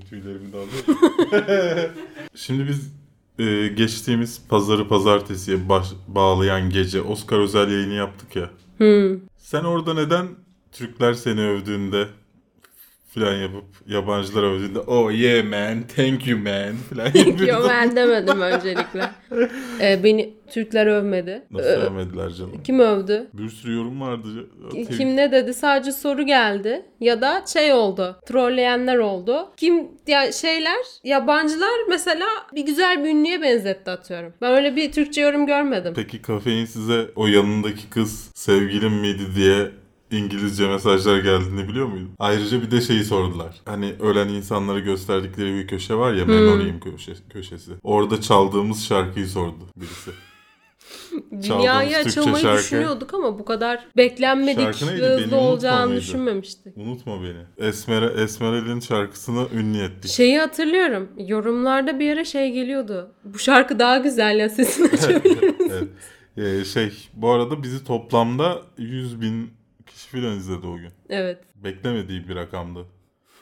Tüylerimi 0.00 0.56
alıyor. 0.56 1.90
Şimdi 2.34 2.68
biz 2.68 2.92
e, 3.38 3.68
geçtiğimiz 3.68 4.42
pazarı 4.48 4.88
pazartesiye 4.88 5.68
baş, 5.68 5.86
bağlayan 6.08 6.70
gece 6.70 7.02
Oscar 7.02 7.38
özel 7.38 7.70
yayını 7.70 7.92
yaptık 7.92 8.36
ya. 8.36 8.50
Hmm. 8.78 9.20
Sen 9.36 9.64
orada 9.64 9.94
neden 9.94 10.28
Türkler 10.72 11.14
seni 11.14 11.40
övdüğünde 11.40 12.08
filan 13.14 13.34
yapıp 13.34 13.64
yabancılar 13.86 14.42
övdüğünde 14.42 14.78
oh 14.80 15.12
yeah 15.12 15.44
man 15.44 15.82
thank 15.96 16.26
you 16.26 16.38
man 16.38 16.74
filan 16.90 17.06
Yo 17.14 17.30
yapıyordun. 17.30 17.68
ben 17.68 17.96
demedim 17.96 18.40
öncelikle. 18.40 19.10
Ee, 19.80 20.04
beni 20.04 20.34
Türkler 20.50 20.86
övmedi. 20.86 21.42
Nasıl 21.50 21.68
Ee, 21.68 21.72
övmediler 21.76 22.30
canım? 22.30 22.62
Kim 22.64 22.78
övdü? 22.78 23.26
Bir 23.32 23.48
sürü 23.48 23.74
yorum 23.74 24.00
vardı. 24.00 24.28
Atayım. 24.66 24.88
Kim 24.88 25.16
ne 25.16 25.32
dedi? 25.32 25.54
Sadece 25.54 25.92
soru 25.92 26.22
geldi 26.26 26.82
ya 27.00 27.20
da 27.20 27.44
şey 27.52 27.72
oldu. 27.72 28.16
Trolleyenler 28.26 28.96
oldu. 28.96 29.48
Kim 29.56 29.88
ya 30.06 30.32
şeyler 30.32 30.78
yabancılar 31.04 31.70
mesela 31.88 32.26
bir 32.54 32.66
güzel 32.66 33.04
bir 33.04 33.08
ünlüye 33.08 33.42
benzetti 33.42 33.90
atıyorum. 33.90 34.32
Ben 34.42 34.52
öyle 34.52 34.76
bir 34.76 34.92
Türkçe 34.92 35.20
yorum 35.20 35.46
görmedim. 35.46 35.92
Peki 35.96 36.22
kafein 36.22 36.64
size 36.64 37.06
o 37.16 37.26
yanındaki 37.26 37.90
kız 37.90 38.30
sevgilim 38.34 38.92
miydi 38.92 39.22
diye 39.36 39.70
İngilizce 40.14 40.68
mesajlar 40.68 41.18
geldiğini 41.18 41.68
biliyor 41.68 41.86
muydun? 41.86 42.10
Ayrıca 42.18 42.62
bir 42.62 42.70
de 42.70 42.80
şeyi 42.80 43.04
sordular. 43.04 43.60
Hani 43.64 43.92
ölen 44.00 44.28
insanları 44.28 44.80
gösterdikleri 44.80 45.54
bir 45.54 45.66
köşe 45.66 45.94
var 45.94 46.12
ya 46.12 46.24
Memoriam 46.24 46.80
köşe, 46.80 47.12
köşesi. 47.30 47.70
Orada 47.82 48.20
çaldığımız 48.20 48.84
şarkıyı 48.84 49.26
sordu 49.26 49.68
birisi. 49.76 50.10
Dünyaya 51.42 51.98
açılmayı 51.98 52.42
şarkı. 52.42 52.62
düşünüyorduk 52.62 53.14
ama 53.14 53.38
bu 53.38 53.44
kadar 53.44 53.84
beklenmedik 53.96 54.80
hızlı 54.82 55.36
olacağını 55.36 55.86
mıydı? 55.86 56.00
düşünmemiştik. 56.00 56.76
Unutma 56.76 57.22
beni. 57.22 57.68
Esmer 57.68 58.02
Esmeral'in 58.02 58.80
şarkısını 58.80 59.46
ünlü 59.54 59.82
ettik. 59.82 60.10
Şeyi 60.10 60.38
hatırlıyorum. 60.38 61.08
Yorumlarda 61.18 62.00
bir 62.00 62.12
ara 62.12 62.24
şey 62.24 62.52
geliyordu. 62.52 63.14
Bu 63.24 63.38
şarkı 63.38 63.78
daha 63.78 63.98
güzel 63.98 64.38
ya 64.38 64.48
sesini 64.48 64.88
açabilir 64.92 65.54
evet. 65.70 65.88
Ee, 66.36 66.64
şey 66.64 66.92
bu 67.14 67.30
arada 67.30 67.62
bizi 67.62 67.84
toplamda 67.84 68.62
100 68.78 69.20
bin 69.20 69.50
falan 70.14 70.36
izledi 70.36 70.66
o 70.66 70.76
gün. 70.76 70.90
Evet. 71.08 71.38
Beklemediği 71.64 72.28
bir 72.28 72.36
rakamdı. 72.36 72.86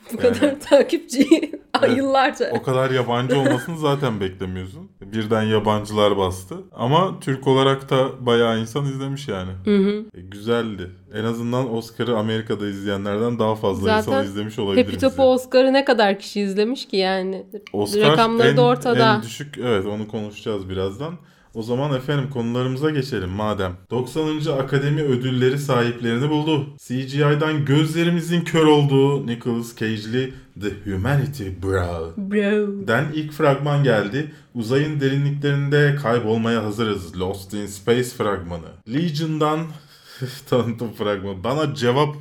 Bu 0.12 0.16
kadar 0.16 0.60
takipçiyi 0.60 1.52
Evet. 1.82 1.96
yıllarca. 1.96 2.50
O 2.52 2.62
kadar 2.62 2.90
yabancı 2.90 3.38
olmasını 3.38 3.78
zaten 3.78 4.20
beklemiyorsun. 4.20 4.90
Birden 5.00 5.42
yabancılar 5.42 6.16
bastı. 6.16 6.54
Ama 6.72 7.20
Türk 7.20 7.46
olarak 7.46 7.90
da 7.90 8.26
bayağı 8.26 8.60
insan 8.60 8.84
izlemiş 8.84 9.28
yani. 9.28 9.50
Hı 9.64 9.76
hı. 9.76 10.04
E, 10.14 10.20
güzeldi. 10.20 10.90
En 11.14 11.24
azından 11.24 11.74
Oscar'ı 11.74 12.18
Amerika'da 12.18 12.66
izleyenlerden 12.68 13.38
daha 13.38 13.54
fazla 13.54 13.98
insan 13.98 14.12
Zaten 14.12 14.28
izlemiş 14.28 14.58
olabilir 14.58 14.88
bizi. 14.88 14.98
Top'u 14.98 15.22
Oscar'ı 15.22 15.72
ne 15.72 15.84
kadar 15.84 16.18
kişi 16.18 16.40
izlemiş 16.40 16.88
ki 16.88 16.96
yani. 16.96 17.46
Oscar 17.72 18.10
Rakamları 18.10 18.48
en, 18.48 18.56
da 18.56 18.62
ortada. 18.62 19.14
en 19.14 19.22
düşük 19.22 19.58
evet 19.58 19.86
onu 19.86 20.08
konuşacağız 20.08 20.68
birazdan. 20.68 21.14
O 21.54 21.62
zaman 21.62 21.94
efendim 21.94 22.30
konularımıza 22.30 22.90
geçelim 22.90 23.28
madem. 23.28 23.76
90. 23.90 24.52
Akademi 24.58 25.02
Ödülleri 25.02 25.58
sahiplerini 25.58 26.30
buldu. 26.30 26.66
CGI'dan 26.78 27.64
gözlerimizin 27.64 28.40
kör 28.40 28.66
olduğu 28.66 29.26
Nicolas 29.26 29.76
Cage'li 29.76 30.34
The 30.60 30.90
Humanity 30.92 31.48
Bro. 31.62 32.12
Bro. 32.16 32.86
Den 32.88 33.04
ilk 33.14 33.32
fragman 33.32 33.84
geldi. 33.84 34.32
Uzayın 34.54 35.00
derinliklerinde 35.00 35.96
kaybolmaya 36.02 36.64
hazırız. 36.64 37.20
Lost 37.20 37.54
in 37.54 37.66
Space 37.66 38.02
fragmanı. 38.02 38.68
Legion'dan 38.92 39.60
tanıtım 40.50 40.92
fragmanı. 40.92 41.44
Bana 41.44 41.74
cevap 41.74 42.16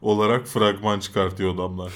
olarak 0.00 0.46
fragman 0.46 1.00
çıkartıyor 1.00 1.54
adamlar. 1.54 1.92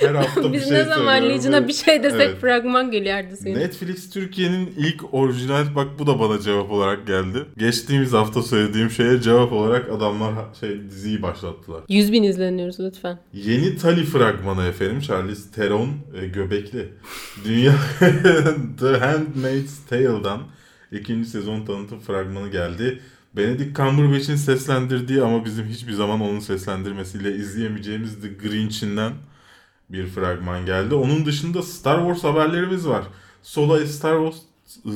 Her 0.00 0.14
hafta 0.14 0.42
bir 0.52 0.52
Biz 0.52 0.68
şey 0.68 0.72
ne 0.72 0.84
zaman 0.84 1.28
Legion'a 1.28 1.68
bir 1.68 1.72
şey 1.72 2.02
desek 2.02 2.20
Evet. 2.20 2.40
fragman 2.40 2.90
geliyor 2.90 3.20
gün. 3.20 3.54
Netflix 3.54 4.10
Türkiye'nin 4.10 4.74
ilk 4.76 5.14
orijinal 5.14 5.74
bak 5.74 5.88
bu 5.98 6.06
da 6.06 6.20
bana 6.20 6.40
cevap 6.40 6.70
olarak 6.70 7.06
geldi. 7.06 7.46
Geçtiğimiz 7.56 8.12
hafta 8.12 8.42
söylediğim 8.42 8.90
şeye 8.90 9.20
cevap 9.20 9.52
olarak 9.52 9.90
adamlar 9.90 10.32
şey 10.60 10.82
diziyi 10.90 11.22
başlattılar. 11.22 11.80
100 11.88 12.12
bin 12.12 12.22
izleniyoruz 12.22 12.80
lütfen. 12.80 13.18
Yeni 13.32 13.76
Tali 13.76 14.04
fragmanı 14.04 14.64
efendim. 14.66 15.00
Charlize 15.00 15.50
Theron 15.50 15.88
e, 16.22 16.26
göbekli. 16.26 16.88
Dünya 17.44 17.74
The 18.80 18.96
Handmaid's 18.98 19.86
Tale'dan 19.88 20.40
ikinci 20.92 21.28
sezon 21.28 21.64
tanıtım 21.64 22.00
fragmanı 22.00 22.48
geldi. 22.50 23.00
Benedict 23.36 23.76
Cumberbatch'in 23.76 24.36
seslendirdiği 24.36 25.22
ama 25.22 25.44
bizim 25.44 25.66
hiçbir 25.66 25.92
zaman 25.92 26.20
onun 26.20 26.40
seslendirmesiyle 26.40 27.34
izleyemeyeceğimiz 27.34 28.20
The 28.20 28.28
Grinch'inden 28.28 29.12
bir 29.88 30.06
fragman 30.06 30.66
geldi. 30.66 30.94
Onun 30.94 31.26
dışında 31.26 31.62
Star 31.62 31.98
Wars 31.98 32.24
haberlerimiz 32.24 32.88
var. 32.88 33.04
Solo 33.42 33.74
A 33.74 33.86
Star 33.86 34.24
Wars 34.24 34.42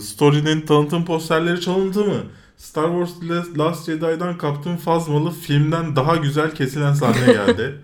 Story'nin 0.03 0.60
tanıtım 0.60 1.04
posterleri 1.04 1.60
çalıntı 1.60 2.04
mı? 2.04 2.22
Star 2.56 3.06
Wars 3.06 3.59
Last 3.59 3.87
Jedi'dan 3.87 4.38
kaptığım 4.38 4.77
Fazmalı 4.77 5.31
filmden 5.31 5.97
daha 5.97 6.16
güzel 6.16 6.54
kesilen 6.54 6.94
sahne 6.94 7.27
geldi. 7.32 7.81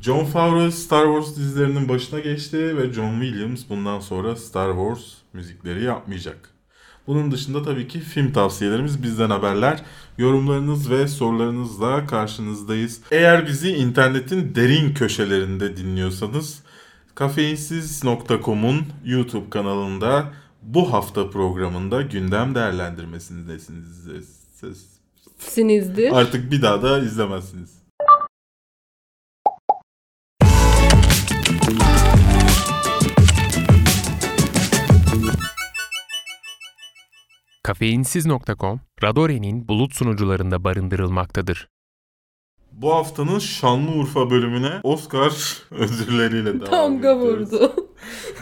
John 0.00 0.24
Favreau 0.24 0.70
Star 0.70 1.04
Wars 1.04 1.36
dizilerinin 1.36 1.88
başına 1.88 2.20
geçti 2.20 2.76
ve 2.76 2.92
John 2.92 3.20
Williams 3.20 3.62
bundan 3.68 4.00
sonra 4.00 4.36
Star 4.36 4.72
Wars 4.72 5.14
müzikleri 5.32 5.84
yapmayacak. 5.84 6.50
Bunun 7.06 7.30
dışında 7.30 7.62
tabii 7.62 7.88
ki 7.88 8.00
film 8.00 8.32
tavsiyelerimiz 8.32 9.02
bizden 9.02 9.30
haberler. 9.30 9.82
Yorumlarınız 10.18 10.90
ve 10.90 11.08
sorularınızla 11.08 12.06
karşınızdayız. 12.06 13.00
Eğer 13.10 13.46
bizi 13.46 13.70
internetin 13.70 14.54
derin 14.54 14.94
köşelerinde 14.94 15.76
dinliyorsanız 15.76 16.62
kafeinsiz.com'un 17.14 18.82
YouTube 19.04 19.50
kanalında 19.50 20.32
bu 20.62 20.92
hafta 20.92 21.30
programında 21.30 22.02
gündem 22.02 22.54
değerlendirmesindesiniz. 22.54 24.08
Sinizdir. 25.38 26.12
Artık 26.12 26.50
bir 26.50 26.62
daha 26.62 26.82
da 26.82 26.98
izlemezsiniz. 26.98 27.73
Kafeinsiz.com, 37.64 38.80
Radore'nin 39.02 39.68
bulut 39.68 39.94
sunucularında 39.94 40.64
barındırılmaktadır. 40.64 41.68
Bu 42.72 42.94
haftanın 42.94 43.38
Şanlıurfa 43.38 44.30
bölümüne 44.30 44.80
Oscar 44.82 45.32
ödülleriyle 45.70 46.60
devam 46.60 46.72
Damga 46.72 47.12
ediyoruz. 47.12 47.52
vurdu. 47.52 47.72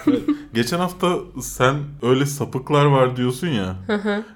Geçen 0.54 0.78
hafta 0.78 1.18
sen 1.42 1.76
öyle 2.02 2.26
sapıklar 2.26 2.84
var 2.84 3.16
diyorsun 3.16 3.48
ya. 3.48 3.76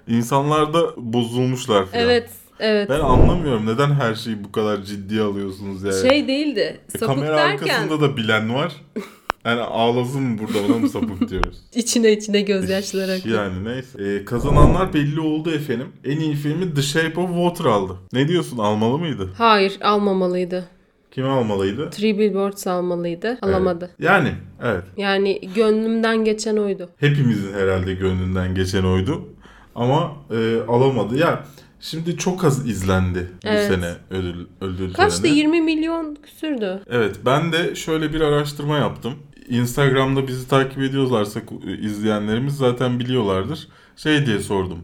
İnsanlar 0.08 0.74
da 0.74 0.94
bozulmuşlar 0.96 1.86
falan. 1.86 2.04
evet. 2.04 2.30
Evet. 2.58 2.90
Ben 2.90 3.00
anlamıyorum 3.00 3.66
neden 3.66 3.90
her 3.90 4.14
şeyi 4.14 4.44
bu 4.44 4.52
kadar 4.52 4.82
ciddiye 4.82 5.22
alıyorsunuz 5.22 5.82
yani. 5.82 6.10
Şey 6.10 6.28
değildi. 6.28 6.80
E, 6.94 6.98
Sapık 6.98 7.14
Kamera 7.14 7.36
derken 7.36 7.66
arkasında 7.68 8.00
da 8.00 8.16
bilen 8.16 8.54
var. 8.54 8.72
Yani 9.46 9.60
ağlasın 9.60 10.22
mı 10.22 10.38
burada 10.38 10.66
ona 10.72 10.78
mı 10.78 10.88
sapık 10.88 11.28
diyoruz. 11.30 11.58
içine 11.74 12.12
içine 12.12 12.40
gözyaşları 12.40 13.12
akıyor. 13.12 13.44
Yani 13.44 13.64
neyse. 13.64 13.98
Ee, 14.04 14.24
kazananlar 14.24 14.94
belli 14.94 15.20
oldu 15.20 15.50
efendim. 15.50 15.88
En 16.04 16.20
iyi 16.20 16.34
filmi 16.34 16.74
The 16.74 16.82
Shape 16.82 17.20
of 17.20 17.30
Water 17.30 17.64
aldı. 17.70 17.92
Ne 18.12 18.28
diyorsun 18.28 18.58
almalı 18.58 18.98
mıydı? 18.98 19.30
Hayır 19.38 19.78
almamalıydı. 19.82 20.68
Kim 21.10 21.28
almalıydı? 21.28 21.90
Three 21.90 22.18
Billboards 22.18 22.66
almalıydı. 22.66 23.38
Alamadı. 23.42 23.90
Yani 23.98 24.32
evet. 24.62 24.84
Yani 24.96 25.40
gönlümden 25.54 26.24
geçen 26.24 26.56
oydu. 26.56 26.88
Hepimizin 26.96 27.52
herhalde 27.52 27.94
gönlünden 27.94 28.54
geçen 28.54 28.82
oydu. 28.84 29.28
Ama 29.74 30.12
e, 30.30 30.56
alamadı. 30.68 31.18
Ya 31.18 31.44
şimdi 31.80 32.16
çok 32.16 32.44
az 32.44 32.68
izlendi 32.68 33.30
bu 33.44 33.48
Evet. 33.48 33.68
sene 33.68 33.92
ödül 34.10 34.46
ödül 34.60 34.92
Kaçtı? 34.94 35.22
töreni. 35.22 35.36
20 35.38 35.60
milyon 35.62 36.14
küsürdü. 36.22 36.82
Evet 36.90 37.16
ben 37.26 37.52
de 37.52 37.74
şöyle 37.74 38.12
bir 38.12 38.20
araştırma 38.20 38.76
yaptım. 38.78 39.12
Instagram'da 39.48 40.28
bizi 40.28 40.48
takip 40.48 40.78
ediyorlarsa 40.78 41.40
izleyenlerimiz 41.80 42.56
zaten 42.56 42.98
biliyorlardır. 42.98 43.68
Şey 43.96 44.26
diye 44.26 44.38
sordum. 44.38 44.78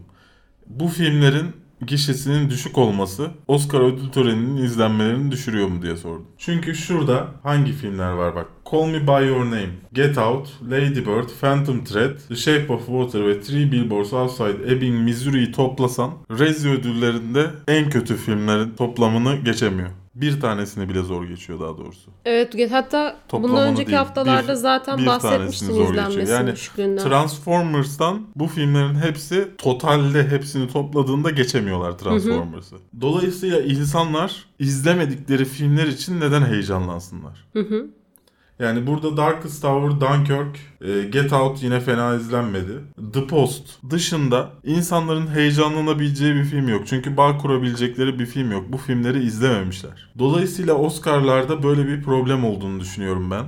Bu 0.67 0.87
filmlerin 0.87 1.47
gişesinin 1.87 2.49
düşük 2.49 2.77
olması 2.77 3.31
Oscar 3.47 3.81
ödül 3.81 4.09
töreninin 4.09 4.63
izlenmelerini 4.63 5.31
düşürüyor 5.31 5.67
mu 5.67 5.81
diye 5.81 5.95
sordum. 5.95 6.25
Çünkü 6.37 6.75
şurada 6.75 7.27
hangi 7.43 7.71
filmler 7.71 8.11
var 8.11 8.35
bak. 8.35 8.47
Call 8.71 8.85
Me 8.85 9.07
By 9.07 9.27
Your 9.27 9.45
Name, 9.45 9.69
Get 9.93 10.17
Out, 10.17 10.49
Lady 10.71 11.05
Bird, 11.05 11.29
Phantom 11.41 11.83
Thread, 11.83 12.17
The 12.27 12.35
Shape 12.35 12.73
of 12.73 12.85
Water 12.85 13.27
ve 13.27 13.41
Three 13.41 13.71
Billboards 13.71 14.13
Outside 14.13 14.73
Ebbing, 14.73 15.03
Missouri'yi 15.03 15.51
toplasan 15.51 16.11
Razzie 16.39 16.71
ödüllerinde 16.71 17.49
en 17.67 17.89
kötü 17.89 18.15
filmlerin 18.15 18.73
toplamını 18.77 19.35
geçemiyor. 19.35 19.89
Bir 20.15 20.39
tanesini 20.41 20.89
bile 20.89 21.01
zor 21.01 21.23
geçiyor 21.25 21.59
daha 21.59 21.77
doğrusu. 21.77 22.11
Evet 22.25 22.71
hatta 22.71 23.15
Toplamını 23.27 23.51
bundan 23.57 23.71
önceki 23.71 23.87
değil, 23.87 23.97
haftalarda 23.97 24.47
bir- 24.51 24.53
zaten 24.53 24.97
bir 24.97 25.05
bahsetmiştin 25.05 25.65
tanesini 25.67 25.85
zor 25.85 25.93
geçiyor. 25.93 26.07
izlenmesinin 26.09 26.37
Yani 26.37 26.51
düşüklüğünden. 26.51 27.03
Transformers'tan 27.03 28.27
bu 28.35 28.47
filmlerin 28.47 28.95
hepsi 28.95 29.51
totalde 29.57 30.27
hepsini 30.27 30.67
topladığında 30.67 31.29
geçemiyorlar 31.29 31.97
Transformers'ı. 31.97 32.75
Dolayısıyla 33.01 33.61
insanlar 33.61 34.45
izlemedikleri 34.59 35.45
filmler 35.45 35.87
için 35.87 36.19
neden 36.19 36.45
heyecanlansınlar? 36.45 37.47
Hı 37.53 37.59
hı. 37.59 37.87
Yani 38.59 38.87
burada 38.87 39.17
Darkest 39.17 39.61
Tower, 39.61 40.01
Dunkirk, 40.01 40.59
e, 40.81 41.03
Get 41.03 41.33
Out 41.33 41.63
yine 41.63 41.79
fena 41.79 42.15
izlenmedi. 42.15 42.73
The 43.13 43.27
Post 43.27 43.69
dışında 43.89 44.49
insanların 44.63 45.27
heyecanlanabileceği 45.27 46.35
bir 46.35 46.43
film 46.43 46.67
yok. 46.67 46.87
Çünkü 46.87 47.17
bağ 47.17 47.37
kurabilecekleri 47.37 48.19
bir 48.19 48.25
film 48.25 48.51
yok. 48.51 48.65
Bu 48.69 48.77
filmleri 48.77 49.23
izlememişler. 49.23 50.09
Dolayısıyla 50.19 50.73
Oscar'larda 50.73 51.63
böyle 51.63 51.87
bir 51.87 52.03
problem 52.03 52.45
olduğunu 52.45 52.79
düşünüyorum 52.79 53.31
ben. 53.31 53.43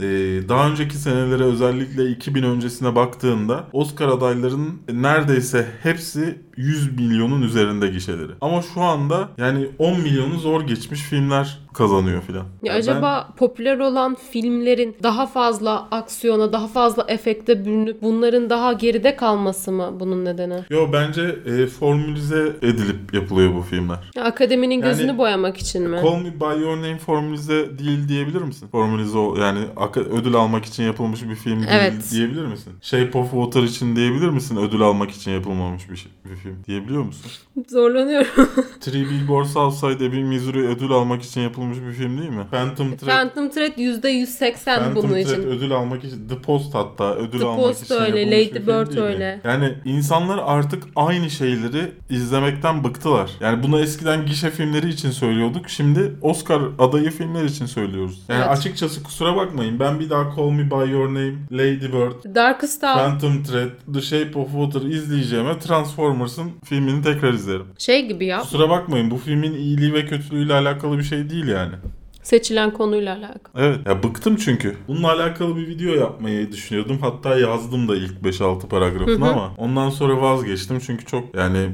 Ee, 0.00 0.48
daha 0.48 0.70
önceki 0.70 0.96
senelere 0.96 1.42
özellikle 1.42 2.10
2000 2.10 2.42
öncesine 2.42 2.94
baktığında 2.94 3.64
Oscar 3.72 4.08
adaylarının 4.08 4.78
neredeyse 4.92 5.66
hepsi 5.82 6.38
100 6.56 6.98
milyonun 6.98 7.42
üzerinde 7.42 7.88
gişeleri. 7.88 8.32
Ama 8.40 8.62
şu 8.74 8.80
anda 8.80 9.28
yani 9.38 9.68
10 9.78 10.00
milyonu 10.00 10.38
zor 10.38 10.60
geçmiş 10.60 11.00
filmler 11.00 11.58
kazanıyor 11.78 12.22
filan. 12.22 12.44
Ya 12.62 12.72
ben- 12.74 12.78
acaba 12.78 13.28
popüler 13.36 13.78
olan 13.78 14.16
filmlerin 14.30 14.96
daha 15.02 15.26
fazla 15.26 15.88
aksiyona, 15.90 16.52
daha 16.52 16.68
fazla 16.68 17.04
efekte 17.08 17.64
bürünüp 17.64 18.02
bunların 18.02 18.50
daha 18.50 18.72
geride 18.72 19.16
kalması 19.16 19.72
mı 19.72 19.90
bunun 20.00 20.24
nedeni? 20.24 20.64
Yo 20.70 20.88
bence 20.92 21.22
e, 21.46 21.66
formülize 21.66 22.56
edilip 22.62 23.14
yapılıyor 23.14 23.54
bu 23.54 23.62
filmler. 23.62 24.10
Ya 24.16 24.24
akademinin 24.24 24.74
Yani- 24.74 24.84
gözünü 24.84 25.18
boyamak 25.18 25.56
için 25.56 25.90
mi? 25.90 26.00
Call 26.04 26.16
Me 26.16 26.40
By 26.40 26.62
Your 26.62 26.76
Name 26.76 26.98
formülize 26.98 27.78
değil 27.78 28.08
diyebilir 28.08 28.42
misin? 28.42 28.68
Formülize 28.72 29.18
yani 29.18 29.58
ödül 29.96 30.34
almak 30.34 30.64
için 30.64 30.82
yapılmış 30.82 31.22
bir 31.28 31.34
film 31.34 31.56
değil 31.58 31.68
Evet. 31.72 31.92
diyebilir 32.10 32.44
misin? 32.46 32.72
Shape 32.82 33.18
of 33.18 33.30
Water 33.30 33.62
için 33.62 33.96
diyebilir 33.96 34.28
misin? 34.28 34.56
Ödül 34.56 34.80
almak 34.80 35.10
için 35.10 35.30
yapılmamış 35.30 35.90
bir, 35.90 35.96
şey- 35.96 36.12
bir 36.24 36.36
film 36.36 36.56
diyebiliyor 36.66 37.02
musun? 37.02 37.30
Zorlanıyorum. 37.68 38.28
Three 38.80 39.04
Billboards 39.10 39.56
Outside 39.56 40.04
Ebbing, 40.06 40.28
Missouri 40.28 40.68
ödül 40.68 40.90
almak 40.90 41.22
için 41.22 41.40
yapılmış 41.40 41.67
bir 41.76 41.92
film 41.92 42.18
değil 42.18 42.30
mi? 42.30 42.44
Phantom 42.50 42.96
Thread, 42.96 43.08
Phantom 43.12 43.50
Thread 43.50 43.72
%180 43.78 44.64
Phantom 44.64 44.94
bunun 44.96 45.08
Thread 45.08 45.20
için. 45.26 45.42
ödül 45.42 45.72
almak 45.72 46.04
için 46.04 46.28
The 46.28 46.38
Post 46.38 46.74
hatta 46.74 47.14
ödül 47.14 47.38
The 47.38 47.44
almak 47.46 47.58
Post 47.60 47.84
için 47.84 47.94
öyle, 47.94 48.18
yapılmış 48.20 48.38
Lady 48.48 48.54
bir 48.54 48.64
film 48.64 48.66
Bird 48.66 48.94
mi? 48.94 49.00
öyle. 49.00 49.40
Yani 49.44 49.74
insanlar 49.84 50.38
artık 50.44 50.82
aynı 50.96 51.30
şeyleri 51.30 51.92
izlemekten 52.10 52.84
bıktılar. 52.84 53.30
Yani 53.40 53.62
bunu 53.62 53.80
eskiden 53.80 54.26
gişe 54.26 54.50
filmleri 54.50 54.88
için 54.88 55.10
söylüyorduk. 55.10 55.68
Şimdi 55.68 56.12
Oscar 56.22 56.62
adayı 56.78 57.10
filmler 57.10 57.44
için 57.44 57.66
söylüyoruz. 57.66 58.20
Yani 58.28 58.38
Evet. 58.38 58.48
açıkçası 58.58 59.02
kusura 59.02 59.36
bakmayın. 59.36 59.80
Ben 59.80 60.00
bir 60.00 60.10
daha 60.10 60.36
Call 60.36 60.50
Me 60.50 60.70
By 60.70 60.90
Your 60.92 61.08
Name, 61.08 61.34
Lady 61.52 61.92
Bird, 61.92 62.34
Darkest 62.34 62.80
Tower 62.80 63.04
Phantom 63.04 63.42
Thread, 63.42 63.68
The 63.94 64.00
Shape 64.00 64.38
of 64.38 64.48
Water 64.52 64.88
izleyeceğime 64.88 65.58
Transformers'ın 65.58 66.50
filmini 66.64 67.02
tekrar 67.02 67.32
izlerim. 67.32 67.66
şey 67.78 68.06
gibi 68.08 68.26
ya. 68.26 68.38
Kusura 68.40 68.70
bakmayın 68.70 69.10
bu 69.10 69.16
filmin 69.16 69.52
iyiliği 69.52 69.92
ve 69.94 70.06
kötülüğüyle 70.06 70.54
alakalı 70.54 70.98
bir 70.98 71.02
şey 71.02 71.30
değil 71.30 71.47
yani. 71.48 71.74
Seçilen 72.22 72.70
konuyla 72.70 73.16
alakalı. 73.16 73.64
Evet. 73.64 73.78
Ya 73.86 74.02
bıktım 74.02 74.36
çünkü. 74.36 74.76
Bununla 74.88 75.12
alakalı 75.12 75.56
bir 75.56 75.68
video 75.68 75.94
yapmayı 75.94 76.52
düşünüyordum. 76.52 76.98
Hatta 77.00 77.38
yazdım 77.38 77.88
da 77.88 77.96
ilk 77.96 78.12
5-6 78.22 78.68
paragrafını 78.68 79.24
Hı 79.26 79.28
hı. 79.28 79.32
ama 79.32 79.54
ondan 79.56 79.90
sonra 79.90 80.20
vazgeçtim 80.22 80.78
çünkü 80.78 81.04
çok 81.06 81.34
yani 81.34 81.68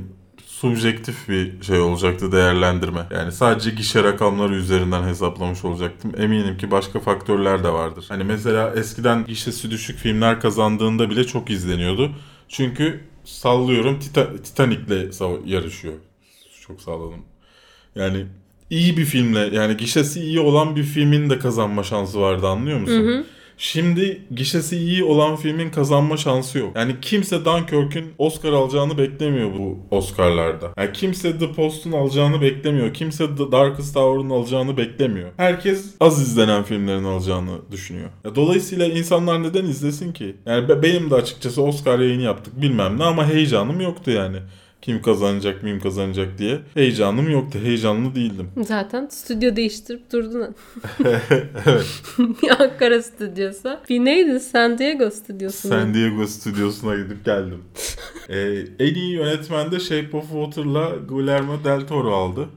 subjektif 0.47 1.29
bir 1.29 1.62
şey 1.62 1.81
olacaktı 1.81 2.32
değerlendirme. 2.32 3.06
Yani 3.11 3.32
sadece 3.32 3.71
gişe 3.71 4.05
rakamları 4.05 4.55
üzerinden 4.55 5.03
hesaplamış 5.03 5.65
olacaktım. 5.65 6.12
Eminim 6.19 6.59
ki 6.59 6.70
başka 6.70 7.00
faktörler 7.00 7.65
de 7.65 7.73
vardır. 7.73 8.05
Hani 8.09 8.25
mesela 8.25 8.73
eskiden 8.77 9.27
gişesi 9.27 9.70
düşük 9.70 9.99
filmler 9.99 10.41
kazandığında 10.41 11.11
bile 11.11 11.25
çok 11.25 11.50
izleniyordu. 11.50 12.11
Çünkü 12.49 13.00
sallıyorum 13.25 13.99
Tita- 13.99 14.43
Titanic'le 14.43 15.20
yarışıyor. 15.47 15.94
Çok 16.67 16.81
salladım. 16.81 17.23
Yani 17.94 18.27
iyi 18.75 18.97
bir 18.97 19.05
filmle 19.05 19.49
yani 19.53 19.76
gişesi 19.76 20.21
iyi 20.21 20.41
olan 20.41 20.76
bir 20.76 20.82
filmin 20.82 21.31
de 21.31 21.38
kazanma 21.38 21.82
şansı 21.82 22.21
vardı 22.21 22.49
anlıyor 22.49 22.81
musun? 22.81 23.03
Şimdi 23.59 24.23
gişesi 24.35 24.76
iyi 24.76 25.05
olan 25.05 25.37
filmin 25.37 25.71
kazanma 25.71 26.17
şansı 26.17 26.59
yok. 26.59 26.76
Yani 26.76 26.94
kimse 27.03 27.44
Dunkirk'ün 27.44 28.05
Oscar 28.19 28.53
alacağını 28.53 28.99
beklemiyor 28.99 29.50
bu 29.59 29.79
Oscar'larda. 29.91 30.73
Yani 30.79 30.93
kimse 30.93 31.38
The 31.38 31.53
Post'un 31.53 31.93
alacağını 31.93 32.41
beklemiyor. 32.41 32.94
Kimse 32.94 33.26
The 33.37 33.53
Darkest 33.53 33.94
Tower'ın 33.94 34.31
alacağını 34.31 34.77
beklemiyor. 34.77 35.31
Herkes 35.37 35.87
az 36.00 36.23
izlenen 36.23 36.62
filmlerin 36.62 37.05
alacağını 37.05 37.50
düşünüyor. 37.70 38.09
Ya 38.25 38.35
dolayısıyla 38.35 38.87
insanlar 38.87 39.43
neden 39.43 39.65
izlesin 39.65 40.12
ki? 40.12 40.37
Yani 40.47 40.69
be- 40.69 40.82
benim 40.82 41.11
de 41.11 41.15
açıkçası 41.15 41.62
Oscar 41.62 41.99
yayını 41.99 42.23
yaptık 42.23 42.62
bilmem 42.62 42.99
ne 42.99 43.05
ama 43.05 43.27
heyecanım 43.29 43.81
yoktu 43.81 44.11
yani. 44.11 44.37
Kim 44.85 45.03
kazanacak, 45.03 45.63
miyim 45.63 45.81
kazanacak 45.81 46.39
diye. 46.39 46.61
Heyecanım 46.75 47.31
yoktu. 47.31 47.59
Heyecanlı 47.63 48.15
değildim. 48.15 48.49
Zaten 48.67 49.07
stüdyo 49.11 49.57
değiştirip 49.57 50.13
durdun. 50.13 50.55
evet. 51.67 51.87
Ankara 52.61 53.03
stüdyosu. 53.03 53.77
Bir 53.89 54.05
neydi? 54.05 54.41
San 54.41 54.79
Diego 54.79 55.11
stüdyosu. 55.11 55.69
mu? 55.69 55.75
San 55.75 55.95
Diego 55.95 56.27
stüdyosuna 56.27 56.95
gidip 56.95 57.25
geldim. 57.25 57.65
Ee, 58.29 58.65
en 58.79 58.95
iyi 58.95 59.13
yönetmen 59.13 59.71
de 59.73 59.81
Shape 59.81 60.17
of 60.17 60.25
Water'la 60.33 60.93
Guillermo 61.09 61.65
del 61.65 61.87
Toro 61.87 62.15
aldı. 62.15 62.49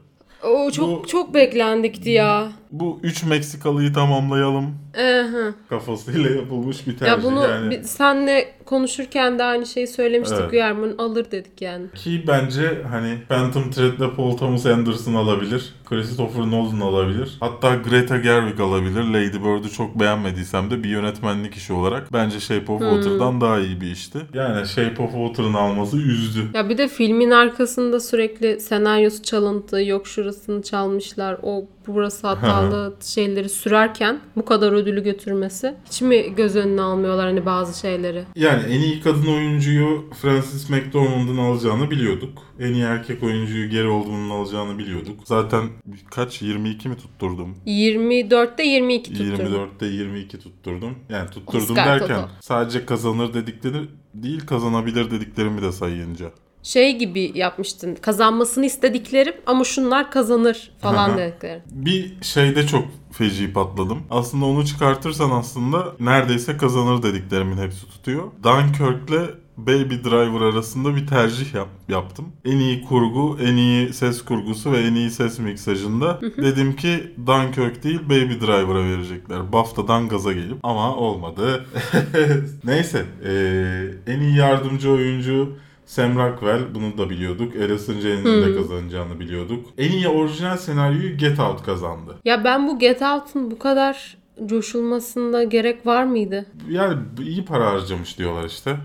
O 0.43 0.71
çok 0.71 1.03
Bu- 1.03 1.07
çok 1.07 1.33
beklendikti 1.33 2.09
ya. 2.09 2.51
Bu 2.71 2.99
üç 3.03 3.23
Meksikalıyı 3.23 3.93
tamamlayalım 3.93 4.65
Aha. 4.97 5.53
kafasıyla 5.69 6.29
yapılmış 6.29 6.87
bir 6.87 6.97
tercih. 6.97 7.07
Ya 7.07 7.23
bunu 7.23 7.41
yani. 7.43 7.71
bir- 7.71 7.83
senle 7.83 8.56
konuşurken 8.67 9.39
de 9.39 9.43
aynı 9.43 9.65
şeyi 9.65 9.87
söylemiştik. 9.87 10.39
Evet. 10.41 10.51
Guillermo'nun 10.51 10.97
alır 10.97 11.31
dedik 11.31 11.61
yani. 11.61 11.85
Ki 11.95 12.23
bence 12.27 12.81
hani 12.91 13.17
Phantom 13.29 13.71
Thread'le 13.71 14.15
Paul 14.15 14.37
Thomas 14.37 14.65
Anderson 14.65 15.13
alabilir. 15.13 15.73
Christopher 15.85 16.41
Nolan 16.41 16.79
alabilir. 16.79 17.37
Hatta 17.39 17.75
Greta 17.75 18.17
Gerwig 18.17 18.59
alabilir. 18.59 19.03
Lady 19.03 19.37
Bird'ü 19.43 19.69
çok 19.69 19.99
beğenmediysem 19.99 20.71
de 20.71 20.83
bir 20.83 20.89
yönetmenlik 20.89 21.55
işi 21.55 21.73
olarak 21.73 22.13
bence 22.13 22.39
Shape 22.39 22.71
of 22.71 22.81
Water'dan 22.81 23.41
daha 23.41 23.59
iyi 23.59 23.81
bir 23.81 23.91
işti. 23.91 24.19
Yani 24.33 24.67
Shape 24.67 25.03
of 25.03 25.11
Water'ın 25.11 25.53
alması 25.53 25.97
üzdü. 25.97 26.39
Ya 26.53 26.69
bir 26.69 26.77
de 26.77 26.87
filmin 26.87 27.31
arkasında 27.31 27.99
sürekli 27.99 28.59
senaryosu 28.59 29.23
çalıntı, 29.23 29.83
yok 29.83 30.07
şurasını 30.07 30.61
çalmışlar, 30.61 31.37
o 31.43 31.65
burası 31.87 32.27
hatalı 32.27 32.93
şeyleri 33.01 33.49
sürerken 33.49 34.19
bu 34.35 34.45
kadar 34.45 34.71
ödülü 34.71 35.03
götürmesi. 35.03 35.73
Hiç 35.85 36.01
mi 36.01 36.35
göz 36.35 36.55
önüne 36.55 36.81
almıyorlar 36.81 37.25
hani 37.25 37.45
bazı 37.45 37.79
şeyleri? 37.79 38.23
Yani 38.35 38.56
en 38.59 38.81
iyi 38.81 39.01
kadın 39.01 39.27
oyuncuyu 39.27 40.05
Frances 40.21 40.69
McDormand'ın 40.69 41.37
alacağını 41.37 41.91
biliyorduk. 41.91 42.37
En 42.59 42.73
iyi 42.73 42.83
erkek 42.83 43.23
oyuncuyu 43.23 43.71
Gary 43.71 43.87
Oldman'ın 43.87 44.29
alacağını 44.29 44.77
biliyorduk. 44.77 45.19
Zaten 45.25 45.69
kaç 46.11 46.41
22 46.41 46.89
mi 46.89 46.97
tutturdum? 46.97 47.55
24'te 47.65 48.63
22 48.63 49.13
tuttu. 49.13 49.23
24'te 49.23 49.85
22 49.85 50.39
tutturdum. 50.39 50.95
Yani 51.09 51.29
tutturdum 51.29 51.61
Oscar 51.77 51.85
derken 51.99 52.15
Toto. 52.15 52.29
sadece 52.41 52.85
kazanır 52.85 53.33
dedikleri 53.33 53.77
değil 54.13 54.45
kazanabilir 54.45 55.11
dediklerimi 55.11 55.61
de 55.61 55.71
sayınca. 55.71 56.31
Şey 56.63 56.97
gibi 56.97 57.31
yapmıştın. 57.35 57.95
Kazanmasını 57.95 58.65
istediklerim 58.65 59.33
ama 59.45 59.63
şunlar 59.63 60.11
kazanır 60.11 60.71
falan 60.81 61.17
dediklerim. 61.17 61.61
Bir 61.71 62.13
şeyde 62.21 62.67
çok 62.67 62.87
feci 63.17 63.53
patladım. 63.53 63.99
Aslında 64.09 64.45
onu 64.45 64.65
çıkartırsan 64.65 65.31
aslında 65.31 65.93
neredeyse 65.99 66.57
kazanır 66.57 67.03
dediklerimin 67.03 67.57
hepsi 67.57 67.89
tutuyor. 67.89 68.23
Dunkirk'le 68.43 69.29
Baby 69.57 69.95
Driver 69.95 70.41
arasında 70.41 70.95
bir 70.95 71.07
tercih 71.07 71.53
yap- 71.53 71.67
yaptım. 71.89 72.25
En 72.45 72.57
iyi 72.57 72.83
kurgu, 72.85 73.37
en 73.41 73.55
iyi 73.55 73.93
ses 73.93 74.21
kurgusu 74.25 74.71
ve 74.71 74.79
en 74.79 74.95
iyi 74.95 75.11
ses 75.11 75.39
miksajında 75.39 76.19
dedim 76.37 76.75
ki 76.75 77.11
Dunkirk 77.27 77.83
değil 77.83 77.99
Baby 78.05 78.33
Driver'a 78.45 78.83
verecekler. 78.83 79.53
BAFTA'dan 79.53 80.07
gaza 80.09 80.33
gelip 80.33 80.57
ama 80.63 80.95
olmadı. 80.95 81.65
Neyse 82.63 83.05
eee, 83.25 84.13
en 84.15 84.19
iyi 84.21 84.35
yardımcı 84.35 84.91
oyuncu 84.91 85.49
Sam 85.87 86.15
Rockwell 86.15 86.75
bunu 86.75 86.97
da 86.97 87.09
biliyorduk. 87.09 87.55
Alison 87.55 87.99
Janney'in 87.99 88.45
de 88.47 88.55
kazanacağını 88.55 89.19
biliyorduk. 89.19 89.65
En 89.77 89.91
iyi 89.91 90.07
orijinal 90.07 90.57
senaryoyu 90.57 91.17
Get 91.17 91.39
Out 91.39 91.63
kazandı. 91.65 92.15
Ya 92.25 92.43
ben 92.43 92.67
bu 92.67 92.79
Get 92.79 93.01
Out'un 93.01 93.51
bu 93.51 93.59
kadar 93.59 94.17
coşulmasında 94.45 95.43
gerek 95.43 95.85
var 95.85 96.03
mıydı? 96.03 96.45
Yani 96.69 96.97
iyi 97.21 97.45
para 97.45 97.71
harcamış 97.71 98.17
diyorlar 98.17 98.45
işte. 98.45 98.77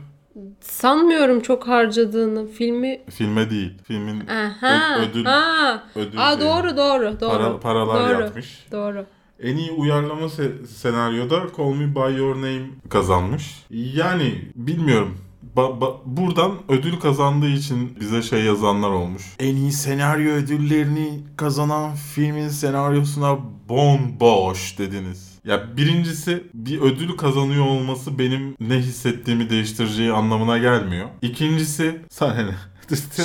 Sanmıyorum 0.61 1.41
çok 1.41 1.69
harcadığını. 1.69 2.47
Filmi 2.49 3.01
Filme 3.11 3.51
değil. 3.51 3.73
Filmin 3.85 4.27
Aha. 4.27 4.99
ö- 4.99 5.03
ödül 5.11 5.25
Ha. 5.25 5.83
ödül 5.97 6.27
Aa 6.29 6.37
şeyi. 6.39 6.41
doğru 6.49 6.77
doğru 6.77 7.21
doğru. 7.21 7.31
Para- 7.39 7.61
paralar 7.61 8.11
doğru. 8.15 8.23
yatmış. 8.23 8.67
Doğru. 8.73 9.07
En 9.41 9.57
iyi 9.57 9.71
uyarlama 9.73 10.27
se- 10.27 10.67
senaryoda 10.67 11.41
Call 11.57 11.75
Me 11.75 11.95
By 11.95 12.17
Your 12.19 12.37
Name 12.37 12.67
kazanmış. 12.89 13.65
Yani 13.71 14.35
bilmiyorum. 14.55 15.19
Ba- 15.57 15.81
ba- 15.81 15.97
buradan 16.07 16.53
ödül 16.69 17.01
kazandığı 17.01 17.49
için 17.49 17.97
bize 18.01 18.23
şey 18.23 18.43
yazanlar 18.45 18.91
olmuş. 18.91 19.23
En 19.39 19.57
iyi 19.57 19.73
senaryo 19.73 20.33
ödüllerini 20.33 21.21
kazanan 21.37 21.95
filmin 21.95 22.49
senaryosuna 22.49 23.39
bomboş 23.69 24.79
dediniz. 24.79 25.33
Ya 25.45 25.77
birincisi 25.77 26.45
bir 26.55 26.81
ödül 26.81 27.17
kazanıyor 27.17 27.67
olması 27.67 28.19
benim 28.19 28.57
ne 28.61 28.75
hissettiğimi 28.77 29.51
değiştireceği 29.51 30.13
anlamına 30.13 30.59
gelmiyor. 30.59 31.07
İkincisi 31.23 32.01
sana 32.11 32.35
ne? 32.43 32.55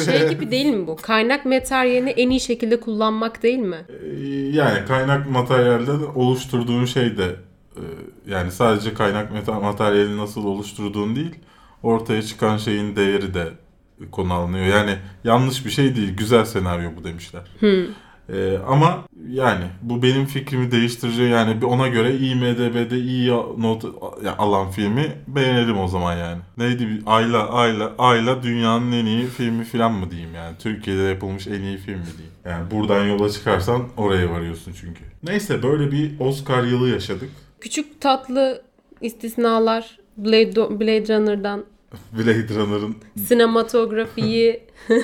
Şey 0.06 0.30
gibi 0.30 0.52
değil 0.52 0.66
mi 0.66 0.88
bu? 0.88 0.96
Kaynak 0.96 1.46
materyalini 1.46 2.10
en 2.10 2.30
iyi 2.30 2.40
şekilde 2.40 2.80
kullanmak 2.80 3.44
değil 3.44 3.58
mi? 3.60 3.78
Ee, 3.90 4.18
Yani 4.52 4.86
kaynak 4.88 5.30
materyalden 5.32 6.00
oluşturduğun 6.16 6.86
şey 6.86 7.18
de 7.18 7.36
e, 7.76 7.84
yani 8.28 8.52
sadece 8.52 8.94
kaynak 8.94 9.50
materyali 9.62 10.18
nasıl 10.18 10.46
oluşturduğun 10.46 11.16
değil 11.16 11.36
ortaya 11.84 12.22
çıkan 12.22 12.58
şeyin 12.58 12.96
değeri 12.96 13.34
de 13.34 13.50
konu 14.12 14.34
alınıyor. 14.34 14.66
Yani 14.66 14.96
yanlış 15.24 15.66
bir 15.66 15.72
şey 15.72 15.96
değil. 15.96 16.18
Güzel 16.18 16.46
senaryo 16.46 16.90
bu 16.98 17.04
demişler. 17.04 17.42
E, 18.30 18.58
ama 18.68 19.04
yani 19.30 19.64
bu 19.82 20.04
benim 20.04 20.26
fikrimi 20.26 20.72
değiştirecek 20.72 21.32
yani 21.32 21.66
ona 21.66 21.88
göre 21.88 22.18
IMDB'de 22.18 22.98
iyi 22.98 23.32
not 23.58 23.86
alan 24.38 24.72
filmi 24.72 25.12
beğenelim 25.28 25.80
o 25.80 25.88
zaman 25.88 26.18
yani. 26.18 26.42
Neydi 26.58 27.02
Ayla 27.06 27.50
Ayla 27.50 27.94
Ayla 27.98 28.44
dünyanın 28.44 28.92
en 28.92 29.06
iyi 29.06 29.26
filmi 29.26 29.64
falan 29.64 29.92
mı 29.92 30.12
diyeyim 30.12 30.36
yani. 30.36 30.56
Türkiye'de 30.60 31.02
yapılmış 31.02 31.48
en 31.48 31.62
iyi 31.62 31.78
film 31.78 32.00
mi 32.00 32.06
diyeyim. 32.18 32.34
Yani 32.46 32.72
buradan 32.72 33.06
yola 33.06 33.30
çıkarsan 33.30 33.84
oraya 33.98 34.30
varıyorsun 34.32 34.74
çünkü. 34.82 35.04
Neyse 35.24 35.64
böyle 35.64 35.92
bir 35.92 36.20
Oscar 36.20 36.64
yılı 36.64 36.90
yaşadık. 36.90 37.30
Küçük 37.62 38.02
tatlı 38.02 38.62
istisnalar 39.02 39.98
Blade, 40.18 40.80
Blade 40.80 41.18
Runner'dan 41.18 41.66
Blade 42.18 42.56
Runner'ın 42.56 42.96
sinematografiyi 43.28 44.62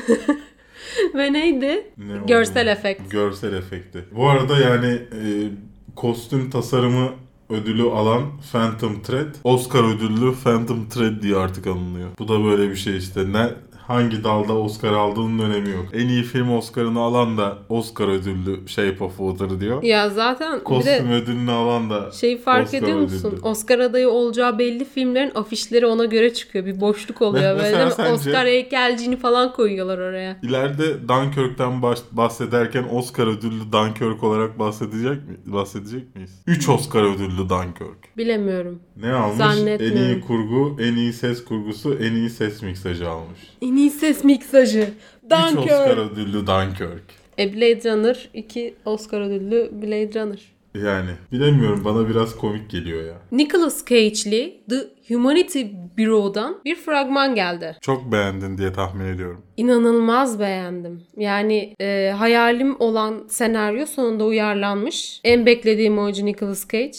ve 1.16 1.34
neydi? 1.34 1.88
ne 1.98 2.14
Görsel 2.28 2.68
efekt. 2.68 3.12
Görsel 3.12 3.54
efekti. 3.54 4.06
Bu 4.12 4.30
arada 4.30 4.58
yani 4.58 4.88
e, 4.94 5.50
kostüm 5.96 6.50
tasarımı 6.50 7.10
ödülü 7.50 7.84
alan 7.84 8.24
Phantom 8.52 9.02
Thread, 9.02 9.36
Oscar 9.44 9.96
ödüllü 9.96 10.34
Phantom 10.44 10.90
Thread 10.90 11.22
diye 11.22 11.36
artık 11.36 11.68
alınıyor. 11.68 12.10
Bu 12.20 12.28
da 12.28 12.44
böyle 12.44 12.70
bir 12.70 12.76
şey 12.76 12.98
işte. 12.98 13.34
Ne 13.34 13.50
hangi 13.88 14.24
dalda 14.24 14.54
Oscar 14.58 14.94
aldığının 14.94 15.40
önemi 15.40 15.70
yok. 15.70 15.86
En 15.94 16.08
iyi 16.08 16.24
film 16.24 16.52
Oscar'ını 16.58 17.00
alan 17.00 17.38
da 17.38 17.58
Oscar 17.70 18.08
ödüllü 18.08 18.68
Shape 18.68 19.04
of 19.04 19.18
Water 19.18 19.60
diyor. 19.60 19.84
Ya 19.84 20.10
zaten 20.10 20.60
bir 20.60 20.64
Kostüm 20.64 21.10
de 21.10 21.14
ödülünü 21.14 21.52
alan 21.52 21.90
da 21.90 22.12
şeyi 22.12 22.38
fark 22.38 22.66
Oscar 22.66 22.78
ediyor 22.78 22.98
musun? 22.98 23.30
ödüllü. 23.30 23.42
Oscar 23.42 23.80
adayı 23.80 24.10
olacağı 24.10 24.60
belli 24.60 24.86
filmlerin 24.86 25.32
afişleri 25.36 25.86
ona 25.86 26.06
göre 26.06 26.34
çıkıyor. 26.34 26.66
Bir 26.66 26.82
boşluk 26.82 27.22
oluyor 27.22 27.44
Me- 27.44 27.48
böyle 27.50 27.62
mesela 27.64 27.78
değil 27.80 27.88
mi? 27.88 27.94
sence- 28.18 28.30
Oscar 28.30 28.46
heykelciğini 28.48 29.18
falan 29.18 29.54
koyuyorlar 29.54 29.98
oraya. 29.98 30.38
İleride 30.44 31.08
Dunkirk'ten 31.08 31.82
bahsederken 32.12 32.86
Oscar 32.94 33.28
ödüllü 33.28 33.72
Dunkirk 33.72 34.24
olarak 34.24 34.60
bahsedecek 34.60 35.12
mi 35.28 35.38
bahsedecek 35.46 36.16
miyiz? 36.16 36.32
3 36.48 36.70
Oscar 36.70 37.04
ödüllü 37.16 37.50
Dunkirk. 37.50 38.18
Bilemiyorum. 38.18 38.80
Ne 39.02 39.14
almış? 39.14 39.40
En 39.80 39.96
iyi 39.96 40.22
kurgu, 40.22 40.78
en 40.82 40.96
iyi 40.96 41.14
ses 41.14 41.46
kurgusu, 41.46 41.94
en 41.94 42.14
iyi 42.14 42.30
ses 42.30 42.62
miksajı 42.62 43.10
almış. 43.10 43.40
En 43.74 43.78
iyi 43.78 43.90
ses 43.90 44.24
miksajı. 44.24 44.88
3 45.26 45.32
Oscar 45.32 45.56
Dunkirk. 45.56 45.98
ödüllü 45.98 46.48
Dunkirk. 46.48 47.04
E 47.40 47.54
Blade 47.54 47.92
Runner 47.92 48.30
2 48.34 48.74
Oscar 48.86 49.22
ödüllü 49.22 49.70
Blade 49.82 50.22
Runner. 50.22 50.40
Yani 50.76 51.10
bilemiyorum 51.32 51.86
bana 51.86 52.10
biraz 52.10 52.36
komik 52.36 52.70
geliyor 52.70 53.04
ya. 53.04 53.14
Nicolas 53.32 53.86
Cage'li 53.86 54.62
The 54.70 55.14
Humanity 55.14 55.64
Bureau'dan 55.98 56.58
bir 56.66 56.76
fragman 56.76 57.36
geldi. 57.36 57.78
Çok 57.82 58.12
beğendin 58.12 58.58
diye 58.58 58.74
tahmin 58.74 59.06
ediyorum. 59.06 59.42
İnanılmaz 59.58 60.40
beğendim. 60.40 61.02
Yani 61.18 61.76
e, 61.80 62.14
hayalim 62.18 62.76
olan 62.80 63.24
senaryo 63.28 63.86
sonunda 63.86 64.26
uyarlanmış. 64.26 65.22
En 65.24 65.46
beklediğim 65.46 66.00
oyuncu 66.00 66.26
Nicolas 66.26 66.68
Cage. 66.72 66.98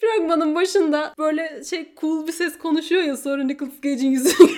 Fragmanın 0.00 0.54
başında 0.54 1.14
böyle 1.18 1.64
şey 1.70 1.88
cool 2.00 2.26
bir 2.26 2.32
ses 2.32 2.58
konuşuyor 2.58 3.02
ya 3.02 3.16
sonra 3.16 3.44
Nicolas 3.44 3.74
Cage'in 3.84 4.10
yüzünü 4.10 4.50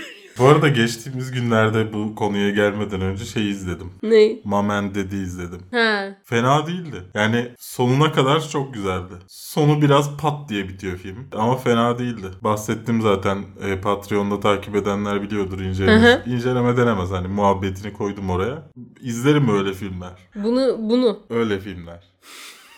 Bu 0.43 0.47
arada 0.47 0.69
geçtiğimiz 0.69 1.31
günlerde 1.31 1.93
bu 1.93 2.15
konuya 2.15 2.51
gelmeden 2.51 3.01
önce 3.01 3.25
şey 3.25 3.51
izledim. 3.51 3.91
ne? 4.03 4.37
Mamen 4.45 4.95
dedi 4.95 5.17
izledim. 5.17 5.61
Ha. 5.71 6.17
Fena 6.25 6.67
değildi. 6.67 7.03
Yani 7.15 7.49
sonuna 7.59 8.13
kadar 8.13 8.49
çok 8.49 8.75
güzeldi. 8.75 9.13
Sonu 9.29 9.83
biraz 9.83 10.17
pat 10.17 10.49
diye 10.49 10.69
bitiyor 10.69 10.97
film. 10.97 11.29
Ama 11.33 11.57
fena 11.57 11.99
değildi. 11.99 12.27
Bahsettim 12.41 13.03
zaten. 13.03 13.45
E, 13.67 13.81
Patreon'da 13.81 14.41
takip 14.41 14.77
edenler 14.77 15.23
biliyordur 15.23 15.61
inceleme. 15.61 16.03
Hı 16.03 16.23
İnceleme 16.27 16.77
denemez 16.77 17.11
hani 17.11 17.29
muhabbetini 17.29 17.93
koydum 17.93 18.31
oraya. 18.31 18.63
İzlerim 19.01 19.49
öyle 19.59 19.73
filmler. 19.73 20.15
Bunu 20.35 20.77
bunu. 20.79 21.21
Öyle 21.31 21.61
filmler. 21.61 22.01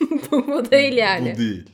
bu 0.33 0.71
değil 0.71 0.97
yani. 0.97 1.33
Bu 1.35 1.39
değil. 1.39 1.71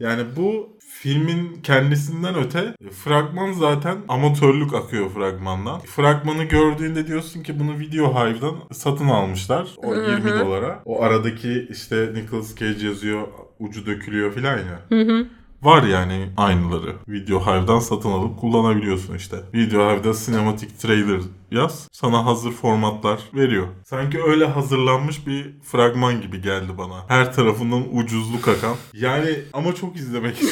Yani 0.00 0.22
bu 0.36 0.76
filmin 1.02 1.60
kendisinden 1.62 2.34
öte 2.34 2.74
fragman 3.04 3.52
zaten 3.52 3.98
amatörlük 4.08 4.74
akıyor 4.74 5.10
fragmandan. 5.10 5.80
Fragmanı 5.80 6.44
gördüğünde 6.44 7.06
diyorsun 7.06 7.42
ki 7.42 7.60
bunu 7.60 7.78
Video 7.78 8.14
Hive'dan 8.14 8.54
satın 8.72 9.08
almışlar. 9.08 9.68
O 9.76 9.94
20 9.94 10.30
dolara. 10.30 10.82
O 10.84 11.02
aradaki 11.02 11.68
işte 11.70 12.10
Nicolas 12.14 12.56
Cage 12.56 12.86
yazıyor 12.86 13.22
ucu 13.58 13.86
dökülüyor 13.86 14.32
filan 14.32 14.58
ya. 14.58 14.80
Hı 14.88 15.00
hı. 15.00 15.26
Var 15.62 15.82
yani 15.82 16.28
aynıları. 16.36 16.94
Video 17.08 17.40
Hive'dan 17.46 17.78
satın 17.78 18.10
alıp 18.10 18.40
kullanabiliyorsun 18.40 19.14
işte. 19.14 19.36
Video 19.54 19.90
Hive'da 19.90 20.14
sinematic 20.14 20.68
trailer 20.78 21.20
yaz. 21.50 21.88
Sana 21.92 22.26
hazır 22.26 22.52
formatlar 22.52 23.20
veriyor. 23.34 23.66
Sanki 23.84 24.22
öyle 24.22 24.46
hazırlanmış 24.46 25.26
bir 25.26 25.50
fragman 25.62 26.20
gibi 26.20 26.42
geldi 26.42 26.78
bana. 26.78 27.04
Her 27.08 27.32
tarafından 27.32 27.96
ucuzluk 27.96 28.48
akan. 28.48 28.76
Yani 28.94 29.38
ama 29.52 29.74
çok 29.74 29.96
izlemek 29.96 30.42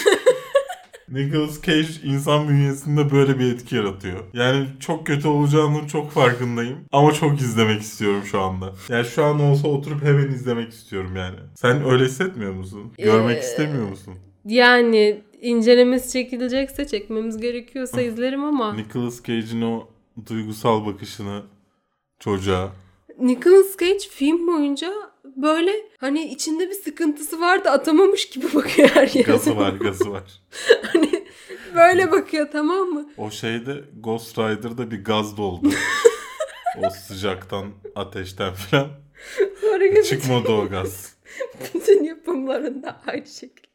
Nicolas 1.11 1.63
Cage 1.63 1.89
insan 2.05 2.49
bünyesinde 2.49 3.11
böyle 3.11 3.39
bir 3.39 3.53
etki 3.55 3.77
yaratıyor. 3.77 4.25
Yani 4.33 4.67
çok 4.81 5.07
kötü 5.07 5.29
olacağının 5.29 5.87
çok 5.87 6.11
farkındayım. 6.11 6.79
Ama 6.93 7.13
çok 7.13 7.41
izlemek 7.41 7.81
istiyorum 7.83 8.23
şu 8.25 8.41
anda. 8.41 8.73
Yani 8.89 9.05
şu 9.05 9.25
an 9.25 9.41
olsa 9.41 9.69
oturup 9.69 10.03
hemen 10.03 10.29
izlemek 10.29 10.73
istiyorum 10.73 11.17
yani. 11.17 11.37
Sen 11.55 11.85
öyle 11.91 12.05
hissetmiyor 12.05 12.53
musun? 12.53 12.93
Görmek 12.99 13.37
Ee, 13.37 13.41
istemiyor 13.41 13.89
musun? 13.89 14.15
Yani 14.45 15.23
incelemesi 15.41 16.13
çekilecekse 16.13 16.87
çekmemiz 16.87 17.39
gerekiyorsa 17.41 18.01
izlerim 18.03 18.45
ama 18.45 18.75
Nicolas 18.75 19.23
Cage'in 19.25 19.63
o 19.63 19.89
duygusal 20.29 20.87
bakışını 20.87 21.43
çocuğa. 22.19 22.73
Nicolas 23.21 23.77
Cage 23.81 23.99
film 24.11 24.47
boyunca 24.47 24.93
böyle 25.43 25.73
hani 25.99 26.33
içinde 26.33 26.69
bir 26.71 26.75
sıkıntısı 26.75 27.41
var 27.41 27.65
da 27.65 27.71
atamamış 27.71 28.29
gibi 28.29 28.47
bakıyor 28.55 28.89
her 28.89 29.09
yere. 29.09 29.33
Gazı 29.33 29.57
var, 29.57 29.73
gazı 29.73 30.11
var. 30.11 30.43
Hani 30.93 31.25
böyle 31.75 32.13
bakıyor 32.13 32.49
tamam 32.53 32.89
mı? 32.89 33.11
O 33.17 33.31
şeyde 33.31 33.85
Ghost 34.01 34.39
Rider'da 34.39 34.91
bir 34.91 35.05
gaz 35.05 35.37
doldu. 35.37 35.69
o 36.83 36.91
sıcaktan, 36.91 37.67
ateşten 37.95 38.55
falan. 38.55 38.89
Sonra 39.61 40.03
Çıkmadı 40.03 40.53
o 40.53 40.69
gaz. 40.69 41.17
bütün 41.75 42.05
yapımlarında 42.05 43.01
aynı 43.07 43.27
şekilde. 43.27 43.70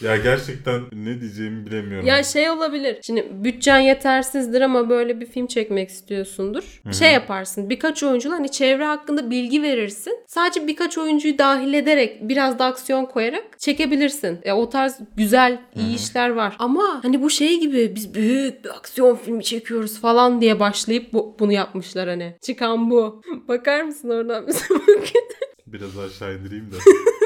Ya 0.00 0.16
gerçekten 0.16 0.82
ne 0.92 1.20
diyeceğimi 1.20 1.66
bilemiyorum. 1.66 2.06
Ya 2.06 2.22
şey 2.22 2.50
olabilir. 2.50 2.98
Şimdi 3.02 3.28
bütçen 3.44 3.78
yetersizdir 3.78 4.60
ama 4.60 4.88
böyle 4.88 5.20
bir 5.20 5.26
film 5.26 5.46
çekmek 5.46 5.88
istiyorsundur. 5.90 6.82
Şey 6.92 7.12
yaparsın. 7.12 7.70
Birkaç 7.70 8.02
oyuncu 8.02 8.30
hani 8.30 8.50
çevre 8.50 8.84
hakkında 8.84 9.30
bilgi 9.30 9.62
verirsin. 9.62 10.18
Sadece 10.26 10.66
birkaç 10.66 10.98
oyuncuyu 10.98 11.38
dahil 11.38 11.74
ederek 11.74 12.28
biraz 12.28 12.58
da 12.58 12.64
aksiyon 12.64 13.04
koyarak 13.06 13.44
çekebilirsin. 13.58 14.38
E, 14.42 14.52
o 14.52 14.70
tarz 14.70 14.98
güzel, 15.16 15.58
iyi 15.76 15.96
işler 15.96 16.28
var. 16.30 16.56
Ama 16.58 17.00
hani 17.02 17.22
bu 17.22 17.30
şey 17.30 17.60
gibi 17.60 17.92
biz 17.94 18.14
büyük 18.14 18.64
bir 18.64 18.70
aksiyon 18.70 19.16
filmi 19.16 19.44
çekiyoruz 19.44 20.00
falan 20.00 20.40
diye 20.40 20.60
başlayıp 20.60 21.12
bu, 21.12 21.36
bunu 21.38 21.52
yapmışlar 21.52 22.08
hani. 22.08 22.34
Çıkan 22.42 22.90
bu. 22.90 23.22
Bakar 23.48 23.82
mısın 23.82 24.10
oradan 24.10 24.46
bize 24.46 24.64
bakın. 24.70 25.22
Biraz 25.66 25.98
aşağı 25.98 26.34
indireyim 26.38 26.70
de. 26.72 26.76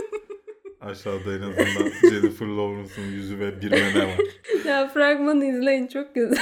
Aşağıda 0.90 1.35
en 1.35 1.40
azından 1.42 1.90
Jennifer 2.11 2.47
Lawrence'ın 2.47 3.07
yüzü 3.12 3.38
ve 3.38 3.62
bir 3.62 3.71
mene 3.71 4.07
var. 4.07 4.18
ya 4.66 4.88
fragmanı 4.88 5.45
izleyin 5.45 5.87
çok 5.87 6.14
güzel. 6.14 6.38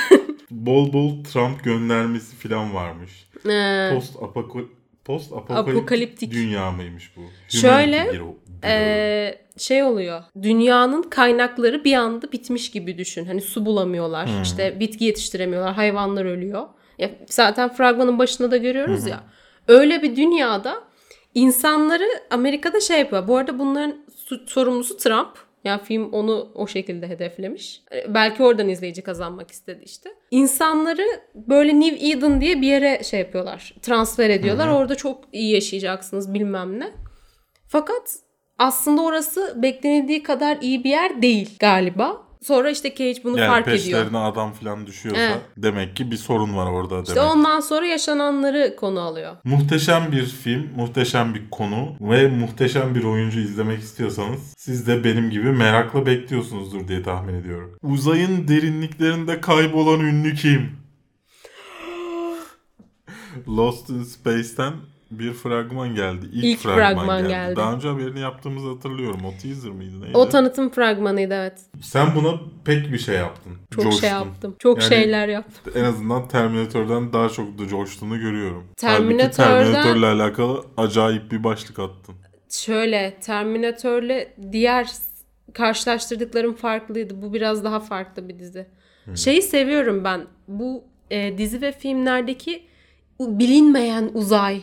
Bol 0.51 0.93
bol 0.93 1.25
Trump 1.25 1.65
göndermesi 1.65 2.37
falan 2.37 2.75
varmış. 2.75 3.29
Ee, 3.49 3.91
Post 3.95 4.17
apoko 4.23 4.61
post 5.05 5.33
apokaliptik 5.33 6.33
dünya 6.33 6.71
mıymış 6.71 7.13
bu? 7.17 7.21
Şöyle, 7.49 8.01
Humanity. 8.03 8.27
Ee, 8.65 9.39
şey 9.59 9.83
oluyor. 9.83 10.23
Dünyanın 10.43 11.03
kaynakları 11.03 11.85
bir 11.85 11.95
anda 11.95 12.33
bitmiş 12.33 12.71
gibi 12.71 12.99
düşün. 12.99 13.25
Hani 13.25 13.41
su 13.41 13.67
bulamıyorlar. 13.67 14.29
işte 14.43 14.81
bitki 14.81 15.05
yetiştiremiyorlar. 15.05 15.75
Hayvanlar 15.75 16.25
ölüyor. 16.25 16.67
Ya 16.99 17.11
zaten 17.27 17.69
fragmanın 17.75 18.19
başında 18.19 18.51
da 18.51 18.57
görüyoruz 18.57 19.07
ya. 19.07 19.23
Öyle 19.69 20.03
bir 20.03 20.17
dünyada 20.17 20.83
insanları 21.35 22.05
Amerika'da 22.31 22.81
şey 22.81 22.99
yapıyor. 22.99 23.29
Bu 23.29 23.37
arada 23.37 23.59
bunların 23.59 24.06
sorumlusu 24.47 24.97
Trump. 24.97 25.47
Yani 25.65 25.83
film 25.83 26.13
onu 26.13 26.53
o 26.55 26.67
şekilde 26.67 27.09
hedeflemiş. 27.09 27.83
Ee, 27.93 28.15
Belki 28.15 28.43
oradan 28.43 28.69
izleyici 28.69 29.03
kazanmak 29.03 29.51
istedi 29.51 29.83
işte. 29.85 30.11
İnsanları 30.31 31.07
böyle 31.35 31.81
New 31.81 32.11
Eden 32.11 32.41
diye 32.41 32.61
bir 32.61 32.67
yere 32.67 33.03
şey 33.05 33.21
yapıyorlar. 33.21 33.75
Transfer 33.83 34.31
ediyorlar. 34.31 34.69
Orada 34.69 34.95
çok 34.95 35.25
iyi 35.33 35.55
yaşayacaksınız 35.55 36.35
bilmem 36.35 36.81
ne. 36.81 36.91
Fakat 37.69 38.17
aslında 38.59 39.03
orası 39.03 39.63
beklenildiği 39.63 40.23
kadar 40.23 40.59
iyi 40.61 40.85
bir 40.85 40.91
yer 40.91 41.23
değil 41.23 41.57
galiba. 41.59 42.26
Sonra 42.43 42.71
işte 42.71 42.95
Cage 42.95 43.25
bunu 43.25 43.39
Yani 43.39 43.49
fark 43.49 43.69
ediyor. 43.69 43.79
peşlerine 43.83 44.19
adam 44.19 44.53
falan 44.53 44.87
düşüyorsa 44.87 45.21
Evet. 45.23 45.41
demek 45.57 45.97
ki 45.97 46.11
bir 46.11 46.17
sorun 46.17 46.57
var 46.57 46.67
orada 46.67 46.91
demek. 46.95 47.09
İşte 47.09 47.21
ondan 47.21 47.61
sonra 47.61 47.87
yaşananları 47.87 48.77
konu 48.77 49.01
alıyor. 49.01 49.37
Muhteşem 49.45 50.13
bir 50.13 50.25
film, 50.27 50.71
muhteşem 50.77 51.35
bir 51.35 51.51
konu 51.51 51.97
ve 52.01 52.29
muhteşem 52.29 52.95
bir 52.95 53.05
oyuncu 53.05 53.41
izlemek 53.41 53.81
istiyorsanız 53.83 54.55
siz 54.59 54.87
de 54.87 55.05
benim 55.05 55.31
gibi 55.31 55.51
merakla 55.53 56.07
bekliyorsunuzdur 56.07 56.89
diye 56.89 57.03
tahmin 57.03 57.35
ediyorum. 57.35 57.77
Uzayın 57.83 58.49
derinliklerinde 58.49 59.41
kaybolan 59.41 60.01
ünlü 60.01 60.35
kim? 60.35 60.71
Lost 63.49 63.91
in 63.91 64.03
Space'ten 64.03 64.73
bir 65.11 65.33
fragman 65.33 65.95
geldi. 65.95 66.27
İlk, 66.33 66.45
İlk 66.45 66.59
fragman, 66.59 66.95
fragman 66.95 67.19
geldi. 67.19 67.29
geldi. 67.29 67.57
Daha 67.57 67.73
önce 67.75 67.89
haberini 67.89 68.21
yaptığımızı 68.21 68.69
hatırlıyorum. 68.69 69.21
O 69.25 69.31
teaser 69.43 69.71
mıydı 69.71 70.01
neydi? 70.01 70.17
O 70.17 70.29
tanıtım 70.29 70.71
fragmanıydı 70.71 71.35
evet. 71.35 71.59
Sen 71.83 72.15
buna 72.15 72.41
pek 72.65 72.93
bir 72.93 72.99
şey 72.99 73.15
yaptın. 73.17 73.53
Çok 73.75 73.85
Coştun. 73.85 74.01
şey 74.01 74.11
yaptım. 74.11 74.57
Çok 74.59 74.79
Yani- 74.81 74.89
şeyler 74.89 75.29
yaptım. 75.29 75.73
En 75.77 75.85
azından 75.85 76.29
Terminator'dan 76.29 77.13
daha 77.13 77.29
çok 77.29 77.59
da 77.59 77.69
coştuğunu 77.69 78.21
görüyorum. 78.21 78.65
Terminator'dan- 78.77 79.45
Halbuki 79.51 79.73
Terminator'la 79.73 80.13
alakalı 80.13 80.65
acayip 80.77 81.33
bir 81.33 81.45
başlık 81.45 81.79
attın. 81.79 82.15
Şöyle 82.51 83.17
Terminator'le 83.21 84.27
diğer 84.53 84.89
karşılaştırdıklarım 85.53 86.55
farklıydı. 86.55 87.23
Bu 87.23 87.33
biraz 87.35 87.65
daha 87.65 87.81
farklı 87.81 88.29
bir 88.29 88.39
dizi. 88.39 88.67
Şeyi 89.15 89.43
seviyorum 89.43 90.05
ben. 90.05 90.27
Bu 90.49 90.85
e, 91.11 91.39
dizi 91.39 91.63
ve 91.63 91.73
filmlerdeki 91.73 92.63
bilinmeyen 93.21 94.11
uzay. 94.15 94.63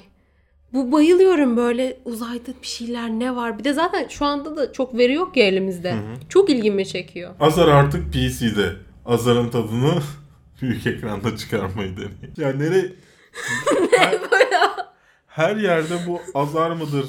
Bu 0.73 0.91
bayılıyorum 0.91 1.57
böyle 1.57 1.97
uzayda 2.05 2.51
bir 2.61 2.67
şeyler 2.67 3.09
ne 3.09 3.35
var. 3.35 3.59
Bir 3.59 3.63
de 3.63 3.73
zaten 3.73 4.07
şu 4.07 4.25
anda 4.25 4.57
da 4.57 4.73
çok 4.73 4.97
veri 4.97 5.13
yok 5.13 5.37
ya 5.37 5.45
elimizde. 5.47 5.95
Çok 6.29 6.49
ilgimi 6.49 6.85
çekiyor. 6.87 7.31
Azar 7.39 7.67
artık 7.67 8.13
PC'de. 8.13 8.69
Azar'ın 9.05 9.49
tadını 9.49 9.93
büyük 10.61 10.87
ekranda 10.87 11.37
çıkarmayı 11.37 11.89
deniyor. 11.97 12.11
Ya 12.37 12.53
nereye... 12.53 12.93
her, 13.97 14.19
her 15.27 15.55
yerde 15.55 15.93
bu 16.07 16.19
azar 16.39 16.71
mıdır, 16.71 17.05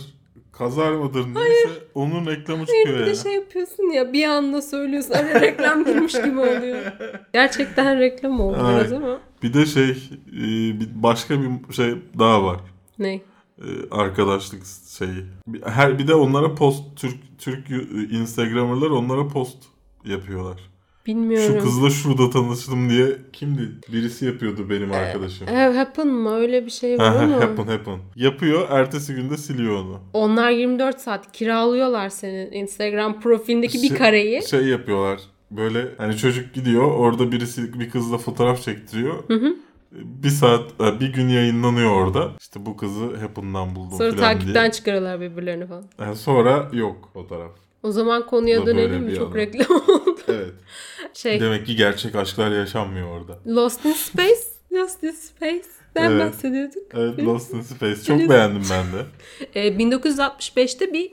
kazar 0.52 0.92
mıdır 0.92 1.24
neyse 1.34 1.68
onun 1.94 2.26
reklamı 2.26 2.66
çıkıyor 2.66 2.86
Bir 2.96 3.00
ya. 3.00 3.06
de 3.06 3.14
şey 3.14 3.32
yapıyorsun 3.34 3.90
ya 3.90 4.12
bir 4.12 4.24
anda 4.24 4.62
söylüyorsun. 4.62 5.12
Ara 5.14 5.40
reklam 5.40 5.84
girmiş 5.84 6.12
gibi 6.12 6.38
oluyor. 6.40 6.78
Gerçekten 7.32 8.00
reklam 8.00 8.40
oldu 8.40 8.58
Ay. 8.64 8.76
biraz 8.76 8.92
ama. 8.92 9.20
Bir 9.42 9.54
de 9.54 9.66
şey, 9.66 9.90
e, 10.32 10.42
bir- 10.80 11.02
başka 11.02 11.34
bir 11.42 11.74
şey 11.74 11.94
daha 12.18 12.44
var. 12.44 12.60
Ne? 12.98 13.20
E, 13.58 13.66
arkadaşlık 13.90 14.62
şeyi. 14.98 15.24
Bir- 15.46 15.62
Her 15.62 15.98
bir 15.98 16.08
de 16.08 16.14
onlara 16.14 16.54
post 16.54 16.82
Türk 16.96 17.16
Türk 17.38 17.70
e, 17.70 17.74
Instagrammer'lar 18.16 18.90
onlara 18.90 19.28
post 19.28 19.56
yapıyorlar. 20.04 20.60
Bilmiyorum. 21.06 21.54
Şu 21.58 21.64
kızla 21.64 21.90
şurada 21.90 22.30
tanıştım 22.30 22.90
diye 22.90 23.06
kimdi? 23.32 23.68
Birisi 23.92 24.26
yapıyordu 24.26 24.70
benim 24.70 24.92
arkadaşım. 24.92 25.46
Have 25.46 25.76
happen 25.76 26.08
mı? 26.08 26.34
Öyle 26.34 26.66
bir 26.66 26.70
şey 26.70 26.98
var 26.98 27.16
Ha, 27.16 27.22
ama. 27.22 27.36
happen 27.36 27.66
happen. 27.66 27.98
Yapıyor, 28.16 28.66
ertesi 28.70 29.14
günde 29.14 29.36
siliyor 29.36 29.74
onu. 29.76 30.00
Onlar 30.12 30.50
24 30.50 31.00
saat 31.00 31.32
kiralıyorlar 31.32 32.08
senin 32.08 32.52
Instagram 32.52 33.20
profilindeki 33.20 33.82
bir 33.82 33.88
Şey- 33.88 33.96
kareyi. 33.98 34.48
Şey 34.48 34.64
yapıyorlar. 34.64 35.20
Böyle 35.50 35.88
hani 35.98 36.16
çocuk 36.16 36.54
gidiyor, 36.54 36.82
orada 36.84 37.32
birisi 37.32 37.80
bir 37.80 37.90
kızla 37.90 38.18
fotoğraf 38.18 38.62
çektiriyor. 38.62 39.14
Bir 39.94 40.28
saat, 40.28 40.60
bir 41.00 41.12
gün 41.12 41.28
yayınlanıyor 41.28 41.90
orada. 41.90 42.30
İşte 42.40 42.66
bu 42.66 42.76
kızı 42.76 43.16
Happen'dan 43.16 43.76
buldum 43.76 43.98
Sonra 43.98 44.16
takipten 44.16 44.62
diye. 44.62 44.72
çıkarırlar 44.72 45.20
birbirlerini 45.20 45.66
falan. 45.66 45.84
Yani 46.00 46.16
sonra 46.16 46.70
yok 46.72 47.10
fotoğraf. 47.12 47.50
O 47.82 47.92
zaman 47.92 48.26
konuya 48.26 48.66
böyle 48.66 48.78
dönelim 48.78 49.02
mi? 49.04 49.14
Çok 49.14 49.26
adam. 49.28 49.36
reklam 49.36 49.76
oldu. 49.76 50.18
Evet. 50.28 50.52
Şey, 51.14 51.40
Demek 51.40 51.66
ki 51.66 51.76
gerçek 51.76 52.14
aşklar 52.14 52.50
yaşanmıyor 52.50 53.08
orada. 53.20 53.38
Lost 53.46 53.84
in 53.84 53.92
Space. 53.92 54.40
Lost 54.72 55.04
in 55.04 55.10
Space'den 55.10 56.10
Evet. 56.10 56.26
bahsediyorduk. 56.32 56.82
Evet 56.94 57.18
Lost 57.18 57.54
in 57.54 57.60
Space. 57.60 58.02
Çok 58.02 58.30
beğendim 58.30 58.62
ben 58.70 58.84
de. 58.92 59.06
Ee, 59.60 59.68
1965'te 59.68 60.92
bir 60.92 61.12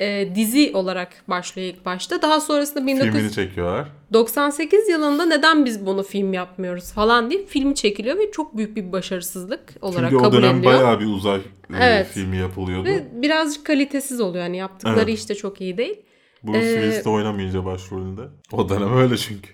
e, 0.00 0.34
dizi 0.34 0.70
olarak 0.74 1.08
başlıyor 1.28 1.68
ilk 1.68 1.84
başta. 1.84 2.22
Daha 2.22 2.40
sonrasında 2.40 2.80
19... 2.80 3.00
Filmini 3.00 3.32
çekiyorlar. 3.32 3.88
98 4.12 4.88
yılında 4.88 5.24
neden 5.26 5.64
biz 5.64 5.86
bunu 5.86 6.02
film 6.02 6.32
yapmıyoruz 6.32 6.92
falan 6.92 7.30
diye 7.30 7.46
film 7.46 7.74
çekiliyor 7.74 8.18
ve 8.18 8.30
çok 8.30 8.56
büyük 8.56 8.76
bir 8.76 8.92
başarısızlık 8.92 9.74
olarak 9.82 10.10
Çünkü 10.10 10.16
o 10.16 10.22
kabul 10.22 10.36
dönem 10.36 10.56
ediliyor. 10.56 10.72
bayağı 10.74 11.00
bir 11.00 11.06
uzay 11.06 11.38
e, 11.38 11.42
Evet. 11.80 12.06
filmi 12.06 12.36
yapılıyordu. 12.36 12.84
Ve 12.88 13.04
birazcık 13.22 13.64
kalitesiz 13.66 14.20
oluyor 14.20 14.44
yani 14.44 14.56
yaptıkları 14.56 15.00
Evet. 15.10 15.18
işte 15.18 15.34
çok 15.34 15.60
iyi 15.60 15.76
değil. 15.78 16.00
Bruce 16.42 16.58
Ee, 16.58 16.80
Willis 16.80 17.04
de 17.04 17.08
oynamayınca 17.08 17.64
başrolünde. 17.64 18.22
O 18.52 18.68
dönem 18.68 18.96
öyle 18.96 19.16
çünkü. 19.16 19.50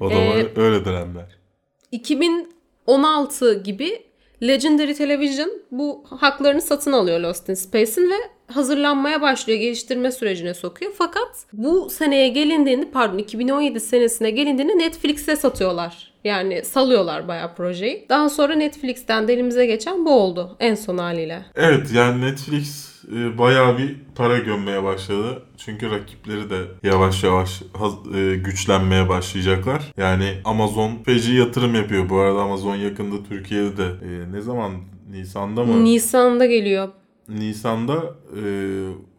O 0.00 0.08
zaman 0.08 0.22
Ee, 0.26 0.46
öyle 0.56 0.84
dönemler. 0.84 1.38
2016 2.86 3.62
gibi 3.62 4.02
Legendary 4.42 4.94
Television 4.94 5.50
bu 5.70 6.04
haklarını 6.10 6.62
satın 6.62 6.92
alıyor 6.92 7.20
Lost 7.20 7.48
in 7.48 7.54
Space'in 7.54 8.10
ve 8.10 8.14
hazırlanmaya 8.52 9.22
başlıyor, 9.22 9.58
geliştirme 9.58 10.12
sürecine 10.12 10.54
sokuyor. 10.54 10.92
Fakat 10.98 11.46
bu 11.52 11.90
seneye 11.90 12.28
gelindiğinde 12.28 12.90
pardon 12.90 13.18
2017 13.18 13.80
senesine 13.80 14.30
gelindiğinde 14.30 14.78
Netflix'e 14.78 15.36
satıyorlar. 15.36 16.12
Yani 16.24 16.64
salıyorlar 16.64 17.28
bayağı 17.28 17.54
projeyi. 17.54 18.06
Daha 18.08 18.28
sonra 18.30 18.54
Netflix'ten 18.54 19.28
de 19.28 19.32
elimize 19.32 19.66
geçen 19.66 20.06
bu 20.06 20.10
oldu 20.10 20.56
en 20.60 20.74
son 20.74 20.98
haliyle. 20.98 21.42
Evet 21.56 21.92
yani 21.94 22.20
Netflix 22.20 22.87
e, 23.16 23.38
bayağı 23.38 23.78
bir 23.78 23.96
para 24.14 24.38
gömmeye 24.38 24.82
başladı. 24.82 25.42
Çünkü 25.56 25.90
rakipleri 25.90 26.50
de 26.50 26.56
yavaş 26.82 27.24
yavaş 27.24 27.62
e, 28.14 28.34
güçlenmeye 28.36 29.08
başlayacaklar. 29.08 29.82
Yani 29.96 30.34
Amazon 30.44 30.90
feci 31.04 31.34
yatırım 31.34 31.74
yapıyor. 31.74 32.08
Bu 32.08 32.18
arada 32.18 32.38
Amazon 32.42 32.76
yakında 32.76 33.16
Türkiye'de 33.28 33.76
de 33.76 33.84
e, 33.84 34.32
ne 34.32 34.40
zaman 34.40 34.72
Nisan'da 35.10 35.64
mı? 35.64 35.84
Nisan'da 35.84 36.46
geliyor. 36.46 36.88
Nisan'da 37.28 37.96
e, 38.36 38.42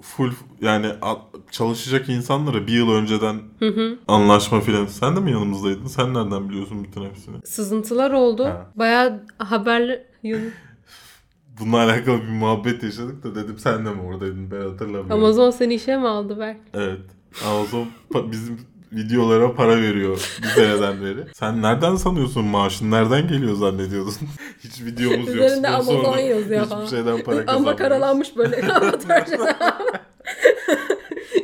full 0.01 0.31
yani 0.61 0.87
a- 1.01 1.15
çalışacak 1.51 2.09
insanlara 2.09 2.67
bir 2.67 2.73
yıl 2.73 2.91
önceden 2.91 3.35
anlaşma 4.07 4.59
filan. 4.59 4.85
Sen 4.85 5.15
de 5.15 5.19
mi 5.19 5.31
yanımızdaydın? 5.31 5.87
Sen 5.87 6.13
nereden 6.13 6.49
biliyorsun 6.49 6.83
bütün 6.83 7.05
hepsini? 7.05 7.35
Sızıntılar 7.45 8.11
oldu. 8.11 8.45
Ha. 8.45 8.71
Bayağı 8.75 9.23
haberler... 9.37 10.01
Bununla 11.59 11.77
alakalı 11.77 12.21
bir 12.21 12.27
muhabbet 12.29 12.83
yaşadık 12.83 13.23
da 13.23 13.35
dedim 13.35 13.57
sen 13.59 13.85
de 13.85 13.89
mi 13.91 14.01
oradaydın 14.01 14.51
ben 14.51 14.61
hatırlamıyorum. 14.69 15.11
Amazon 15.11 15.51
seni 15.51 15.73
işe 15.73 15.97
mi 15.97 16.07
aldı 16.07 16.39
Berk? 16.39 16.57
Evet. 16.73 16.99
Amazon 17.47 17.87
bizim 18.31 18.59
videolara 18.91 19.55
para 19.55 19.81
veriyor 19.81 20.37
bir 20.43 20.47
seneden 20.47 21.01
beri. 21.01 21.25
Sen 21.33 21.61
nereden 21.61 21.95
sanıyorsun 21.95 22.45
maaşın? 22.45 22.91
Nereden 22.91 23.27
geliyor 23.27 23.55
zannediyordun? 23.55 24.13
Hiç 24.63 24.81
videomuz 24.81 25.27
yok. 25.27 25.35
Üzerinde. 25.35 25.67
Amazon 25.67 26.17
yazıyor 26.17 26.65
Hiçbir 26.65 26.87
şeyden 26.97 27.23
para 27.23 27.35
Ama 27.35 27.45
kazanmıyoruz. 27.45 27.77
karalanmış 27.77 28.37
böyle. 28.37 28.61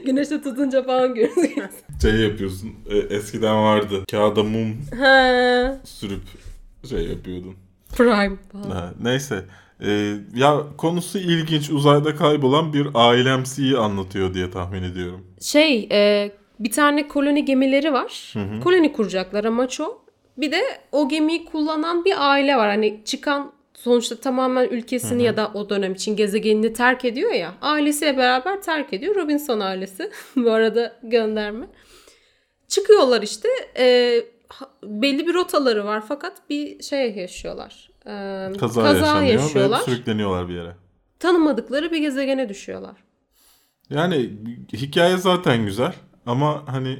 Güneşte 0.05 0.41
tutunca 0.41 0.83
falan 0.83 1.15
görünüyor. 1.15 1.69
Şey 2.01 2.15
yapıyorsun. 2.15 2.71
e, 2.89 2.97
eskiden 2.97 3.55
vardı. 3.63 4.03
Kağıda 4.11 4.43
mum 4.43 4.75
ha, 4.99 5.77
sürüp 5.83 6.21
şey 6.89 7.07
yapıyordun. 7.07 7.55
Prime 7.97 8.35
falan. 8.51 8.69
Ha, 8.69 8.93
neyse. 9.01 9.45
Ee, 9.85 10.13
ya 10.35 10.57
konusu 10.77 11.17
ilginç. 11.17 11.69
Uzayda 11.69 12.15
kaybolan 12.15 12.73
bir 12.73 12.87
ailemsiyi 12.93 13.77
anlatıyor 13.77 14.33
diye 14.33 14.51
tahmin 14.51 14.83
ediyorum. 14.83 15.27
Şey, 15.41 15.89
e, 15.91 16.31
bir 16.59 16.71
tane 16.71 17.07
koloni 17.07 17.45
gemileri 17.45 17.93
var. 17.93 18.33
Koloni 18.63 18.93
kuracaklar 18.93 19.45
amaç 19.45 19.79
o. 19.79 19.97
Bir 20.37 20.51
de 20.51 20.61
o 20.91 21.09
gemiyi 21.09 21.45
kullanan 21.45 22.05
bir 22.05 22.31
aile 22.31 22.55
var. 22.55 22.69
Hani 22.69 23.01
çıkan 23.05 23.51
sonuçta 23.73 24.15
tamamen 24.15 24.67
ülkesini 24.69 25.23
ya 25.23 25.37
da 25.37 25.51
o 25.53 25.69
dönem 25.69 25.93
için 25.93 26.15
gezegenini 26.15 26.73
terk 26.73 27.05
ediyor 27.05 27.31
ya. 27.31 27.53
Ailesiyle 27.61 28.17
beraber 28.17 28.61
terk 28.61 28.93
ediyor. 28.93 29.15
Robinson 29.15 29.59
ailesi. 29.59 30.11
Bu 30.35 30.51
arada 30.51 30.95
gönderme. 31.03 31.67
Çıkıyorlar 32.67 33.21
işte. 33.21 33.49
e, 33.77 34.17
belli 34.83 35.27
bir 35.27 35.33
rotaları 35.33 35.85
var 35.85 36.03
fakat 36.07 36.49
bir 36.49 36.83
şey 36.83 37.15
yaşıyorlar. 37.15 37.89
E, 38.07 38.53
Kaza, 38.59 38.93
yaşanıyor 38.93 39.71
ve 39.71 39.77
sürükleniyorlar 39.77 40.49
bir 40.49 40.53
yere. 40.53 40.75
Tanımadıkları 41.19 41.91
bir 41.91 41.97
gezegene 41.97 42.49
düşüyorlar. 42.49 42.95
Yani 43.89 44.31
hikaye 44.73 45.17
zaten 45.17 45.65
güzel 45.65 45.93
ama 46.25 46.63
hani 46.67 46.99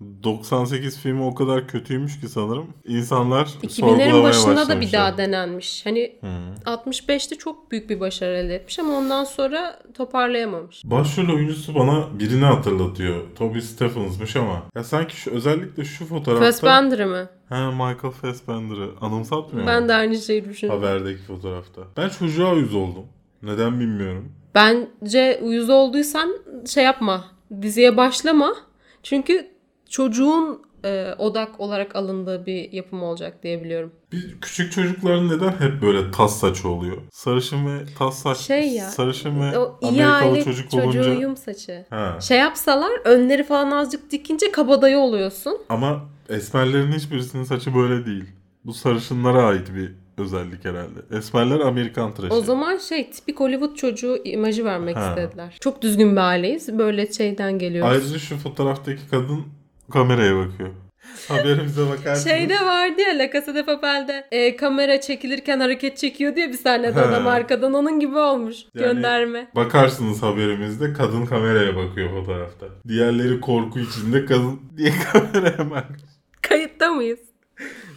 98 0.00 0.98
filmi 0.98 1.22
o 1.22 1.34
kadar 1.34 1.68
kötüymüş 1.68 2.20
ki 2.20 2.28
sanırım. 2.28 2.66
İnsanlar 2.84 3.46
2000'lerin 3.46 3.68
sorgulamaya 3.68 4.22
başında 4.22 4.68
da 4.68 4.80
bir 4.80 4.92
daha 4.92 5.18
denenmiş. 5.18 5.86
Hani 5.86 6.18
65'te 6.64 7.36
çok 7.36 7.70
büyük 7.70 7.90
bir 7.90 8.00
başarı 8.00 8.36
elde 8.36 8.54
etmiş 8.54 8.78
ama 8.78 8.92
ondan 8.92 9.24
sonra 9.24 9.82
toparlayamamış. 9.94 10.82
Başrol 10.84 11.34
oyuncusu 11.34 11.74
bana 11.74 12.18
birini 12.18 12.44
hatırlatıyor. 12.44 13.22
Toby 13.36 13.58
Stephens'mış 13.58 14.36
ama. 14.36 14.62
Ya 14.76 14.84
sanki 14.84 15.16
şu 15.16 15.30
özellikle 15.30 15.84
şu 15.84 16.06
fotoğrafta... 16.06 16.44
Fassbender'ı 16.44 17.06
mı? 17.06 17.28
Ha 17.48 17.70
Michael 17.70 18.12
Fassbender'ı 18.22 18.90
anımsatmıyor 19.00 19.66
Ben 19.66 19.82
mu? 19.82 19.88
de 19.88 19.94
aynı 19.94 20.16
şeyi 20.16 20.44
düşünüyorum. 20.44 20.82
Haberdeki 20.84 21.22
fotoğrafta. 21.22 21.82
Ben 21.96 22.08
çocuğa 22.08 22.52
yüz 22.54 22.74
oldum. 22.74 23.04
Neden 23.42 23.80
bilmiyorum. 23.80 24.32
Bence 24.54 25.40
uyuz 25.42 25.70
olduysan 25.70 26.30
şey 26.66 26.84
yapma. 26.84 27.24
Diziye 27.62 27.96
başlama. 27.96 28.54
Çünkü 29.02 29.50
çocuğun 29.90 30.62
e, 30.84 31.14
odak 31.18 31.60
olarak 31.60 31.96
alındığı 31.96 32.46
bir 32.46 32.72
yapım 32.72 33.02
olacak 33.02 33.42
diye 33.42 33.64
biliyorum. 33.64 33.92
Bir 34.12 34.40
küçük 34.40 34.72
çocukların 34.72 35.28
neden 35.28 35.50
hep 35.52 35.82
böyle 35.82 36.10
tas 36.10 36.40
saçı 36.40 36.68
oluyor? 36.68 36.96
Sarışın 37.12 37.66
ve 37.66 37.80
tas 37.98 38.18
saç. 38.22 38.36
Şey 38.38 38.68
ya, 38.68 38.88
Sarışın 38.88 39.40
ve 39.40 39.58
O 39.58 39.78
Amerikalı 39.82 40.44
çocuk 40.44 40.70
çocuğu 40.70 40.82
olunca. 41.00 41.10
uyum 41.18 41.36
saçı. 41.36 41.84
Ha. 41.90 42.18
Şey 42.20 42.38
yapsalar 42.38 42.90
önleri 43.04 43.44
falan 43.44 43.70
azıcık 43.70 44.10
dikince 44.10 44.52
kabadayı 44.52 44.98
oluyorsun. 44.98 45.58
Ama 45.68 46.00
esmerlerin 46.28 46.92
hiçbirisinin 46.92 47.44
saçı 47.44 47.74
böyle 47.74 48.06
değil. 48.06 48.24
Bu 48.64 48.72
sarışınlara 48.74 49.42
ait 49.42 49.74
bir 49.74 49.92
özellik 50.18 50.64
herhalde. 50.64 51.16
Esmerler 51.18 51.60
Amerikan 51.60 52.14
tıraşı. 52.14 52.34
O 52.34 52.40
zaman 52.40 52.76
şey 52.76 53.10
tipik 53.10 53.40
Hollywood 53.40 53.74
çocuğu 53.76 54.18
imajı 54.24 54.64
vermek 54.64 54.96
Ha. 54.96 55.08
istediler. 55.08 55.56
Çok 55.60 55.82
düzgün 55.82 56.12
bir 56.12 56.20
aileyiz. 56.20 56.78
Böyle 56.78 57.12
şeyden 57.12 57.58
geliyoruz. 57.58 57.92
Ayrıca 57.92 58.18
şu 58.18 58.36
fotoğraftaki 58.36 59.00
kadın 59.10 59.44
kameraya 59.90 60.36
bakıyor. 60.36 60.68
Haberimize 61.28 61.82
bakarsınız. 61.90 62.24
Şeyde 62.24 62.54
vardı 62.54 63.00
ya 63.00 63.18
La 63.18 63.30
Casa 63.32 63.54
de 63.54 63.64
Papel'de 63.66 64.26
e, 64.30 64.56
kamera 64.56 65.00
çekilirken 65.00 65.60
hareket 65.60 65.98
çekiyor 65.98 66.36
diye 66.36 66.48
bir 66.48 66.56
sahnede 66.58 67.00
adam 67.00 67.26
arkadan 67.26 67.74
onun 67.74 68.00
gibi 68.00 68.16
olmuş. 68.18 68.56
Yani- 68.74 68.86
Gönderme. 68.92 69.48
Bakarsınız 69.54 70.22
haberimizde 70.22 70.92
kadın 70.92 71.26
kameraya 71.26 71.76
bakıyor 71.76 72.10
fotoğrafta. 72.10 72.66
Diğerleri 72.88 73.40
korku 73.40 73.78
içinde 73.78 74.24
kadın 74.26 74.60
diye 74.76 74.92
kameraya 75.12 75.70
bakıyor. 75.70 76.00
Kayıtta 76.42 76.88
mıyız? 76.92 77.18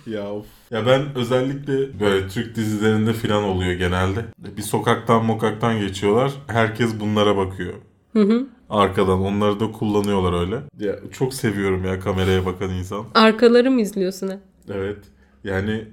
Ya 0.07 0.31
of. 0.31 0.45
Ya 0.71 0.85
ben 0.85 1.01
özellikle 1.15 1.99
böyle 1.99 2.27
Türk 2.27 2.55
dizilerinde 2.55 3.13
filan 3.13 3.43
oluyor 3.43 3.71
genelde. 3.71 4.19
Bir 4.37 4.61
sokaktan 4.61 5.25
mokaktan 5.25 5.79
geçiyorlar. 5.79 6.31
Herkes 6.47 6.99
bunlara 6.99 7.37
bakıyor. 7.37 7.73
Hı 8.13 8.19
hı. 8.21 8.45
Arkadan 8.73 9.21
onları 9.21 9.59
da 9.59 9.71
kullanıyorlar 9.71 10.41
öyle. 10.41 10.55
Ya 10.79 10.95
çok 11.11 11.33
seviyorum 11.33 11.85
ya 11.85 11.99
kameraya 11.99 12.45
bakan 12.45 12.69
insan. 12.69 13.05
Arkaları 13.15 13.71
mı 13.71 13.81
izliyorsun 13.81 14.27
ha? 14.27 14.39
Evet. 14.73 14.97
Yani 15.43 15.85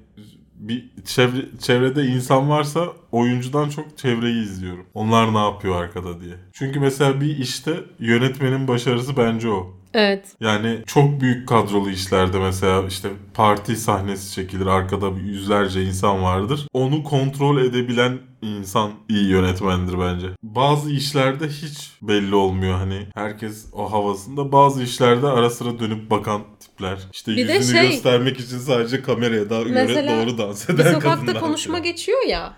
bir 0.54 0.90
çevre, 1.04 1.44
çevrede 1.58 2.02
insan 2.02 2.50
varsa 2.50 2.86
oyuncudan 3.12 3.68
çok 3.68 3.98
çevreyi 3.98 4.42
izliyorum. 4.42 4.86
Onlar 4.94 5.34
ne 5.34 5.38
yapıyor 5.38 5.82
arkada 5.82 6.20
diye. 6.20 6.34
Çünkü 6.52 6.80
mesela 6.80 7.20
bir 7.20 7.38
işte 7.38 7.80
yönetmenin 7.98 8.68
başarısı 8.68 9.16
bence 9.16 9.48
o. 9.48 9.79
Evet. 9.94 10.24
Yani 10.40 10.78
çok 10.86 11.20
büyük 11.20 11.48
kadrolu 11.48 11.90
işlerde 11.90 12.38
mesela 12.38 12.82
işte 12.88 13.08
parti 13.34 13.76
sahnesi 13.76 14.34
çekilir. 14.34 14.66
Arkada 14.66 15.08
yüzlerce 15.08 15.82
insan 15.84 16.22
vardır. 16.22 16.66
Onu 16.72 17.04
kontrol 17.04 17.58
edebilen 17.64 18.18
insan 18.42 18.90
iyi 19.08 19.28
yönetmendir 19.28 19.98
bence. 20.00 20.26
Bazı 20.42 20.90
işlerde 20.90 21.48
hiç 21.48 21.90
belli 22.02 22.34
olmuyor 22.34 22.74
hani 22.78 23.06
herkes 23.14 23.66
o 23.72 23.92
havasında. 23.92 24.52
Bazı 24.52 24.82
işlerde 24.82 25.26
ara 25.26 25.50
sıra 25.50 25.78
dönüp 25.78 26.10
bakan 26.10 26.42
tipler. 26.60 26.98
İşte 27.12 27.32
Bir 27.36 27.48
yüzünü 27.48 27.78
şey- 27.78 27.90
göstermek 27.90 28.40
için 28.40 28.58
sadece 28.58 29.02
kameraya 29.02 29.50
daha 29.50 29.62
Mesela 29.64 30.26
doğru 30.26 30.38
dans 30.38 30.68
Bir 30.68 30.74
eden 30.74 30.92
sokakta 30.92 31.20
kadınlar. 31.26 31.40
konuşma 31.40 31.74
var. 31.74 31.82
geçiyor 31.84 32.22
ya. 32.28 32.56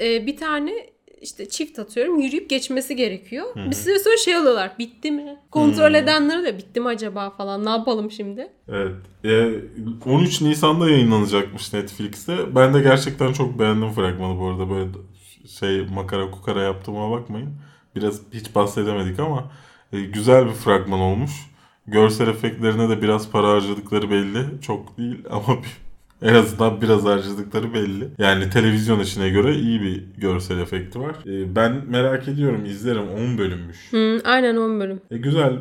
e, 0.00 0.26
bir 0.26 0.36
tane 0.36 0.72
işte 1.22 1.48
çift 1.48 1.78
atıyorum 1.78 2.18
yürüyüp 2.20 2.50
geçmesi 2.50 2.96
gerekiyor. 2.96 3.46
Bir 3.56 3.76
süre 3.76 3.98
sonra 3.98 4.16
şey 4.16 4.36
oluyorlar. 4.36 4.72
Bitti 4.78 5.10
mi? 5.10 5.36
Kontrol 5.50 5.94
edenleri 5.94 6.44
de 6.44 6.58
bitti 6.58 6.80
mi 6.80 6.88
acaba 6.88 7.30
falan. 7.30 7.64
Ne 7.64 7.70
yapalım 7.70 8.10
şimdi? 8.10 8.48
Evet. 8.68 8.94
E, 9.24 9.50
13 10.10 10.40
Nisan'da 10.40 10.90
yayınlanacakmış 10.90 11.72
Netflix'te. 11.72 12.54
Ben 12.54 12.74
de 12.74 12.80
gerçekten 12.80 13.32
çok 13.32 13.58
beğendim 13.58 13.90
fragmanı 13.92 14.40
bu 14.40 14.46
arada. 14.46 14.70
Böyle 14.70 14.88
şey 15.58 15.86
makara 15.94 16.30
kukara 16.30 16.62
yaptığıma 16.62 17.10
bakmayın. 17.10 17.50
Biraz 17.96 18.20
hiç 18.32 18.54
bahsedemedik 18.54 19.20
ama 19.20 19.52
e, 19.92 20.00
güzel 20.00 20.46
bir 20.46 20.52
fragman 20.52 21.00
olmuş. 21.00 21.30
Görsel 21.86 22.28
efektlerine 22.28 22.88
de 22.88 23.02
biraz 23.02 23.30
para 23.30 23.48
harcadıkları 23.48 24.10
belli. 24.10 24.38
Çok 24.62 24.98
değil 24.98 25.18
ama 25.30 25.46
bir- 25.62 25.81
en 26.22 26.34
azından 26.34 26.80
biraz 26.82 27.04
harcadıkları 27.04 27.74
belli. 27.74 28.08
Yani 28.18 28.50
televizyon 28.50 29.00
işine 29.00 29.28
göre 29.30 29.54
iyi 29.54 29.82
bir 29.82 30.04
görsel 30.16 30.58
efekti 30.58 31.00
var. 31.00 31.14
E, 31.26 31.56
ben 31.56 31.82
merak 31.88 32.28
ediyorum 32.28 32.64
izlerim 32.64 33.08
10 33.08 33.38
bölünmüş. 33.38 33.92
Hı, 33.92 34.20
aynen 34.24 34.56
10 34.56 34.80
bölüm. 34.80 35.00
E, 35.10 35.16
güzel. 35.18 35.52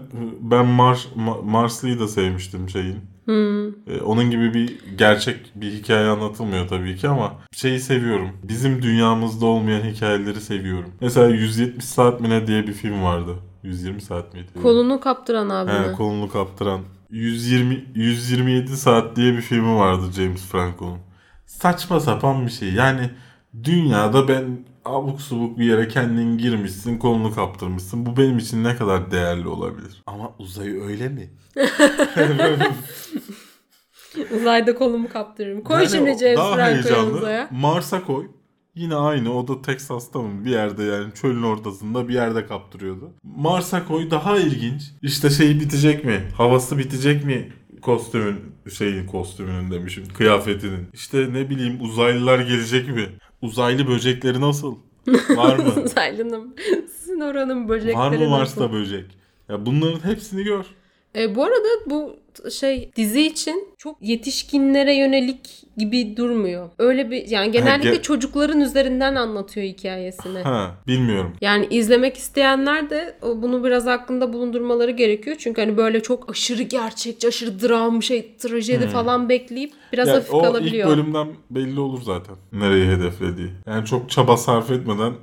Ben 0.41 0.65
Mars, 0.65 1.05
Ma- 1.17 1.45
Marslı'yı 1.45 1.99
da 1.99 2.07
sevmiştim 2.07 2.69
şeyin. 2.69 2.97
Hı. 3.25 3.71
E, 3.87 4.01
onun 4.01 4.31
gibi 4.31 4.53
bir 4.53 4.77
gerçek 4.97 5.51
bir 5.55 5.71
hikaye 5.71 6.07
anlatılmıyor 6.07 6.67
tabii 6.67 6.95
ki 6.95 7.07
ama 7.07 7.33
şeyi 7.51 7.79
seviyorum. 7.79 8.29
Bizim 8.43 8.81
dünyamızda 8.81 9.45
olmayan 9.45 9.81
hikayeleri 9.81 10.41
seviyorum. 10.41 10.89
Mesela 11.01 11.27
170 11.27 11.85
saat 11.85 12.21
mi 12.21 12.29
ne 12.29 12.47
diye 12.47 12.67
bir 12.67 12.73
film 12.73 13.03
vardı. 13.03 13.35
120 13.63 14.01
saat 14.01 14.33
miydi? 14.33 14.47
Kolunu 14.61 14.99
kaptıran 14.99 15.49
abine. 15.49 15.73
He, 15.73 15.91
kolunu 15.91 16.29
kaptıran. 16.29 16.81
120 17.11 17.85
127 17.95 18.77
saat 18.77 19.15
diye 19.15 19.33
bir 19.33 19.41
filmi 19.41 19.75
vardı 19.75 20.11
James 20.15 20.45
Franco'nun. 20.45 20.99
Saçma 21.45 21.99
sapan 21.99 22.45
bir 22.45 22.51
şey. 22.51 22.73
Yani 22.73 23.09
dünyada 23.63 24.27
ben 24.27 24.65
abuk 24.85 25.21
subuk 25.21 25.57
bir 25.59 25.65
yere 25.65 25.87
kendin 25.87 26.37
girmişsin, 26.37 26.97
kolunu 26.97 27.35
kaptırmışsın. 27.35 28.05
Bu 28.05 28.17
benim 28.17 28.37
için 28.37 28.63
ne 28.63 28.75
kadar 28.75 29.11
değerli 29.11 29.47
olabilir? 29.47 30.03
Ama 30.07 30.31
uzay 30.39 30.69
öyle 30.81 31.09
mi? 31.09 31.29
Uzayda 34.35 34.75
kolumu 34.75 35.09
kaptırırım. 35.09 35.63
Koy 35.63 35.77
Yani 35.77 35.89
şimdi 35.89 36.09
James 36.17 36.37
daha 36.37 36.55
Franco 36.55 36.71
heyecanlı. 36.73 36.97
yanımıza 36.97 37.31
ya. 37.31 37.47
Mars'a 37.51 38.03
koy. 38.03 38.27
Yine 38.75 38.95
aynı. 38.95 39.37
O 39.37 39.47
da 39.47 39.61
Texas'ta 39.61 40.21
mı? 40.21 40.45
Bir 40.45 40.51
yerde 40.51 40.83
yani 40.83 41.13
çölün 41.21 41.43
ortasında 41.43 42.07
bir 42.07 42.13
yerde 42.13 42.45
kaptırıyordu. 42.45 43.11
Mars'a 43.23 43.85
koy 43.87 44.11
daha 44.11 44.37
ilginç. 44.37 44.81
İşte 45.01 45.29
şey 45.29 45.59
bitecek 45.59 46.05
mi? 46.05 46.23
Havası 46.37 46.77
bitecek 46.77 47.25
mi? 47.25 47.53
Kostümün 47.81 48.35
şeyin 48.77 49.07
kostümünün 49.07 49.71
demişim. 49.71 50.03
Kıyafetinin. 50.13 50.87
İşte 50.93 51.33
ne 51.33 51.49
bileyim 51.49 51.81
uzaylılar 51.81 52.39
gelecek 52.39 52.87
mi? 52.87 53.09
Uzaylı 53.41 53.87
böcekleri 53.87 54.41
nasıl? 54.41 54.75
Var 55.29 55.55
mı? 55.55 55.73
Uzaylının. 55.85 56.55
Sizin 56.97 57.19
oranın 57.19 57.69
böcekleri 57.69 57.97
Var 57.97 58.09
mı 58.09 58.15
nasıl? 58.15 58.29
Mars'ta 58.29 58.73
böcek? 58.73 59.05
Ya 59.49 59.65
bunların 59.65 60.09
hepsini 60.09 60.43
gör. 60.43 60.65
E, 61.15 61.35
bu 61.35 61.43
arada 61.43 61.67
bu 61.85 62.15
şey 62.59 62.91
dizi 62.95 63.21
için 63.21 63.67
çok 63.77 63.97
yetişkinlere 64.01 64.93
yönelik 64.95 65.63
gibi 65.77 66.17
durmuyor. 66.17 66.69
Öyle 66.79 67.11
bir 67.11 67.27
yani 67.27 67.51
genellikle 67.51 67.89
ge- 67.95 68.01
çocukların 68.01 68.61
üzerinden 68.61 69.15
anlatıyor 69.15 69.65
hikayesini. 69.67 70.39
Ha, 70.39 70.71
bilmiyorum. 70.87 71.33
Yani 71.41 71.67
izlemek 71.69 72.17
isteyenler 72.17 72.89
de 72.89 73.15
o- 73.21 73.41
bunu 73.41 73.63
biraz 73.63 73.87
aklında 73.87 74.33
bulundurmaları 74.33 74.91
gerekiyor. 74.91 75.35
Çünkü 75.39 75.61
hani 75.61 75.77
böyle 75.77 76.03
çok 76.03 76.29
aşırı 76.31 76.63
gerçekçi, 76.63 77.27
aşırı 77.27 77.61
dram, 77.61 78.03
şey 78.03 78.35
trajedi 78.39 78.87
falan 78.87 79.29
bekleyip 79.29 79.71
biraz 79.93 80.05
Hmm. 80.07 80.13
Ya 80.13 80.19
hafif 80.19 80.33
o 80.33 80.41
kalabiliyor. 80.41 80.89
ilk 80.89 80.97
bölümden 80.97 81.27
belli 81.51 81.79
olur 81.79 82.01
zaten. 82.01 82.35
Nereyi 82.51 82.85
hedeflediği. 82.85 83.49
Yani 83.67 83.85
çok 83.85 84.09
çaba 84.09 84.37
sarf 84.37 84.71
etmeden 84.71 85.13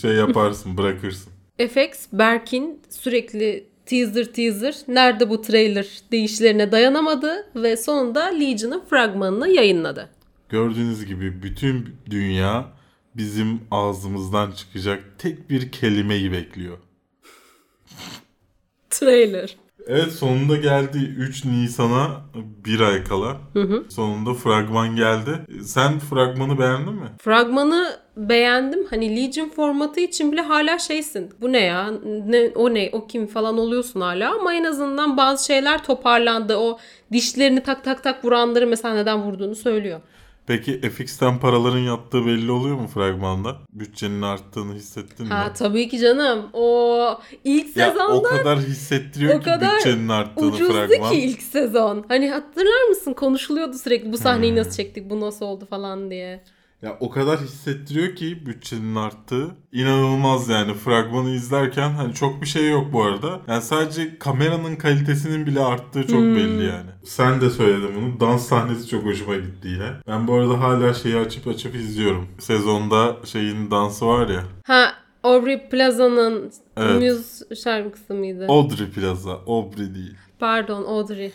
şey 0.00 0.12
yaparsın, 0.12 0.76
bırakırsın. 0.76 1.32
FX, 1.58 2.06
Berk'in 2.12 2.80
sürekli 2.90 3.64
teaser 3.88 4.24
teaser 4.24 4.76
nerede 4.88 5.30
bu 5.30 5.42
trailer 5.42 5.86
deyişlerine 6.12 6.72
dayanamadı 6.72 7.46
ve 7.56 7.76
sonunda 7.76 8.24
Legion'ın 8.24 8.82
fragmanını 8.90 9.48
yayınladı. 9.48 10.08
Gördüğünüz 10.48 11.06
gibi 11.06 11.42
bütün 11.42 11.88
dünya 12.10 12.66
bizim 13.16 13.60
ağzımızdan 13.70 14.52
çıkacak 14.52 15.04
tek 15.18 15.50
bir 15.50 15.72
kelimeyi 15.72 16.32
bekliyor. 16.32 16.78
Trailer. 18.90 19.56
Evet 19.86 20.12
sonunda 20.12 20.56
geldi 20.56 20.98
3 21.18 21.44
Nisan'a 21.44 22.20
bir 22.64 22.80
ay 22.80 23.04
kala. 23.04 23.36
Sonunda 23.88 24.34
fragman 24.34 24.96
geldi. 24.96 25.30
Sen 25.62 25.98
fragmanı 25.98 26.58
beğendin 26.58 26.94
mi? 26.94 27.08
Fragmanı 27.18 28.00
beğendim. 28.18 28.86
Hani 28.90 29.16
Legion 29.16 29.48
formatı 29.48 30.00
için 30.00 30.32
bile 30.32 30.40
hala 30.40 30.78
şeysin. 30.78 31.30
Bu 31.40 31.52
ne 31.52 31.60
ya? 31.60 31.90
Ne, 32.26 32.50
o 32.54 32.74
ne? 32.74 32.90
O 32.92 33.06
kim 33.06 33.26
falan 33.26 33.58
oluyorsun 33.58 34.00
hala. 34.00 34.34
Ama 34.34 34.54
en 34.54 34.64
azından 34.64 35.16
bazı 35.16 35.46
şeyler 35.46 35.84
toparlandı. 35.84 36.56
O 36.56 36.78
dişlerini 37.12 37.62
tak 37.62 37.84
tak 37.84 38.02
tak 38.02 38.24
vuranları 38.24 38.66
mesela 38.66 38.94
neden 38.94 39.22
vurduğunu 39.22 39.54
söylüyor. 39.54 40.00
Peki 40.46 40.80
FX'ten 40.80 41.38
paraların 41.38 41.78
yattığı 41.78 42.26
belli 42.26 42.50
oluyor 42.50 42.76
mu 42.76 42.86
fragmanda? 42.88 43.56
Bütçenin 43.72 44.22
arttığını 44.22 44.74
hissettin 44.74 45.26
mi? 45.26 45.32
Ha 45.32 45.52
tabii 45.52 45.88
ki 45.88 45.98
canım. 45.98 46.48
O 46.52 47.20
ilk 47.44 47.76
Ya 47.76 47.90
sezonda 47.90 48.12
o 48.14 48.22
kadar 48.22 48.58
hissettiriyor 48.58 49.34
o 49.34 49.38
ki 49.38 49.44
kadar 49.44 49.76
bütçenin 49.76 50.08
arttığını 50.08 50.46
ucuzdu 50.46 50.72
fragman. 50.72 51.10
ki 51.12 51.18
ilk 51.20 51.42
sezon. 51.42 52.04
Hani 52.08 52.30
hatırlar 52.30 52.88
mısın? 52.88 53.12
Konuşuluyordu 53.12 53.78
sürekli 53.78 54.12
bu 54.12 54.18
sahneyi 54.18 54.56
nasıl 54.56 54.70
çektik, 54.76 55.10
bu 55.10 55.20
nasıl 55.20 55.46
oldu 55.46 55.66
falan 55.70 56.10
diye. 56.10 56.44
Ya 56.82 56.96
o 57.00 57.10
kadar 57.10 57.40
hissettiriyor 57.40 58.16
ki 58.16 58.46
bütçenin 58.46 58.94
arttığı. 58.94 59.50
İnanılmaz 59.72 60.48
yani 60.48 60.74
fragmanı 60.74 61.30
izlerken 61.30 61.90
hani 61.90 62.14
çok 62.14 62.42
bir 62.42 62.46
şey 62.46 62.70
yok 62.70 62.92
bu 62.92 63.02
arada. 63.02 63.40
Yani 63.48 63.62
sadece 63.62 64.18
kameranın 64.18 64.76
kalitesinin 64.76 65.46
bile 65.46 65.60
arttığı 65.60 66.06
çok 66.06 66.20
belli 66.20 66.64
yani. 66.64 66.90
Sen 67.04 67.40
de 67.40 67.50
söyledin 67.50 67.90
bunu. 67.96 68.20
Dans 68.20 68.48
sahnesi 68.48 68.88
çok 68.88 69.04
hoşuma 69.04 69.36
gitti 69.36 69.68
yine. 69.68 69.90
Ben 70.06 70.28
bu 70.28 70.34
arada 70.34 70.60
hala 70.60 70.94
şeyi 70.94 71.16
açıp 71.16 71.46
açıp 71.48 71.74
izliyorum. 71.74 72.28
Sezonda 72.38 73.16
şeyin 73.24 73.70
dansı 73.70 74.06
var 74.06 74.28
ya. 74.28 74.42
Ha 74.66 74.92
Aubrey 75.22 75.68
Plaza'nın 75.68 76.52
Evet. 76.76 77.02
Muse 77.02 77.54
şarkısı 77.54 78.14
mıydı? 78.14 78.46
Audrey 78.48 78.86
Plaza. 78.90 79.32
Aubrey 79.46 79.94
değil. 79.94 80.14
Pardon 80.38 80.84
Audrey. 80.84 81.32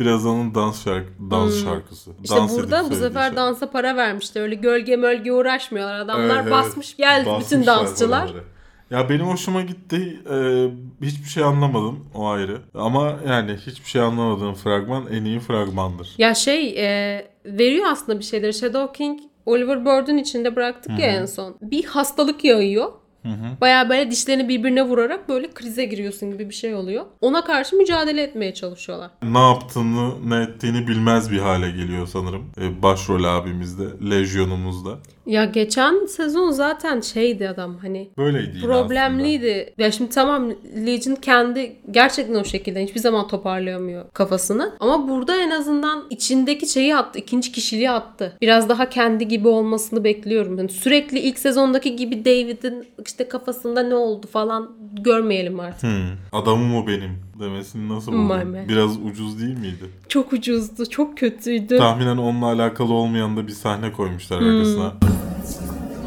Biraz 0.00 0.26
onun 0.26 0.54
dans 0.54 0.84
şarkı, 0.84 1.08
dans 1.30 1.64
şarkısı. 1.64 2.10
İşte 2.24 2.36
dans 2.36 2.56
burada 2.58 2.90
bu 2.90 2.94
sefer 2.94 3.20
şarkı. 3.22 3.36
dansa 3.36 3.70
para 3.70 3.96
vermişler. 3.96 4.42
Öyle 4.42 4.54
gölge 4.54 4.96
mölge 4.96 5.32
uğraşmıyorlar. 5.32 5.94
Adamlar 6.00 6.24
Evet, 6.34 6.42
evet. 6.42 6.52
basmış 6.52 6.96
geldi 6.96 7.20
bütün 7.24 7.36
Basmışlar 7.60 7.66
dansçılar. 7.78 8.24
oraları. 8.24 8.44
Ya 8.90 9.08
benim 9.08 9.26
hoşuma 9.26 9.60
gitti. 9.62 10.22
Ee, 10.30 10.66
hiçbir 11.06 11.28
şey 11.28 11.42
anlamadım. 11.44 12.04
O 12.14 12.26
ayrı. 12.28 12.58
Ama 12.74 13.12
yani 13.28 13.56
hiçbir 13.66 13.88
şey 13.88 14.02
anlamadığım 14.02 14.54
fragman 14.54 15.06
en 15.12 15.24
iyi 15.24 15.40
fragmandır. 15.40 16.14
Ya 16.18 16.34
şey 16.34 16.68
e, 16.78 17.26
veriyor 17.44 17.86
aslında 17.90 18.18
bir 18.18 18.24
şeyleri. 18.24 18.54
Shadow 18.54 18.98
King 18.98 19.20
Oliver 19.46 19.84
Bird'ün 19.84 20.16
içinde 20.18 20.56
bıraktık 20.56 20.98
ya 20.98 21.06
en 21.06 21.26
son. 21.26 21.56
Bir 21.62 21.84
hastalık 21.84 22.44
Baya 23.60 23.88
böyle 23.88 24.10
dişlerini 24.10 24.48
birbirine 24.48 24.82
vurarak 24.82 25.28
böyle 25.28 25.50
krize 25.50 25.84
giriyorsun 25.84 26.30
gibi 26.30 26.48
bir 26.48 26.54
şey 26.54 26.74
oluyor. 26.74 27.04
Ona 27.20 27.44
karşı 27.44 27.76
mücadele 27.76 28.22
etmeye 28.22 28.54
çalışıyorlar. 28.54 29.10
Ne 29.22 29.38
yaptığını, 29.38 30.30
ne 30.30 30.42
ettiğini 30.42 30.88
bilmez 30.88 31.30
bir 31.30 31.38
hale 31.38 31.70
geliyor 31.70 32.06
sanırım. 32.06 32.50
Ee, 32.60 32.82
başrol 32.82 33.24
abimizde, 33.24 33.84
lejyonumuzda. 34.10 34.98
Ya 35.26 35.44
geçen 35.44 36.06
sezon 36.06 36.50
zaten 36.50 37.00
şeydi 37.00 37.48
adam 37.48 37.78
hani 37.78 38.10
Böyleydi 38.18 38.60
problemliydi. 38.60 39.74
Ya 39.78 39.90
şimdi 39.90 40.10
tamam 40.10 40.50
Legion 40.86 41.14
kendi 41.14 41.76
gerçekten 41.90 42.34
o 42.34 42.44
şekilde 42.44 42.84
hiçbir 42.84 43.00
zaman 43.00 43.28
toparlayamıyor 43.28 44.04
kafasını. 44.12 44.72
Ama 44.80 45.08
burada 45.08 45.36
en 45.36 45.50
azından 45.50 46.04
içindeki 46.10 46.66
şeyi 46.66 46.96
attı. 46.96 47.18
ikinci 47.18 47.52
kişiliği 47.52 47.90
attı. 47.90 48.36
Biraz 48.40 48.68
daha 48.68 48.88
kendi 48.88 49.28
gibi 49.28 49.48
olmasını 49.48 50.04
bekliyorum. 50.04 50.58
Yani 50.58 50.68
sürekli 50.68 51.18
ilk 51.18 51.38
sezondaki 51.38 51.96
gibi 51.96 52.24
David'in 52.24 52.86
işte 53.10 53.28
kafasında 53.28 53.82
ne 53.82 53.94
oldu 53.94 54.26
falan 54.26 54.70
görmeyelim 54.92 55.60
artık. 55.60 55.82
Hmm, 55.82 56.16
adamım 56.32 56.76
o 56.76 56.86
benim 56.86 57.18
demesini 57.40 57.88
nasıl 57.88 58.12
buldun? 58.12 58.56
Biraz 58.68 58.96
ucuz 58.96 59.40
değil 59.40 59.58
miydi? 59.58 59.84
Çok 60.08 60.32
ucuzdu. 60.32 60.86
Çok 60.86 61.18
kötüydü. 61.18 61.78
Tahminen 61.78 62.16
onunla 62.16 62.46
alakalı 62.46 62.92
olmayan 62.92 63.36
da 63.36 63.46
bir 63.46 63.52
sahne 63.52 63.92
koymuşlar 63.92 64.42
arkasına. 64.42 64.92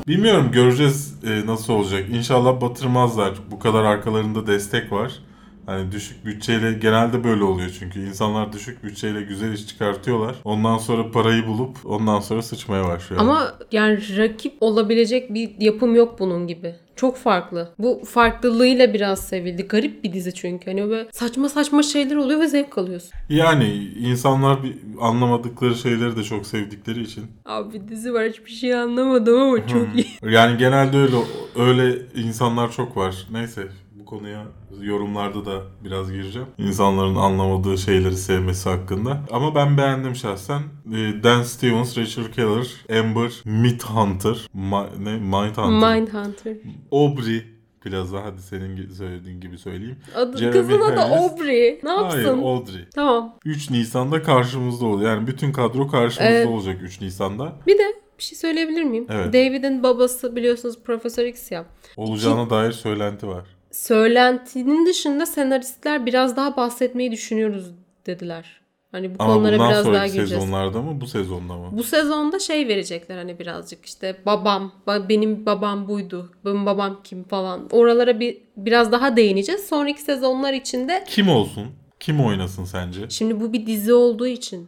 Bilmiyorum 0.07 0.49
göreceğiz 0.51 1.15
e, 1.23 1.45
nasıl 1.45 1.73
olacak. 1.73 2.05
İnşallah 2.09 2.61
batırmazlar. 2.61 3.33
Bu 3.51 3.59
kadar 3.59 3.83
arkalarında 3.83 4.47
destek 4.47 4.91
var. 4.91 5.19
Hani 5.65 5.91
düşük 5.91 6.25
bütçeyle 6.25 6.73
genelde 6.73 7.23
böyle 7.23 7.43
oluyor 7.43 7.69
çünkü 7.79 8.07
insanlar 8.07 8.53
düşük 8.53 8.83
bütçeyle 8.83 9.21
güzel 9.21 9.53
iş 9.53 9.67
çıkartıyorlar. 9.67 10.35
Ondan 10.43 10.77
sonra 10.77 11.11
parayı 11.11 11.47
bulup 11.47 11.77
ondan 11.85 12.19
sonra 12.19 12.41
sıçmaya 12.41 12.87
başlıyor. 12.87 13.21
Ama 13.21 13.53
yani 13.71 14.17
rakip 14.17 14.53
olabilecek 14.61 15.33
bir 15.33 15.51
yapım 15.59 15.95
yok 15.95 16.19
bunun 16.19 16.47
gibi. 16.47 16.75
Çok 16.95 17.17
farklı. 17.17 17.73
Bu 17.79 18.01
farklılığıyla 18.05 18.93
biraz 18.93 19.19
sevildi. 19.19 19.63
Garip 19.67 20.03
bir 20.03 20.13
dizi 20.13 20.33
çünkü. 20.33 20.71
Hani 20.71 20.89
böyle 20.89 21.09
saçma 21.11 21.49
saçma 21.49 21.83
şeyler 21.83 22.15
oluyor 22.15 22.39
ve 22.39 22.47
zevk 22.47 22.77
alıyorsun. 22.77 23.11
yani 23.29 23.73
insanlar 23.99 24.63
bir 24.63 24.75
anlamadıkları 25.01 25.75
şeyleri 25.75 26.15
de 26.17 26.23
çok 26.23 26.45
sevdikleri 26.45 27.01
için. 27.01 27.23
Abi 27.45 27.87
dizi 27.87 28.13
var 28.13 28.29
hiçbir 28.29 28.51
şey 28.51 28.75
anlamadım 28.75 29.41
ama 29.41 29.67
çok 29.67 29.87
iyi. 29.95 30.07
Yani 30.33 30.57
genelde 30.57 30.97
öyle 30.97 31.15
öyle 31.55 32.01
insanlar 32.15 32.71
çok 32.71 32.97
var. 32.97 33.27
Neyse 33.31 33.67
konuya 34.13 34.43
yorumlarda 34.81 35.45
da 35.45 35.61
biraz 35.83 36.11
gireceğim. 36.11 36.47
İnsanların 36.57 37.15
anlamadığı 37.15 37.77
şeyleri 37.77 38.17
sevmesi 38.17 38.69
hakkında. 38.69 39.19
Ama 39.31 39.55
ben 39.55 39.77
beğendim 39.77 40.15
şahsen. 40.15 40.61
Ee, 40.93 41.23
Dan 41.23 41.43
Stevens, 41.43 41.97
Rachel 41.97 42.31
Keller, 42.31 42.99
Amber, 42.99 43.31
Midhunter, 43.45 44.37
Ma- 44.55 45.03
ne? 45.03 45.11
Mindhunter, 45.17 45.95
Mindhunter. 45.95 46.57
Aubrey 46.91 47.43
Plaza 47.81 48.23
hadi 48.23 48.41
senin 48.41 48.89
söylediğin 48.89 49.41
gibi 49.41 49.57
söyleyeyim. 49.57 49.97
Adı, 50.15 50.37
Jeremy 50.37 50.53
kızın 50.53 50.81
adı. 50.81 51.01
Aubrey. 51.01 51.79
Ne 51.83 51.89
Hayır 51.89 52.25
yapsın? 52.25 52.43
Audrey. 52.43 52.85
Tamam. 52.95 53.35
3 53.45 53.69
Nisan'da 53.69 54.23
karşımızda 54.23 54.85
oluyor. 54.85 55.11
Yani 55.11 55.27
bütün 55.27 55.51
kadro 55.51 55.87
karşımızda 55.87 56.33
Evet. 56.33 56.47
olacak 56.47 56.77
3 56.83 57.01
Nisan'da. 57.01 57.53
Bir 57.67 57.77
de 57.77 57.83
bir 58.17 58.23
şey 58.23 58.37
söyleyebilir 58.37 58.83
miyim? 58.83 59.05
Evet. 59.09 59.33
David'in 59.33 59.83
babası 59.83 60.35
biliyorsunuz 60.35 60.75
Profesör 60.83 61.25
X 61.25 61.51
ya. 61.51 61.65
Olacağına 61.97 62.49
dair 62.49 62.71
söylenti 62.71 63.27
var. 63.27 63.43
Söylentinin 63.73 64.85
dışında 64.85 65.25
senaristler 65.25 66.05
biraz 66.05 66.35
daha 66.37 66.57
bahsetmeyi 66.57 67.11
düşünüyoruz 67.11 67.71
dediler. 68.05 68.61
Hani 68.91 69.09
bu 69.09 69.23
Ama 69.23 69.33
konulara 69.33 69.53
bundan 69.53 69.69
biraz 69.69 69.85
daha 69.85 70.05
gireceğiz. 70.07 70.29
sezonlarda 70.29 70.81
mı 70.81 71.01
bu 71.01 71.07
sezonda 71.07 71.53
mı? 71.57 71.69
Bu 71.71 71.83
sezonda 71.83 72.39
şey 72.39 72.67
verecekler 72.67 73.17
hani 73.17 73.39
birazcık 73.39 73.85
işte 73.85 74.15
babam, 74.25 74.71
ba- 74.87 75.09
benim 75.09 75.45
babam 75.45 75.87
buydu, 75.87 76.31
benim 76.45 76.65
babam 76.65 76.99
kim 77.03 77.23
falan. 77.23 77.67
Oralara 77.71 78.19
bir 78.19 78.37
biraz 78.57 78.91
daha 78.91 79.15
değineceğiz. 79.17 79.65
Sonraki 79.65 80.01
sezonlar 80.01 80.53
içinde 80.53 81.03
Kim 81.07 81.29
olsun? 81.29 81.67
Kim 81.99 82.25
oynasın 82.25 82.65
sence? 82.65 83.09
şimdi 83.09 83.39
bu 83.39 83.53
bir 83.53 83.65
dizi 83.65 83.93
olduğu 83.93 84.27
için 84.27 84.67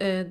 e, 0.00 0.26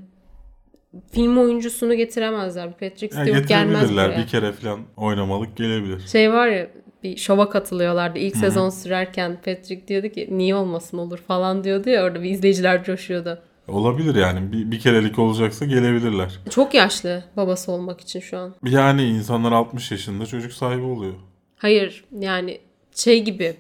film 1.12 1.38
oyuncusunu 1.38 1.94
getiremezler. 1.96 2.72
Patrick 2.72 3.16
Yani 3.18 3.26
Stewart 3.30 3.48
gelmez 3.48 3.74
getirebilirler. 3.82 4.10
buraya. 4.10 4.22
Bir 4.24 4.28
kere 4.28 4.52
falan 4.52 4.80
oynamalık 4.98 5.58
gelebilir. 5.58 6.08
Şey 6.08 6.32
var 6.34 6.48
ya 6.48 6.68
bir 7.08 7.17
şova 7.17 7.50
katılıyorlardı. 7.50 8.20
İlk 8.20 8.36
sezon 8.36 8.70
sürerken 8.70 9.38
Patrick 9.46 9.88
diyordu 9.88 10.10
ki 10.10 10.28
niye 10.32 10.56
olmasın 10.56 10.98
olur 10.98 11.17
falan 11.17 11.63
diyordu 11.63 11.89
ya 11.89 12.04
orada 12.04 12.24
bir 12.24 12.30
izleyiciler 12.30 12.84
coşuyordu. 12.84 13.39
Olabilir 13.67 14.15
yani. 14.15 14.52
Bir, 14.52 14.72
bir 14.72 14.80
kerelik 14.80 15.20
olacaksa 15.20 15.65
gelebilirler. 15.65 16.39
Çok 16.50 16.74
yaşlı 16.74 17.24
babası 17.38 17.72
olmak 17.72 18.02
için 18.02 18.20
şu 18.20 18.38
an. 18.38 18.56
Yani 18.63 19.04
insanlar 19.04 19.52
60 19.52 19.91
yaşında 19.91 20.26
çocuk 20.26 20.54
sahibi 20.54 20.84
oluyor. 20.84 21.13
Hayır 21.58 22.04
yani 22.20 22.60
şey 22.96 23.24
gibi 23.24 23.56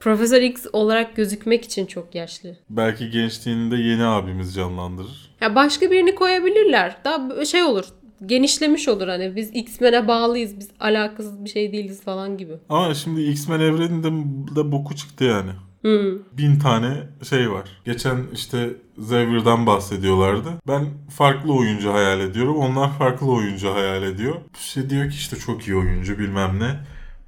Profesör 0.00 0.42
X 0.42 0.66
olarak 0.72 1.16
gözükmek 1.16 1.64
için 1.64 1.86
çok 1.86 2.14
yaşlı. 2.14 2.56
Belki 2.70 3.10
gençliğinde 3.10 3.76
yeni 3.76 4.04
abimiz 4.04 4.54
canlandırır. 4.54 5.34
Ya 5.40 5.54
başka 5.54 5.90
birini 5.90 6.14
koyabilirler. 6.14 6.96
Daha 7.04 7.44
şey 7.44 7.62
olur. 7.62 7.84
Genişlemiş 8.26 8.88
olur 8.88 9.08
hani 9.08 9.36
biz 9.36 9.50
X-Men'e 9.54 10.08
bağlıyız. 10.08 10.58
Biz 10.58 10.68
alakasız 10.80 11.44
bir 11.44 11.50
şey 11.50 11.72
değiliz 11.72 12.02
falan 12.02 12.38
gibi. 12.38 12.52
Ama 12.68 12.94
şimdi 12.94 13.22
X-Men 13.22 13.60
evreninde 13.60 14.08
de 14.56 14.72
boku 14.72 14.96
çıktı 14.96 15.24
yani. 15.24 15.50
Hmm. 15.82 16.18
Bin 16.38 16.58
tane 16.58 16.94
şey 17.28 17.50
var. 17.50 17.68
Geçen 17.84 18.16
işte 18.34 18.70
Xavier'dan 18.98 19.66
bahsediyorlardı. 19.66 20.48
Ben 20.68 20.84
farklı 21.10 21.54
oyuncu 21.54 21.92
hayal 21.92 22.20
ediyorum. 22.20 22.56
Onlar 22.56 22.98
farklı 22.98 23.26
oyuncu 23.32 23.74
hayal 23.74 24.02
ediyor. 24.02 24.34
Şey 24.58 24.90
diyor 24.90 25.04
ki 25.10 25.16
işte 25.16 25.36
çok 25.36 25.68
iyi 25.68 25.76
oyuncu 25.76 26.18
bilmem 26.18 26.60
ne. 26.60 26.80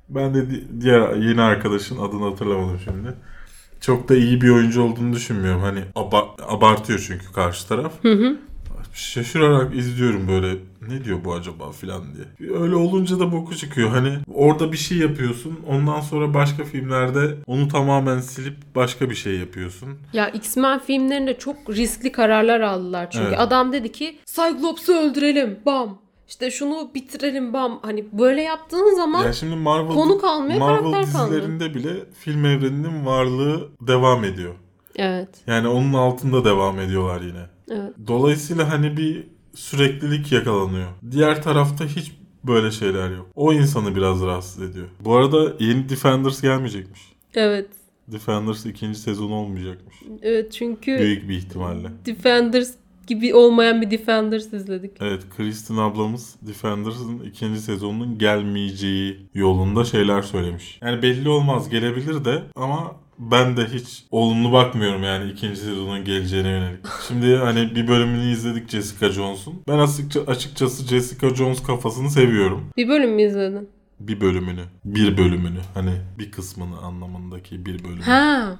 Ben 0.09 0.35
de 0.35 0.51
di- 0.51 0.81
diğer 0.81 1.17
yeni 1.17 1.41
arkadaşın 1.43 1.99
adını 1.99 2.25
hatırlamadım 2.31 2.81
şimdi. 2.85 3.15
Çok 3.81 4.09
da 4.09 4.17
iyi 4.17 4.41
bir 4.41 4.49
oyuncu 4.51 4.83
olduğunu 4.83 5.13
düşünmüyorum. 5.13 5.61
Hani 5.61 5.81
aba- 5.95 6.37
abartıyor 6.49 7.05
çünkü 7.07 7.33
karşı 7.33 7.69
taraf. 7.69 7.93
Şaşırarak 8.95 9.75
izliyorum 9.77 10.29
böyle 10.29 10.57
ne 10.89 11.05
diyor 11.05 11.25
bu 11.25 11.35
acaba 11.35 11.73
filan 11.73 12.03
diye. 12.15 12.51
Öyle 12.55 12.75
olunca 12.75 13.19
da 13.21 13.33
boku 13.33 13.57
çıkıyor. 13.57 13.91
Hani 13.91 14.19
orada 14.35 14.73
bir 14.73 14.77
şey 14.77 14.99
yapıyorsun. 14.99 15.61
Ondan 15.69 16.01
sonra 16.01 16.35
başka 16.35 16.65
filmlerde 16.65 17.35
onu 17.47 17.69
tamamen 17.69 18.21
silip 18.21 18.57
başka 18.75 19.11
bir 19.11 19.15
şey 19.15 19.39
yapıyorsun. 19.39 19.89
Ya 20.13 20.29
X-Men 20.29 20.79
filmlerinde 20.79 21.39
çok 21.39 21.57
riskli 21.71 22.13
kararlar 22.13 22.61
aldılar 22.61 23.11
çünkü. 23.11 23.27
Evet. 23.29 23.39
Adam 23.41 23.73
dedi 23.73 23.93
ki 23.93 24.19
Cyclops'u 24.27 24.93
öldürelim 24.93 25.59
bam. 25.67 25.99
İşte 26.29 26.51
şunu 26.51 26.91
bitirelim 26.95 27.53
bam. 27.53 27.81
Hani 27.83 28.05
böyle 28.13 28.43
yaptığın 28.43 28.97
zaman 28.97 29.25
Ya 29.25 29.33
şimdi 29.33 29.57
Marvel 29.57 29.95
konu 29.95 30.19
kalmıyor, 30.19 30.59
Marvel 30.59 30.93
karakter 30.93 31.13
kalmıyor. 31.13 31.43
dizilerinde 31.43 31.75
bile 31.75 31.91
film 32.19 32.45
evreninin 32.45 33.07
varlığı 33.07 33.69
devam 33.81 34.25
ediyor. 34.25 34.55
Evet. 34.97 35.29
Yani 35.47 35.69
onun 35.69 35.93
altında 35.93 36.45
devam 36.45 36.81
ediyorlar 36.81 37.21
yine. 37.21 37.47
Evet. 37.71 37.93
Dolayısıyla 38.07 38.73
hani 38.73 38.97
bir 38.97 39.27
süreklilik 39.55 40.33
yakalanıyor. 40.33 40.89
Diğer 41.11 41.43
tarafta 41.43 41.85
hiç 41.85 42.13
böyle 42.45 42.71
şeyler 42.71 43.11
yok. 43.11 43.27
O 43.35 43.53
insanı 43.53 43.97
biraz 43.97 44.23
rahatsız 44.23 44.63
ediyor. 44.63 44.87
Bu 45.01 45.17
arada 45.17 45.53
yeni 45.61 45.89
Defenders 45.89 46.43
gelmeyecekmiş. 46.43 47.01
Evet. 47.35 47.69
Defenders 48.09 48.67
ikinci 48.67 48.99
sezon 48.99 49.31
olmayacakmış. 49.31 49.95
Evet 50.23 50.53
çünkü 50.53 50.99
Büyük 50.99 51.29
bir 51.29 51.37
ihtimalle. 51.37 51.89
Defenders 52.07 52.75
gibi 53.07 53.35
olmayan 53.35 53.83
bir 53.83 53.91
Defenders 53.91 54.53
izledik. 54.53 54.93
Evet, 55.01 55.23
Kristin 55.37 55.77
ablamız 55.77 56.37
Defenders'ın 56.43 57.19
ikinci 57.19 57.61
sezonunun 57.61 58.19
gelmeyeceği 58.19 59.17
yolunda 59.35 59.85
şeyler 59.85 60.23
söylemiş. 60.23 60.79
Yani 60.83 61.03
belli 61.03 61.29
olmaz 61.29 61.69
gelebilir 61.69 62.25
de 62.25 62.43
ama 62.57 62.97
ben 63.19 63.57
de 63.57 63.67
hiç 63.67 64.05
olumlu 64.11 64.53
bakmıyorum 64.53 65.03
yani 65.03 65.31
ikinci 65.31 65.57
sezonun 65.57 66.05
geleceğine 66.05 66.49
yönelik. 66.49 66.81
Şimdi 67.09 67.37
hani 67.37 67.75
bir 67.75 67.89
bölümünü 67.89 68.33
izledik 68.33 68.71
Jessica 68.71 69.09
Jones'un. 69.13 69.55
Ben 69.69 69.79
açıkça, 69.79 70.21
açıkçası 70.27 70.87
Jessica 70.87 71.35
Jones 71.35 71.63
kafasını 71.63 72.11
seviyorum. 72.11 72.65
Bir 72.77 72.89
bölüm 72.89 73.15
mü 73.15 73.23
izledin? 73.23 73.69
Bir 74.01 74.21
bölümünü. 74.21 74.63
Bir 74.85 75.19
bölümünü. 75.19 75.61
Hani 75.75 75.93
bir 76.19 76.31
kısmını 76.31 76.79
anlamındaki 76.79 77.67
bir 77.67 77.85
bölümü. 77.85 78.03
Ha, 78.03 78.57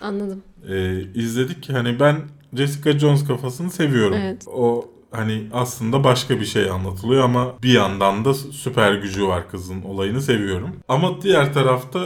anladım. 0.00 0.42
Ee, 0.68 1.00
izledik. 1.14 1.70
Hani 1.70 2.00
ben 2.00 2.16
Jessica 2.56 2.98
Jones 2.98 3.26
kafasını 3.26 3.70
seviyorum. 3.70 4.16
Evet. 4.16 4.44
O 4.46 4.90
hani 5.10 5.46
aslında 5.52 6.04
başka 6.04 6.40
bir 6.40 6.44
şey 6.44 6.70
anlatılıyor 6.70 7.24
ama 7.24 7.54
bir 7.62 7.72
yandan 7.72 8.24
da 8.24 8.34
süper 8.34 8.94
gücü 8.94 9.26
var 9.26 9.50
kızın 9.50 9.82
olayını 9.82 10.22
seviyorum. 10.22 10.70
Ama 10.88 11.22
diğer 11.22 11.54
tarafta 11.54 12.00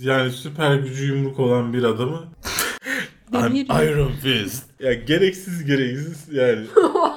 yani 0.00 0.32
süper 0.32 0.74
gücü 0.76 1.06
yumruk 1.06 1.38
olan 1.38 1.72
bir 1.72 1.84
adamı. 1.84 2.24
I'm 3.32 3.56
Iron 3.56 4.12
Fist. 4.22 4.64
Ya 4.80 4.94
gereksiz 4.94 5.64
gereksiz 5.64 6.28
yani. 6.32 6.66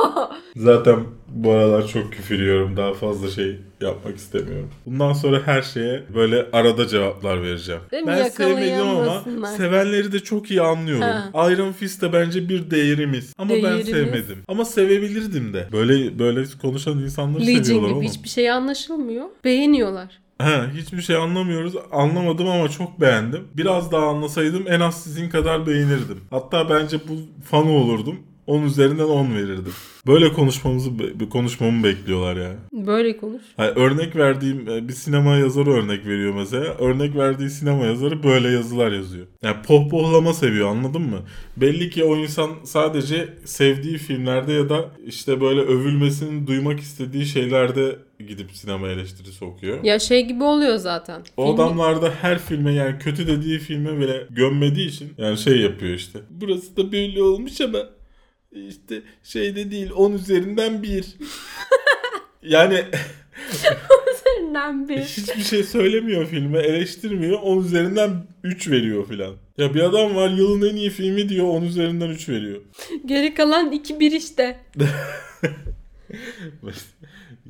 Zaten 0.56 1.00
bu 1.28 1.52
aralar 1.52 1.88
çok 1.88 2.14
küfür 2.14 2.40
yiyorum. 2.40 2.78
Daha 2.78 2.94
fazla 2.94 3.30
şey 3.30 3.60
yapmak 3.82 4.18
istemiyorum. 4.18 4.70
Bundan 4.86 5.14
sonra 5.14 5.42
her 5.46 5.62
şeye 5.62 6.04
böyle 6.16 6.46
arada 6.54 6.88
cevaplar 6.88 7.44
vereceğim. 7.44 7.82
Değil? 7.92 8.04
Ben 8.08 8.30
sevmedim 8.30 8.88
ama 8.88 9.48
sevenleri 9.58 10.12
de 10.12 10.20
çok 10.20 10.52
iyi 10.52 10.62
anlıyorum. 10.62 11.52
Iron 11.52 11.72
Fist 11.72 12.02
de 12.02 12.14
bence 12.14 12.50
bir 12.50 12.72
değerimiz. 12.72 13.34
Ama 13.38 13.54
ben 13.54 13.64
Değerimiz. 13.64 13.86
sevmedim. 13.88 14.38
Ama 14.48 14.66
sevebilirdim 14.66 15.54
de. 15.54 15.68
Böyle 15.72 16.20
böyle 16.20 16.44
konuşan 16.62 17.00
insanları 17.00 17.48
Legion 17.48 17.64
seviyorlar 17.64 17.88
gibi 17.90 17.98
oğlum. 17.98 18.08
hiçbir 18.08 18.30
şey 18.30 18.52
anlaşılmıyor. 18.52 19.26
Beğeniyorlar. 19.44 20.22
He, 20.46 20.80
hiçbir 20.82 21.02
şey 21.02 21.16
anlamıyoruz. 21.16 21.74
Anlamadım 21.92 22.48
ama 22.48 22.70
çok 22.70 23.02
beğendim. 23.02 23.48
Biraz 23.58 23.92
daha 23.92 24.06
anlasaydım 24.08 24.64
en 24.68 24.80
az 24.80 25.04
sizin 25.04 25.30
kadar 25.30 25.68
beğenirdim. 25.68 26.22
Hatta 26.30 26.70
bence 26.70 26.98
bu 27.08 27.14
fanı 27.44 27.72
olurdum. 27.72 28.20
10 28.48 28.64
üzerinden 28.64 29.04
10 29.04 29.36
verirdim. 29.36 29.74
Böyle 30.08 30.34
konuşmamızı 30.34 30.90
konuşmamı 31.30 31.84
bekliyorlar 31.84 32.36
yani. 32.36 32.58
Böyle 32.88 33.18
konuş. 33.18 33.42
Hani 33.58 33.70
örnek 33.70 34.16
verdiğim 34.16 34.70
e, 34.70 34.88
bir 34.88 34.94
sinema 34.94 35.36
yazarı 35.36 35.72
örnek 35.72 36.06
veriyor 36.06 36.34
mesela. 36.34 36.66
Örnek 36.66 37.16
verdiği 37.16 37.50
sinema 37.50 37.86
yazarı 37.86 38.24
böyle 38.24 38.50
yazılar 38.50 38.92
yazıyor. 38.92 39.28
Yani 39.44 39.56
pohpohlama 39.68 40.34
seviyor 40.34 40.70
anladın 40.70 41.02
mı? 41.02 41.20
Belli 41.58 41.90
ki 41.90 42.04
o 42.04 42.18
insan 42.18 42.50
sadece 42.64 43.30
sevdiği 43.46 43.98
filmlerde 43.98 44.54
ya 44.54 44.70
da 44.70 44.86
işte 45.06 45.42
böyle 45.42 45.62
övülmesini 45.62 46.48
duymak 46.48 46.80
istediği 46.80 47.26
şeylerde 47.26 47.96
gidip 48.28 48.52
sinema 48.52 48.88
eleştirisi 48.88 49.46
okuyor. 49.46 49.84
Ya 49.84 50.00
şey 50.00 50.26
gibi 50.28 50.44
oluyor 50.44 50.76
zaten. 50.76 51.22
O 51.38 51.46
Filmi- 51.46 51.56
adamlar 51.56 52.02
da 52.02 52.12
her 52.22 52.40
filme 52.40 52.74
yani 52.74 52.98
kötü 53.00 53.28
dediği 53.28 53.60
filme 53.60 54.00
bile 54.00 54.28
gömmediği 54.30 54.88
için 54.88 55.14
yani 55.18 55.38
şey 55.38 55.58
yapıyor 55.58 55.94
işte. 55.94 56.20
Burası 56.30 56.78
da 56.78 56.92
böyle 56.92 57.24
olmuş 57.24 57.62
ama 57.62 57.80
işte 58.52 59.02
şeyde 59.24 59.72
değil 59.72 59.92
10 59.96 60.12
üzerinden 60.12 60.84
1. 60.84 61.06
yani 62.44 62.86
Üzerinden 64.16 64.90
bir. 64.90 65.00
hiçbir 65.00 65.44
şey 65.44 65.64
söylemiyor 65.64 66.26
filme 66.26 66.60
eleştirmiyor 66.60 67.40
10 67.42 67.64
üzerinden 67.64 68.12
3 68.44 68.70
veriyor 68.70 69.08
filan. 69.08 69.36
Ya 69.58 69.74
bir 69.74 69.80
adam 69.82 70.16
var 70.16 70.30
yılın 70.30 70.70
en 70.70 70.76
iyi 70.76 70.90
filmi 70.90 71.30
diyor 71.30 71.48
10 71.48 71.62
üzerinden 71.62 72.10
3 72.10 72.30
veriyor. 72.30 72.62
Geri 73.06 73.34
kalan 73.34 73.72
2-1 73.72 74.18
işte. 74.18 74.60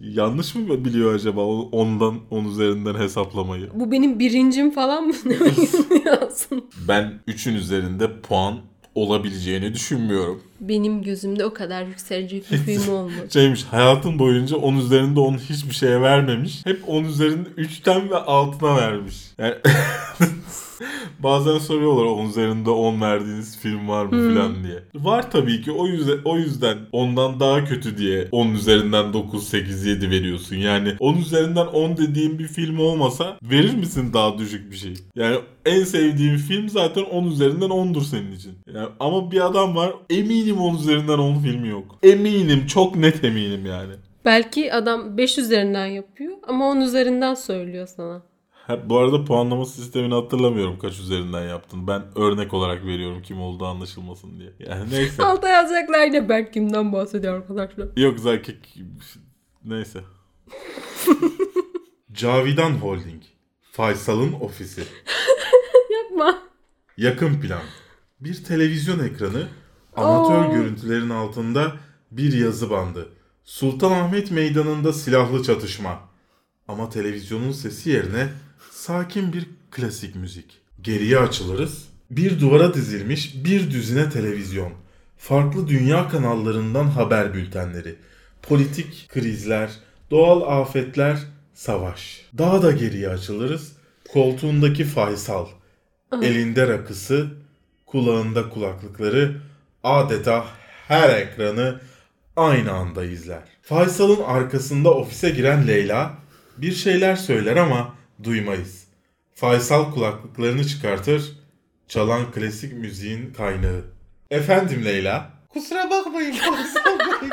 Yanlış 0.01 0.55
mı 0.55 0.85
biliyor 0.85 1.15
acaba 1.15 1.41
ondan 1.71 2.19
10 2.29 2.45
üzerinden 2.45 2.95
hesaplamayı? 2.95 3.69
Bu 3.73 3.91
benim 3.91 4.19
birincim 4.19 4.71
falan 4.71 5.03
mı 5.07 5.13
demek 5.25 5.57
istiyorsun? 5.57 6.69
Ben 6.87 7.13
3'ün 7.27 7.55
üzerinde 7.55 8.21
puan 8.21 8.59
olabileceğini 8.95 9.73
düşünmüyorum. 9.73 10.43
Benim 10.59 11.03
gözümde 11.03 11.45
o 11.45 11.53
kadar 11.53 11.83
yükselecek 11.83 12.51
bir 12.51 12.57
film 12.57 12.93
olmadı. 12.93 13.27
Şeymiş 13.33 13.63
hayatın 13.63 14.19
boyunca 14.19 14.57
10 14.57 14.75
üzerinde 14.75 15.19
10 15.19 15.37
hiçbir 15.37 15.73
şeye 15.73 16.01
vermemiş. 16.01 16.65
Hep 16.65 16.89
10 16.89 17.03
üzerinde 17.03 17.49
3'ten 17.49 18.09
ve 18.09 18.17
altına 18.17 18.77
vermiş. 18.77 19.15
Yani 19.37 19.55
bazen 21.19 21.57
soruyorlar 21.57 22.05
10 22.05 22.29
üzerinde 22.29 22.69
10 22.69 23.01
verdiğiniz 23.01 23.57
film 23.59 23.87
var 23.89 24.05
mı 24.05 24.11
Hmm. 24.11 24.35
falan 24.35 24.63
diye. 24.63 24.79
Var 24.95 25.31
tabii 25.31 25.61
ki 25.61 25.71
o 25.71 25.87
yüzden 25.87 26.17
o 26.25 26.37
yüzden 26.37 26.77
ondan 26.91 27.39
daha 27.39 27.65
kötü 27.65 27.97
diye 27.97 28.27
10 28.31 28.47
üzerinden 28.47 29.13
9 29.13 29.47
8 29.47 29.85
7 29.85 30.09
veriyorsun. 30.09 30.55
Yani 30.55 30.93
10 30.99 31.17
üzerinden 31.17 31.65
10 31.67 31.97
dediğim 31.97 32.39
bir 32.39 32.47
film 32.47 32.79
olmasa 32.79 33.37
verir 33.43 33.73
misin 33.75 34.13
daha 34.13 34.37
düşük 34.37 34.71
bir 34.71 34.77
şey? 34.77 34.93
Yani 35.15 35.35
en 35.65 35.83
sevdiğim 35.83 36.37
film 36.37 36.69
zaten 36.69 37.03
10 37.03 37.27
üzerinden 37.27 37.69
10'dur 37.69 38.03
senin 38.03 38.31
için. 38.31 38.51
Yani 38.73 38.87
ama 38.99 39.31
bir 39.31 39.45
adam 39.45 39.75
var 39.75 39.93
eminim 40.09 40.57
10 40.57 40.75
üzerinden 40.75 41.17
10 41.17 41.39
filmi 41.39 41.67
yok. 41.67 41.95
Eminim 42.03 42.65
çok 42.67 42.95
net 42.95 43.23
eminim 43.23 43.65
yani. 43.65 43.93
Belki 44.25 44.73
adam 44.73 45.17
5 45.17 45.37
üzerinden 45.37 45.85
yapıyor 45.85 46.33
ama 46.47 46.65
10 46.69 46.81
üzerinden 46.81 47.33
söylüyor 47.33 47.87
sana. 47.87 48.21
Ha, 48.71 48.89
bu 48.89 48.97
arada 48.97 49.25
puanlama 49.25 49.65
sistemini 49.65 50.13
hatırlamıyorum 50.13 50.79
kaç 50.79 50.99
üzerinden 50.99 51.47
yaptın. 51.47 51.87
Ben 51.87 52.03
örnek 52.15 52.53
olarak 52.53 52.85
veriyorum 52.85 53.21
kim 53.21 53.41
olduğu 53.41 53.65
anlaşılmasın 53.65 54.39
diye. 54.39 54.53
Yani 54.59 54.91
neyse. 54.91 55.23
Alta 55.25 55.49
yazacaklar 55.49 56.05
yine 56.05 56.29
ben 56.29 56.51
kimden 56.51 56.93
bahsediyor 56.93 57.35
arkadaşlar. 57.35 57.87
Yok 57.97 58.19
zaten 58.19 58.55
neyse. 59.65 59.99
Cavidan 62.13 62.71
Holding. 62.71 63.23
Faysal'ın 63.71 64.33
ofisi. 64.33 64.83
Yapma. 65.91 66.39
Yakın 66.97 67.41
plan. 67.41 67.61
Bir 68.19 68.43
televizyon 68.43 68.99
ekranı, 68.99 69.47
amatör 69.95 70.45
Oo. 70.45 70.51
görüntülerin 70.51 71.09
altında 71.09 71.75
bir 72.11 72.33
yazı 72.33 72.69
bandı. 72.69 73.09
Sultanahmet 73.43 74.31
Meydanı'nda 74.31 74.93
silahlı 74.93 75.43
çatışma. 75.43 75.99
Ama 76.67 76.89
televizyonun 76.89 77.51
sesi 77.51 77.89
yerine 77.89 78.29
sakin 78.81 79.33
bir 79.33 79.45
klasik 79.71 80.15
müzik. 80.15 80.61
Geriye 80.81 81.19
açılırız. 81.19 81.87
Bir 82.11 82.39
duvara 82.39 82.73
dizilmiş 82.73 83.45
bir 83.45 83.71
düzine 83.71 84.09
televizyon. 84.09 84.73
Farklı 85.17 85.67
dünya 85.67 86.09
kanallarından 86.09 86.85
haber 86.87 87.33
bültenleri. 87.33 87.95
Politik 88.41 89.09
krizler, 89.09 89.69
doğal 90.11 90.61
afetler, 90.61 91.19
savaş. 91.53 92.25
Daha 92.37 92.61
da 92.61 92.71
geriye 92.71 93.09
açılırız. 93.09 93.71
Koltuğundaki 94.13 94.83
Faysal. 94.83 95.47
Elinde 96.21 96.67
rakısı, 96.67 97.27
kulağında 97.85 98.49
kulaklıkları 98.49 99.41
adeta 99.83 100.45
her 100.87 101.09
ekranı 101.09 101.79
aynı 102.35 102.71
anda 102.71 103.05
izler. 103.05 103.43
Faysal'ın 103.61 104.23
arkasında 104.23 104.93
ofise 104.93 105.29
giren 105.29 105.67
Leyla 105.67 106.13
bir 106.57 106.71
şeyler 106.71 107.15
söyler 107.15 107.55
ama 107.55 108.00
duymayız. 108.23 108.87
Faysal 109.33 109.93
kulaklıklarını 109.93 110.67
çıkartır, 110.67 111.31
çalan 111.87 112.31
klasik 112.31 112.73
müziğin 112.73 113.33
kaynağı. 113.33 113.81
Efendim 114.31 114.85
Leyla? 114.85 115.31
Kusura 115.49 115.89
bakmayın 115.89 116.31
Faysal 116.49 116.99
Bey. 116.99 117.29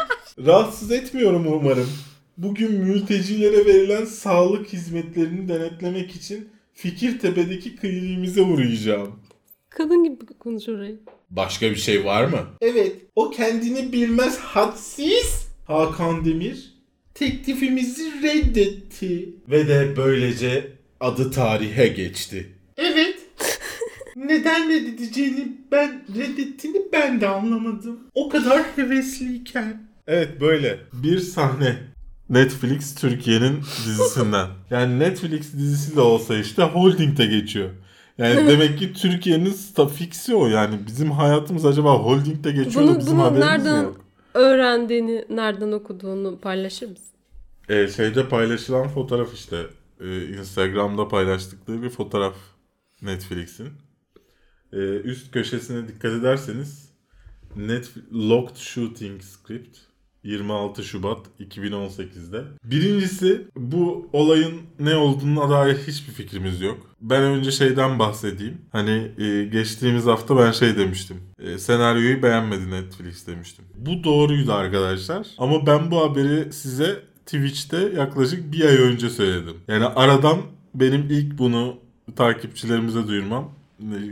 Rahatsız 0.47 0.93
etmiyorum 0.93 1.47
umarım. 1.47 1.89
Bugün 2.37 2.73
mültecilere 2.73 3.67
verilen 3.67 4.05
sağlık 4.05 4.73
hizmetlerini 4.73 5.49
denetlemek 5.49 6.17
için 6.17 6.49
Fikirtepe'deki 6.75 7.77
kliniğimize 7.77 8.43
uğrayacağım. 8.43 9.21
Kadın 9.71 10.05
gibi 10.05 10.17
konuş 10.39 10.69
orayı. 10.69 11.01
Başka 11.31 11.71
bir 11.71 11.77
şey 11.77 12.05
var 12.05 12.25
mı? 12.25 12.39
Evet. 12.61 12.97
O 13.17 13.31
kendini 13.31 13.93
bilmez 13.93 14.39
hadsiz 14.39 15.49
Hakan 15.67 16.25
Demir 16.25 16.79
teklifimizi 17.15 18.23
reddetti. 18.23 19.35
Ve 19.49 19.69
de 19.69 19.95
böylece 19.97 20.78
adı 21.01 21.31
tarihe 21.31 21.89
geçti. 21.89 22.53
Evet. 22.77 23.17
Neden 24.17 24.71
reddedeceğini 24.71 25.49
ben 25.73 26.05
reddettiğini 26.17 26.83
ben 26.93 27.21
de 27.21 27.29
anlamadım. 27.29 28.01
O 28.15 28.29
kadar 28.29 28.63
hevesliyken. 28.77 29.89
Evet 30.07 30.41
böyle. 30.41 30.79
Bir 30.93 31.19
sahne. 31.19 31.77
Netflix 32.29 32.95
Türkiye'nin 32.95 33.61
dizisinden. 33.87 34.47
Yani 34.71 34.99
Netflix 34.99 35.53
dizisi 35.55 35.97
de 35.97 36.01
olsa 36.01 36.39
işte 36.39 36.63
Holding'de 36.63 37.27
geçiyor. 37.27 37.71
Yani 38.19 38.47
demek 38.49 38.79
ki 38.79 38.93
Türkiye'nin 38.93 39.51
stafiksi 39.53 40.35
o 40.35 40.47
yani. 40.47 40.77
Bizim 40.87 41.11
hayatımız 41.11 41.67
acaba 41.67 41.95
Holding'de 41.95 42.51
geçiyor 42.53 42.85
da 42.85 42.89
Bunu, 42.89 42.99
bizim 42.99 43.13
bunu 43.13 43.23
haberimiz 43.25 43.47
mi 43.49 43.51
nereden 43.51 43.83
yok? 43.83 43.97
öğrendiğini, 44.35 45.25
nereden 45.31 45.73
okuduğunu 45.73 46.39
paylaşır 46.39 46.91
mısın? 46.91 47.05
Ee, 47.69 47.89
şeyde 47.89 48.29
paylaşılan 48.29 48.89
fotoğraf 48.89 49.35
işte. 49.35 49.57
Ee, 50.01 50.25
Instagram'da 50.29 51.09
paylaştıkları 51.09 51.83
bir 51.83 51.91
fotoğraf 51.91 52.37
Netflix'in. 53.03 53.69
Ee, 54.73 54.77
üst 54.97 55.33
köşesine 55.33 55.89
dikkat 55.89 56.13
ederseniz 56.13 56.93
Netflix 57.57 58.05
Locked 58.13 58.57
Shooting 58.57 59.23
Script 59.23 59.79
26 60.23 60.85
Şubat 60.85 61.27
2018'de. 61.41 62.45
Birincisi 62.65 63.49
bu 63.57 64.11
olayın 64.13 64.61
ne 64.81 64.97
olduğuna 64.97 65.51
dair 65.51 65.77
hiçbir 65.77 66.13
fikrimiz 66.13 66.61
yok. 66.61 66.79
Ben 67.01 67.23
önce 67.23 67.51
şeyden 67.51 67.99
bahsedeyim. 67.99 68.59
Hani 68.73 69.13
e, 69.19 69.45
geçtiğimiz 69.45 70.07
hafta 70.07 70.37
ben 70.37 70.53
şey 70.53 70.77
demiştim. 70.77 71.17
E, 71.39 71.59
senaryoyu 71.59 72.23
beğenmedi 72.23 72.71
Netflix 72.71 73.27
demiştim. 73.27 73.65
Bu 73.77 74.05
doğruydu 74.05 74.53
arkadaşlar. 74.53 75.27
Ama 75.39 75.67
ben 75.67 75.91
bu 75.91 76.01
haberi 76.05 76.53
size 76.53 77.03
Twitch'te 77.29 77.93
yaklaşık 77.97 78.53
bir 78.53 78.65
ay 78.65 78.77
önce 78.77 79.11
söyledim. 79.11 79.57
Yani 79.69 79.85
aradan 79.85 80.39
benim 80.75 81.07
ilk 81.11 81.39
bunu 81.39 81.77
takipçilerimize 82.17 83.09
duyurmam 83.09 83.51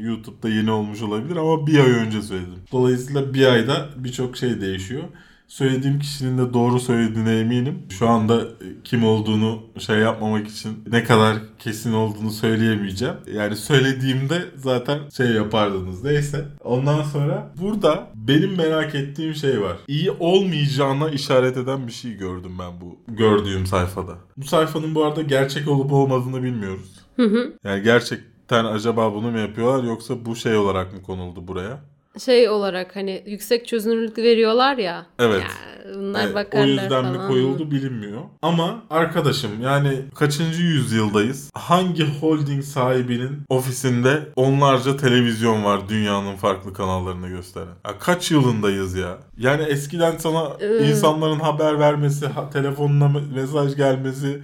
YouTube'da 0.00 0.48
yeni 0.48 0.70
olmuş 0.70 1.02
olabilir 1.02 1.36
ama 1.36 1.66
bir 1.66 1.78
ay 1.78 1.90
önce 1.90 2.22
söyledim. 2.22 2.62
Dolayısıyla 2.72 3.34
bir 3.34 3.46
ayda 3.46 3.88
birçok 3.96 4.36
şey 4.36 4.60
değişiyor. 4.60 5.02
Söylediğim 5.49 5.99
kişinin 5.99 6.38
de 6.38 6.55
doğru 6.55 6.80
söylediğine 6.80 7.38
eminim. 7.38 7.82
Şu 7.90 8.09
anda 8.09 8.40
e, 8.42 8.66
kim 8.84 9.05
olduğunu 9.05 9.62
şey 9.78 9.99
yapmamak 9.99 10.49
için 10.49 10.84
ne 10.90 11.05
kadar 11.05 11.36
kesin 11.59 11.92
olduğunu 11.92 12.30
söyleyemeyeceğim. 12.30 13.14
Yani 13.32 13.57
söylediğimde 13.57 14.44
zaten 14.57 14.99
şey 15.16 15.26
yapardınız. 15.26 16.05
Neyse. 16.05 16.44
Ondan 16.64 17.03
sonra 17.03 17.53
burada 17.61 18.11
benim 18.14 18.57
merak 18.57 18.94
ettiğim 18.94 19.34
şey 19.34 19.61
var. 19.61 19.76
İyi 19.88 20.11
olmayacağına 20.11 21.11
işaret 21.11 21.57
eden 21.57 21.86
bir 21.86 21.92
şey 21.92 22.12
gördüm 22.12 22.53
ben 22.59 22.80
bu 22.80 22.99
gördüğüm 23.09 23.66
sayfada. 23.66 24.14
Bu 24.36 24.44
sayfanın 24.44 24.94
bu 24.94 25.05
arada 25.05 25.22
gerçek 25.22 25.68
olup 25.68 25.92
olmadığını 25.92 26.42
bilmiyoruz. 26.42 27.01
Hı 27.16 27.22
hı. 27.22 27.53
Yani 27.64 27.82
gerçekten 27.82 28.64
acaba 28.64 29.14
bunu 29.14 29.30
mu 29.30 29.38
yapıyorlar 29.38 29.84
yoksa 29.84 30.24
bu 30.24 30.36
şey 30.36 30.57
olarak 30.57 30.92
mı 30.92 31.03
konuldu 31.03 31.49
buraya? 31.49 31.80
Şey 32.24 32.48
olarak 32.48 32.96
hani 32.96 33.22
yüksek 33.26 33.66
çözünürlük 33.66 34.18
veriyorlar 34.18 34.76
ya. 34.76 35.06
Evet. 35.18 35.42
Ya 35.42 35.48
bunlar 35.94 36.24
Evet, 36.24 36.34
bakarlar 36.34 36.64
o 36.64 36.68
yüzden 36.68 36.88
falan. 36.88 37.12
mi 37.22 37.28
koyuldu 37.28 37.70
bilinmiyor. 37.70 38.22
Ama 38.42 38.82
arkadaşım 38.90 39.50
yani 39.62 39.98
kaçıncı 40.14 40.62
yüzyıldayız? 40.62 41.50
Hangi 41.54 42.04
holding 42.20 42.64
sahibinin 42.64 43.42
ofisinde 43.48 44.20
onlarca 44.36 44.96
televizyon 44.96 45.64
var 45.64 45.88
dünyanın 45.88 46.36
farklı 46.36 46.72
kanallarını 46.72 47.28
gösteren? 47.28 47.66
Ya 47.86 47.98
kaç 47.98 48.30
yılındayız 48.30 48.94
ya? 48.96 49.18
Yani 49.38 49.62
eskiden 49.62 50.16
sana 50.16 50.52
Ee. 50.60 50.88
insanların 50.90 51.40
haber 51.40 51.78
vermesi, 51.78 52.26
telefonuna 52.52 53.04
me- 53.04 53.34
mesaj 53.34 53.76
gelmesi, 53.76 54.42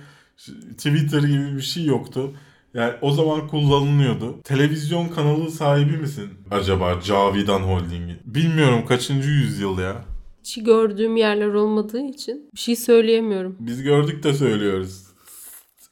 Twitter 0.79 1.23
gibi 1.23 1.57
bir 1.57 1.63
şey 1.63 1.85
yoktu. 1.85 2.31
Yani 2.75 2.93
o 3.01 3.13
zaman 3.13 3.49
kullanılıyordu. 3.49 4.43
Televizyon 4.45 5.09
kanalı 5.09 5.51
sahibi 5.51 5.97
misin 5.97 6.29
acaba 6.51 7.01
Cavidan 7.05 7.61
Holding'in? 7.61 8.19
Bilmiyorum 8.25 8.87
kaçıncı 8.89 9.31
yüzyıl 9.31 9.79
ya. 9.79 10.05
Hiç 10.45 10.65
gördüğüm 10.65 11.17
yerler 11.17 11.55
olmadığı 11.55 12.01
için 12.01 12.51
bir 12.55 12.59
şey 12.61 12.77
söyleyemiyorum. 12.77 13.57
Biz 13.61 13.83
gördük 13.83 14.23
de 14.23 14.35
söylüyoruz. 14.35 15.03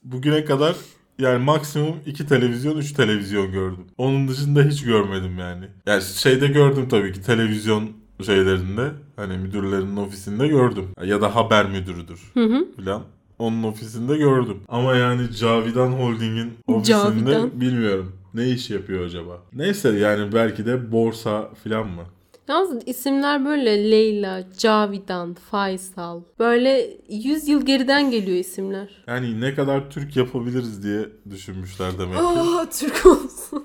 Bugüne 0.05 0.45
kadar 0.45 0.77
yani 1.19 1.45
maksimum 1.45 1.97
2 2.07 2.27
televizyon 2.27 2.77
3 2.77 2.93
televizyon 2.93 3.53
gördüm. 3.53 3.87
Onun 3.99 4.29
dışında 4.29 4.63
hiç 4.63 4.85
görmedim 4.85 5.39
yani. 5.39 5.65
Yani 5.87 6.03
şeyde 6.03 6.47
gördüm 6.47 6.89
tabii 6.89 7.13
ki 7.13 7.23
televizyon 7.23 7.91
şeylerinde 8.27 8.91
hani 9.17 9.39
müdürlerinin 9.39 9.97
ofisinde 9.97 10.49
gördüm. 10.49 10.85
Ya 11.05 11.21
da 11.21 11.35
haber 11.35 11.71
müdürüdür 11.71 12.21
Hı 12.35 12.45
hı. 12.45 12.69
filan. 12.77 13.03
Onun 13.41 13.63
ofisinde 13.63 14.17
gördüm. 14.17 14.61
Ama 14.69 14.95
yani 14.97 15.23
Cavidan 15.41 15.93
Holding'in 15.93 16.53
ofisinde 16.69 17.31
Cavidan. 17.31 17.61
bilmiyorum. 17.61 18.13
Ne 18.35 18.49
iş 18.49 18.71
yapıyor 18.71 19.05
acaba? 19.05 19.43
Neyse 19.53 19.89
yani 19.99 20.33
belki 20.33 20.67
de 20.67 20.93
borsa 20.93 21.51
filan 21.63 21.87
mı? 21.87 22.03
Yalnız 22.49 22.83
isimler 22.87 23.45
böyle 23.45 23.91
Leyla, 23.91 24.45
Cavidan, 24.59 25.35
Faysal. 25.35 26.21
Böyle 26.39 26.91
100 27.09 27.49
yıl 27.49 27.67
geriden 27.67 28.11
geliyor 28.11 28.39
isimler. 28.39 28.89
Yani 29.07 29.41
ne 29.41 29.55
kadar 29.55 29.91
Türk 29.91 30.17
yapabiliriz 30.17 30.83
diye 30.83 31.09
düşünmüşler 31.31 31.99
demek 31.99 32.17
ki. 32.19 32.23
Aa 32.25 32.67
Türk 32.71 33.07
olsun. 33.07 33.65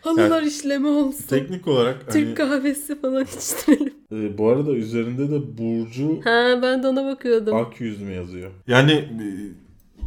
Halılar 0.00 0.42
işleme 0.42 0.88
olsun. 0.88 1.26
Teknik 1.28 1.68
olarak 1.68 2.12
Türk 2.12 2.26
hani, 2.26 2.34
kahvesi 2.34 3.00
falan 3.00 3.22
içtirelim. 3.38 3.94
e, 4.12 4.38
bu 4.38 4.48
arada 4.48 4.72
üzerinde 4.72 5.30
de 5.30 5.58
Burcu 5.58 6.20
Ha 6.24 6.58
ben 6.62 6.82
de 6.82 6.88
ona 6.88 7.04
bakıyordum. 7.04 7.56
Akyüz 7.56 8.00
mü 8.00 8.12
yazıyor? 8.12 8.50
Yani 8.66 8.92
e, 8.92 9.26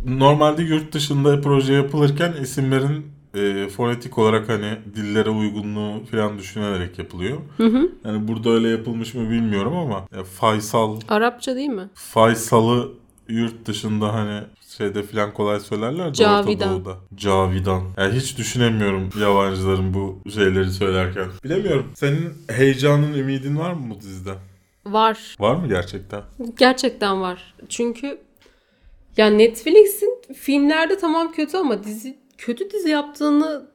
normalde 0.05 0.63
yurt 0.63 0.93
dışında 0.93 1.41
proje 1.41 1.73
yapılırken 1.73 2.33
isimlerin 2.41 3.05
e, 3.35 3.67
fonetik 3.67 4.17
olarak 4.17 4.49
hani 4.49 4.77
dillere 4.95 5.29
uygunluğu 5.29 6.05
falan 6.11 6.37
düşünülerek 6.39 6.99
yapılıyor. 6.99 7.37
Hı 7.57 7.65
hı. 7.65 7.89
Yani 8.05 8.27
burada 8.27 8.49
öyle 8.49 8.69
yapılmış 8.69 9.13
mı 9.13 9.29
bilmiyorum 9.29 9.77
ama 9.77 10.07
e, 10.19 10.23
Faysal 10.23 10.99
Arapça 11.09 11.55
değil 11.55 11.69
mi? 11.69 11.89
Faysal'ı 11.93 12.89
yurt 13.32 13.65
dışında 13.65 14.13
hani 14.13 14.43
şeyde 14.77 15.03
falan 15.03 15.34
kolay 15.34 15.59
söylerler 15.59 16.05
de 16.05 16.09
Orta 16.09 16.15
Cavidan. 16.15 16.69
Doğu'da. 16.69 16.97
Cavidan. 17.15 17.84
Yani 17.97 18.13
hiç 18.13 18.38
düşünemiyorum 18.38 19.09
yabancıların 19.19 19.93
bu 19.93 20.19
şeyleri 20.29 20.71
söylerken. 20.71 21.27
Bilemiyorum. 21.43 21.91
Senin 21.95 22.34
heyecanın, 22.47 23.13
ümidin 23.13 23.57
var 23.57 23.73
mı 23.73 23.82
bu 23.89 23.99
dizide? 24.01 24.34
Var. 24.86 25.36
Var 25.39 25.55
mı 25.55 25.67
gerçekten? 25.67 26.21
Gerçekten 26.57 27.21
var. 27.21 27.53
Çünkü 27.69 28.17
ya 29.17 29.29
Netflix'in 29.29 30.21
filmlerde 30.34 30.97
tamam 30.97 31.32
kötü 31.32 31.57
ama 31.57 31.84
dizi 31.84 32.17
kötü 32.38 32.71
dizi 32.71 32.89
yaptığını 32.89 33.65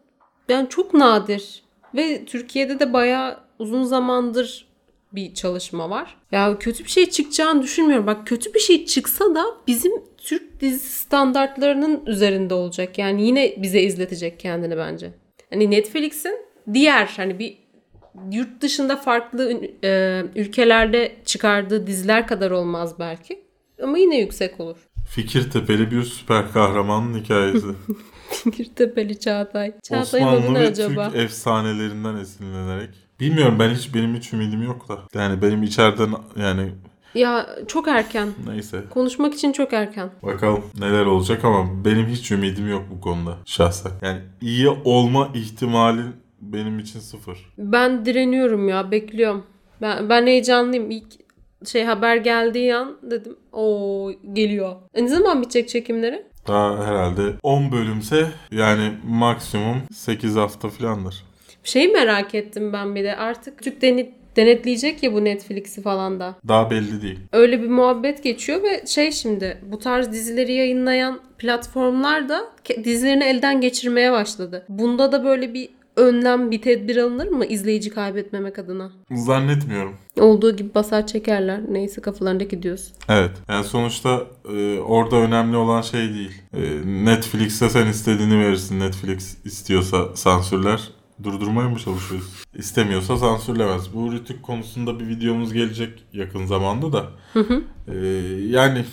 yani 0.49 0.69
çok 0.69 0.95
nadir 0.95 1.63
ve 1.95 2.25
Türkiye'de 2.25 2.81
de 2.81 2.93
bayağı 2.93 3.41
uzun 3.59 3.83
zamandır 3.83 4.66
bir 5.17 5.35
çalışma 5.35 5.91
var. 5.91 6.17
Ya 6.33 6.59
kötü 6.59 6.85
bir 6.85 6.91
şey 6.91 7.11
çıkacağını 7.11 7.63
düşünmüyorum. 7.63 8.07
Bak 8.07 8.27
kötü 8.27 8.55
bir 8.55 8.61
şey 8.61 8.87
çıksa 8.87 9.35
da 9.35 9.45
bizim 9.67 9.93
Türk 10.19 10.61
dizisi 10.61 11.03
standartlarının 11.03 12.07
üzerinde 12.07 12.55
olacak. 12.55 12.99
Yani 12.99 13.27
yine 13.27 13.55
bize 13.63 13.81
izletecek 13.81 14.41
kendini 14.41 14.77
bence. 14.77 15.13
Hani 15.51 15.71
Netflix'in 15.71 16.39
diğer 16.73 17.07
hani 17.17 17.39
bir 17.39 17.59
yurt 18.33 18.61
dışında 18.61 18.97
farklı 18.97 19.61
e, 19.85 20.23
ülkelerde 20.35 21.17
çıkardığı 21.25 21.87
diziler 21.87 22.27
kadar 22.27 22.51
olmaz 22.51 22.99
belki. 22.99 23.43
Ama 23.83 23.99
yine 23.99 24.19
yüksek 24.19 24.61
olur. 24.61 24.77
Fikirtepeli 25.09 25.91
bir 25.91 26.03
süper 26.03 26.53
kahramanın 26.53 27.21
hikayesi. 27.21 27.67
Fikirtepeli 28.31 29.19
Çağatay. 29.19 29.73
Çağatay'ın 29.83 30.27
adı 30.27 30.37
Osmanlı 30.37 30.55
ne 30.55 30.61
ve 30.61 30.69
acaba? 30.69 31.11
Türk 31.11 31.23
efsanelerinden 31.23 32.17
esinlenerek. 32.17 33.06
Bilmiyorum 33.21 33.57
ben 33.59 33.71
hiç 33.75 33.95
benim 33.95 34.15
hiç 34.15 34.33
ümidim 34.33 34.63
yok 34.63 34.89
da. 34.89 34.99
Yani 35.15 35.43
benim 35.43 35.63
içeriden 35.63 36.09
yani 36.37 36.73
Ya 37.15 37.47
çok 37.67 37.89
erken. 37.89 38.29
neyse. 38.47 38.85
Konuşmak 38.91 39.35
için 39.35 39.53
çok 39.53 39.73
erken. 39.73 40.11
Bakalım 40.23 40.65
neler 40.79 41.07
olacak 41.07 41.45
ama 41.45 41.85
benim 41.85 42.07
hiç 42.07 42.31
ümidim 42.31 42.71
yok 42.71 42.83
bu 42.97 43.01
konuda 43.01 43.37
şahsen. 43.45 43.93
Yani 44.03 44.21
iyi 44.41 44.69
olma 44.69 45.31
ihtimalin 45.35 46.13
benim 46.41 46.79
için 46.79 47.01
sıfır. 47.01 47.39
Ben 47.59 48.05
direniyorum 48.07 48.69
ya 48.69 48.91
bekliyorum. 48.91 49.45
Ben, 49.83 50.09
ben 50.09 50.27
heyecanlıyım. 50.27 50.91
İlk 50.91 51.07
şey 51.67 51.85
haber 51.85 52.17
geldiği 52.17 52.75
an 52.77 52.97
dedim 53.03 53.37
o 53.53 54.11
geliyor. 54.33 54.77
E 54.95 55.03
ne 55.05 55.09
zaman 55.09 55.41
bitecek 55.43 55.69
çekimleri? 55.69 56.27
Daha 56.49 56.85
herhalde 56.87 57.23
10 57.43 57.73
bölümse 57.73 58.31
yani 58.51 58.93
maksimum 59.09 59.77
8 59.95 60.37
hafta 60.37 60.69
filandır. 60.69 61.25
Şeyi 61.67 61.89
merak 61.89 62.35
ettim 62.35 62.73
ben 62.73 62.95
bir 62.95 63.05
de 63.05 63.17
artık 63.17 63.63
Türk 63.63 63.83
deni- 63.83 64.11
denetleyecek 64.37 65.03
ya 65.03 65.13
bu 65.13 65.25
Netflix'i 65.25 65.83
falan 65.83 66.21
da. 66.21 66.35
Daha 66.49 66.71
belli 66.71 67.03
değil. 67.03 67.19
Öyle 67.33 67.63
bir 67.63 67.69
muhabbet 67.69 68.23
geçiyor 68.23 68.63
ve 68.63 68.87
şey 68.87 69.13
şimdi 69.13 69.59
bu 69.73 69.79
tarz 69.79 70.13
dizileri 70.13 70.53
yayınlayan 70.53 71.21
platformlar 71.39 72.29
da 72.29 72.41
dizilerini 72.85 73.25
elden 73.25 73.61
geçirmeye 73.61 74.13
başladı. 74.13 74.65
Bunda 74.69 75.13
da 75.13 75.25
böyle 75.25 75.55
bir 75.55 75.69
önlem, 75.97 76.51
bir 76.51 76.63
tedbir 76.63 76.97
alınır 76.97 77.27
mı 77.29 77.47
izleyici 77.47 77.91
kaybetmemek 77.91 78.59
adına? 78.59 78.91
Zannetmiyorum. 79.11 79.97
Olduğu 80.21 80.57
gibi 80.57 80.75
basar 80.75 81.07
çekerler. 81.07 81.61
Neyse 81.71 82.01
kafalarındaki 82.01 82.63
diyorsun. 82.63 82.93
Evet. 83.09 83.31
Yani 83.49 83.65
sonuçta 83.65 84.21
e, 84.57 84.79
orada 84.79 85.17
önemli 85.17 85.57
olan 85.57 85.83
şey 85.83 86.01
değil. 86.15 86.43
E, 86.57 86.61
Netflix'e 87.05 87.69
sen 87.69 87.87
istediğini 87.87 88.39
verirsin. 88.39 88.81
Netflix 88.81 89.37
istiyorsa 89.45 90.17
sansürler. 90.17 90.81
Durdurmaya 91.23 91.69
mı 91.69 91.79
çalışıyoruz? 91.79 92.45
İstemiyorsa 92.55 93.17
sansürlemez. 93.17 93.95
Bu 93.95 94.13
Rütük 94.13 94.43
konusunda 94.43 95.01
bir 95.01 95.09
videomuz 95.09 95.53
gelecek 95.53 96.05
yakın 96.13 96.47
zamanda 96.47 96.93
da. 96.93 97.07
E, 97.89 97.97
yani 98.47 98.85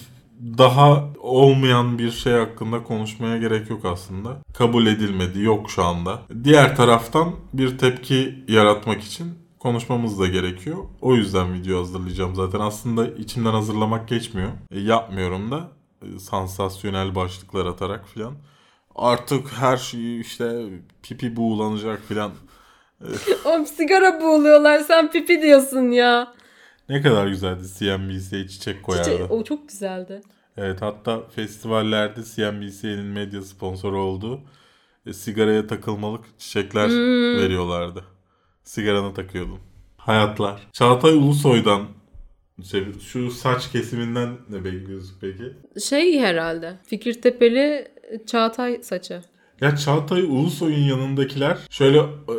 daha 0.57 1.09
olmayan 1.19 1.99
bir 1.99 2.11
şey 2.11 2.33
hakkında 2.33 2.83
konuşmaya 2.83 3.37
gerek 3.37 3.69
yok 3.69 3.85
aslında. 3.85 4.37
Kabul 4.53 4.85
edilmedi, 4.85 5.41
yok 5.41 5.71
şu 5.71 5.83
anda. 5.83 6.21
Diğer 6.43 6.75
taraftan 6.75 7.31
bir 7.53 7.77
tepki 7.77 8.45
yaratmak 8.47 9.01
için 9.01 9.33
konuşmamız 9.59 10.19
da 10.19 10.27
gerekiyor. 10.27 10.77
O 11.01 11.15
yüzden 11.15 11.53
video 11.53 11.79
hazırlayacağım 11.79 12.35
zaten. 12.35 12.59
Aslında 12.59 13.07
içimden 13.07 13.51
hazırlamak 13.51 14.07
geçmiyor. 14.07 14.49
E, 14.71 14.79
yapmıyorum 14.79 15.51
da 15.51 15.71
e, 16.01 16.19
sansasyonel 16.19 17.15
başlıklar 17.15 17.65
atarak 17.65 18.07
filan. 18.07 18.33
Artık 18.95 19.47
her 19.47 19.77
şey 19.77 20.19
işte 20.19 20.65
pipi 21.03 21.35
buğulanacak 21.35 22.01
filan. 22.07 22.31
Oğlum 23.45 23.65
sigara 23.65 24.21
boğuluyorlar 24.21 24.79
sen 24.79 25.11
pipi 25.11 25.41
diyorsun 25.41 25.91
ya. 25.91 26.33
Ne 26.89 27.01
kadar 27.01 27.27
güzeldi 27.27 27.63
CNBC'ye 27.79 28.47
çiçek 28.47 28.83
koyardı. 28.83 29.09
Çiçek- 29.09 29.31
o 29.31 29.43
çok 29.43 29.69
güzeldi. 29.69 30.21
Evet 30.57 30.81
hatta 30.81 31.21
festivallerde 31.29 32.21
CNBC'nin 32.35 33.05
medya 33.05 33.41
sponsoru 33.41 34.03
olduğu 34.03 34.41
e, 35.05 35.13
sigaraya 35.13 35.67
takılmalık 35.67 36.25
çiçekler 36.39 36.89
veriyorlardı. 37.41 38.03
Sigarana 38.63 39.13
takıyordum. 39.13 39.59
Hayatlar. 39.97 40.67
Çağatay 40.73 41.13
Ulusoy'dan 41.13 41.87
şey, 42.71 42.85
şu 42.99 43.31
saç 43.31 43.71
kesiminden 43.71 44.37
ne 44.49 44.63
bekliyorsun 44.65 45.17
peki? 45.21 45.43
Şey 45.85 46.19
herhalde. 46.19 46.79
Fikirtepeli 46.83 47.87
Çağatay 48.25 48.83
saçı. 48.83 49.21
Ya 49.61 49.75
Çağatay 49.75 50.21
Ulusoy'un 50.21 50.83
yanındakiler 50.83 51.57
şöyle 51.69 51.97
e, 51.99 52.35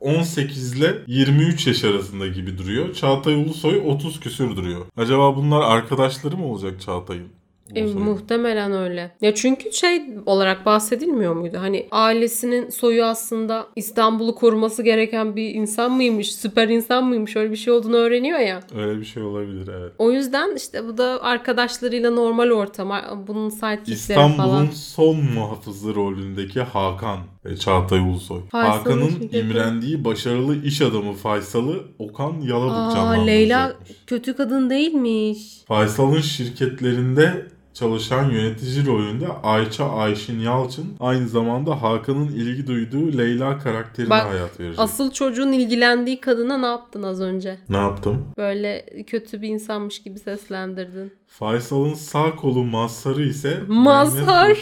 18 0.00 0.72
ile 0.78 0.94
23 1.06 1.66
yaş 1.66 1.84
arasında 1.84 2.26
gibi 2.26 2.58
duruyor. 2.58 2.94
Çağatay 2.94 3.34
Ulusoy 3.34 3.82
30 3.86 4.20
küsür 4.20 4.56
duruyor. 4.56 4.86
Acaba 4.96 5.36
bunlar 5.36 5.60
arkadaşları 5.60 6.36
mı 6.36 6.46
olacak 6.46 6.80
Çağatay'ın? 6.80 7.28
E, 7.74 7.84
muhtemelen 7.84 8.72
öyle. 8.72 9.10
Ya 9.20 9.34
çünkü 9.34 9.72
şey 9.72 10.02
olarak 10.26 10.66
bahsedilmiyor 10.66 11.34
muydu? 11.36 11.58
Hani 11.60 11.86
ailesinin 11.90 12.70
soyu 12.70 13.04
aslında 13.04 13.66
İstanbul'u 13.76 14.34
koruması 14.34 14.82
gereken 14.82 15.36
bir 15.36 15.54
insan 15.54 15.92
mıymış? 15.92 16.34
Süper 16.34 16.68
insan 16.68 17.04
mıymış? 17.04 17.36
Öyle 17.36 17.50
bir 17.50 17.56
şey 17.56 17.72
olduğunu 17.72 17.96
öğreniyor 17.96 18.38
ya. 18.38 18.60
Öyle 18.76 19.00
bir 19.00 19.04
şey 19.04 19.22
olabilir 19.22 19.68
evet. 19.80 19.92
O 19.98 20.12
yüzden 20.12 20.56
işte 20.56 20.86
bu 20.88 20.98
da 20.98 21.22
arkadaşlarıyla 21.22 22.10
normal 22.10 22.50
ortam. 22.50 22.90
Bunun 23.26 23.48
sidekickleri 23.48 23.94
İstanbul'un 23.96 24.36
falan. 24.36 24.66
son 24.66 25.16
muhafızı 25.16 25.94
rolündeki 25.94 26.60
Hakan 26.60 27.18
ve 27.44 27.56
Çağatay 27.56 27.98
Ulusoy. 27.98 28.40
Hakan'ın 28.52 29.28
imrendiği 29.32 30.04
başarılı 30.04 30.64
iş 30.64 30.82
adamı 30.82 31.12
Faysal'ı 31.12 31.82
Okan 31.98 32.40
Yalabık 32.40 32.72
Aa, 32.72 32.94
canlandıracakmış. 32.94 33.26
Leyla 33.26 33.76
kötü 34.06 34.36
kadın 34.36 34.70
değilmiş. 34.70 35.38
Faysal'ın 35.68 36.20
şirketlerinde 36.20 37.46
çalışan 37.74 38.30
yönetici 38.30 38.86
rolünde 38.86 39.28
Ayça 39.42 39.90
Ayşin 39.90 40.40
Yalçın 40.40 40.96
aynı 41.00 41.28
zamanda 41.28 41.82
Hakan'ın 41.82 42.28
ilgi 42.28 42.66
duyduğu 42.66 43.18
Leyla 43.18 43.58
karakterine 43.58 44.10
Bak, 44.10 44.26
hayat 44.26 44.60
verecek. 44.60 44.78
Asıl 44.78 45.10
çocuğun 45.10 45.52
ilgilendiği 45.52 46.20
kadına 46.20 46.58
ne 46.58 46.66
yaptın 46.66 47.02
az 47.02 47.20
önce? 47.20 47.58
Ne 47.68 47.76
yaptım? 47.76 48.26
Böyle 48.36 48.86
kötü 49.06 49.42
bir 49.42 49.48
insanmış 49.48 50.02
gibi 50.02 50.18
seslendirdin. 50.18 51.12
Faysal'ın 51.26 51.94
sağ 51.94 52.36
kolu 52.36 52.64
Mazhar'ı 52.64 53.22
ise 53.22 53.60
Mazhar. 53.68 54.58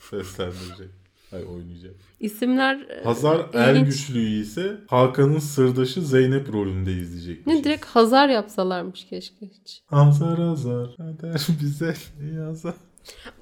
Seslendirecek. 0.00 0.90
Ay 1.32 1.44
oynayacak. 1.44 2.05
İsimler 2.20 2.74
e, 2.80 3.04
Hazar 3.04 3.36
ilginç. 3.36 3.54
Ergüçlü'yü 3.54 4.42
ise 4.42 4.76
Hakan'ın 4.86 5.38
sırdaşı 5.38 6.02
Zeynep 6.02 6.52
rolünde 6.52 6.92
izleyecek. 6.92 7.46
Ne 7.46 7.64
direkt 7.64 7.84
Hazar 7.84 8.28
yapsalarmış 8.28 9.04
keşke 9.04 9.46
hiç. 9.46 9.82
Hazar 9.86 10.38
Hazar 10.38 10.96
kader 10.96 11.46
bize 11.62 11.94
yazar. 12.36 12.74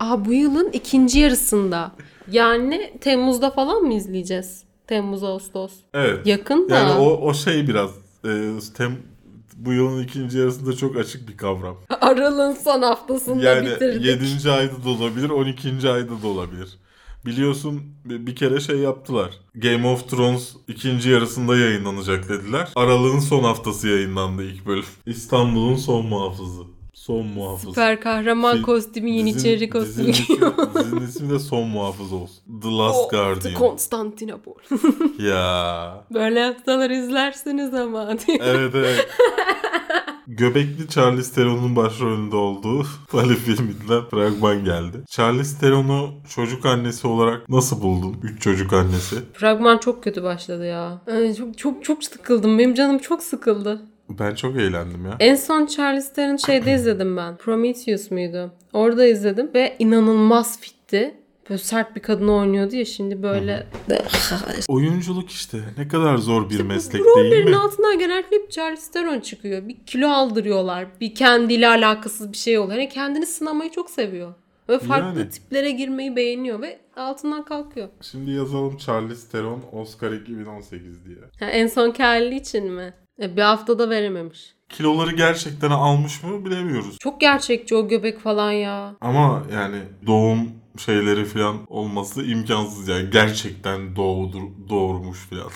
Aa 0.01 0.25
bu 0.25 0.33
yılın 0.33 0.71
ikinci 0.73 1.21
yarısında. 1.21 1.93
Yani 2.31 2.93
Temmuz'da 3.01 3.51
falan 3.51 3.83
mı 3.83 3.95
izleyeceğiz? 3.95 4.65
Temmuz, 4.87 5.25
Ağustos. 5.25 5.73
Evet. 5.95 6.27
Yakın 6.27 6.71
da. 6.71 6.75
Yani 6.75 6.93
o, 7.01 7.07
o 7.29 7.35
şey 7.35 7.69
biraz 7.69 7.91
e, 8.25 8.51
tem, 8.77 8.97
bu 9.57 9.73
yılın 9.73 10.03
ikinci 10.03 10.39
yarısında 10.39 10.77
çok 10.77 10.97
açık 10.97 11.29
bir 11.29 11.37
kavram. 11.37 11.77
Aralığın 12.01 12.53
son 12.53 12.83
haftasında 12.83 13.45
Yani 13.45 13.67
bitirdik. 13.71 14.05
7. 14.45 14.51
ayda 14.51 14.85
da 14.85 14.89
olabilir, 14.89 15.31
12. 15.31 15.91
ayda 15.91 16.23
da 16.23 16.27
olabilir. 16.27 16.79
Biliyorsun 17.27 17.83
bir 18.05 18.37
kere 18.37 18.61
şey 18.61 18.77
yaptılar. 18.79 19.31
Game 19.55 19.87
of 19.89 20.09
Thrones 20.11 20.57
ikinci 20.69 21.11
yarısında 21.11 21.57
yayınlanacak 21.57 22.29
dediler. 22.29 22.69
Aralığın 22.77 23.19
son 23.19 23.43
haftası 23.45 23.89
yayınlandı 23.89 24.43
ilk 24.45 24.67
bölüm. 24.67 24.85
İstanbul'un 25.07 25.77
son 25.77 26.07
muhafızı. 26.07 26.63
Son 26.95 27.27
muhafız. 27.27 27.69
Süper 27.69 28.01
kahraman 28.01 28.57
Fi- 28.59 28.63
kostümü, 28.63 29.11
Yeniçeri 29.11 29.71
kostümü 29.71 30.11
giyiyor. 30.13 30.53
ismi- 30.57 30.85
Dizinin 30.85 31.01
ismi 31.07 31.31
de 31.31 31.39
son 31.39 31.69
muhafız 31.69 32.13
olsun. 32.13 32.37
The 32.63 32.69
Last 32.69 32.97
Oh, 32.99 33.11
The 33.11 33.17
Guardian. 33.17 33.55
Konstantinopol. 33.55 34.55
ya. 35.19 36.05
Böyle 36.15 36.41
yapsalar 36.41 36.91
izlersiniz 36.91 37.75
ama. 37.75 38.09
Evet 38.41 38.75
evet. 38.75 39.09
Göbekli 40.27 40.89
Charlize 40.89 41.35
Theron'un 41.35 41.77
başrolünde 41.77 42.37
olduğu 42.37 42.87
Ali 43.13 43.35
filminden 43.35 44.05
fragman 44.11 44.65
geldi. 44.65 44.97
Charlize 45.11 45.59
Theron'u 45.61 46.11
çocuk 46.35 46.67
annesi 46.67 47.07
olarak 47.07 47.49
nasıl 47.49 47.83
buldun? 47.83 48.17
Üç 48.23 48.43
çocuk 48.43 48.73
annesi. 48.73 49.17
Fragman 49.33 49.79
çok 49.79 50.05
kötü 50.05 50.23
başladı 50.23 50.67
ya. 50.67 51.01
Yani 51.07 51.37
çok 51.37 51.59
çok 51.59 51.85
çok 51.85 52.05
sıkıldım. 52.05 52.59
Benim 52.59 52.75
canım 52.75 52.99
çok 52.99 53.23
sıkıldı. 53.23 53.83
Ben 54.09 54.35
çok 54.35 54.57
eğlendim 54.57 55.05
ya. 55.07 55.17
En 55.21 55.35
son 55.35 55.67
Charlize 55.67 56.13
Theron 56.13 56.37
şeyde 56.37 56.75
izledim 56.75 57.17
ben. 57.17 57.37
Prometheus 57.37 58.11
muydu? 58.11 58.53
Orada 58.73 59.07
izledim 59.07 59.51
ve 59.55 59.77
inanılmaz 59.79 60.61
fitti. 60.61 61.15
Böyle 61.51 61.59
sert 61.59 61.97
bir 61.97 62.01
kadın 62.01 62.29
oynuyordu 62.29 62.77
ya 62.77 62.85
şimdi 62.85 63.23
böyle 63.23 63.67
Oyunculuk 64.69 65.31
işte 65.31 65.59
ne 65.79 65.89
kadar 65.89 66.17
zor 66.17 66.51
bir 66.51 66.61
meslek 66.61 66.93
değil 66.93 67.05
rollerin 67.05 67.51
mi? 67.51 67.57
altından 67.57 67.99
genellikle 67.99 68.37
hep 68.37 68.51
Charlize 68.51 68.91
Theron 68.93 69.21
çıkıyor. 69.21 69.69
Bir 69.69 69.77
kilo 69.87 70.09
aldırıyorlar. 70.09 70.87
Bir 71.01 71.15
kendiyle 71.15 71.69
alakasız 71.69 72.33
bir 72.33 72.37
şey 72.37 72.59
oluyor. 72.59 72.79
Hani 72.79 72.89
kendini 72.89 73.27
sınamayı 73.27 73.71
çok 73.71 73.91
seviyor. 73.91 74.35
Ve 74.69 74.79
farklı 74.79 75.21
Yani. 75.21 75.31
tiplere 75.31 75.71
girmeyi 75.71 76.17
beğeniyor 76.17 76.63
ve 76.63 76.79
altından 76.97 77.45
kalkıyor. 77.45 77.89
Şimdi 78.01 78.31
yazalım 78.31 78.77
Charlize 78.77 79.29
Theron 79.33 79.63
Oscar 79.73 80.13
2018 80.13 81.05
diye. 81.07 81.17
Ha, 81.41 81.47
en 81.47 81.67
son 81.67 81.91
Kelly 81.91 82.37
için 82.37 82.73
mi? 82.73 82.95
E, 83.23 83.37
bir 83.37 83.43
haftada 83.43 83.91
verememiş. 83.91 84.55
Kiloları 84.69 85.13
gerçekten 85.13 85.71
almış 85.71 86.23
mı 86.23 86.45
bilemiyoruz. 86.45 86.99
Çok 86.99 87.21
gerçekçi 87.21 87.75
o 87.75 87.89
göbek 87.89 88.19
falan 88.21 88.53
ya. 88.53 88.97
Ama 89.01 89.43
yani 89.53 89.79
doğum 90.07 90.51
şeyleri 90.79 91.25
falan 91.25 91.57
olması 91.69 92.23
imkansız 92.23 92.89
yani 92.89 93.11
gerçekten 93.11 93.97
doğdur, 93.97 94.43
doğurmuş 94.69 95.19
falan 95.19 95.51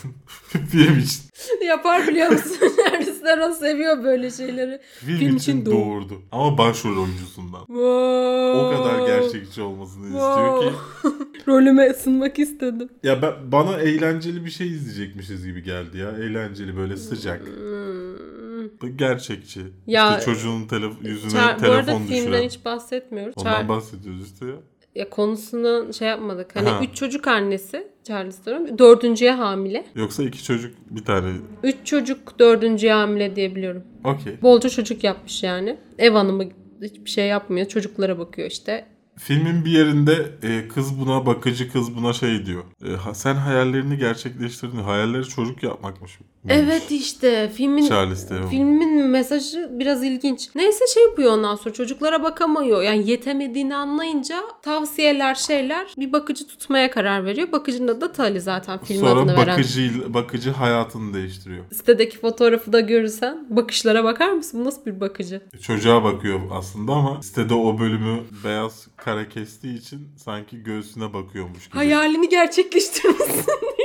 film 0.71 0.99
için 0.99 1.23
Yapar 1.67 2.07
biliyor 2.09 2.31
musun? 2.31 2.57
Theron 3.25 3.53
seviyor 3.53 4.05
böyle 4.05 4.31
şeyleri. 4.31 4.81
film, 5.01 5.19
Film 5.19 5.37
için 5.37 5.37
için 5.37 5.67
doğ- 5.67 5.71
doğurdu 5.71 6.23
ama 6.33 6.59
başrol 6.59 6.97
oyuncusundan 7.05 7.59
Wow. 7.67 8.59
o 8.59 8.69
kadar 8.71 8.99
gerçekçi 8.99 9.63
olmasını 9.63 10.07
istiyor 10.19 10.59
ki 10.59 10.73
Rolüme 11.49 11.91
ısınmak 11.91 12.39
istedim. 12.39 12.89
ya 13.03 13.23
ben, 13.23 13.33
bana 13.53 13.77
eğlenceli 13.79 14.45
bir 14.45 14.51
şey 14.51 14.69
izleyecekmişiz 14.69 15.47
gibi 15.47 15.63
geldi 15.63 15.99
ya 15.99 16.11
eğlenceli 16.11 16.77
böyle 16.77 16.97
sıcak 16.97 17.43
Hmm. 17.47 18.97
gerçekçi 18.97 19.61
Ya, 19.87 20.11
işte 20.19 20.25
çocuğun 20.25 20.63
telef- 20.67 21.09
yüzüne 21.09 21.55
bu 21.57 21.61
telefon 21.61 21.69
arada 21.75 21.93
filmden 21.99 22.09
düşüren 22.09 22.43
hiç 22.43 22.65
bahsetmiyoruz. 22.65 23.35
ondan 23.37 23.53
Char- 23.65 23.69
bahsediyoruz 23.69 24.33
işte 24.33 24.47
ya. 24.47 24.57
Ya 24.99 25.11
konusunu 25.11 25.95
şey 25.95 26.09
yapmadık. 26.09 26.57
Hani 26.57 26.69
Ha. 26.69 26.81
üç 26.83 26.95
çocuk 26.97 27.29
annesi 27.29 27.87
Charlize 28.05 28.43
Theron. 28.43 28.79
Dördüncüye 28.79 29.33
hamile. 29.33 29.85
yoksa 29.95 30.23
iki 30.23 30.45
çocuk 30.45 30.75
bir 30.91 31.05
tane 31.05 31.33
Üç 31.63 31.77
çocuk 31.85 32.39
dördüncüye 32.39 32.93
hamile 32.93 33.37
diyebiliyorum. 33.37 33.83
okey 34.05 34.43
Bolca 34.43 34.69
çocuk 34.69 35.05
yapmış 35.05 35.43
yani. 35.43 35.77
Ev 35.99 36.13
hanımı 36.13 36.45
hiçbir 36.83 37.11
şey 37.11 37.27
yapmıyor. 37.27 37.67
Çocuklara 37.69 38.19
bakıyor 38.19 38.51
işte. 38.51 38.87
Filmin 39.19 39.65
bir 39.65 39.71
yerinde 39.71 40.27
e, 40.43 40.69
kız 40.69 41.01
buna 41.01 41.27
bakıcı 41.27 41.73
kız 41.73 41.97
buna 41.97 42.13
şey 42.13 42.47
diyor. 42.47 42.63
E, 42.85 43.15
sen 43.15 43.35
hayallerini 43.35 43.99
gerçekleştirdin. 43.99 44.77
Hayalleri 44.79 45.25
çocuk 45.25 45.63
yapmakmış. 45.63 46.19
Evet 46.49 46.91
işte 46.91 47.51
filmin 47.55 47.89
Theron. 47.89 48.49
filmin 48.49 49.07
mesajı 49.07 49.69
biraz 49.73 50.05
ilginç. 50.05 50.49
Neyse 50.55 50.85
şey 50.95 51.03
yapıyor 51.03 51.33
ondan 51.33 51.55
sonra 51.57 51.75
çocuklara 51.75 52.23
bakamıyor. 52.23 52.83
Yani 52.83 53.11
yetemediğini 53.11 53.77
anlayınca 53.77 54.41
tavsiyeler 54.63 55.35
şeyler 55.35 55.87
bir 55.99 56.13
bakıcı 56.13 56.47
tutmaya 56.47 56.91
karar 56.91 57.25
veriyor. 57.25 57.53
Bakıcının 57.53 57.89
adı 57.89 58.01
da 58.01 58.13
Tali 58.13 58.41
zaten 58.41 58.79
film 58.85 59.05
adını 59.07 59.21
Sonra 59.21 59.33
veren. 59.41 59.59
bakıcı 59.59 60.15
bakıcı 60.15 60.51
hayatını 60.51 61.15
değiştiriyor. 61.15 61.65
Sitedeki 61.73 62.19
fotoğrafı 62.19 62.73
da 62.73 62.81
görürsen 62.81 63.47
bakışlara 63.51 64.05
bakar 64.05 64.33
mısın? 64.33 64.61
Bu 64.61 64.65
nasıl 64.65 64.87
bir 64.87 65.01
bakıcı? 65.01 65.41
Çocuğa 65.63 66.05
bakıyor 66.05 66.41
aslında 66.53 66.93
ama 66.93 67.23
sitede 67.23 67.55
o 67.55 67.79
bölümü 67.79 68.21
beyaz 68.45 68.87
kara 68.97 69.29
kestiği 69.29 69.79
için 69.79 70.09
sanki 70.17 70.63
göğsüne 70.63 71.13
bakıyormuş 71.13 71.67
gibi. 71.69 71.77
Hayalini 71.77 72.29
gerçekleştirmişsin. 72.29 73.45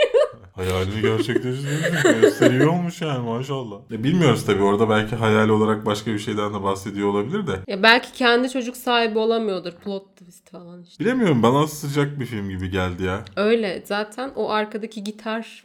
Hayalini 0.55 1.01
gerçekleştirmiş. 1.01 2.21
Gösteriyor 2.21 2.67
olmuş 2.67 3.01
yani 3.01 3.29
maşallah. 3.29 3.75
Ya 3.89 4.03
bilmiyoruz 4.03 4.45
tabii 4.45 4.63
orada 4.63 4.89
belki 4.89 5.15
hayal 5.15 5.49
olarak 5.49 5.85
başka 5.85 6.13
bir 6.13 6.19
şeyden 6.19 6.53
de 6.53 6.63
bahsediyor 6.63 7.07
olabilir 7.07 7.47
de. 7.47 7.59
ya 7.67 7.83
belki 7.83 8.13
kendi 8.13 8.49
çocuk 8.49 8.77
sahibi 8.77 9.19
olamıyordur. 9.19 9.71
Plot 9.71 10.15
twist 10.17 10.51
falan 10.51 10.83
işte. 10.83 11.03
Bilemiyorum 11.03 11.43
bana 11.43 11.67
sıcak 11.67 12.19
bir 12.19 12.25
film 12.25 12.49
gibi 12.49 12.69
geldi 12.69 13.03
ya. 13.03 13.25
Öyle 13.35 13.83
zaten 13.85 14.31
o 14.35 14.49
arkadaki 14.49 15.03
gitar 15.03 15.63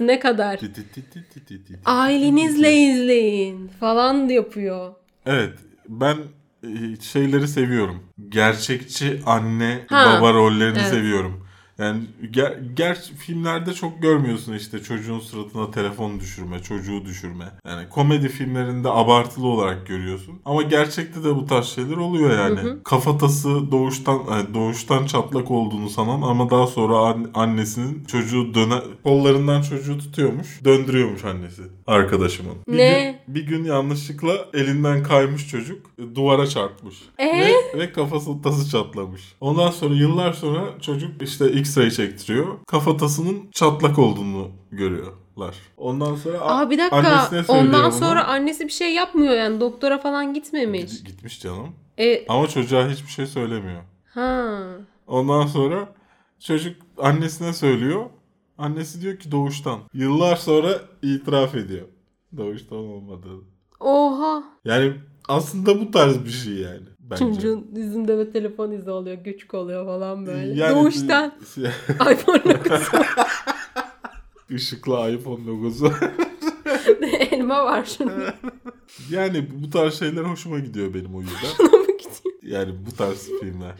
ne 0.00 0.20
kadar 0.20 0.60
ailenizle 1.84 2.72
izleyin 2.76 3.68
falan 3.80 4.28
yapıyor. 4.28 4.94
Evet 5.26 5.52
ben 5.88 6.16
e, 6.62 7.00
şeyleri 7.00 7.48
seviyorum. 7.48 8.02
Gerçekçi 8.28 9.20
anne 9.26 9.86
Ha, 9.88 10.16
baba 10.18 10.32
rollerini 10.32 10.78
evet. 10.78 10.90
seviyorum. 10.90 11.46
Yani 11.80 12.02
ger, 12.30 12.58
ger 12.76 12.98
filmlerde 13.18 13.72
çok 13.74 14.02
görmüyorsun 14.02 14.52
işte 14.52 14.82
çocuğun 14.82 15.20
suratına 15.20 15.70
telefon 15.70 16.20
düşürme, 16.20 16.62
çocuğu 16.62 17.04
düşürme. 17.04 17.44
Yani 17.68 17.88
komedi 17.88 18.28
filmlerinde 18.28 18.88
abartılı 18.90 19.46
olarak 19.46 19.86
görüyorsun. 19.86 20.40
Ama 20.44 20.62
gerçekte 20.62 21.24
de 21.24 21.36
bu 21.36 21.46
tarz 21.46 21.66
şeyler 21.66 21.96
oluyor 21.96 22.30
yani. 22.38 22.82
Kafatası 22.84 23.70
doğuştan 23.70 24.20
yani 24.30 24.54
doğuştan 24.54 25.06
çatlak 25.06 25.50
olduğunu 25.50 25.90
sanan 25.90 26.22
ama 26.22 26.50
daha 26.50 26.66
sonra 26.66 26.96
an- 26.96 27.30
annesinin 27.34 28.04
çocuğu 28.04 28.54
döne 28.54 28.78
kollarından 29.02 29.62
çocuğu 29.62 29.98
tutuyormuş, 29.98 30.60
döndürüyormuş 30.64 31.24
annesi 31.24 31.62
arkadaşımın. 31.86 32.54
Bir 32.68 32.76
Ne? 32.76 33.20
Gün, 33.26 33.34
bir 33.34 33.46
gün 33.46 33.64
yanlışlıkla 33.64 34.32
elinden 34.54 35.02
kaymış 35.02 35.48
çocuk 35.48 35.89
duvara 36.14 36.46
çarpmış. 36.46 37.02
Ee? 37.18 37.26
Ve, 37.26 37.78
ve 37.78 37.92
kafası 37.92 38.42
tası 38.42 38.70
çatlamış. 38.70 39.34
Ondan 39.40 39.70
sonra 39.70 39.94
yıllar 39.94 40.32
sonra 40.32 40.80
çocuk 40.80 41.22
işte 41.22 41.44
X-ray 41.52 41.90
çektiriyor. 41.90 42.46
Kafatasının 42.66 43.50
çatlak 43.52 43.98
olduğunu 43.98 44.48
görüyor 44.70 45.12
Ondan 45.76 46.14
sonra 46.14 46.40
Aa 46.40 46.70
bir 46.70 46.78
dakika. 46.78 47.30
Ondan 47.48 47.84
bunu. 47.84 47.98
sonra 47.98 48.24
annesi 48.24 48.64
bir 48.64 48.72
şey 48.72 48.94
yapmıyor 48.94 49.34
yani. 49.34 49.60
Doktora 49.60 49.98
falan 49.98 50.34
gitmemiş. 50.34 50.82
Git- 50.90 51.06
gitmiş 51.06 51.40
canım. 51.40 51.68
E 51.98 52.26
Ama 52.28 52.48
çocuğa 52.48 52.88
hiçbir 52.88 53.10
şey 53.10 53.26
söylemiyor. 53.26 53.82
ha. 54.14 54.60
Ondan 55.06 55.46
sonra 55.46 55.94
çocuk 56.40 56.76
annesine 56.98 57.52
söylüyor. 57.52 58.04
Annesi 58.58 59.02
diyor 59.02 59.18
ki 59.18 59.32
doğuştan. 59.32 59.80
Yıllar 59.94 60.36
sonra 60.36 60.80
itiraf 61.02 61.54
ediyor. 61.54 61.86
Doğuştan 62.36 62.78
olmadığını. 62.78 63.42
Oha. 63.80 64.42
Yani 64.64 64.92
aslında 65.30 65.80
bu 65.80 65.90
tarz 65.90 66.24
bir 66.24 66.30
şey 66.30 66.52
yani. 66.54 66.80
Bence. 67.00 67.24
Çocuğun 67.24 67.66
yüzünde 67.76 68.18
ve 68.18 68.30
telefon 68.30 68.70
izi 68.70 68.90
oluyor. 68.90 69.24
Küçük 69.24 69.54
oluyor 69.54 69.86
falan 69.86 70.26
böyle. 70.26 70.60
Yani- 70.60 70.74
Doğuştan. 70.76 71.32
iPhone 72.12 72.42
logosu. 72.54 72.96
Işıklı 74.50 75.10
iPhone 75.10 75.46
logosu. 75.46 75.92
Elma 77.30 77.64
var 77.64 77.84
şurada. 77.84 78.34
yani 79.10 79.46
bu 79.64 79.70
tarz 79.70 79.98
şeyler 79.98 80.22
hoşuma 80.22 80.58
gidiyor 80.58 80.94
benim 80.94 81.14
o 81.14 81.20
yüzden. 81.20 81.66
Yani 82.42 82.72
bu 82.86 82.96
tarz 82.96 83.28
filmler. 83.40 83.74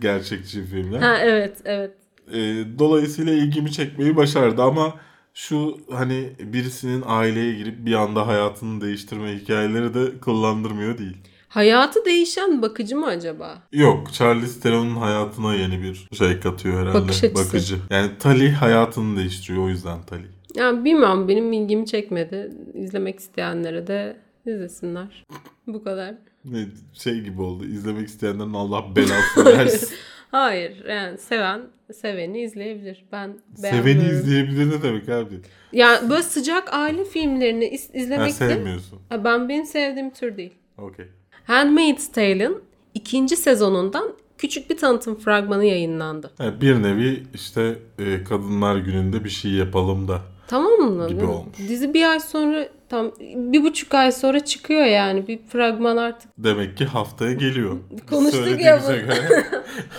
Gerçekçi 0.00 0.64
filmler. 0.64 0.98
Ha 1.00 1.18
evet 1.18 1.56
evet. 1.64 1.94
Ee, 2.34 2.64
dolayısıyla 2.78 3.32
ilgimi 3.32 3.72
çekmeyi 3.72 4.16
başardı 4.16 4.62
ama 4.62 4.94
şu 5.34 5.78
hani 5.90 6.32
birisinin 6.40 7.02
aileye 7.06 7.54
girip 7.54 7.86
bir 7.86 7.94
anda 7.94 8.26
hayatını 8.26 8.80
değiştirme 8.80 9.36
hikayeleri 9.36 9.94
de 9.94 10.20
kıllandırmıyor 10.20 10.98
değil. 10.98 11.16
Hayatı 11.48 12.04
değişen 12.04 12.62
bakıcı 12.62 12.96
mı 12.96 13.06
acaba? 13.06 13.62
Yok, 13.72 14.12
Charlize 14.12 14.60
Theron'un 14.60 14.96
hayatına 14.96 15.54
yeni 15.54 15.82
bir 15.82 16.08
şey 16.16 16.40
katıyor 16.40 16.80
herhalde. 16.82 16.98
Bakış 16.98 17.24
açısı. 17.24 17.46
Bakıcı. 17.46 17.76
Yani 17.90 18.10
Tali 18.18 18.50
hayatını 18.52 19.16
değiştiriyor 19.18 19.64
o 19.64 19.68
yüzden 19.68 20.02
Tali. 20.02 20.26
Yani 20.54 20.84
bilmiyorum 20.84 21.28
benim 21.28 21.52
ilgimi 21.52 21.86
çekmedi. 21.86 22.50
İzlemek 22.74 23.20
isteyenlere 23.20 23.86
de 23.86 24.16
izlesinler. 24.46 25.24
Bu 25.66 25.84
kadar. 25.84 26.14
Ne 26.44 26.66
şey 26.92 27.20
gibi 27.20 27.42
oldu. 27.42 27.64
İzlemek 27.64 28.08
isteyenlerin 28.08 28.54
Allah 28.54 28.96
belasını 28.96 29.44
versin. 29.58 29.88
Hayır 30.32 30.84
yani 30.88 31.18
seven 31.18 31.60
seveni 31.92 32.40
izleyebilir. 32.42 33.04
Ben 33.12 33.36
Seveni 33.56 34.02
izleyebilir 34.04 34.70
ne 34.70 34.82
demek 34.82 35.08
abi? 35.08 35.34
Yani 35.72 36.10
böyle 36.10 36.22
sıcak 36.22 36.74
aile 36.74 37.04
filmlerini 37.04 37.64
iz- 37.68 37.88
Ha, 37.94 37.98
izlemek 37.98 38.28
de 38.28 38.32
sevmiyorsun. 38.32 38.98
Ha, 39.08 39.24
ben 39.24 39.48
benim 39.48 39.64
sevdiğim 39.64 40.10
tür 40.10 40.36
değil. 40.36 40.52
Okey. 40.78 41.06
Handmaid's 41.44 42.12
Tale'ın 42.12 42.62
ikinci 42.94 43.36
sezonundan 43.36 44.12
küçük 44.38 44.70
bir 44.70 44.76
tanıtım 44.76 45.18
fragmanı 45.18 45.64
yayınlandı. 45.64 46.30
Ha, 46.38 46.60
bir 46.60 46.82
nevi 46.82 47.22
işte 47.34 47.74
e, 47.98 48.24
Kadınlar 48.24 48.76
Günü'nde 48.76 49.24
bir 49.24 49.30
şey 49.30 49.50
yapalım 49.50 50.08
da. 50.08 50.20
Tamam 50.48 50.72
mı? 50.72 51.08
Gibi 51.08 51.24
olmuş. 51.24 51.58
Dizi 51.58 51.94
bir 51.94 52.10
ay 52.10 52.20
sonra 52.20 52.68
tam 52.92 53.12
bir 53.52 53.64
buçuk 53.64 53.94
ay 53.94 54.12
sonra 54.12 54.44
çıkıyor 54.44 54.84
yani 54.84 55.28
bir 55.28 55.38
fragman 55.48 55.96
artık. 55.96 56.30
Demek 56.38 56.76
ki 56.76 56.84
haftaya 56.84 57.32
geliyor. 57.32 57.76
Konuştuk 58.10 58.60
ya 58.60 58.80
bunu. 58.84 58.96
göre 58.96 59.46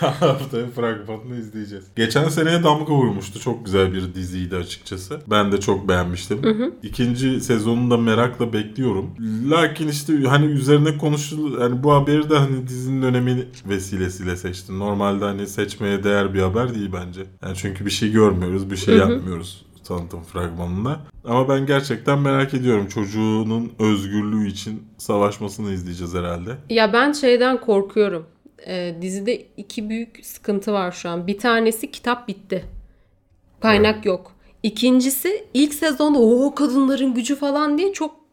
haftaya 0.00 0.66
fragmanını 0.66 1.36
izleyeceğiz. 1.36 1.84
Geçen 1.96 2.28
seneye 2.28 2.62
damga 2.62 2.92
vurmuştu. 2.92 3.40
Çok 3.40 3.64
güzel 3.64 3.92
bir 3.92 4.14
diziydi 4.14 4.56
açıkçası. 4.56 5.20
Ben 5.30 5.52
de 5.52 5.60
çok 5.60 5.88
beğenmiştim. 5.88 6.72
İkinci 6.82 7.40
sezonunu 7.40 7.90
da 7.90 7.96
merakla 7.96 8.52
bekliyorum. 8.52 9.10
Lakin 9.50 9.88
işte 9.88 10.12
hani 10.22 10.46
üzerine 10.46 10.98
konuşul 10.98 11.60
hani 11.60 11.82
bu 11.82 11.92
haberi 11.92 12.30
de 12.30 12.38
hani 12.38 12.68
dizinin 12.68 13.02
önemi 13.02 13.48
vesilesiyle 13.68 14.36
seçtim. 14.36 14.78
Normalde 14.78 15.24
hani 15.24 15.46
seçmeye 15.46 16.04
değer 16.04 16.34
bir 16.34 16.40
haber 16.40 16.74
değil 16.74 16.90
bence. 16.92 17.20
Yani 17.42 17.56
çünkü 17.56 17.86
bir 17.86 17.90
şey 17.90 18.12
görmüyoruz, 18.12 18.70
bir 18.70 18.76
şey 18.76 18.96
yapmıyoruz 18.96 19.64
tanıtım 19.84 20.22
fragmanında. 20.22 21.00
Ama 21.24 21.48
ben 21.48 21.66
gerçekten 21.66 22.18
merak 22.18 22.54
ediyorum. 22.54 22.88
Çocuğunun 22.88 23.72
özgürlüğü 23.78 24.48
için 24.48 24.82
savaşmasını 24.98 25.72
izleyeceğiz 25.72 26.14
herhalde. 26.14 26.56
Ya 26.70 26.92
ben 26.92 27.12
şeyden 27.12 27.60
korkuyorum. 27.60 28.26
Ee, 28.66 28.96
dizide 29.02 29.46
iki 29.56 29.88
büyük 29.88 30.26
sıkıntı 30.26 30.72
var 30.72 30.92
şu 30.92 31.08
an. 31.08 31.26
Bir 31.26 31.38
tanesi 31.38 31.90
kitap 31.90 32.28
bitti. 32.28 32.64
Kaynak 33.60 34.06
yok. 34.06 34.32
İkincisi 34.62 35.44
ilk 35.54 35.74
sezonda 35.74 36.18
o 36.18 36.54
kadınların 36.54 37.14
gücü 37.14 37.36
falan 37.36 37.78
diye 37.78 37.92
çok 37.92 38.23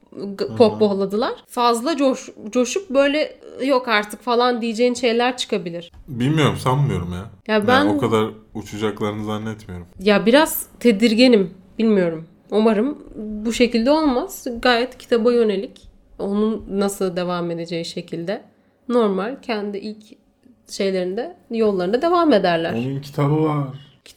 pohpohladılar. 0.57 1.33
Fazla 1.47 1.97
coş, 1.97 2.29
coşup 2.49 2.89
böyle 2.89 3.35
yok 3.65 3.87
artık 3.87 4.21
falan 4.21 4.61
diyeceğin 4.61 4.93
şeyler 4.93 5.37
çıkabilir. 5.37 5.91
Bilmiyorum 6.07 6.57
sanmıyorum 6.57 7.13
ya. 7.13 7.25
Ya 7.47 7.67
ben 7.67 7.87
ben 7.87 7.93
o 7.95 7.97
kadar 7.97 8.29
uçacaklarını 8.53 9.25
zannetmiyorum. 9.25 9.87
ya 9.99 10.25
biraz 10.25 10.65
tedirginim. 10.79 11.53
Bilmiyorum. 11.79 12.27
Umarım 12.51 12.97
bu 13.45 13.53
şekilde 13.53 13.91
olmaz. 13.91 14.47
Gayet 14.61 14.97
kitaba 14.97 15.31
yönelik. 15.33 15.87
Onun 16.19 16.65
nasıl 16.69 17.15
devam 17.15 17.51
edeceği 17.51 17.85
şekilde. 17.85 18.41
Normal 18.89 19.41
kendi 19.41 19.77
ilk 19.77 20.03
şeylerinde 20.69 21.37
yollarında 21.51 22.01
devam 22.01 22.33
ederler. 22.33 22.73
Onun 22.73 23.01
kitabı 23.01 23.43
var. 23.43 23.67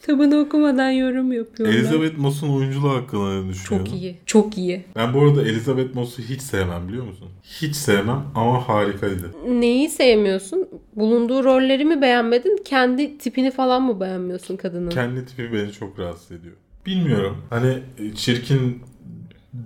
Kitabını 0.01 0.37
okumadan 0.39 0.89
yorum 0.89 1.31
yapıyorlar. 1.31 1.77
Elizabeth 1.77 2.17
Moss'un 2.17 2.49
oyunculuğu 2.49 2.89
hakkında 2.89 3.41
ne 3.41 3.49
düşünüyorsun? 3.49 3.91
Çok 3.91 4.01
iyi. 4.01 4.15
Çok 4.25 4.57
iyi. 4.57 4.83
Ben 4.95 5.13
bu 5.13 5.21
arada 5.21 5.41
Elizabeth 5.41 5.95
Moss'u 5.95 6.21
hiç 6.21 6.41
sevmem 6.41 6.87
biliyor 6.87 7.05
musun? 7.05 7.27
Hiç 7.43 7.75
sevmem 7.75 8.23
ama 8.35 8.67
harikaydı. 8.67 9.31
Neyi 9.49 9.89
sevmiyorsun? 9.89 10.67
Bulunduğu 10.95 11.43
rolleri 11.43 11.85
mi 11.85 12.01
beğenmedin? 12.01 12.59
Kendi 12.65 13.17
tipini 13.17 13.51
falan 13.51 13.81
mı 13.81 13.99
beğenmiyorsun 13.99 14.57
kadının? 14.57 14.89
Kendi 14.89 15.25
tipi 15.25 15.53
beni 15.53 15.71
çok 15.71 15.99
rahatsız 15.99 16.31
ediyor. 16.31 16.53
Bilmiyorum. 16.85 17.37
Hani 17.49 17.79
e, 17.99 18.15
çirkin 18.15 18.81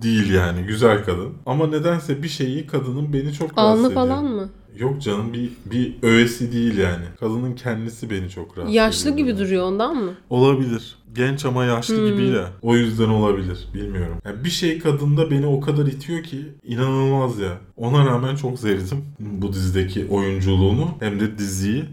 değil 0.02 0.32
yani. 0.32 0.62
Güzel 0.62 1.04
kadın. 1.04 1.28
Ama 1.46 1.66
nedense 1.66 2.22
bir 2.22 2.28
şeyi 2.28 2.66
kadının 2.66 3.12
beni 3.12 3.32
çok 3.32 3.58
rahatsız 3.58 3.78
Alnı 3.84 3.92
ediyor. 3.92 4.06
falan 4.06 4.24
mı? 4.24 4.48
Yok 4.76 5.02
canım 5.02 5.32
bir 5.32 5.50
bir 5.70 5.94
öğesi 6.02 6.52
değil 6.52 6.78
yani. 6.78 7.04
Kadının 7.20 7.52
kendisi 7.54 8.10
beni 8.10 8.30
çok 8.30 8.58
rahatsız 8.58 8.74
Yaşlı 8.76 9.10
ediyor. 9.12 9.28
gibi 9.28 9.38
duruyor 9.38 9.64
ondan 9.64 9.96
mı? 9.96 10.10
Olabilir. 10.30 10.96
Genç 11.14 11.44
ama 11.44 11.64
yaşlı 11.64 11.96
Hmm. 11.96 12.06
gibi 12.06 12.26
ya. 12.26 12.46
O 12.62 12.76
yüzden 12.76 13.08
olabilir. 13.08 13.58
Bilmiyorum. 13.74 14.16
Yani 14.24 14.44
bir 14.44 14.50
şey 14.50 14.78
kadında 14.78 15.30
beni 15.30 15.46
o 15.46 15.60
kadar 15.60 15.86
itiyor 15.86 16.22
ki 16.22 16.38
inanılmaz 16.64 17.38
ya. 17.38 17.58
Ona 17.76 18.06
rağmen 18.06 18.36
çok 18.36 18.58
sevdim 18.58 19.04
bu 19.20 19.52
dizideki 19.52 20.06
oyunculuğunu 20.10 20.88
hem 21.00 21.20
de 21.20 21.38
diziyi. 21.38 21.84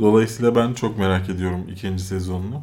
Dolayısıyla 0.00 0.54
ben 0.54 0.72
çok 0.74 0.98
merak 0.98 1.30
ediyorum 1.30 1.60
ikinci 1.72 2.02
sezonunu. 2.02 2.60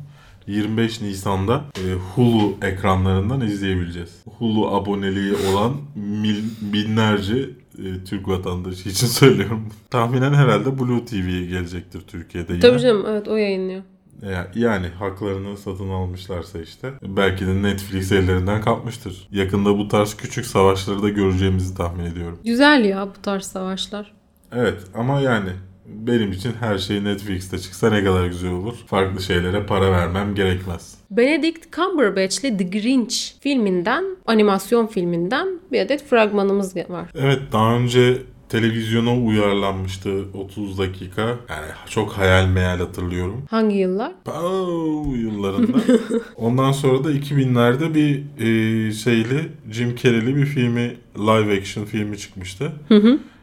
25 0.48 1.02
Nisan'da 1.02 1.64
e, 1.78 1.94
Hulu 2.16 2.54
ekranlarından 2.62 3.42
izleyebileceğiz. 3.42 4.24
Hulu 4.38 4.68
aboneliği 4.76 5.34
olan 5.34 5.74
mil- 5.96 6.74
binlerce 6.74 7.50
e, 7.78 8.04
Türk 8.06 8.28
vatandaşı 8.28 8.90
için 8.90 9.08
söylüyorum. 9.22 9.68
Tahminen 9.90 10.34
herhalde 10.34 10.80
Blue 10.80 11.06
TV'ye 11.06 11.46
gelecektir 11.46 12.02
Türkiye'de 12.02 12.54
yine. 12.54 12.62
Tabii 12.62 12.80
canım 12.80 13.06
evet 13.10 13.28
o 13.28 13.36
yayınlıyor. 13.36 13.82
Ya- 14.22 14.52
Yani 14.56 14.88
haklarını 14.88 15.58
satın 15.58 15.90
almışlarsa 15.90 16.62
işte 16.62 16.94
belki 17.04 17.48
de 17.48 17.62
Netflix 17.64 18.12
ellerinden 18.12 18.62
kapmıştır. 18.62 19.28
Yakında 19.32 19.78
bu 19.78 19.88
tarz 19.88 20.14
küçük 20.18 20.46
savaşları 20.46 21.02
da 21.04 21.10
göreceğimizi 21.10 21.76
tahmin 21.78 22.06
ediyorum. 22.06 22.40
Güzel 22.46 22.86
ya 22.86 23.08
bu 23.18 23.22
tarz 23.22 23.44
savaşlar. 23.44 24.14
Evet 24.52 24.82
ama 24.94 25.22
yani 25.22 25.50
benim 25.88 26.32
için 26.32 26.52
her 26.60 26.78
şey 26.78 27.04
Netflix'te 27.04 27.60
çıksa 27.60 27.90
ne 27.90 28.04
kadar 28.04 28.28
güzel 28.28 28.52
olur. 28.52 28.76
Farklı 28.88 29.22
şeylere 29.22 29.64
para 29.66 29.92
vermem 29.92 30.36
gerekmez. 30.36 30.96
Benedict 31.12 31.76
Cumberbatch'li 31.76 32.58
The 32.58 32.64
Grinch 32.64 33.16
filminden, 33.40 34.06
animasyon 34.26 34.88
filminden 34.88 35.48
bir 35.72 35.80
adet 35.82 36.06
fragmanımız 36.10 36.76
var. 36.76 37.10
Evet 37.16 37.40
daha 37.52 37.76
önce 37.76 38.18
televizyona 38.50 39.18
uyarlanmıştı 39.18 40.24
30 40.34 40.80
dakika. 40.80 41.22
Yani 41.22 41.68
çok 41.90 42.12
hayal 42.12 42.48
meyal 42.48 42.78
hatırlıyorum. 42.78 43.44
Hangi 43.50 43.76
yıllar? 43.76 44.12
Pow 44.26 45.18
yıllarında. 45.18 45.78
Ondan 46.36 46.72
sonra 46.72 47.04
da 47.04 47.12
2000'lerde 47.12 47.94
bir 47.94 48.24
e, 48.40 48.92
şeyli 48.92 49.52
Jim 49.72 49.96
Carrey'li 49.96 50.36
bir 50.36 50.46
filmi 50.46 50.98
live 51.18 51.58
action 51.58 51.86
filmi 51.86 52.18
çıkmıştı. 52.18 52.72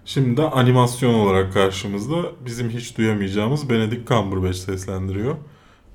Şimdi 0.05 0.37
de 0.37 0.43
animasyon 0.43 1.15
olarak 1.15 1.53
karşımızda 1.53 2.23
bizim 2.47 2.71
hiç 2.71 2.99
duyamayacağımız 2.99 3.71
Benedict 3.71 4.09
Cumberbatch 4.09 4.59
seslendiriyor. 4.59 5.37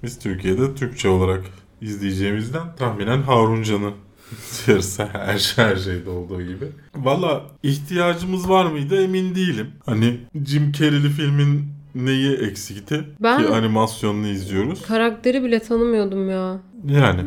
Biz 0.04 0.20
Türkiye'de 0.20 0.76
Türkçe 0.76 1.10
olarak 1.10 1.46
izleyeceğimizden 1.82 2.76
tahminen 2.76 3.22
Harun 3.22 3.64
Can'ı 3.64 3.92
yarısı 4.68 5.06
her, 5.06 5.54
her 5.56 5.76
şeyde 5.76 6.10
olduğu 6.10 6.42
gibi. 6.42 6.66
Valla 6.96 7.46
ihtiyacımız 7.64 8.50
var 8.50 8.66
mıydı 8.66 9.04
emin 9.04 9.36
değilim. 9.36 9.72
Hani 9.86 10.20
Jim 10.46 10.72
Carrey'li 10.72 11.10
filmin 11.10 11.77
neyi 11.96 12.34
eksikti? 12.36 13.04
Ben- 13.24 13.38
Ki 13.42 13.48
animasyonunu 13.54 14.28
izliyoruz. 14.28 14.82
Karakteri 14.82 15.44
bile 15.44 15.60
tanımıyordum 15.60 16.30
ya. 16.30 16.60
Yani, 16.90 17.22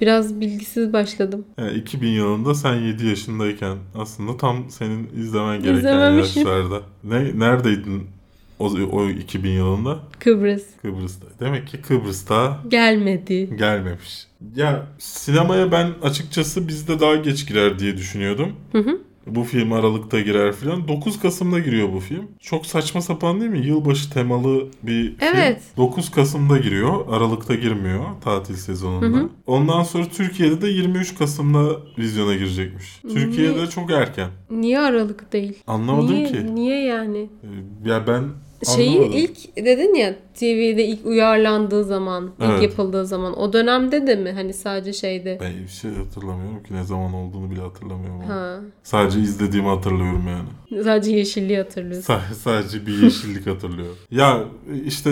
Biraz 0.00 0.40
bilgisiz 0.40 0.92
başladım. 0.92 1.44
yani 1.58 1.72
2000 1.78 2.08
yılında 2.08 2.54
sen 2.54 2.74
7 2.74 3.06
yaşındayken 3.06 3.76
aslında 3.94 4.36
tam 4.36 4.70
senin 4.70 5.08
izlemen 5.16 5.62
gereken 5.62 6.10
yaşlarda. 6.10 6.80
Ne, 7.04 7.38
neredeydin 7.38 8.06
o, 8.58 8.66
o 8.92 9.08
2000 9.08 9.50
yılında 9.50 9.98
Kıbrıs 10.18 10.62
Kıbrıs'ta. 10.82 11.26
Demek 11.40 11.66
ki 11.66 11.80
Kıbrıs'ta 11.82 12.58
gelmedi. 12.68 13.56
gelmemiş. 13.58 14.26
Ya 14.56 14.86
sinemaya 14.98 15.72
ben 15.72 15.90
açıkçası 16.02 16.68
bizde 16.68 17.00
daha 17.00 17.16
geç 17.16 17.48
girer 17.48 17.78
diye 17.78 17.96
düşünüyordum. 17.96 18.52
Hı 18.72 18.78
hı. 18.78 18.98
Bu 19.34 19.44
film 19.44 19.72
Aralık'ta 19.72 20.20
girer 20.20 20.52
filan. 20.52 20.88
9 20.88 21.20
Kasım'da 21.20 21.58
giriyor 21.58 21.92
bu 21.92 22.00
film. 22.00 22.24
Çok 22.40 22.66
saçma 22.66 23.00
sapan 23.00 23.40
değil 23.40 23.50
mi? 23.50 23.66
Yılbaşı 23.66 24.10
temalı 24.12 24.68
bir 24.82 25.14
Evet. 25.20 25.60
film. 25.74 25.84
9 25.86 26.10
Kasım'da 26.10 26.58
giriyor. 26.58 27.06
Aralık'ta 27.10 27.54
girmiyor 27.54 28.04
tatil 28.24 28.54
sezonunda. 28.54 29.28
Ondan 29.46 29.82
sonra 29.82 30.04
Türkiye'de 30.04 30.62
de 30.62 30.68
23 30.68 31.18
Kasım'da 31.18 31.76
vizyona 31.98 32.34
girecekmiş. 32.34 33.00
Türkiye'de 33.12 33.66
çok 33.66 33.90
erken. 33.90 34.28
Niye 34.50 34.78
Aralık 34.78 35.32
değil? 35.32 35.62
Anlamadım 35.66 36.14
niye, 36.14 36.26
ki. 36.26 36.54
Niye 36.54 36.82
yani? 36.84 37.30
Ee, 37.84 37.88
Ya 37.88 38.06
ben 38.06 38.24
Şeyi 38.76 38.90
anlamadım. 38.90 39.18
ilk 39.18 39.56
dedin 39.56 39.94
ya 39.94 40.14
TV'de 40.34 40.86
ilk 40.86 41.06
uyarlandığı 41.06 41.84
zaman, 41.84 42.24
ilk 42.38 42.50
Evet. 42.50 42.62
yapıldığı 42.62 43.06
zaman 43.06 43.38
o 43.40 43.52
dönemde 43.52 44.06
de 44.06 44.14
mi 44.16 44.32
hani 44.32 44.54
sadece 44.54 44.92
şeyde? 44.92 45.38
Ben 45.40 45.52
bir 45.62 45.68
şey 45.68 45.90
hatırlamıyorum 45.94 46.62
ki 46.62 46.74
ne 46.74 46.84
zaman 46.84 47.14
olduğunu 47.14 47.50
bile 47.50 47.60
hatırlamıyorum. 47.60 48.20
Ha. 48.20 48.60
Sadece 48.82 49.20
izlediğimi 49.20 49.68
hatırlıyorum 49.68 50.24
yani. 50.28 50.84
Sadece 50.84 51.16
yeşilliği 51.16 51.58
hatırlıyorsun. 51.58 52.14
Sa- 52.14 52.34
sadece 52.34 52.86
bir 52.86 53.02
yeşillik 53.02 53.46
hatırlıyorum. 53.46 53.96
Ya 54.10 54.44
işte 54.84 55.10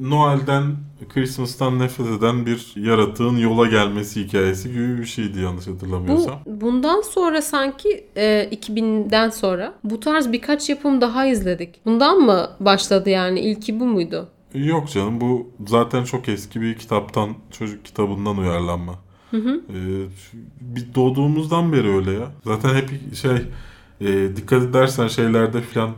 Noel'den, 0.00 0.76
Christmas'tan 1.14 1.78
nefret 1.78 2.06
eden 2.06 2.46
bir 2.46 2.72
yaratığın 2.76 3.36
yola 3.36 3.66
gelmesi 3.66 4.24
hikayesi 4.24 4.72
gibi 4.72 4.98
bir 4.98 5.04
şeydi 5.04 5.40
yanlış 5.40 5.66
Bu 5.66 5.72
hatırlamıyorsam. 5.72 6.38
bundan 6.46 7.00
sonra 7.00 7.42
sanki 7.42 8.04
e, 8.16 8.48
2000'den 8.52 9.30
sonra 9.30 9.74
bu 9.84 10.00
tarz 10.00 10.32
birkaç 10.32 10.68
yapım 10.68 11.00
daha 11.00 11.26
izledik. 11.26 11.80
Bundan 11.86 12.18
mı 12.18 12.50
başladı 12.60 13.10
yani? 13.10 13.40
İlki 13.40 13.80
bu 13.80 13.84
muydu? 13.86 14.28
Yok 14.54 14.90
canım 14.90 15.20
bu 15.20 15.50
zaten 15.68 16.04
çok 16.04 16.28
eski 16.28 16.60
bir 16.60 16.74
kitaptan, 16.78 17.34
çocuk 17.50 17.84
kitabından 17.84 18.38
uyarlanma. 18.38 18.94
Hı 19.30 19.36
hı. 19.36 19.60
Ee, 19.70 20.06
bir 20.60 20.94
doğduğumuzdan 20.94 21.72
beri 21.72 21.88
öyle 21.96 22.12
ya. 22.12 22.26
Zaten 22.44 22.74
hep 22.74 23.14
şey 23.14 23.36
e, 24.00 24.36
dikkat 24.36 24.62
edersen 24.62 25.08
şeylerde 25.08 25.60
filan 25.60 25.90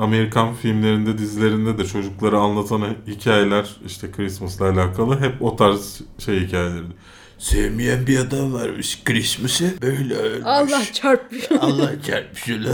Amerikan 0.00 0.54
filmlerinde, 0.54 1.18
dizilerinde 1.18 1.78
de 1.78 1.84
çocuklara 1.86 2.38
anlatan 2.38 2.82
hikayeler 3.06 3.76
işte 3.86 4.10
Christmas'la 4.10 4.70
alakalı 4.70 5.20
hep 5.20 5.42
o 5.42 5.56
tarz 5.56 6.00
şey 6.18 6.40
hikayelerdi. 6.40 6.94
Sevmeyen 7.38 8.06
bir 8.06 8.18
adam 8.18 8.52
varmış 8.52 9.04
Christmas'ı 9.04 9.74
böyle 9.82 10.14
ölmüş. 10.14 10.46
Allah 10.46 10.82
çarpmış. 10.92 11.52
Allah 11.60 12.02
çarpmış 12.02 12.48
öyle. 12.48 12.68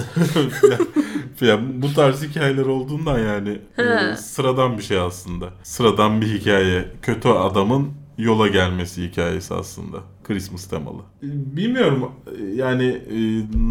ya 1.50 1.60
bu 1.82 1.94
tarz 1.94 2.22
hikayeler 2.22 2.66
olduğundan 2.66 3.18
yani 3.18 3.58
e, 3.78 4.16
sıradan 4.16 4.78
bir 4.78 4.82
şey 4.82 4.98
aslında. 4.98 5.50
Sıradan 5.62 6.20
bir 6.20 6.26
hikaye. 6.26 6.88
Kötü 7.02 7.28
adamın 7.28 7.92
yola 8.18 8.48
gelmesi 8.48 9.02
hikayesi 9.02 9.54
aslında. 9.54 9.98
Christmas 10.24 10.68
temalı. 10.68 11.02
Bilmiyorum 11.22 12.12
yani 12.54 12.84
e, 12.84 13.18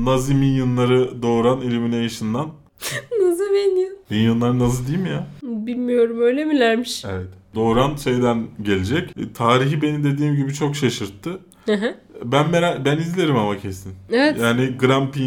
Nazi 0.05 0.33
minyonları 0.33 1.21
doğuran 1.21 1.61
Illumination'dan 1.61 2.64
Nasıl 3.21 3.43
beni? 3.53 3.89
Minyonlar 4.09 4.59
Nazi 4.59 4.87
değil 4.87 4.99
mi 4.99 5.09
ya? 5.09 5.27
Bilmiyorum 5.43 6.21
öyle 6.21 6.45
milermiş? 6.45 7.05
Evet. 7.05 7.27
Doğuran 7.55 7.95
şeyden 7.95 8.47
gelecek. 8.61 9.09
E, 9.17 9.33
Tarihi 9.33 9.81
beni 9.81 10.03
dediğim 10.03 10.35
gibi 10.35 10.53
çok 10.53 10.75
şaşırttı. 10.75 11.39
Hı 11.65 11.73
hı. 11.73 11.95
Ben 12.23 12.49
merak, 12.49 12.85
ben 12.85 12.97
izlerim 12.97 13.35
ama 13.35 13.57
kesin. 13.57 13.93
evet. 14.11 14.37
Yani 14.41 14.77
Grumpy 14.79 15.21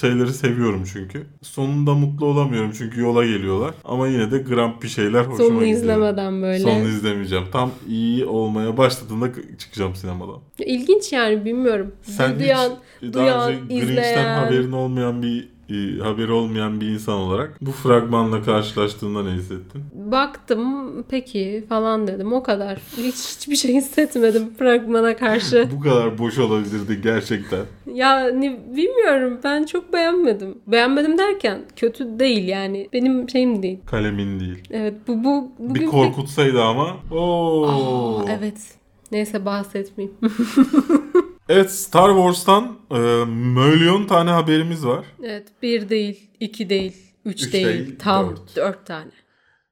şeyleri 0.00 0.32
seviyorum 0.32 0.84
çünkü. 0.92 1.26
Sonunda 1.42 1.94
mutlu 1.94 2.26
olamıyorum 2.26 2.72
çünkü 2.78 3.00
yola 3.00 3.24
geliyorlar. 3.26 3.74
Ama 3.84 4.08
yine 4.08 4.30
de 4.30 4.38
Grumpy 4.38 4.86
şeyler 4.86 5.20
hoşuma 5.20 5.36
Sonunu 5.38 5.60
gidiyor. 5.60 5.78
izlemeden 5.78 6.42
böyle. 6.42 6.58
Sonunu 6.58 6.88
izlemeyeceğim. 6.88 7.44
Tam 7.52 7.70
iyi 7.88 8.24
olmaya 8.24 8.76
başladığında 8.76 9.28
çıkacağım 9.58 9.94
sinemadan. 9.94 10.40
İlginç 10.58 11.12
yani 11.12 11.44
bilmiyorum. 11.44 11.92
Sen 12.02 12.38
duyan, 12.40 12.70
hiç 13.02 13.14
duyan, 13.14 13.26
daha 13.28 13.48
önce 13.48 13.60
Grinch'ten 13.74 13.92
izleyen. 13.92 14.38
haberin 14.38 14.72
olmayan 14.72 15.22
bir 15.22 15.48
e, 15.70 15.98
haberi 16.02 16.32
olmayan 16.32 16.80
bir 16.80 16.88
insan 16.88 17.14
olarak 17.14 17.58
bu 17.60 17.70
fragmanla 17.72 18.42
karşılaştığında 18.42 19.22
ne 19.22 19.30
hissettin? 19.30 19.82
baktım 19.94 20.84
peki 21.08 21.64
falan 21.68 22.06
dedim 22.06 22.32
o 22.32 22.42
kadar. 22.42 22.78
Hiç 22.96 23.36
hiçbir 23.36 23.56
şey 23.56 23.74
hissetmedim 23.74 24.54
fragmana 24.58 25.16
karşı. 25.16 25.68
bu 25.76 25.80
kadar 25.80 26.18
boş 26.18 26.38
olabilirdi 26.38 27.00
gerçekten. 27.02 27.60
yani 27.94 28.60
bilmiyorum 28.76 29.38
ben 29.44 29.64
çok 29.64 29.92
beğenmedim. 29.92 30.58
Beğenmedim 30.66 31.18
derken 31.18 31.58
kötü 31.76 32.18
değil 32.18 32.48
yani. 32.48 32.88
Benim 32.92 33.30
şeyim 33.30 33.62
değil. 33.62 33.78
Kalemin 33.86 34.40
değil. 34.40 34.58
Evet 34.70 34.94
bu 35.08 35.24
bu 35.24 35.52
bugün 35.58 35.74
bir 35.74 35.80
pek- 35.80 35.90
korkutsaydı 35.90 36.62
ama. 36.62 36.96
Oo. 37.10 37.66
Aa, 37.66 38.24
evet. 38.38 38.74
Neyse 39.12 39.44
bahsetmeyeyim. 39.44 40.16
Evet 41.48 41.70
Star 41.72 42.08
Wars'tan 42.14 42.78
e, 42.90 43.24
milyon 43.30 44.06
tane 44.06 44.30
haberimiz 44.30 44.86
var. 44.86 45.06
evet 45.22 45.48
bir 45.62 45.88
değil, 45.88 46.30
iki 46.40 46.70
değil, 46.70 47.14
üç, 47.24 47.42
Üç 47.42 47.52
değil, 47.52 47.66
değil, 47.66 47.98
tam 47.98 48.30
dört. 48.30 48.56
dört 48.56 48.86
tane. 48.86 49.10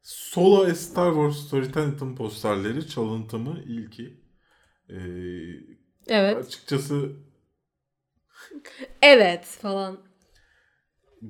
Solo 0.03 0.65
A 0.65 0.75
Star 0.75 1.13
Wars 1.13 1.37
Story 1.47 1.73
Tanıtım 1.73 2.17
posterleri 2.17 2.89
çalıntı 2.89 3.39
mı 3.39 3.59
ilki. 3.67 4.21
E, 4.89 4.97
Evet. 6.09 6.47
Açıkçası 6.47 7.13
Evet 9.03 9.45
falan. 9.45 9.99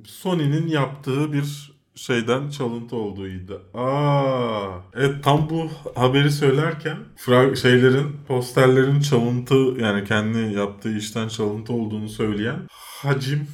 Sony'nin 0.05 0.67
yaptığı 0.67 1.33
bir 1.33 1.72
şeyden 1.95 2.51
çalıntı 2.51 2.97
olduğu 2.97 3.29
iddia. 3.29 3.57
Aa, 3.75 4.71
evet 4.95 5.25
tam 5.25 5.51
bu 5.51 5.69
haberi 5.95 6.31
söylerken 6.31 6.97
şeylerin 7.63 8.17
posterlerin 8.29 9.01
çalıntı 9.01 9.55
yani 9.55 10.05
kendi 10.05 10.39
yaptığı 10.39 10.97
işten 10.97 11.29
çalıntı 11.29 11.73
olduğunu 11.73 12.09
söyleyen 12.09 12.57
Hacim 13.03 13.47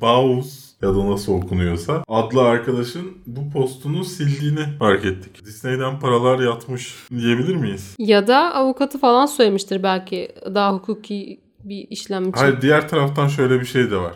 Baus 0.00 0.66
ya 0.82 0.94
da 0.94 1.10
nasıl 1.10 1.32
okunuyorsa 1.32 2.04
adlı 2.08 2.42
arkadaşın 2.42 3.18
bu 3.26 3.50
postunu 3.50 4.04
sildiğini 4.04 4.78
fark 4.78 5.04
ettik. 5.04 5.44
Disney'den 5.46 6.00
paralar 6.00 6.38
yatmış 6.38 6.94
diyebilir 7.10 7.56
miyiz? 7.56 7.94
Ya 7.98 8.26
da 8.26 8.54
avukatı 8.54 8.98
falan 8.98 9.26
söylemiştir 9.26 9.82
belki 9.82 10.34
daha 10.54 10.74
hukuki 10.74 11.40
bir 11.64 11.86
işlem 11.90 12.22
için. 12.22 12.32
Hayır 12.40 12.60
diğer 12.60 12.88
taraftan 12.88 13.28
şöyle 13.28 13.60
bir 13.60 13.66
şey 13.66 13.90
de 13.90 13.96
var. 13.96 14.14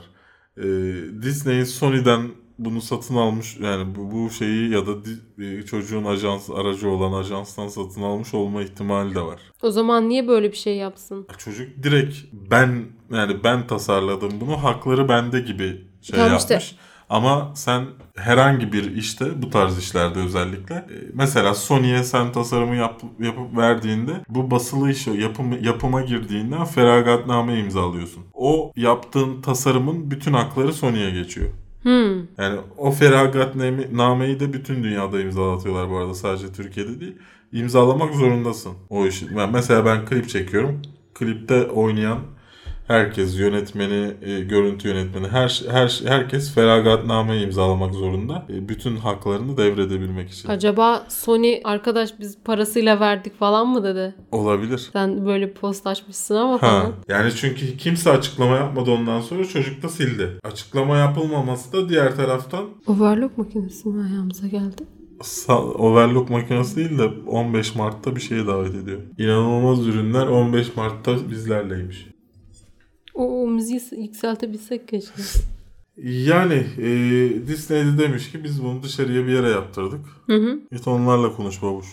Ee, 0.57 0.63
Disney'in 1.23 1.65
Sony'den 1.65 2.29
bunu 2.65 2.81
satın 2.81 3.17
almış 3.17 3.57
yani 3.61 3.95
bu, 3.95 4.11
bu 4.11 4.31
şeyi 4.31 4.71
ya 4.71 4.87
da 4.87 5.05
di- 5.05 5.45
e, 5.45 5.63
çocuğun 5.63 6.05
ajans 6.05 6.51
aracı 6.51 6.89
olan 6.91 7.13
ajanstan 7.21 7.69
satın 7.69 8.03
almış 8.03 8.35
olma 8.35 8.63
ihtimali 8.63 9.15
de 9.15 9.21
var. 9.21 9.41
O 9.63 9.71
zaman 9.71 10.09
niye 10.09 10.29
böyle 10.29 10.53
bir 10.53 10.57
şey 10.57 10.77
yapsın? 10.77 11.27
Çocuk 11.39 11.83
direkt 11.83 12.17
ben 12.33 12.85
yani 13.11 13.45
ben 13.45 13.67
tasarladım 13.67 14.31
bunu 14.41 14.63
hakları 14.65 15.09
bende 15.09 15.41
gibi 15.41 15.85
şey 16.03 16.19
Tamam 16.19 16.33
yapmış. 16.33 16.65
işte. 16.65 16.77
Ama 17.09 17.53
sen 17.55 17.85
herhangi 18.17 18.73
bir 18.73 18.97
işte 18.97 19.43
bu 19.43 19.51
tarz 19.51 19.79
işlerde 19.79 20.19
özellikle 20.19 20.75
e, 20.75 20.95
mesela 21.15 21.55
Sony'ye 21.55 22.05
sen 22.05 22.33
tasarımı 22.33 22.77
yap, 22.77 23.03
yapıp 23.21 23.57
verdiğinde 23.57 24.13
bu 24.29 24.51
basılı 24.51 24.91
işi 24.91 25.11
yapım, 25.11 25.65
yapıma 25.65 26.03
girdiğinden 26.03 26.65
feragatname 26.65 27.59
imzalıyorsun. 27.61 28.23
O 28.35 28.73
yaptığın 28.77 29.43
tasarımın 29.43 30.11
bütün 30.11 30.33
hakları 30.33 30.73
Sony'ye 30.73 31.11
geçiyor. 31.11 31.49
Hmm. 31.83 32.19
Yani 32.39 32.61
o 32.79 32.91
feragatnameyi 32.91 34.41
de 34.41 34.53
bütün 34.53 34.85
dünyada 34.85 35.21
imzalatıyorlar 35.21 35.91
bu 35.91 35.97
arada 35.97 36.15
sadece 36.15 36.53
Türkiye'de 36.53 37.01
değil. 37.01 37.17
İmzalamak 37.53 38.15
zorundasın 38.15 38.73
o 38.91 39.07
işi. 39.07 39.27
Yani 39.37 39.53
mesela 39.53 39.85
ben 39.85 40.07
klip 40.07 40.29
çekiyorum. 40.29 40.83
Klipte 41.15 41.67
oynayan 41.67 42.19
herkes 42.91 43.39
yönetmeni, 43.39 44.11
e, 44.23 44.41
görüntü 44.41 44.89
yönetmeni 44.89 45.29
her 45.29 45.63
her 45.71 46.01
herkes 46.07 46.55
feragatnameyi 46.55 47.45
imzalamak 47.45 47.95
zorunda. 47.95 48.47
E, 48.49 48.69
bütün 48.69 48.97
haklarını 48.97 49.57
devredebilmek 49.57 50.31
için. 50.31 50.49
Acaba 50.49 51.07
Sony 51.09 51.61
arkadaş 51.65 52.11
biz 52.21 52.39
parasıyla 52.45 53.01
verdik 53.01 53.39
falan 53.39 53.69
mı 53.69 53.85
dedi? 53.85 54.15
Olabilir. 54.33 54.91
Sen 54.93 55.27
böyle 55.27 55.53
post 55.53 55.87
açmışsın 55.87 56.35
ama 56.35 56.53
Ha, 56.53 56.57
falan. 56.59 56.93
yani 57.09 57.33
çünkü 57.37 57.77
kimse 57.77 58.11
açıklama 58.11 58.57
yapmadı 58.57 58.91
ondan 58.91 59.21
sonra 59.21 59.45
çocuk 59.45 59.83
da 59.83 59.89
sildi. 59.89 60.29
Açıklama 60.45 60.97
yapılmaması 60.97 61.73
da 61.73 61.89
diğer 61.89 62.17
taraftan 62.17 62.65
Overlock 62.87 63.39
makinesi 63.39 63.89
mi 63.89 64.05
ayağımıza 64.11 64.47
geldi? 64.47 64.83
Overlock 65.79 66.31
makinesi 66.31 66.77
değil 66.77 66.99
de 66.99 67.11
15 67.27 67.75
Mart'ta 67.75 68.17
bir 68.17 68.21
şeye 68.21 68.47
davet 68.47 68.75
ediyor. 68.75 68.99
İnanılmaz 69.19 69.87
ürünler 69.87 70.27
15 70.27 70.77
Mart'ta 70.77 71.31
bizlerleymiş. 71.31 72.10
O, 73.21 73.43
o 73.43 73.47
müziği 73.47 73.81
yükseltebilsek 73.97 74.89
keşke. 74.89 75.23
Yani 76.03 76.67
e, 76.79 76.89
Disney 77.47 77.85
de 77.85 77.99
demiş 77.99 78.33
ki 78.33 78.45
biz 78.45 78.65
bunu 78.65 78.83
dışarıya 78.83 79.27
bir 79.27 79.33
yere 79.33 79.49
yaptırdık. 79.49 80.01
Hı 80.27 80.37
hı. 80.37 80.61
Git 80.73 80.89
onlarla 80.89 81.37
konuş 81.37 81.63
babuş. 81.63 81.87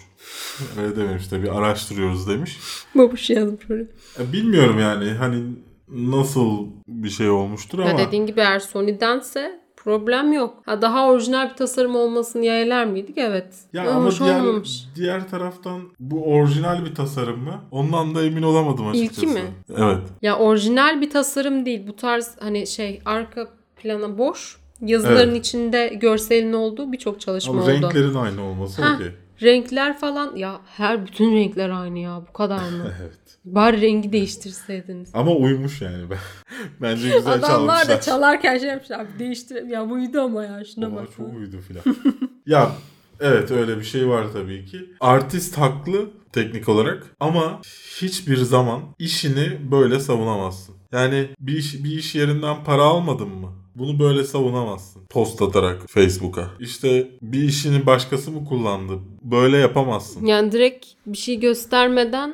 Öyle 0.79 0.95
dememiş 0.95 1.31
de 1.31 1.43
bir 1.43 1.57
araştırıyoruz 1.57 2.27
demiş. 2.27 2.57
Babuş 2.95 3.29
yazmış 3.29 3.71
oraya. 3.71 3.85
E, 4.19 4.33
bilmiyorum 4.33 4.79
yani 4.79 5.09
hani 5.09 5.43
nasıl 5.87 6.67
bir 6.87 7.09
şey 7.09 7.29
olmuştur 7.29 7.79
ama. 7.79 7.89
Ya 7.89 7.97
dediğin 7.97 8.25
gibi 8.25 8.39
eğer 8.39 8.59
Sony'dense 8.59 9.59
Problem 9.87 10.33
yok. 10.33 10.53
Ha, 10.65 10.81
daha 10.81 11.07
orijinal 11.09 11.49
bir 11.49 11.55
tasarım 11.55 11.95
olmasını 11.95 12.45
yeğler 12.45 12.85
miydik? 12.85 13.17
Evet. 13.17 13.55
Ya 13.73 13.81
Ama 13.81 13.91
ama 13.91 14.11
diğer, 14.11 14.39
olmamış. 14.39 14.85
diğer 14.95 15.29
taraftan 15.29 15.81
bu 15.99 16.33
orijinal 16.33 16.85
bir 16.85 16.95
tasarım 16.95 17.43
mı? 17.43 17.61
Ondan 17.71 18.15
da 18.15 18.23
emin 18.23 18.41
olamadım 18.41 18.87
açıkçası. 18.87 19.21
İlki 19.25 19.33
mi? 19.33 19.41
Evet. 19.77 19.97
Ya 20.21 20.37
orijinal 20.37 21.01
bir 21.01 21.09
tasarım 21.09 21.65
değil. 21.65 21.87
Bu 21.87 21.95
tarz 21.95 22.35
hani 22.39 22.67
şey 22.67 23.01
arka 23.05 23.47
plana 23.75 24.17
boş. 24.17 24.57
Yazıların 24.81 25.29
Evet. 25.31 25.45
içinde 25.45 25.87
görselin 25.87 26.53
olduğu 26.53 26.91
birçok 26.91 27.21
çalışma 27.21 27.53
Ama 27.53 27.63
oldu. 27.63 27.71
renklerin 27.71 28.15
aynı 28.15 28.43
olması 28.43 28.81
okey. 28.95 29.07
Renkler 29.41 29.97
falan 29.97 30.35
ya 30.35 30.61
her 30.77 31.05
bütün 31.05 31.35
renkler 31.35 31.69
aynı 31.69 31.99
ya 31.99 32.21
bu 32.29 32.33
kadar 32.33 32.57
mı? 32.69 32.83
Evet. 33.01 33.17
Bari 33.55 33.81
rengi 33.81 34.13
değiştirseydiniz. 34.13 35.09
Ama 35.13 35.31
uymuş 35.31 35.81
yani. 35.81 36.09
Ben- 36.09 36.17
Bence 36.81 37.03
güzel 37.17 37.33
Adamlar 37.33 37.47
çalmışlar. 37.77 37.87
da 37.97 38.01
çalarken 38.01 38.57
şey 38.57 38.69
yapmışlar. 38.69 38.99
Abi 38.99 39.19
değiştir. 39.19 39.63
Ya 39.63 39.89
buydu 39.89 40.21
ama 40.21 40.43
ya 40.43 40.63
şuna 40.75 40.85
Ama 40.85 40.95
bak. 40.95 41.07
çok 41.17 41.33
uydu 41.33 41.57
filan. 41.67 41.83
ya 42.45 42.71
evet 43.19 43.51
öyle 43.51 43.77
bir 43.77 43.83
şey 43.83 44.07
var 44.09 44.25
tabii 44.33 44.65
ki. 44.65 44.77
Artist 44.99 45.57
haklı 45.57 46.09
teknik 46.33 46.69
olarak 46.69 47.03
ama 47.19 47.61
hiçbir 48.01 48.37
zaman 48.37 48.81
işini 48.99 49.71
böyle 49.71 49.99
savunamazsın. 49.99 50.75
Yani 50.91 51.27
bir 51.39 51.57
iş, 51.57 51.83
bir 51.83 51.91
iş 51.97 52.15
yerinden 52.15 52.63
para 52.63 52.81
almadın 52.83 53.29
mı? 53.29 53.53
Bunu 53.75 53.99
böyle 53.99 54.23
savunamazsın. 54.23 55.01
Post 55.09 55.41
atarak 55.41 55.89
Facebook'a. 55.89 56.47
İşte 56.59 57.07
bir 57.21 57.43
işini 57.43 57.85
başkası 57.85 58.31
mı 58.31 58.45
kullandı? 58.45 58.93
Böyle 59.23 59.57
yapamazsın. 59.57 60.25
Yani 60.25 60.51
direkt 60.51 60.85
bir 61.05 61.17
şey 61.17 61.39
göstermeden 61.39 62.33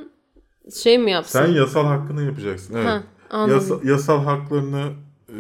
şey 0.84 0.98
mi 0.98 1.12
yapsın? 1.12 1.40
Sen 1.40 1.52
yasal 1.54 1.86
hakkını 1.86 2.24
yapacaksın. 2.24 2.74
Evet. 2.76 2.86
Ha, 2.88 3.04
anladım. 3.30 3.56
Yasa- 3.56 3.80
yasal 3.92 4.24
haklarını 4.24 4.92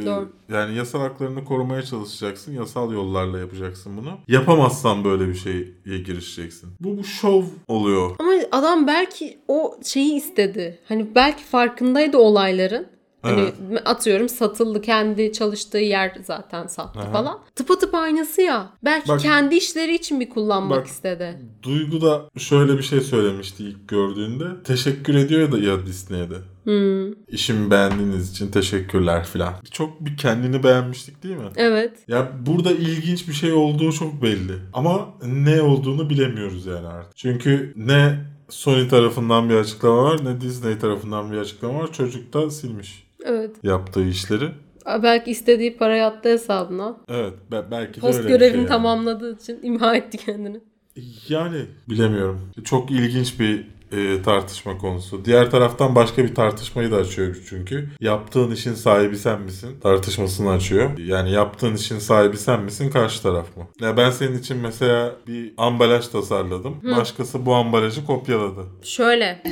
e, 0.01 0.05
Doğru. 0.05 0.29
yani 0.49 0.75
yasal 0.75 0.99
haklarını 0.99 1.45
korumaya 1.45 1.81
çalışacaksın. 1.81 2.53
Yasal 2.53 2.91
yollarla 2.93 3.39
yapacaksın 3.39 3.97
bunu. 3.97 4.17
Yapamazsan 4.27 5.03
böyle 5.03 5.27
bir 5.27 5.35
şeye 5.35 5.97
girişeceksin. 5.97 6.69
Bu 6.79 6.97
bu 6.97 7.03
şov 7.03 7.43
oluyor. 7.67 8.15
Ama 8.19 8.31
adam 8.51 8.87
belki 8.87 9.37
o 9.47 9.75
şeyi 9.83 10.13
istedi. 10.15 10.79
Hani 10.87 11.15
belki 11.15 11.43
farkındaydı 11.43 12.17
olayların. 12.17 12.87
Hani 13.23 13.41
Evet. 13.41 13.81
atıyorum 13.85 14.29
satıldı 14.29 14.81
kendi 14.81 15.33
çalıştığı 15.33 15.77
yer 15.77 16.17
zaten 16.23 16.67
sattı 16.67 16.99
Aha. 16.99 17.11
falan. 17.11 17.39
Tıpatıp 17.55 17.95
aynısı 17.95 18.41
ya. 18.41 18.69
Belki 18.85 19.07
Bak- 19.07 19.19
kendi 19.21 19.55
işleri 19.55 19.95
için 19.95 20.19
bir 20.19 20.29
kullanmak 20.29 20.77
Bak- 20.79 20.87
istedi. 20.87 21.39
Duygu 21.63 22.01
da 22.01 22.21
şöyle 22.37 22.77
bir 22.77 22.83
şey 22.83 23.01
söylemişti 23.01 23.63
ilk 23.63 23.87
gördüğünde. 23.87 24.45
Teşekkür 24.63 25.15
ediyor 25.15 25.41
ya 25.41 25.51
da 25.51 25.57
ya 25.57 25.85
Disney'e 25.85 26.29
de. 26.29 26.35
Hmm, 26.63 27.13
İşimi 27.27 27.71
beğendiğiniz 27.71 28.31
için 28.31 28.51
teşekkürler 28.51 29.25
filan. 29.25 29.53
Çok 29.71 30.05
bir 30.05 30.17
kendini 30.17 30.63
beğenmiştik 30.63 31.23
değil 31.23 31.35
mi? 31.37 31.49
evet. 31.55 31.93
Ya 32.07 32.31
burada 32.45 32.71
ilginç 32.71 33.27
bir 33.27 33.33
şey 33.33 33.53
olduğu 33.53 33.91
çok 33.91 34.21
belli. 34.23 34.53
Ama 34.73 35.09
ne 35.25 35.61
olduğunu 35.61 36.09
bilemiyoruz 36.09 36.65
yani 36.65 36.87
artık. 36.87 37.17
Çünkü 37.17 37.73
ne 37.75 38.19
Sony 38.49 38.87
tarafından 38.87 39.49
bir 39.49 39.55
açıklama 39.55 40.03
var 40.03 40.25
ne 40.25 40.41
Disney 40.41 40.79
tarafından 40.79 41.31
bir 41.31 41.37
açıklama 41.37 41.79
var. 41.79 41.93
Çocuk 41.93 42.33
da 42.33 42.49
silmiş 42.51 43.02
Evet. 43.23 43.51
yaptığı 43.63 44.03
işleri. 44.07 44.49
Belki 45.03 45.31
istediği 45.31 45.77
para 45.77 45.95
yattı 45.95 46.29
hesabına. 46.29 46.97
Evet 47.09 47.33
be- 47.51 47.65
belki 47.71 47.95
de 47.95 47.99
Post 47.99 48.19
öyle 48.19 48.29
görevini 48.29 48.51
şey 48.51 48.59
yani. 48.59 48.67
tamamladığı 48.67 49.35
için 49.35 49.59
imha 49.63 49.95
etti 49.95 50.17
kendini. 50.17 50.59
Yani 51.29 51.65
bilemiyorum. 51.89 52.39
Çok 52.63 52.91
ilginç 52.91 53.39
bir 53.39 53.67
e, 53.91 54.21
tartışma 54.21 54.77
konusu. 54.77 55.25
Diğer 55.25 55.51
taraftan 55.51 55.95
başka 55.95 56.23
bir 56.23 56.35
tartışmayı 56.35 56.91
da 56.91 56.95
açıyor 56.95 57.35
çünkü. 57.49 57.89
Yaptığın 57.99 58.51
işin 58.51 58.73
sahibi 58.73 59.17
sen 59.17 59.41
misin? 59.41 59.69
Tartışmasını 59.83 60.49
açıyor. 60.51 60.97
Yani 60.97 61.31
yaptığın 61.31 61.75
işin 61.75 61.99
sahibi 61.99 62.37
sen 62.37 62.63
misin? 62.63 62.89
Karşı 62.89 63.21
taraf 63.23 63.57
mı? 63.57 63.63
Ya 63.81 63.97
ben 63.97 64.11
senin 64.11 64.37
için 64.39 64.57
mesela 64.57 65.15
bir 65.27 65.53
ambalaj 65.57 66.07
tasarladım. 66.07 66.75
Başkası 66.97 67.45
bu 67.45 67.53
ambalajı 67.55 68.05
kopyaladı. 68.05 68.61
Şöyle. 68.83 69.43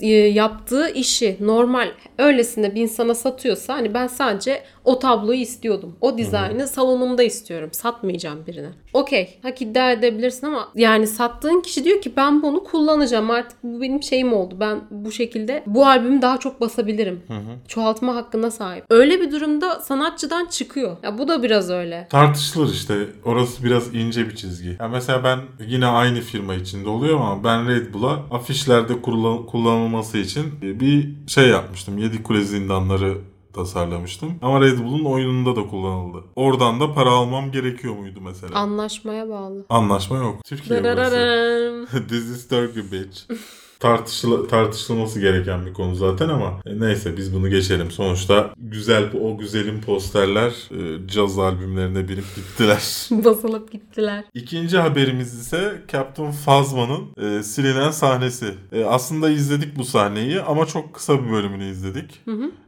E, 0.00 0.06
yaptığı 0.08 0.88
işi 0.88 1.36
normal 1.40 1.88
öylesine 2.18 2.74
bir 2.74 2.80
insana 2.80 3.14
satıyorsa 3.14 3.74
hani 3.74 3.94
ben 3.94 4.06
sadece 4.06 4.62
o 4.84 4.98
tabloyu 4.98 5.40
istiyordum. 5.40 5.96
O 6.00 6.18
dizaynı 6.18 6.68
salonumda 6.68 7.22
istiyorum. 7.22 7.68
Satmayacağım 7.72 8.46
birine. 8.46 8.70
Okey. 8.92 9.38
Hak 9.42 9.62
iddia 9.62 9.92
edebilirsin 9.92 10.46
ama 10.46 10.68
yani 10.74 11.06
sattığın 11.06 11.60
kişi 11.60 11.84
diyor 11.84 12.00
ki 12.00 12.12
ben 12.16 12.42
bunu 12.42 12.64
kullanacağım. 12.64 13.30
Artık 13.30 13.58
bu 13.62 13.80
benim 13.80 14.02
şeyim 14.02 14.32
oldu. 14.32 14.56
Ben 14.60 14.80
bu 14.90 15.12
şekilde 15.12 15.62
bu 15.66 15.86
albümü 15.86 16.22
daha 16.22 16.38
çok 16.38 16.60
basabilirim. 16.60 17.22
Çoğaltma 17.68 18.14
hakkına 18.16 18.50
sahip. 18.50 18.84
Öyle 18.90 19.20
bir 19.20 19.32
durumda 19.32 19.80
sanatçıdan 19.80 20.46
çıkıyor. 20.46 20.96
Ya 21.02 21.18
bu 21.18 21.28
da 21.28 21.42
biraz 21.42 21.70
öyle. 21.70 22.06
Tartışılır 22.10 22.72
işte. 22.72 22.94
Orası 23.24 23.64
biraz 23.64 23.94
ince 23.94 24.28
bir 24.30 24.36
çizgi. 24.36 24.76
Ya 24.80 24.88
mesela 24.88 25.24
ben 25.24 25.38
yine 25.66 25.86
aynı 25.86 26.20
firma 26.20 26.54
içinde 26.54 26.88
oluyor 26.88 27.20
ama 27.20 27.44
ben 27.44 27.68
Red 27.68 27.94
Bull'a 27.94 28.12
afişlerde 28.30 28.92
kullan- 29.02 29.46
kullanılması 29.46 30.18
için 30.18 30.44
bir 30.62 31.08
şey 31.26 31.48
yapmıştım. 31.48 31.98
7 31.98 32.22
Kule 32.22 32.40
Zindanları 32.42 33.14
tasarlamıştım. 33.52 34.34
Ama 34.42 34.60
Red 34.60 34.78
Bull'un 34.78 35.04
oyununda 35.04 35.56
da 35.56 35.66
kullanıldı. 35.66 36.24
Oradan 36.36 36.80
da 36.80 36.94
para 36.94 37.10
almam 37.10 37.52
gerekiyor 37.52 37.94
muydu 37.94 38.20
mesela? 38.20 38.58
Anlaşmaya 38.58 39.28
bağlı. 39.28 39.64
Anlaşma 39.68 40.16
yok. 40.16 40.44
Türkiye 40.44 40.84
burası. 40.84 41.86
This 42.08 42.24
is 42.24 42.48
Turkey 42.48 42.92
bitch. 42.92 43.18
Tartışıla, 43.82 44.46
tartışılması 44.46 45.20
gereken 45.20 45.66
bir 45.66 45.72
konu 45.72 45.94
zaten 45.94 46.28
ama 46.28 46.60
e, 46.66 46.80
neyse 46.80 47.16
biz 47.16 47.34
bunu 47.34 47.50
geçelim. 47.50 47.90
Sonuçta 47.90 48.54
güzel 48.58 49.04
o 49.20 49.38
güzelim 49.38 49.80
posterler 49.80 50.50
e, 50.70 51.08
caz 51.08 51.38
albümlerine 51.38 52.08
binip 52.08 52.24
gittiler. 52.36 53.08
Basılıp 53.24 53.72
gittiler. 53.72 54.24
İkinci 54.34 54.78
haberimiz 54.78 55.34
ise 55.34 55.82
Captain 55.92 56.32
Phasma'nın 56.44 57.38
e, 57.38 57.42
silinen 57.42 57.90
sahnesi. 57.90 58.54
E, 58.72 58.84
aslında 58.84 59.30
izledik 59.30 59.76
bu 59.76 59.84
sahneyi 59.84 60.40
ama 60.42 60.66
çok 60.66 60.94
kısa 60.94 61.24
bir 61.24 61.30
bölümünü 61.30 61.70
izledik. 61.70 62.20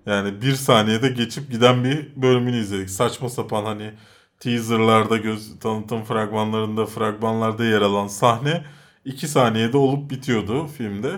Yani 0.07 0.43
bir 0.43 0.53
saniyede 0.53 1.09
geçip 1.09 1.51
giden 1.51 1.85
bir 1.85 2.09
bölümünü 2.17 2.57
izledik. 2.57 2.91
Saçma 2.91 3.29
sapan 3.29 3.65
hani 3.65 3.91
teaserlarda, 4.41 5.17
göz 5.17 5.59
tanıtım 5.59 6.05
fragmanlarında, 6.05 6.87
fragmanlarda 6.87 7.65
yer 7.65 7.81
alan 7.81 8.07
sahne 8.07 8.65
iki 9.05 9.29
saniyede 9.29 9.77
olup 9.77 10.11
bitiyordu 10.11 10.67
filmde. 10.67 11.13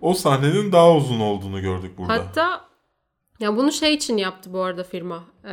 O 0.00 0.14
sahnenin 0.14 0.72
daha 0.72 0.96
uzun 0.96 1.20
olduğunu 1.20 1.60
gördük 1.60 1.98
burada. 1.98 2.12
Hatta 2.12 2.64
ya 3.40 3.56
bunu 3.56 3.72
şey 3.72 3.94
için 3.94 4.16
yaptı 4.16 4.52
bu 4.52 4.60
arada 4.60 4.84
firma. 4.84 5.24
Ee, 5.44 5.48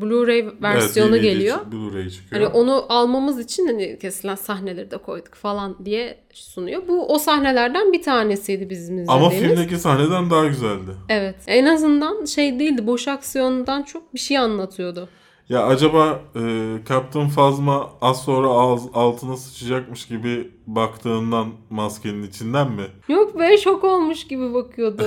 Blu-ray 0.00 0.62
versiyonu 0.62 1.16
Evet, 1.16 1.22
geliyor. 1.22 1.58
Blu-ray 1.72 2.10
çıkıyor. 2.10 2.42
Hani 2.42 2.54
onu 2.54 2.86
almamız 2.88 3.40
için 3.40 3.66
hani 3.66 3.98
kesilen 3.98 4.34
sahneleri 4.34 4.90
de 4.90 4.96
koyduk 4.96 5.34
falan 5.34 5.84
diye 5.84 6.24
sunuyor. 6.32 6.82
Bu 6.88 7.14
o 7.14 7.18
sahnelerden 7.18 7.92
bir 7.92 8.02
tanesiydi 8.02 8.70
bizim 8.70 8.98
izlediğimiz. 8.98 9.08
Ama 9.08 9.30
filmdeki 9.30 9.78
sahneden 9.78 10.30
daha 10.30 10.46
güzeldi. 10.46 10.90
Evet. 11.08 11.36
En 11.46 11.64
azından 11.64 12.24
şey 12.24 12.58
değildi. 12.58 12.86
Boş 12.86 13.08
aksiyondan 13.08 13.82
çok 13.82 14.14
bir 14.14 14.18
şey 14.18 14.38
anlatıyordu. 14.38 15.08
Ya 15.52 15.66
acaba 15.66 16.22
e, 16.36 16.40
Captain 16.88 17.28
Phasma 17.28 17.90
az 18.00 18.24
sonra 18.24 18.48
ağız, 18.48 18.82
altına 18.94 19.36
sıçacakmış 19.36 20.06
gibi 20.06 20.50
baktığından 20.66 21.48
maskenin 21.70 22.22
içinden 22.22 22.72
mi? 22.72 22.86
Yok 23.08 23.38
be 23.38 23.58
şok 23.58 23.84
olmuş 23.84 24.26
gibi 24.26 24.54
bakıyordu. 24.54 25.04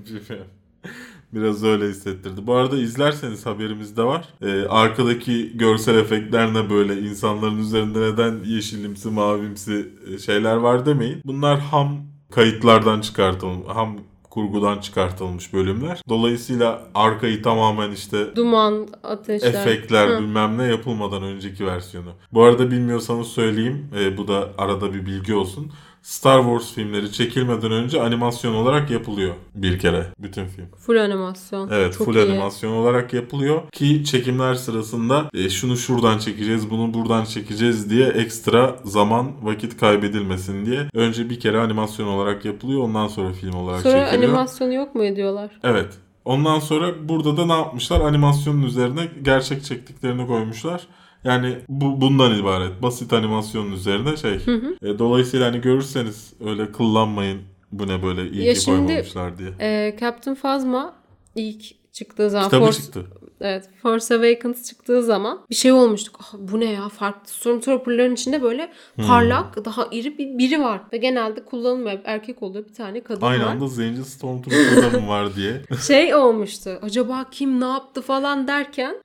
Biraz 1.32 1.64
öyle 1.64 1.88
hissettirdi. 1.88 2.46
Bu 2.46 2.54
arada 2.54 2.76
izlerseniz 2.76 3.46
haberimizde 3.46 4.02
var. 4.02 4.28
E, 4.42 4.62
arkadaki 4.62 5.58
görsel 5.58 5.98
efektler 5.98 6.54
ne 6.54 6.70
böyle 6.70 7.00
insanların 7.00 7.58
üzerinde 7.58 8.00
neden 8.00 8.44
yeşilimsi 8.44 9.08
mavimsi 9.08 9.88
e, 10.14 10.18
şeyler 10.18 10.56
var 10.56 10.86
demeyin. 10.86 11.20
Bunlar 11.24 11.60
ham 11.60 11.96
kayıtlardan 12.30 13.00
çıkartılmış, 13.00 13.68
ham 13.68 13.96
kurgudan 14.30 14.78
çıkartılmış 14.78 15.52
bölümler. 15.52 16.02
Dolayısıyla 16.08 16.82
arkayı 16.94 17.42
tamamen 17.42 17.90
işte 17.90 18.36
Duman, 18.36 18.88
ateşler. 19.02 19.48
efektler 19.48 20.08
Hı. 20.08 20.18
bilmem 20.20 20.58
ne 20.58 20.64
yapılmadan 20.64 21.22
önceki 21.22 21.66
versiyonu. 21.66 22.10
Bu 22.32 22.42
arada 22.42 22.70
bilmiyorsanız 22.70 23.26
söyleyeyim. 23.26 23.88
e, 23.98 24.16
bu 24.16 24.28
da 24.28 24.48
arada 24.58 24.94
bir 24.94 25.06
bilgi 25.06 25.34
olsun. 25.34 25.72
Star 26.02 26.42
Wars 26.42 26.72
filmleri 26.74 27.12
çekilmeden 27.12 27.72
önce 27.72 28.02
animasyon 28.02 28.54
olarak 28.54 28.90
yapılıyor 28.90 29.34
bir 29.54 29.78
kere 29.78 30.06
bütün 30.18 30.46
film. 30.46 30.66
Full 30.78 30.96
animasyon. 30.96 31.68
Evet 31.72 31.94
Çok 31.98 32.06
full 32.06 32.14
iyi. 32.14 32.30
animasyon 32.30 32.72
olarak 32.72 33.12
yapılıyor 33.12 33.62
ki 33.72 34.04
çekimler 34.04 34.54
sırasında 34.54 35.30
e, 35.34 35.48
şunu 35.50 35.76
şuradan 35.76 36.18
çekeceğiz 36.18 36.70
bunu 36.70 36.94
buradan 36.94 37.24
çekeceğiz 37.24 37.90
diye 37.90 38.06
ekstra 38.08 38.76
zaman 38.84 39.32
vakit 39.42 39.76
kaybedilmesin 39.80 40.66
diye 40.66 40.86
önce 40.94 41.30
bir 41.30 41.40
kere 41.40 41.58
animasyon 41.60 42.06
olarak 42.06 42.44
yapılıyor 42.44 42.80
ondan 42.82 43.08
sonra 43.08 43.32
film 43.32 43.54
olarak 43.54 43.80
Sonra 43.80 44.06
çekiliyor. 44.06 44.28
animasyonu 44.30 44.72
yok 44.74 44.94
mu 44.94 45.04
ediyorlar? 45.04 45.50
Evet. 45.62 45.88
Ondan 46.24 46.58
sonra 46.58 47.08
burada 47.08 47.36
da 47.36 47.46
ne 47.46 47.52
yapmışlar? 47.52 48.00
Animasyonun 48.00 48.62
üzerine 48.62 49.08
gerçek 49.22 49.64
çektiklerini 49.64 50.26
koymuşlar. 50.26 50.86
Yani 51.24 51.56
bu 51.68 52.00
bundan 52.00 52.38
ibaret. 52.40 52.82
Basit 52.82 53.12
animasyonun 53.12 53.72
üzerine 53.72 54.16
şey. 54.16 54.34
E, 54.82 54.98
dolayısıyla 54.98 55.46
hani 55.52 55.60
görürseniz 55.60 56.32
öyle 56.44 56.72
kıllanmayın. 56.72 57.40
Bu 57.72 57.88
ne 57.88 58.02
böyle 58.02 58.30
iyi 58.30 58.44
Ya 58.44 58.54
şimdi- 58.54 58.86
koymamışlar 58.86 59.38
diye. 59.38 59.50
Ee, 59.60 59.96
Captain 60.00 60.34
Phasma 60.34 60.94
ilk 61.34 61.92
çıktığı 61.92 62.30
zaman 62.30 62.44
Kitabı 62.44 62.64
Force, 62.64 62.82
çıktı. 62.82 63.06
Evet. 63.40 63.68
Force 63.82 64.14
Awakens 64.14 64.68
çıktığı 64.68 65.02
zaman 65.02 65.40
bir 65.50 65.54
şey 65.54 65.72
olmuştuk. 65.72 66.16
Ah, 66.22 66.34
bu 66.38 66.60
ne 66.60 66.64
ya? 66.72 66.88
Farklı 66.88 67.28
Stormtrooper'ların 67.32 68.14
içinde 68.14 68.42
böyle 68.42 68.70
Hmm. 68.94 69.06
parlak, 69.06 69.64
daha 69.64 69.86
iri 69.92 70.18
bir 70.18 70.38
biri 70.38 70.60
var. 70.60 70.80
Ve 70.92 70.96
genelde 70.96 71.44
kullanılmıyor. 71.44 71.98
Erkek 72.04 72.42
oluyor. 72.42 72.64
Bir 72.68 72.74
tane 72.74 73.00
kadın 73.00 73.26
Aynı 73.26 73.42
var. 73.44 73.48
anda 73.50 73.68
Zenci 73.68 74.04
Stormtrooper'da 74.04 75.00
mı 75.00 75.08
var 75.08 75.36
diye. 75.36 75.62
Şey 75.86 76.14
olmuştu. 76.14 76.78
Acaba 76.82 77.24
kim 77.30 77.60
ne 77.60 77.64
yaptı 77.64 78.02
falan 78.02 78.48
derken 78.48 78.96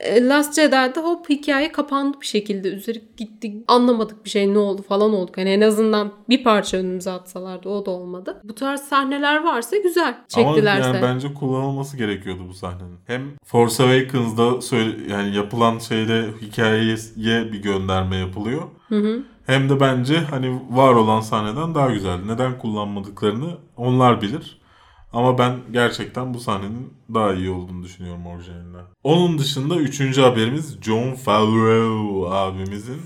e, 0.00 0.26
Last 0.28 0.54
Jedi'de 0.54 1.00
hop 1.00 1.28
hikaye 1.30 1.72
kapandı 1.72 2.16
bir 2.20 2.26
şekilde. 2.26 2.68
Üzeri 2.68 3.02
gitti. 3.16 3.52
Anlamadık 3.68 4.24
bir 4.24 4.30
şey 4.30 4.54
ne 4.54 4.58
oldu 4.58 4.82
falan 4.82 5.12
olduk. 5.14 5.36
Hani 5.38 5.50
en 5.50 5.60
azından 5.60 6.12
bir 6.28 6.44
parça 6.44 6.76
önümüze 6.76 7.10
atsalardı 7.10 7.68
o 7.68 7.86
da 7.86 7.90
olmadı. 7.90 8.40
Bu 8.44 8.54
tarz 8.54 8.80
sahneler 8.80 9.44
varsa 9.44 9.76
güzel. 9.76 10.14
Çektilerse. 10.28 10.84
Ama 10.84 10.96
yani 10.96 11.02
bence 11.02 11.34
kullanılması 11.34 11.96
gerekiyordu 11.96 12.40
bu 12.48 12.54
sahnenin. 12.54 12.98
Hem 13.06 13.22
Force 13.44 13.69
Awakens'da 13.78 14.60
söyle, 14.60 15.12
yani 15.12 15.36
yapılan 15.36 15.78
şeyde 15.78 16.28
hikayeye 16.40 17.52
bir 17.52 17.62
gönderme 17.62 18.16
yapılıyor. 18.16 18.62
Hı 18.88 18.98
hı. 18.98 19.22
Hem 19.46 19.68
de 19.68 19.80
bence 19.80 20.18
hani 20.18 20.60
var 20.70 20.94
olan 20.94 21.20
sahneden 21.20 21.74
daha 21.74 21.90
güzel. 21.90 22.18
Neden 22.24 22.58
kullanmadıklarını 22.58 23.56
onlar 23.76 24.22
bilir. 24.22 24.60
Ama 25.12 25.38
ben 25.38 25.52
gerçekten 25.72 26.34
bu 26.34 26.40
sahnenin 26.40 26.92
daha 27.14 27.34
iyi 27.34 27.50
olduğunu 27.50 27.82
düşünüyorum 27.82 28.26
orijinalinden. 28.26 28.84
Onun 29.02 29.38
dışında 29.38 29.76
üçüncü 29.76 30.20
haberimiz 30.20 30.78
John 30.82 31.14
Favreau 31.14 32.26
abimizin 32.30 33.00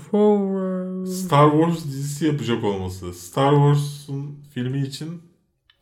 Star 1.05 1.51
Wars 1.51 1.85
dizisi 1.85 2.25
yapacak 2.25 2.63
olması. 2.63 3.13
Star 3.13 3.51
Wars'un 3.51 4.39
filmi 4.53 4.81
için 4.81 5.21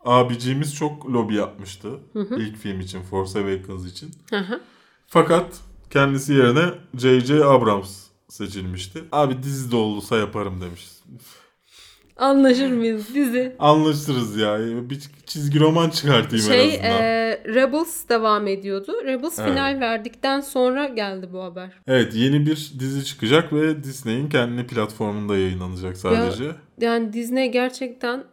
abiciğimiz 0.06 0.76
çok 0.76 1.10
lobi 1.10 1.36
yapmıştı. 1.36 1.90
İlk 2.38 2.58
film 2.58 2.80
için, 2.80 3.02
Force 3.02 3.40
Awakens 3.40 3.86
için. 3.86 4.12
Hı 4.30 4.38
hı. 4.40 4.62
Fakat 5.14 5.45
kendisi 5.89 6.34
yerine 6.34 6.66
J.J. 6.97 7.45
Abrams 7.45 8.03
seçilmişti. 8.30 9.03
Abi 9.11 9.43
dizi 9.43 9.72
de 9.72 9.76
olursa 9.76 10.18
yaparım 10.18 10.61
demiş. 10.61 10.88
Anlaşır 12.18 12.72
mıyız 12.72 13.16
dizi? 13.16 13.55
Anlaşırız 13.59 14.38
ya. 14.38 14.57
Bir 14.89 14.99
çizgi 15.26 15.59
roman 15.59 15.89
çıkartayım 15.89 16.45
en 16.45 16.49
Şey 16.51 16.68
azından. 16.74 17.01
e, 17.03 17.39
Rebels 17.45 18.09
devam 18.09 18.47
ediyordu. 18.47 18.93
Rebels 19.05 19.39
Evet. 19.39 19.49
final 19.49 19.80
verdikten 19.82 20.41
sonra 20.41 20.88
geldi 20.88 21.30
bu 21.34 21.43
haber. 21.43 21.70
Evet 21.88 22.16
yeni 22.16 22.45
bir 22.45 22.72
dizi 22.80 23.05
çıkacak 23.05 23.53
ve 23.53 23.84
Disney'in 23.84 24.30
kendi 24.30 24.68
platformunda 24.68 25.38
yayınlanacak 25.38 25.97
sadece. 25.97 26.51
Yani 26.82 27.14
Disney 27.14 27.51
gerçekten 27.51 28.24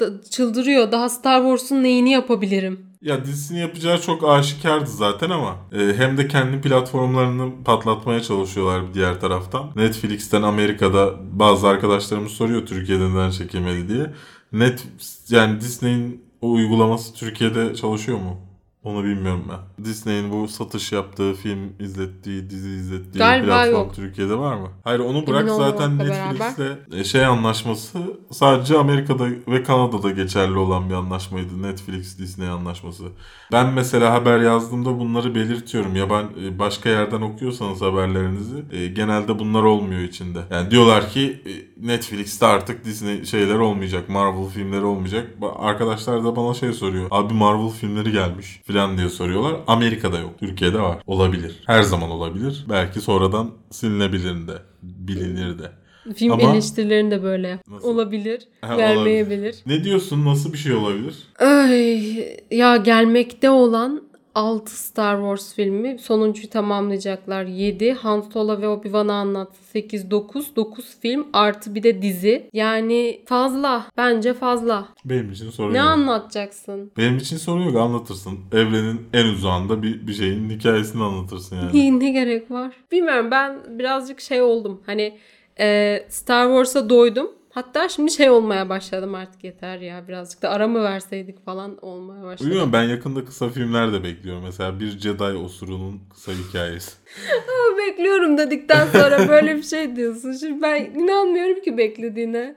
da- 0.00 0.22
çıldırıyor. 0.30 0.92
Daha 0.92 1.08
Star 1.08 1.40
Wars'un 1.42 1.82
neyini 1.82 2.10
yapabilirim? 2.10 2.87
Ya 3.02 3.24
dizisini 3.24 3.58
yapacağı 3.58 4.00
çok 4.00 4.28
aşikardı 4.28 4.90
zaten 4.90 5.30
ama 5.30 5.56
e, 5.72 5.94
hem 5.96 6.18
de 6.18 6.28
kendi 6.28 6.60
platformlarını 6.60 7.64
patlatmaya 7.64 8.22
çalışıyorlar 8.22 8.88
bir 8.88 8.94
diğer 8.94 9.20
taraftan. 9.20 9.72
Netflix'ten 9.76 10.42
Amerika'da 10.42 11.14
bazı 11.38 11.68
arkadaşlarımız 11.68 12.32
soruyor 12.32 12.66
Türkiye'de 12.66 13.10
neden 13.10 13.30
çekilmedi 13.30 13.88
diye. 13.88 14.14
Net 14.52 14.86
yani 15.30 15.60
Disney'in 15.60 16.24
o 16.40 16.50
uygulaması 16.52 17.14
Türkiye'de 17.14 17.74
çalışıyor 17.74 18.18
mu? 18.18 18.47
Onu 18.88 19.04
bilmiyorum 19.04 19.44
ben. 19.48 19.84
Disney'in 19.84 20.30
bu 20.30 20.48
satış 20.48 20.92
yaptığı, 20.92 21.34
film 21.34 21.72
izlettiği, 21.80 22.50
dizi 22.50 22.68
izlettiği 22.68 23.18
Galiba 23.18 23.46
platform 23.46 23.72
yok. 23.72 23.94
Türkiye'de 23.94 24.38
var 24.38 24.56
mı? 24.56 24.68
Hayır 24.84 25.00
onu 25.00 25.26
bırak 25.26 25.50
zaten 25.50 25.98
Netflix'le 25.98 26.78
e, 26.92 27.04
şey 27.04 27.24
anlaşması 27.24 27.98
sadece 28.30 28.78
Amerika'da 28.78 29.26
ve 29.48 29.62
Kanada'da 29.62 30.10
geçerli 30.10 30.58
olan 30.58 30.90
bir 30.90 30.94
anlaşmaydı. 30.94 31.62
Netflix 31.62 32.18
Disney 32.18 32.48
anlaşması. 32.48 33.04
Ben 33.52 33.72
mesela 33.72 34.12
haber 34.12 34.40
yazdığımda 34.40 34.98
bunları 34.98 35.34
belirtiyorum. 35.34 35.96
Ya 35.96 36.10
ben 36.10 36.24
e, 36.44 36.58
başka 36.58 36.88
yerden 36.88 37.20
okuyorsanız 37.20 37.80
haberlerinizi 37.80 38.64
e, 38.72 38.86
genelde 38.86 39.38
bunlar 39.38 39.62
olmuyor 39.62 40.00
içinde. 40.00 40.38
Yani 40.50 40.70
diyorlar 40.70 41.10
ki 41.10 41.42
Netflix'te 41.80 42.46
artık 42.46 42.84
Disney 42.84 43.24
şeyler 43.24 43.58
olmayacak. 43.58 44.08
Marvel 44.08 44.48
filmleri 44.48 44.84
olmayacak. 44.84 45.26
Arkadaşlar 45.58 46.24
da 46.24 46.36
bana 46.36 46.54
şey 46.54 46.72
soruyor. 46.72 47.08
Abi 47.10 47.34
Marvel 47.34 47.70
filmleri 47.70 48.12
gelmiş 48.12 48.60
falan 48.78 48.98
diye 48.98 49.08
soruyorlar. 49.08 49.56
Amerika'da 49.66 50.18
yok. 50.18 50.38
Türkiye'de 50.40 50.80
var. 50.80 50.98
Olabilir. 51.06 51.56
Her 51.66 51.82
zaman 51.82 52.10
olabilir. 52.10 52.64
Belki 52.68 53.00
sonradan 53.00 53.50
silinebilir 53.70 54.48
de. 54.48 54.52
Bilinir 54.82 55.58
de. 55.58 55.70
Film 56.16 56.32
Ama- 56.32 56.52
eleştirilerini 56.52 57.10
de 57.10 57.22
böyle. 57.22 57.58
Nasıl? 57.68 57.88
Olabilir, 57.88 58.42
Ha, 58.60 58.78
vermeyebilir. 58.78 59.56
Ne 59.66 59.84
diyorsun? 59.84 60.24
Nasıl 60.24 60.52
bir 60.52 60.58
şey 60.58 60.72
olabilir? 60.74 61.14
Ay 61.38 62.38
ya 62.50 62.76
gelmekte 62.76 63.50
olan 63.50 64.02
6 64.38 64.76
Star 64.76 65.16
Wars 65.16 65.54
filmi. 65.54 65.98
Sonuncuyu 65.98 66.50
tamamlayacaklar 66.50 67.44
7 67.44 67.92
Han 67.92 68.20
Solo 68.20 68.60
ve 68.60 68.68
Obi-Wan'ı 68.68 69.12
anlattı 69.12 69.64
8 69.72 70.10
9 70.10 70.56
9 70.56 70.84
film 71.00 71.26
artı 71.32 71.74
bir 71.74 71.82
de 71.82 72.02
dizi. 72.02 72.50
Yani 72.52 73.20
fazla 73.26 73.86
bence 73.96 74.34
fazla. 74.34 74.88
Benim 75.04 75.32
için 75.32 75.50
sorun 75.50 75.72
ne 75.72 75.78
yok. 75.78 75.86
anlatacaksın? 75.86 76.92
Benim 76.96 77.16
için 77.16 77.36
sorun 77.36 77.62
yok 77.62 77.76
anlatırsın. 77.76 78.38
Evrenin 78.52 79.00
en 79.12 79.26
uzağında 79.26 79.82
bir, 79.82 80.06
bir 80.06 80.12
şeyin 80.12 80.50
hikayesini 80.50 81.02
anlatırsın 81.02 81.56
yani. 81.56 81.98
ne, 81.98 82.00
ne 82.06 82.10
gerek 82.10 82.50
var? 82.50 82.72
Bilmiyorum 82.92 83.30
ben 83.30 83.78
birazcık 83.78 84.20
şey 84.20 84.42
oldum. 84.42 84.80
Hani 84.86 85.18
e, 85.60 85.98
Star 86.08 86.46
Wars'a 86.46 86.90
doydum 86.90 87.30
hatta 87.58 87.88
şimdi 87.88 88.10
şey 88.10 88.30
olmaya 88.30 88.68
başladım 88.68 89.14
artık 89.14 89.44
yeter 89.44 89.78
ya 89.78 90.08
birazcık 90.08 90.42
da 90.42 90.50
ara 90.50 90.68
mı 90.68 90.82
verseydik 90.82 91.44
falan 91.44 91.84
olmaya 91.84 92.24
başladım. 92.24 92.50
Bilmiyorum 92.50 92.72
ben 92.72 92.82
yakında 92.82 93.24
kısa 93.24 93.48
filmler 93.48 93.92
de 93.92 94.04
bekliyorum. 94.04 94.42
Mesela 94.42 94.80
bir 94.80 94.98
Jedi 94.98 95.22
osurunun 95.22 96.00
kısa 96.14 96.32
hikayesi. 96.32 96.92
Bekliyorum 97.78 98.38
dedikten 98.38 98.86
sonra 98.86 99.28
böyle 99.28 99.56
bir 99.56 99.62
şey 99.62 99.96
diyorsun. 99.96 100.32
Şimdi 100.32 100.62
ben 100.62 100.84
inanmıyorum 100.84 101.62
ki 101.62 101.78
beklediğine. 101.78 102.56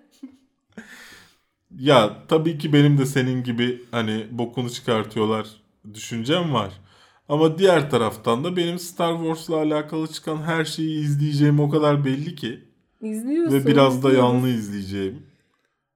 Ya 1.78 2.18
tabii 2.28 2.58
ki 2.58 2.74
benim 2.74 2.98
de 2.98 3.06
senin 3.06 3.44
gibi 3.44 3.82
hani 3.92 4.28
bokunu 4.32 4.70
çıkartıyorlar 4.70 5.48
düşüncem 5.94 6.54
var. 6.54 6.72
Ama 7.30 7.58
diğer 7.58 7.90
taraftan 7.92 8.44
da 8.44 8.58
benim 8.58 8.80
Star 8.80 9.18
Wars'la 9.18 9.56
alakalı 9.56 10.08
çıkan 10.08 10.38
her 10.38 10.66
şeyi 10.66 11.00
izleyeceğim 11.02 11.60
o 11.60 11.70
kadar 11.70 12.06
belli 12.06 12.36
ki. 12.36 12.71
İzliyorsun. 13.02 13.58
Ve 13.58 13.66
biraz 13.66 14.04
da 14.04 14.14
yanlı 14.14 14.50
izleyeceğim. 14.50 15.24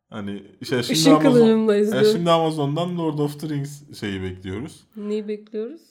Hani 0.09 0.43
işte 0.61 0.83
şimdi 0.83 0.99
Işın 0.99 1.11
Amazon, 1.11 1.73
izliyorum. 1.73 2.11
şimdi 2.11 2.31
Amazon'dan 2.31 2.97
Lord 2.97 3.19
of 3.19 3.39
the 3.39 3.49
Rings 3.49 3.99
şeyi 3.99 4.21
bekliyoruz. 4.21 4.83
Neyi 4.95 5.27
bekliyoruz? 5.27 5.81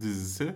dizisi. 0.00 0.54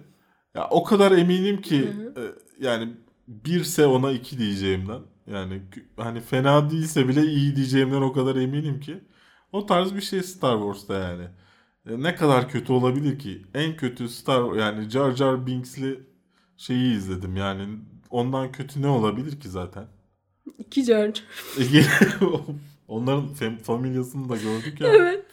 Ya 0.55 0.69
o 0.71 0.85
kadar 0.85 1.13
eminim 1.13 1.61
ki 1.61 1.93
e, 2.17 2.23
yani 2.67 2.93
birse 3.29 3.87
ona 3.87 4.13
iki 4.13 4.39
diyeceğimden. 4.39 5.01
Yani 5.27 5.63
hani 5.97 6.21
fena 6.21 6.71
değilse 6.71 7.09
bile 7.09 7.23
iyi 7.23 7.57
diyeceğimden 7.57 8.03
o 8.03 8.13
kadar 8.13 8.37
eminim 8.37 8.81
ki. 8.81 8.99
O 9.53 9.67
tarz 9.67 9.95
bir 9.95 10.01
şey 10.01 10.23
Star 10.23 10.59
Wars'ta 10.59 10.95
yani. 10.95 11.25
E, 11.91 12.03
ne 12.03 12.15
kadar 12.15 12.49
kötü 12.49 12.73
olabilir 12.73 13.19
ki? 13.19 13.43
En 13.55 13.77
kötü 13.77 14.09
Star 14.09 14.53
yani 14.53 14.91
Jar 14.91 15.11
Jar 15.13 15.47
Binks'li 15.47 16.01
şeyi 16.57 16.97
izledim 16.97 17.37
yani. 17.37 17.67
Ondan 18.11 18.53
kötü 18.53 18.83
ne 18.83 18.89
olabilir 18.89 19.41
ki 19.41 19.49
zaten? 19.49 19.87
İki 20.59 20.85
Jar 20.85 21.11
Onların 22.89 23.29
fam- 23.41 23.59
familyasını 23.59 24.29
da 24.29 24.37
gördük 24.37 24.81
ya. 24.81 24.89
Evet. 24.89 25.25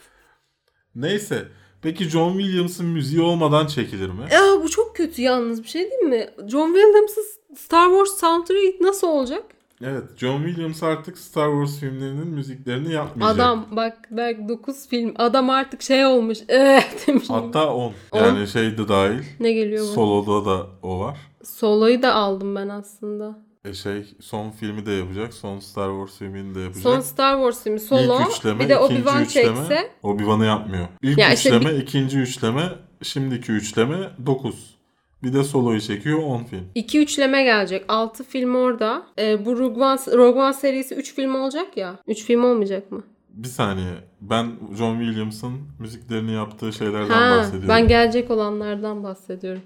Neyse. 0.94 1.48
Peki 1.82 2.04
John 2.04 2.38
Williams'ın 2.38 2.86
müziği 2.86 3.22
olmadan 3.22 3.66
çekilir 3.66 4.08
mi? 4.08 4.24
Ya 4.32 4.62
bu 4.62 4.68
çok 4.68 4.96
kötü 4.96 5.22
yalnız 5.22 5.62
bir 5.62 5.68
şey 5.68 5.82
değil 5.90 6.02
mi? 6.02 6.30
John 6.48 6.74
Williams'ın 6.74 7.24
Star 7.56 7.88
Wars 7.88 8.20
soundtrack'i 8.20 8.78
nasıl 8.80 9.06
olacak? 9.06 9.44
Evet, 9.82 10.02
John 10.16 10.44
Williams 10.44 10.82
artık 10.82 11.18
Star 11.18 11.50
Wars 11.50 11.80
filmlerinin 11.80 12.26
müziklerini 12.28 12.92
yapmayacak. 12.92 13.36
Adam 13.36 13.66
bak 13.70 14.08
belki 14.10 14.48
9 14.48 14.88
film. 14.88 15.14
Adam 15.16 15.50
artık 15.50 15.82
şey 15.82 16.06
olmuş. 16.06 16.38
Eh 16.48 17.06
demiş. 17.06 17.30
Hatta 17.30 17.74
10. 17.74 17.92
On. 18.12 18.18
Yani 18.18 18.48
şeyde 18.48 18.88
dahil. 18.88 19.22
Ne 19.40 19.52
geliyor 19.52 19.82
bu? 19.82 19.92
Solo'da 19.92 20.50
da 20.50 20.66
o 20.82 21.00
var. 21.00 21.18
Solo'yu 21.44 22.02
da 22.02 22.14
aldım 22.14 22.54
ben 22.54 22.68
aslında. 22.68 23.47
E 23.64 23.74
şey 23.74 24.06
son 24.20 24.50
filmi 24.50 24.86
de 24.86 24.92
yapacak. 24.92 25.34
Son 25.34 25.58
Star 25.58 25.90
Wars 25.90 26.18
filmini 26.18 26.54
de 26.54 26.60
yapacak. 26.60 26.82
Son 26.82 27.00
Star 27.00 27.34
Wars 27.36 27.62
filmi 27.64 27.80
Solo. 27.80 28.20
İlk 28.20 28.30
üçleme, 28.30 28.60
bir 28.60 28.68
de 28.68 28.74
Obi-Wan 28.74 29.28
çekse. 29.28 29.90
Obi-Wan'ı 30.02 30.44
yapmıyor. 30.46 30.88
İlk 31.02 31.18
Ya 31.18 31.32
işte 31.32 31.56
üçleme, 31.56 31.76
ikinci 31.76 32.18
üçleme, 32.18 32.68
şimdiki 33.02 33.52
üçleme 33.52 34.10
9. 34.26 34.78
Bir 35.22 35.32
de 35.32 35.44
Solo'yu 35.44 35.80
çekiyor 35.80 36.18
10 36.22 36.44
film. 36.44 36.64
2 36.74 37.00
üçleme 37.02 37.42
gelecek. 37.42 37.84
6 37.88 38.24
film 38.24 38.54
orada. 38.54 39.02
Ee, 39.18 39.46
bu 39.46 39.58
Rogue 39.58 39.84
One, 39.84 39.98
Rogue 40.16 40.42
One 40.42 40.52
serisi 40.52 40.94
3 40.94 41.14
film 41.14 41.34
olacak 41.34 41.76
ya. 41.76 41.98
3 42.06 42.24
film 42.24 42.44
olmayacak 42.44 42.92
mı? 42.92 43.02
Bir 43.30 43.48
saniye. 43.48 43.92
Ben 44.20 44.52
John 44.78 45.00
Williams'ın 45.00 45.52
müziklerini 45.78 46.32
yaptığı 46.32 46.72
şeylerden 46.72 47.08
Ha, 47.14 47.36
bahsediyorum. 47.38 47.68
ben 47.68 47.88
gelecek 47.88 48.30
olanlardan 48.30 49.04
bahsediyorum. 49.04 49.62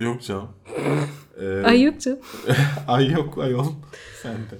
Yok 0.00 0.22
canım. 0.22 0.48
Ee, 1.40 1.62
Ay 1.64 1.82
yok 1.82 2.00
canım. 2.00 2.18
Ay 2.88 3.10
yok 3.10 3.38
ayol. 3.38 3.66
Sen 4.22 4.36
de. 4.36 4.58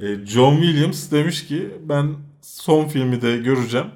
Ee, 0.00 0.26
John 0.26 0.56
Williams 0.56 1.12
demiş 1.12 1.46
ki 1.46 1.70
ben 1.82 2.14
son 2.42 2.88
filmi 2.88 3.22
de 3.22 3.36
göreceğim. 3.36 3.86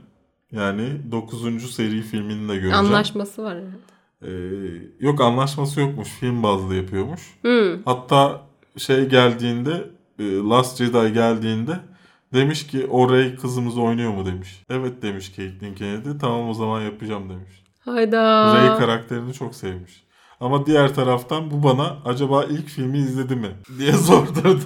Yani 0.53 1.13
9. 1.13 1.75
seri 1.75 2.03
filmini 2.03 2.49
de 2.49 2.55
göreceğim. 2.55 2.75
Anlaşması 2.87 3.43
var 3.43 3.57
herhalde. 3.59 3.77
Ee, 4.23 4.83
yok 5.01 5.21
anlaşması 5.21 5.81
yokmuş. 5.81 6.09
Film 6.09 6.43
bazlı 6.43 6.75
yapıyormuş. 6.75 7.21
Hmm. 7.43 7.83
Hatta 7.85 8.43
şey 8.77 9.09
geldiğinde 9.09 9.85
e, 10.19 10.25
Last 10.25 10.79
Jedi 10.79 11.13
geldiğinde 11.13 11.81
demiş 12.35 12.67
ki 12.67 12.87
o 12.87 13.13
Rey 13.13 13.37
kızımız 13.37 13.79
oynuyor 13.79 14.11
mu 14.13 14.27
demiş. 14.27 14.63
Evet 14.71 15.03
demiş 15.03 15.37
Caitlyn 15.37 15.75
Kennedy. 15.75 16.09
Tamam 16.21 16.49
o 16.49 16.55
zaman 16.55 16.81
yapacağım 16.81 17.31
demiş. 17.31 17.63
Hayda. 17.81 18.55
Rey 18.57 18.79
karakterini 18.79 19.33
çok 19.35 19.55
sevmiş. 19.55 20.05
Ama 20.41 20.67
diğer 20.67 20.95
taraftan 20.95 21.51
bu 21.51 21.63
bana 21.63 21.99
acaba 22.05 22.45
ilk 22.45 22.69
filmi 22.69 22.99
izledi 22.99 23.37
mi 23.37 23.51
diye 23.79 23.93
sordurdu. 24.09 24.65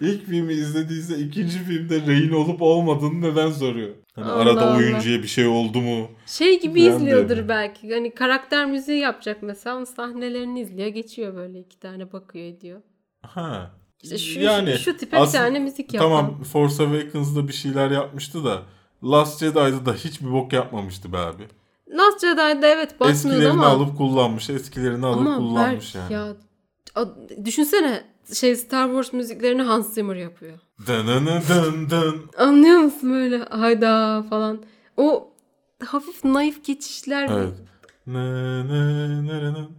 ilk 0.00 0.26
filmi 0.26 0.52
izlediyse 0.52 1.18
ikinci 1.18 1.58
filmde 1.58 2.06
Rey'in 2.06 2.32
olup 2.32 2.62
olmadığını 2.62 3.20
neden 3.20 3.50
soruyor? 3.50 3.94
Hani 4.14 4.26
Allah 4.26 4.42
arada 4.42 4.70
Allah. 4.70 4.76
oyuncuya 4.76 5.22
bir 5.22 5.28
şey 5.28 5.46
oldu 5.46 5.80
mu? 5.80 6.10
Şey 6.26 6.60
gibi 6.60 6.82
izliyordur 6.82 7.48
belki. 7.48 7.94
Hani 7.94 8.14
karakter 8.14 8.66
müziği 8.66 8.98
yapacak 8.98 9.42
mesela. 9.42 9.76
Onun 9.76 9.84
sahnelerini 9.84 10.60
izliyor. 10.60 10.88
Geçiyor 10.88 11.34
böyle 11.34 11.60
iki 11.60 11.78
tane 11.78 12.12
bakıyor 12.12 12.44
ediyor. 12.44 12.80
Ha. 13.22 13.70
İşte 14.02 14.18
şu, 14.18 14.40
yani 14.40 14.78
şu, 14.78 14.96
tipe 14.96 15.22
bir 15.22 15.26
tane 15.26 15.58
müzik 15.58 15.94
yapalım. 15.94 16.12
Tamam 16.16 16.42
Force 16.42 16.82
Awakens'da 16.82 17.48
bir 17.48 17.52
şeyler 17.52 17.90
yapmıştı 17.90 18.44
da 18.44 18.62
Last 19.04 19.40
Jedi'da 19.40 19.86
da 19.86 19.94
hiçbir 19.94 20.32
bok 20.32 20.52
yapmamıştı 20.52 21.12
be 21.12 21.18
abi. 21.18 21.42
Last 21.94 22.20
Jedi'da 22.20 22.68
evet 22.68 23.00
basmıyordu 23.00 23.12
Eskilerini 23.12 23.50
ama. 23.50 23.66
alıp 23.66 23.98
kullanmış, 23.98 24.50
eskilerini 24.50 25.06
alıp 25.06 25.18
ama 25.18 25.36
kullanmış 25.36 25.94
yani. 25.94 26.12
ya 26.12 26.36
düşünsene 27.44 28.04
şey 28.34 28.56
Star 28.56 28.86
Wars 28.86 29.12
müziklerini 29.12 29.62
Hans 29.62 29.94
Zimmer 29.94 30.16
yapıyor. 30.16 30.58
Dın 30.86 31.06
dın 31.06 31.90
dın. 31.90 32.30
Anlıyor 32.38 32.78
musun 32.78 33.12
böyle 33.12 33.38
hayda 33.38 34.24
falan. 34.30 34.62
O 34.96 35.32
hafif 35.84 36.24
naif 36.24 36.64
geçişler. 36.64 37.28
Evet. 37.32 37.54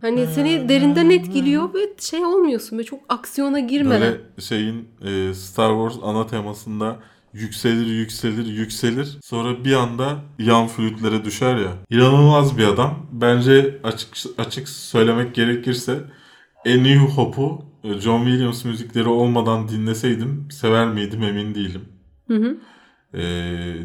Hani 0.01 0.27
seni 0.27 0.69
derinden 0.69 1.09
etkiliyor 1.09 1.73
ve 1.73 1.93
şey 1.99 2.25
olmuyorsun 2.25 2.77
ve 2.77 2.83
çok 2.83 2.99
aksiyona 3.09 3.59
girmeden. 3.59 4.01
Böyle 4.01 4.21
şeyin 4.39 4.89
e, 5.01 5.33
Star 5.33 5.69
Wars 5.69 6.03
ana 6.03 6.27
temasında 6.27 6.99
yükselir 7.35 7.85
yükselir 7.85 8.45
yükselir 8.45 9.17
sonra 9.23 9.65
bir 9.65 9.73
anda 9.73 10.19
yan 10.39 10.67
flütlere 10.67 11.25
düşer 11.25 11.55
ya. 11.55 11.71
İnanılmaz 11.89 12.57
bir 12.57 12.67
adam. 12.67 13.07
Bence 13.11 13.79
açık 13.83 14.09
açık 14.37 14.69
söylemek 14.69 15.35
gerekirse 15.35 16.03
A 16.65 16.69
New 16.69 16.97
Hope'u 16.97 17.65
e, 17.83 17.93
John 17.93 18.25
Williams 18.25 18.65
müzikleri 18.65 19.07
olmadan 19.07 19.69
dinleseydim 19.69 20.47
sever 20.51 20.87
miydim 20.87 21.23
emin 21.23 21.55
değilim. 21.55 21.85
Hı 22.27 22.35
hı. 22.35 22.57
E, 23.13 23.21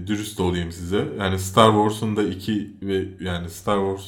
dürüst 0.06 0.40
olayım 0.40 0.72
size. 0.72 1.08
Yani 1.18 1.38
Star 1.38 1.72
Wars'un 1.72 2.16
da 2.16 2.22
iki 2.22 2.76
ve 2.82 3.04
yani 3.20 3.50
Star 3.50 3.78
Wars 3.78 4.04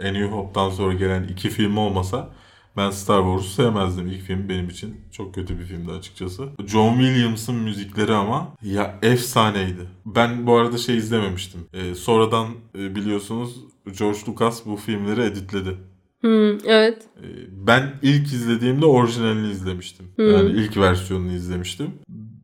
A 0.00 0.12
New 0.12 0.26
Hope'dan 0.26 0.70
sonra 0.70 0.92
gelen 0.92 1.24
iki 1.24 1.50
film 1.50 1.76
olmasa 1.76 2.30
ben 2.76 2.90
Star 2.90 3.22
Wars'u 3.22 3.48
sevmezdim. 3.48 4.06
İlk 4.06 4.22
film 4.22 4.48
benim 4.48 4.68
için 4.68 5.00
çok 5.12 5.34
kötü 5.34 5.58
bir 5.58 5.64
filmdi 5.64 5.92
açıkçası. 5.92 6.48
John 6.66 6.98
Williams'ın 6.98 7.54
müzikleri 7.54 8.12
ama 8.14 8.52
ya 8.62 8.98
efsaneydi. 9.02 9.88
Ben 10.06 10.46
bu 10.46 10.56
arada 10.56 10.78
şey 10.78 10.96
izlememiştim. 10.96 11.60
Ee, 11.72 11.94
sonradan 11.94 12.48
e, 12.78 12.94
biliyorsunuz 12.94 13.56
George 13.98 14.18
Lucas 14.28 14.66
bu 14.66 14.76
filmleri 14.76 15.20
editledi. 15.20 15.76
Hı, 16.22 16.58
evet. 16.64 17.02
Ee, 17.16 17.26
ben 17.66 17.92
ilk 18.02 18.26
izlediğimde 18.26 18.86
orijinalini 18.86 19.50
izlemiştim. 19.50 20.06
Hı. 20.16 20.22
Yani 20.22 20.50
ilk 20.50 20.76
versiyonunu 20.76 21.32
izlemiştim. 21.32 21.90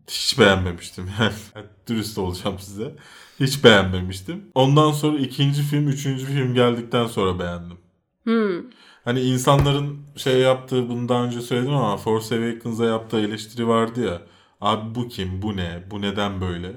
Hiç 0.09 0.39
beğenmemiştim. 0.39 1.05
Yani 1.57 1.67
dürüst 1.89 2.19
olacağım 2.19 2.59
size. 2.59 2.95
Hiç 3.41 3.65
beğenmemiştim. 3.65 4.45
Ondan 4.55 4.93
sonra 4.93 5.19
ikinci 5.19 5.63
film, 5.63 5.89
üçüncü 5.89 6.25
film 6.25 6.55
geldikten 6.55 7.07
sonra 7.07 7.39
beğendim. 7.39 7.77
Hı. 8.25 8.65
Hani 9.05 9.21
insanların 9.21 9.99
şey 10.17 10.41
yaptığı 10.41 10.89
bunu 10.89 11.09
daha 11.09 11.25
önce 11.25 11.41
söyledim 11.41 11.75
ama 11.75 11.97
Force 11.97 12.35
Awakens'a 12.35 12.85
yaptığı 12.85 13.21
eleştiri 13.21 13.69
vardı 13.69 14.07
ya. 14.07 14.23
Abi 14.61 14.95
bu 14.95 15.09
kim? 15.09 15.43
Bu 15.43 15.57
ne? 15.57 15.83
Bu 15.91 16.03
neden 16.03 16.41
böyle? 16.41 16.69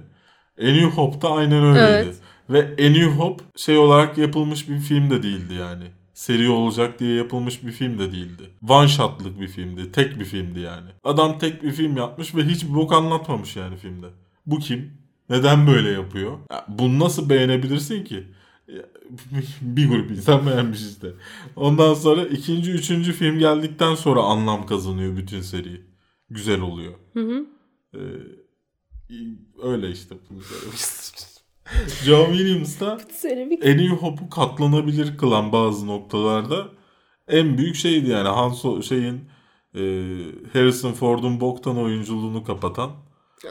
A 0.62 0.64
New 0.64 0.86
Hope'da 0.86 1.32
aynen 1.32 1.64
öyleydi. 1.64 2.06
Evet. 2.06 2.16
Ve 2.50 2.60
A 2.60 2.90
New 2.90 3.06
Hope 3.06 3.44
şey 3.56 3.78
olarak 3.78 4.18
yapılmış 4.18 4.70
bir 4.70 4.80
film 4.80 5.10
de 5.10 5.24
değildi 5.24 5.54
yani. 5.54 5.84
Seri 6.14 6.50
olacak 6.50 7.00
diye 7.00 7.16
yapılmış 7.16 7.64
bir 7.64 7.72
film 7.72 8.00
de 8.00 8.12
değildi. 8.12 8.44
One 8.70 8.88
shot'lık 8.88 9.40
bir 9.40 9.48
filmdi. 9.48 9.92
Tek 9.92 10.20
bir 10.20 10.26
filmdi 10.26 10.60
yani. 10.60 10.90
Adam 11.04 11.40
tek 11.40 11.64
bir 11.64 11.72
film 11.72 11.98
yapmış 11.98 12.36
ve 12.36 12.44
hiç 12.44 12.68
bok 12.68 12.94
anlatmamış 12.94 13.56
yani 13.56 13.78
filmde. 13.78 14.08
Bu 14.46 14.60
kim? 14.60 14.92
Neden 15.30 15.68
böyle 15.68 15.90
yapıyor? 15.90 16.32
Ya 16.52 16.66
bunu 16.68 17.00
nasıl 17.00 17.30
beğenebilirsin 17.30 18.04
ki? 18.04 18.28
Bir 19.62 19.90
grup 19.90 20.12
insan 20.12 20.46
beğenmiş 20.48 20.82
işte. 20.82 21.08
Ondan 21.56 21.94
sonra 21.94 22.26
ikinci, 22.26 22.72
üçüncü 22.72 23.14
film 23.14 23.40
geldikten 23.40 23.96
sonra 23.96 24.22
anlam 24.22 24.66
kazanıyor 24.66 25.18
bütün 25.18 25.42
seri. 25.42 25.82
Güzel 26.30 26.62
oluyor. 26.62 26.94
Hı 27.14 27.20
hı. 27.20 27.46
Ee, 27.96 28.00
öyle 29.64 29.90
işte. 29.92 30.16
bunu 30.30 30.42
söylemek. 30.42 30.76
John 32.04 32.26
Williams 32.38 32.80
da 32.80 32.92
A 33.64 33.68
New 33.68 33.96
Hope'u 33.96 34.30
katlanabilir 34.30 35.18
kılan 35.18 35.52
bazı 35.52 35.88
noktalarda 35.88 36.68
en 37.28 37.58
büyük 37.58 37.76
şeydi 37.76 38.10
yani 38.10 38.28
Han 38.28 38.52
So- 38.52 38.84
şeyin 38.84 39.16
e, 39.76 39.82
Harrison 40.54 40.92
Ford'un 40.94 41.42
boktan 41.42 41.78
oyunculuğunu 41.78 42.44
kapatan 42.44 42.92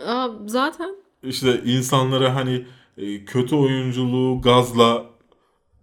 Aa, 0.07 0.29
zaten 0.47 0.91
işte 1.23 1.63
insanlara 1.65 2.35
hani 2.35 2.67
e, 2.97 3.25
kötü 3.25 3.57
oyunculuğu 3.57 4.41
gazla 4.41 5.07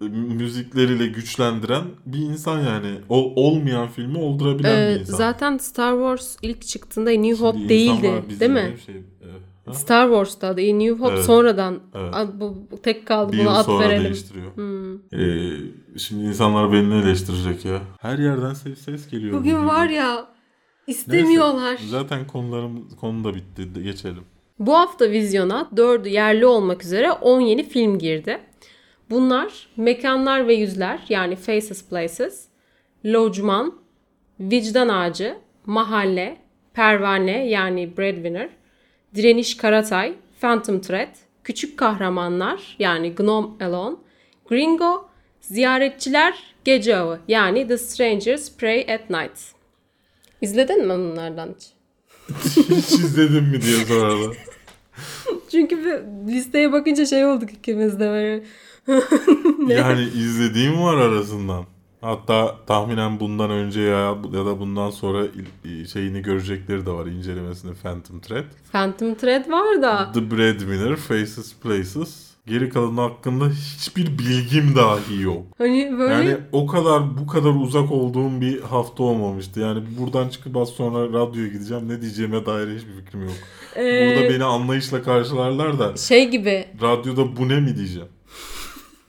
müzikleriyle 0.09 1.07
güçlendiren 1.07 1.83
bir 2.05 2.19
insan 2.19 2.59
yani. 2.59 2.95
O 3.09 3.33
olmayan 3.35 3.87
filmi 3.87 4.17
oldurabilen 4.17 4.77
e, 4.77 4.95
bir 4.95 4.99
insan. 4.99 5.17
zaten 5.17 5.57
Star 5.57 5.93
Wars 5.93 6.35
ilk 6.41 6.61
çıktığında 6.61 7.09
A 7.09 7.13
New 7.13 7.35
Şimdi 7.35 7.41
Hope 7.41 7.69
değildi 7.69 8.23
değil 8.39 8.51
mi? 8.51 8.75
Şey, 8.85 8.95
e, 8.95 9.01
ha? 9.65 9.73
Star 9.73 10.07
Wars'ta 10.07 10.57
da 10.57 10.61
A 10.61 10.73
New 10.75 10.91
Hope 10.91 11.13
Evet. 11.13 11.25
sonradan 11.25 11.79
Evet. 11.95 12.13
Bu, 12.33 12.67
tek 12.83 13.07
kaldı 13.07 13.33
bir 13.33 13.45
buna 13.45 13.63
sonra 13.63 13.89
verelim. 13.89 14.03
değiştiriyor. 14.03 14.55
Hmm. 14.55 14.95
E, 14.95 15.57
şimdi 15.97 16.25
insanlar 16.25 16.71
beni 16.71 16.89
ne 16.89 16.97
eleştirecek 16.97 17.65
ya? 17.65 17.81
Her 17.99 18.19
yerden 18.19 18.53
ses, 18.53 18.79
ses 18.79 19.09
geliyor. 19.09 19.33
Bugün 19.33 19.55
bugün. 19.55 19.67
var 19.67 19.89
ya 19.89 20.27
istemiyorlar. 20.87 21.71
Neyse, 21.71 21.87
zaten 21.87 22.27
konularım 22.27 22.89
konu 22.89 23.23
da 23.23 23.35
bitti. 23.35 23.83
Geçelim. 23.83 24.23
Bu 24.59 24.73
hafta 24.73 25.09
vizyona 25.11 25.69
4'ü 25.75 26.09
yerli 26.09 26.45
olmak 26.45 26.83
üzere 26.85 27.11
10 27.11 27.41
yeni 27.41 27.69
film 27.69 27.99
girdi. 27.99 28.39
Bunlar 29.12 29.68
Mekanlar 29.78 30.47
ve 30.47 30.53
Yüzler 30.53 30.99
yani 31.09 31.36
Faces 31.36 31.86
Places, 31.89 32.45
Locman, 33.05 33.76
Vicdan 34.39 34.89
Ağacı, 34.89 35.38
Mahalle, 35.66 36.38
Pervane 36.74 37.47
yani 37.47 37.97
Breadwinner, 37.97 38.49
Direniş 39.16 39.57
Karatay, 39.57 40.14
Phantom 40.41 40.82
Thread, 40.82 41.16
Küçük 41.43 41.80
Kahramanlar 41.80 42.76
yani 42.80 43.16
Gnome 43.16 43.66
Alone, 43.66 43.95
Gringo, 44.49 45.09
Ziyaretçiler 45.41 46.34
Gece 46.66 46.97
Avı 46.97 47.20
yani 47.28 47.68
The 47.68 47.78
Strangers 47.78 48.57
Pray 48.57 48.82
at 48.82 49.09
Night. 49.09 49.39
İzledin 50.41 50.88
mi 50.88 50.93
bunlardan 50.93 51.55
hiç? 51.55 51.68
Hiç 52.70 52.91
izledin 52.91 53.43
mi 53.43 53.62
diye 53.62 53.86
sorarlar. 53.86 54.38
Çünkü 55.51 56.05
listeye 56.28 56.72
bakınca 56.72 57.05
şey 57.05 57.26
olduk 57.26 57.53
ikimiz 57.53 57.99
de 57.99 58.09
böyle. 58.09 58.43
Yani 59.67 60.01
izlediğim 60.03 60.82
var 60.82 60.97
arasından. 60.97 61.65
Hatta 62.01 62.55
tahminen 62.67 63.19
bundan 63.19 63.49
önce 63.51 63.82
ya, 63.82 64.15
ya 64.33 64.45
da 64.45 64.59
bundan 64.59 64.89
sonra 64.89 65.24
şeyini 65.93 66.21
görecekleri 66.21 66.86
de 66.86 66.91
var 66.91 67.05
incelemesini 67.05 67.74
Phantom 67.74 68.20
Thread. 68.20 68.43
Phantom 68.71 69.16
Thread 69.16 69.49
var 69.51 69.82
da. 69.82 70.12
The 70.13 70.32
Breadwinner, 70.32 70.95
Faces 70.95 71.55
Places. 71.63 72.32
Geri 72.47 72.70
kalanı 72.70 73.01
hakkında 73.01 73.49
hiçbir 73.49 74.05
bilgim 74.17 74.75
dahi 74.75 75.21
yok. 75.21 75.43
Hani 75.58 75.95
böyle 75.99 76.13
Yani 76.13 76.37
o 76.51 76.67
kadar 76.67 77.17
bu 77.17 77.28
kadar 77.28 77.49
uzak 77.49 77.91
olduğum 77.91 78.41
bir 78.41 78.62
hafta 78.62 79.03
olmamıştı. 79.03 79.59
Yani 79.59 79.83
buradan 79.99 80.29
çıkıp 80.29 80.58
az 80.58 80.70
sonra 80.70 81.08
radyoya 81.20 81.47
gideceğim. 81.47 81.89
Ne 81.89 82.01
diyeceğime 82.01 82.45
dair 82.45 82.67
hiçbir 82.67 83.03
fikrim 83.05 83.21
yok. 83.24 83.33
e, 83.75 83.82
Burada 83.82 84.29
beni 84.33 84.43
anlayışla 84.43 85.03
karşılarlar 85.03 85.79
da 85.79 85.97
şey 85.97 86.29
gibi 86.29 86.66
radyoda 86.82 87.37
bu 87.37 87.49
ne 87.49 87.59
mi 87.59 87.75
diyeceğim. 87.75 88.08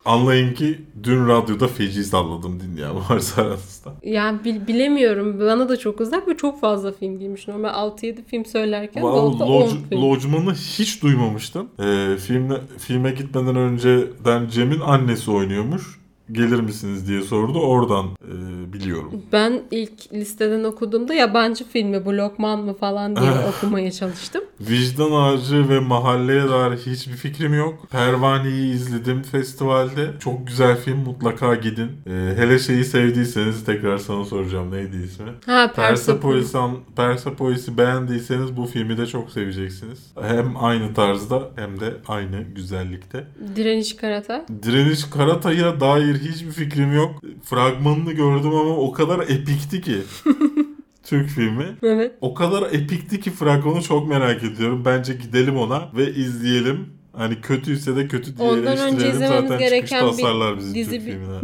Anlayın 0.05 0.55
ki 0.55 0.79
dün 1.03 1.29
radyoda 1.29 1.69
feci 1.69 2.05
salladım 2.05 2.61
dinleyen 2.61 2.95
varsa 3.11 3.43
aranızda. 3.43 3.93
yani 4.03 4.45
bil- 4.45 4.67
bilemiyorum 4.67 5.41
bana 5.41 5.69
da 5.69 5.77
çok 5.77 6.01
uzak 6.01 6.29
ve 6.29 6.37
çok 6.37 6.61
fazla 6.61 6.93
film 6.93 7.19
girmiş. 7.19 7.49
Normal 7.49 7.69
6-7 7.69 8.25
film 8.25 8.45
söylerken 8.45 9.01
Wow, 9.01 9.21
Gold'da 9.21 9.45
10 9.45 9.63
Lodge- 9.63 9.89
film. 9.89 10.03
Lodgeman'ı 10.03 10.55
hiç 10.55 11.03
duymamıştım. 11.03 11.69
Ee, 11.81 12.17
filmle, 12.17 12.55
filme 12.79 13.11
gitmeden 13.11 13.57
önceden 13.57 14.49
Cem'in 14.49 14.81
annesi 14.81 15.31
oynuyormuş. 15.31 16.02
Gelir 16.33 16.61
misiniz 16.61 17.09
diye 17.09 17.23
sordu. 17.23 17.59
Oradan 17.61 18.07
e, 18.07 18.73
biliyorum. 18.73 19.23
Ben 19.33 19.63
ilk 19.71 20.13
listeden 20.13 20.65
okuduğumda 20.65 21.15
yabancı 21.15 21.69
filmi 21.69 22.05
bu 22.05 22.17
Lokman 22.17 22.61
mı 22.61 22.75
falan 22.75 23.17
diye 23.17 23.31
okumaya 23.57 23.93
çalıştım. 23.93 24.43
Vicdan 24.61 25.13
Ağacı 25.13 25.69
ve 25.69 25.81
Mahalleye 25.81 26.49
dair 26.49 26.77
hiçbir 26.77 27.13
fikrim 27.13 27.55
yok. 27.55 27.91
Pervane'yi 27.91 28.75
izledim 28.75 29.23
festivalde. 29.23 30.11
Çok 30.21 30.47
güzel 30.47 30.77
film 30.77 30.99
mutlaka 30.99 31.55
gidin. 31.55 31.91
Ee, 32.07 32.11
hele 32.37 32.59
şeyi 32.59 32.85
sevdiyseniz 32.85 33.65
tekrar 33.65 33.99
sana 33.99 34.25
soracağım 34.25 34.73
neydi 34.73 34.97
ismi? 34.97 35.31
Ha 35.47 35.73
Persepolis. 35.77 36.53
Persepolis'i 36.97 37.79
beğendiyseniz 37.79 38.57
bu 38.57 38.67
filmi 38.67 38.99
de 38.99 39.07
çok 39.07 39.31
seveceksiniz. 39.31 39.99
Hem 40.21 40.65
aynı 40.65 40.95
tarzda 40.95 41.43
hem 41.57 41.81
de 41.81 41.95
aynı 42.09 42.43
güzellikte. 42.43 43.27
Direniş 43.57 43.97
Karata. 43.97 44.47
Direniş 44.63 45.05
Karatay'a 45.05 45.81
dair 45.81 46.22
hiçbir 46.29 46.51
fikrim 46.51 46.93
yok. 46.97 47.21
Fragmanını 47.45 48.13
gördüm 48.13 48.55
ama 48.55 48.77
o 48.77 48.93
kadar 48.93 49.19
epikti 49.21 49.81
ki. 49.81 49.97
Türk 51.03 51.29
filmi. 51.29 51.67
Evet. 51.83 52.13
O 52.21 52.35
kadar 52.35 52.73
epikti 52.73 53.21
ki 53.21 53.31
fragmanı 53.31 53.83
çok 53.83 54.09
merak 54.09 54.45
ediyorum. 54.45 54.83
Bence 54.85 55.15
gidelim 55.15 55.57
ona 55.57 55.89
ve 55.97 56.15
izleyelim. 56.15 56.89
Hani 57.13 57.41
kötüyse 57.41 57.97
de 57.97 58.09
kötü 58.09 58.39
diye 58.39 58.49
Ondan 58.49 58.79
önce 58.79 59.11
izlememiz 59.11 59.49
Zaten 59.49 59.59
gereken 59.59 60.07
bir 60.19 60.57
bizi 60.59 60.75
dizi 60.75 60.91
Türk 60.91 61.07
bir- 61.07 61.13
filmine. 61.13 61.41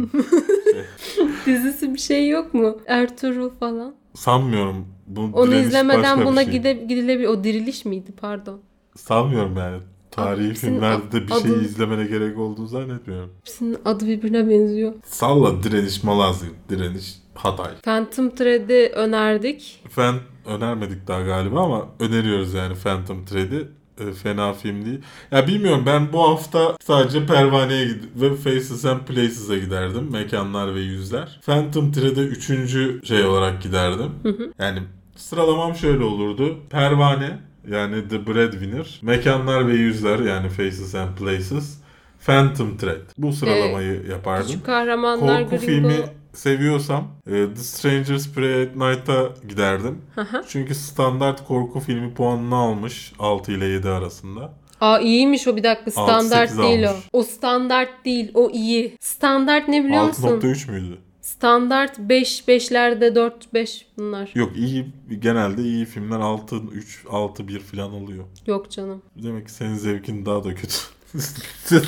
Dizisi 1.45 1.93
bir 1.93 1.99
şey 1.99 2.29
yok 2.29 2.53
mu? 2.53 2.77
Ertuğrul 2.87 3.49
falan. 3.49 3.95
Sanmıyorum. 4.13 4.87
Bu 5.07 5.21
Onu 5.33 5.55
izlemeden 5.55 6.25
buna 6.25 6.43
şey. 6.43 6.51
gide, 6.51 6.73
gidilebilir. 6.73 7.27
O 7.27 7.43
diriliş 7.43 7.85
miydi? 7.85 8.11
Pardon. 8.21 8.61
Sanmıyorum 8.95 9.57
yani. 9.57 9.77
Tarihi 10.23 10.53
filmlerde 10.53 11.11
de 11.11 11.27
bir 11.27 11.31
adı- 11.31 11.41
şey 11.41 11.51
izlemene 11.65 12.05
gerek 12.05 12.37
olduğunu 12.37 12.67
zannetmiyorum. 12.67 13.29
Hepsinin 13.39 13.77
adı 13.85 14.07
birbirine 14.07 14.49
benziyor. 14.49 14.93
Salla 15.05 15.63
direniş 15.63 16.03
Malazgirt, 16.03 16.69
direniş 16.69 17.15
Hatay. 17.35 17.71
Phantom 17.83 18.29
Thread'i 18.35 18.91
önerdik. 18.95 19.83
Fen 19.89 20.15
önermedik 20.45 21.07
daha 21.07 21.21
galiba 21.21 21.61
ama 21.65 21.85
öneriyoruz 21.99 22.53
yani 22.53 22.75
Phantom 22.75 23.25
Thread'i. 23.25 23.67
E, 24.09 24.13
fena 24.13 24.53
film 24.53 24.85
değil. 24.85 24.99
Ya 25.31 25.47
bilmiyorum 25.47 25.83
ben 25.85 26.13
bu 26.13 26.21
hafta 26.29 26.75
sadece 26.83 27.25
Pervane'ye 27.25 27.85
gid- 27.85 28.21
ve 28.21 28.35
Faces 28.35 28.85
and 28.85 28.99
Places'a 28.99 29.57
giderdim. 29.57 30.11
Mekanlar 30.11 30.75
ve 30.75 30.79
yüzler. 30.79 31.39
Phantom 31.45 31.91
Thread'e 31.91 32.21
üçüncü 32.21 33.01
şey 33.03 33.25
olarak 33.25 33.61
giderdim. 33.61 34.11
Yani 34.59 34.79
sıralamam 35.15 35.75
şöyle 35.75 36.03
olurdu. 36.03 36.57
Pervane 36.69 37.39
yani 37.67 38.07
The 38.07 38.27
Breadwinner. 38.27 38.99
Mekanlar 39.01 39.67
ve 39.67 39.73
yüzler 39.73 40.19
yani 40.19 40.49
Faces 40.49 40.95
and 40.95 41.17
Places. 41.17 41.77
Phantom 42.25 42.77
Thread. 42.77 43.01
Bu 43.17 43.33
sıralamayı 43.33 44.05
yapardım. 44.09 44.47
Küçük 44.47 44.65
kahramanlar 44.65 45.43
Korku 45.43 45.49
Gringo. 45.49 45.65
filmi 45.65 46.05
seviyorsam 46.33 47.07
e, 47.27 47.31
The 47.31 47.55
Strangers 47.55 48.33
Pray 48.33 48.61
at 48.63 48.75
Night'a 48.75 49.29
giderdim. 49.49 50.01
Çünkü 50.47 50.75
standart 50.75 51.47
korku 51.47 51.79
filmi 51.79 52.13
puanını 52.13 52.55
almış 52.55 53.13
6 53.19 53.51
ile 53.51 53.65
7 53.65 53.89
arasında. 53.89 54.53
Aa 54.81 54.99
iyiymiş 54.99 55.47
o 55.47 55.55
bir 55.55 55.63
dakika 55.63 55.91
standart 55.91 56.51
6-8 56.51 56.63
değil 56.63 56.83
o. 56.83 56.89
almış. 56.89 57.03
O 57.13 57.23
standart 57.23 58.05
değil 58.05 58.31
o 58.33 58.49
iyi. 58.49 58.97
Standart 58.99 59.67
ne 59.67 59.83
biliyor 59.85 60.03
musun? 60.03 60.39
6.3 60.41 60.71
müydü? 60.71 60.97
Standart 61.29 61.99
5 61.99 62.43
5'lerde 62.47 63.15
4 63.15 63.53
5 63.53 63.85
bunlar. 63.97 64.31
Yok 64.35 64.57
iyi 64.57 64.85
genelde 65.19 65.61
iyi 65.61 65.85
filmler 65.85 66.19
6 66.19 66.55
3 66.55 67.05
6 67.09 67.47
1 67.47 67.59
falan 67.59 67.93
oluyor. 67.93 68.25
Yok 68.47 68.71
canım. 68.71 69.01
Demek 69.15 69.45
ki 69.45 69.51
senin 69.51 69.75
zevkin 69.75 70.25
daha 70.25 70.43
da 70.43 70.55
kötü. 70.55 70.77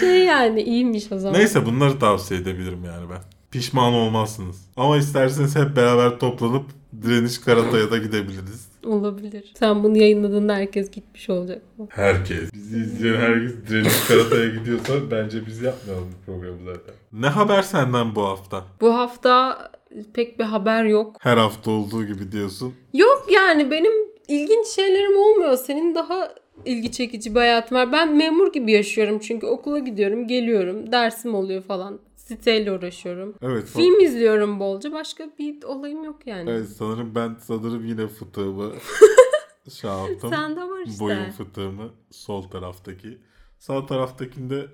Şey 0.00 0.24
yani 0.24 0.62
iyiymiş 0.62 1.12
o 1.12 1.18
zaman. 1.18 1.40
Neyse 1.40 1.66
bunları 1.66 1.98
tavsiye 1.98 2.40
edebilirim 2.40 2.84
yani 2.84 3.10
ben. 3.10 3.20
Pişman 3.50 3.92
olmazsınız. 3.92 4.56
Ama 4.76 4.96
isterseniz 4.96 5.56
hep 5.56 5.76
beraber 5.76 6.18
toplanıp 6.18 6.64
Direniş 7.02 7.38
Karatay'a 7.38 7.90
da 7.90 7.98
gidebiliriz. 7.98 8.68
Olabilir. 8.86 9.52
Sen 9.58 9.82
bunu 9.82 9.98
yayınladığında 9.98 10.54
herkes 10.54 10.90
gitmiş 10.90 11.30
olacak. 11.30 11.62
Herkes. 11.88 12.54
Bizi 12.54 12.78
izleyen 12.78 13.20
herkes 13.20 13.52
Direniş 13.68 14.00
Karatay'a 14.08 14.48
gidiyorsa 14.48 14.92
bence 15.10 15.46
biz 15.46 15.62
yapmayalım 15.62 16.08
bu 16.12 16.32
programı 16.32 16.58
zaten. 16.64 16.94
Ne 17.12 17.26
haber 17.26 17.62
senden 17.62 18.14
bu 18.14 18.22
hafta? 18.22 18.64
Bu 18.80 18.94
hafta 18.94 19.58
pek 20.14 20.38
bir 20.38 20.44
haber 20.44 20.84
yok. 20.84 21.16
Her 21.20 21.36
hafta 21.36 21.70
olduğu 21.70 22.04
gibi 22.04 22.32
diyorsun. 22.32 22.74
Yok 22.92 23.26
yani 23.34 23.70
benim 23.70 23.92
ilginç 24.28 24.66
şeylerim 24.66 25.16
olmuyor. 25.18 25.56
Senin 25.56 25.94
daha 25.94 26.34
ilgi 26.64 26.92
çekici 26.92 27.34
bir 27.34 27.40
hayatın 27.40 27.76
var. 27.76 27.92
Ben 27.92 28.16
memur 28.16 28.52
gibi 28.52 28.72
yaşıyorum 28.72 29.18
çünkü 29.18 29.46
okula 29.46 29.78
gidiyorum, 29.78 30.26
geliyorum, 30.28 30.92
dersim 30.92 31.34
oluyor 31.34 31.62
falan. 31.62 32.00
Siteyle 32.28 32.72
uğraşıyorum. 32.72 33.34
Evet. 33.42 33.68
Film 33.68 34.00
izliyorum 34.00 34.60
bolca. 34.60 34.92
Başka 34.92 35.30
bir 35.38 35.62
olayım 35.62 36.04
yok 36.04 36.26
yani. 36.26 36.50
Evet 36.50 36.68
sanırım 36.68 37.14
ben 37.14 37.36
sanırım 37.40 37.86
yine 37.86 38.08
fıtığımı 38.08 38.72
şey 39.80 39.90
yaptım. 39.90 40.30
Sende 40.30 40.60
var 40.60 40.86
işte. 40.86 41.04
Boyun 41.04 41.30
fıtığımı 41.30 41.90
sol 42.10 42.42
taraftaki. 42.42 43.18
Sağ 43.58 43.86
taraftakinde 43.86 44.66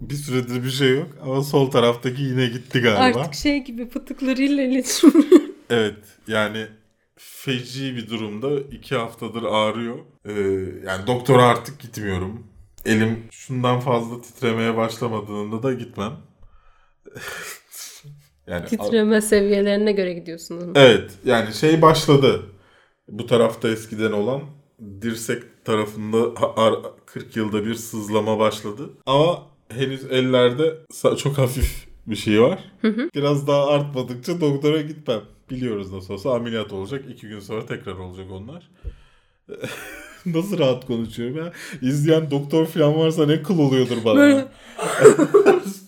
bir 0.00 0.14
süredir 0.14 0.64
bir 0.64 0.70
şey 0.70 0.94
yok 0.94 1.08
ama 1.22 1.42
sol 1.42 1.70
taraftaki 1.70 2.22
yine 2.22 2.46
gitti 2.46 2.80
galiba. 2.80 3.20
Artık 3.20 3.34
şey 3.34 3.64
gibi 3.64 3.88
fıtıklarıyla 3.88 4.62
iletişim. 4.62 5.12
Evet 5.70 5.96
yani 6.28 6.66
feci 7.16 7.96
bir 7.96 8.10
durumda 8.10 8.60
iki 8.60 8.94
haftadır 8.96 9.42
ağrıyor. 9.42 9.98
Ee, 10.24 10.32
yani 10.86 11.06
doktora 11.06 11.42
artık 11.42 11.80
gitmiyorum. 11.80 12.46
Elim 12.86 13.18
şundan 13.30 13.80
fazla 13.80 14.20
titremeye 14.20 14.76
başlamadığında 14.76 15.62
da 15.62 15.72
gitmem. 15.72 16.12
yani 18.46 18.66
Titreme 18.66 19.20
seviyelerine 19.20 19.92
göre 19.92 20.12
gidiyorsunuz. 20.12 20.64
Evet 20.74 21.10
yani 21.24 21.54
şey 21.54 21.82
başladı. 21.82 22.42
Bu 23.08 23.26
tarafta 23.26 23.68
eskiden 23.68 24.12
olan 24.12 24.40
dirsek 25.02 25.64
tarafında 25.64 26.40
ha- 26.40 26.54
ar- 26.56 26.82
40 27.06 27.36
yılda 27.36 27.64
bir 27.66 27.74
sızlama 27.74 28.38
başladı. 28.38 28.90
Ama 29.06 29.42
henüz 29.68 30.04
ellerde 30.04 30.74
çok 31.18 31.38
hafif 31.38 31.86
bir 32.06 32.16
şey 32.16 32.42
var. 32.42 32.64
Biraz 33.14 33.46
daha 33.46 33.66
artmadıkça 33.68 34.40
doktora 34.40 34.80
gitmem. 34.80 35.20
Biliyoruz 35.50 35.92
nasıl 35.92 36.14
olsa 36.14 36.34
ameliyat 36.34 36.72
olacak. 36.72 37.04
iki 37.10 37.28
gün 37.28 37.40
sonra 37.40 37.66
tekrar 37.66 37.92
olacak 37.94 38.26
onlar. 38.30 38.70
Nasıl 40.26 40.58
rahat 40.58 40.86
konuşuyorum 40.86 41.36
ya. 41.36 41.52
İzleyen 41.82 42.30
doktor 42.30 42.66
falan 42.66 42.98
varsa 42.98 43.26
ne 43.26 43.42
kıl 43.42 43.58
oluyordur 43.58 43.96
bana. 44.04 44.14
Böyle 44.16 44.46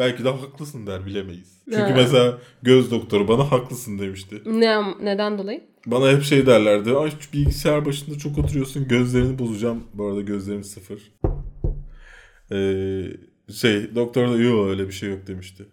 Belki 0.00 0.24
de 0.24 0.28
haklısın 0.28 0.86
der 0.86 1.06
bilemeyiz. 1.06 1.62
Çünkü 1.64 1.80
Ha. 1.80 1.92
mesela 1.96 2.38
göz 2.62 2.90
doktoru 2.90 3.28
bana 3.28 3.52
haklısın 3.52 3.98
demişti. 3.98 4.42
ne, 4.46 4.76
neden 5.02 5.38
dolayı? 5.38 5.60
Bana 5.86 6.10
hep 6.10 6.22
şey 6.22 6.46
derlerdi. 6.46 6.90
Ay 6.92 7.12
bilgisayar 7.32 7.86
başında 7.86 8.18
çok 8.18 8.38
oturuyorsun 8.38 8.88
gözlerini 8.88 9.38
bozacağım. 9.38 9.84
Bu 9.94 10.06
arada 10.06 10.20
gözlerim 10.20 10.64
sıfır. 10.64 11.12
Ee, 12.52 13.02
şey 13.52 13.94
doktor 13.94 14.28
da 14.28 14.36
yok 14.36 14.68
öyle 14.68 14.86
bir 14.86 14.92
şey 14.92 15.10
yok 15.10 15.26
demişti. 15.26 15.66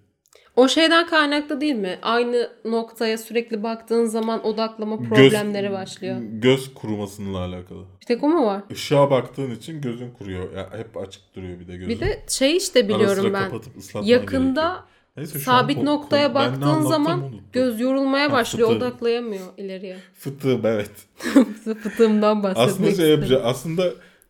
O 0.57 0.67
şeyden 0.67 1.07
kaynaklı 1.07 1.61
değil 1.61 1.75
mi? 1.75 1.99
Aynı 2.01 2.49
noktaya 2.65 3.17
sürekli 3.17 3.63
baktığın 3.63 4.05
zaman 4.05 4.45
odaklama 4.45 4.97
problemleri 4.97 5.71
başlıyor. 5.71 6.17
Göz 6.31 6.73
kurumasıyla 6.73 7.39
alakalı. 7.39 7.83
Bir 8.01 8.05
tek 8.05 8.23
o 8.23 8.29
mu 8.29 8.45
var? 8.45 8.61
Işığa 8.69 9.11
baktığın 9.11 9.51
için 9.51 9.81
gözün 9.81 10.11
kuruyor. 10.11 10.53
Ya 10.55 10.69
hep 10.77 10.97
açık 10.97 11.35
duruyor 11.35 11.59
bir 11.59 11.67
de 11.67 11.77
gözün. 11.77 11.89
Bir 11.89 11.99
de 11.99 12.23
şey 12.27 12.57
işte 12.57 12.87
biliyorum 12.89 13.33
ben. 13.33 13.51
Yakında 14.03 14.83
Neyse, 15.17 15.39
sabit 15.39 15.83
noktaya 15.83 16.35
baktığın 16.35 16.81
zaman 16.81 17.31
göz 17.53 17.79
yorulmaya 17.79 18.27
Ha, 18.27 18.31
başlıyor. 18.31 18.69
fıtığı. 18.69 18.85
Odaklayamıyor 18.85 19.45
ileriye. 19.57 19.97
Fıtığım 20.13 20.65
evet. 20.65 20.91
Fıtığımdan 21.83 22.43
bahsetmek 22.43 22.69
Aslında 22.69 22.91
şey 22.91 23.09
yapacağım. 23.09 23.41
Aslında 23.45 23.83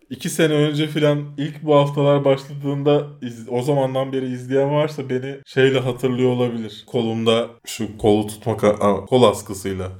iki 0.09 0.29
sene 0.29 0.53
önce 0.53 0.87
filan 0.87 1.23
ilk 1.37 1.63
bu 1.63 1.75
haftalar 1.75 2.25
başladığında 2.25 3.07
iz- 3.21 3.49
o 3.49 3.61
zamandan 3.61 4.13
beri 4.13 4.25
izleyen 4.33 4.71
varsa 4.71 5.09
beni 5.09 5.35
şeyle 5.45 5.79
hatırlıyor 5.79 6.29
olabilir. 6.31 6.83
Kolumda 6.87 7.47
şu 7.65 7.97
kolu 7.97 8.27
tutmak 8.27 8.61
kol 9.09 9.23
askısıyla 9.23 9.91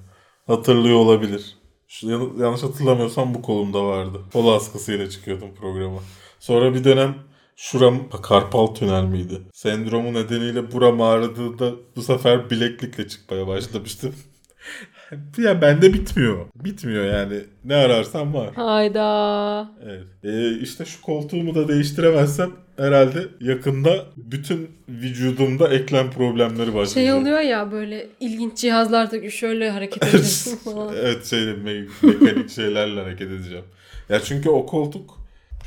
hatırlıyor 0.48 0.98
olabilir. 0.98 1.56
Şu, 1.88 2.10
yan- 2.10 2.34
yanlış 2.40 2.64
hatırlamıyorsam 2.64 3.34
bu 3.34 3.42
kolumda 3.42 3.86
vardı. 3.86 4.22
Kol 4.34 4.48
askısıyla 4.56 5.10
çıkıyordum 5.10 5.56
programa. 5.56 6.00
Sonra 6.40 6.74
bir 6.74 6.84
dönem 6.84 7.16
şuram 7.56 8.10
karpal 8.24 8.68
tünel 8.68 9.04
miydi? 9.04 9.42
Sendromu 9.54 10.14
nedeniyle 10.14 10.72
buram 10.72 11.02
ağrıdığında 11.02 11.72
bu 11.96 12.02
sefer 12.02 12.50
bileklikle 12.50 13.08
çıkmaya 13.08 13.48
başlamıştım. 13.48 14.16
ya 15.38 15.62
bende 15.62 15.94
bitmiyor. 15.94 16.46
Bitmiyor 16.56 17.06
yani. 17.06 17.40
Ne 17.66 17.76
ararsam 17.76 18.34
var. 18.34 18.54
Hayda. 18.56 19.72
Evet. 19.86 20.04
Ee, 20.24 20.58
işte 20.62 20.86
şu 20.86 21.02
koltuğumu 21.02 21.56
da 21.56 21.68
değiştiremezsem 21.68 22.52
herhalde 22.78 23.28
yakında 23.42 24.06
bütün 24.18 24.70
vücudumda 24.90 25.74
eklem 25.74 26.12
problemleri 26.12 26.68
başlayacak. 26.76 26.94
Şey 26.94 27.14
oluyor 27.14 27.40
ya 27.40 27.72
böyle 27.72 28.08
ilginç 28.20 28.58
cihazlarda 28.58 29.30
şöyle 29.30 29.70
hareket 29.70 30.04
ediyorsun 30.04 30.56
falan. 30.56 30.94
evet 31.02 31.26
şeyle 31.26 31.52
me- 31.52 31.88
mekanik 32.02 32.50
şeylerle 32.50 33.02
hareket 33.02 33.32
edeceğim. 33.32 33.66
Ya 34.10 34.20
çünkü 34.20 34.50
o 34.50 34.66
koltuk 34.66 35.18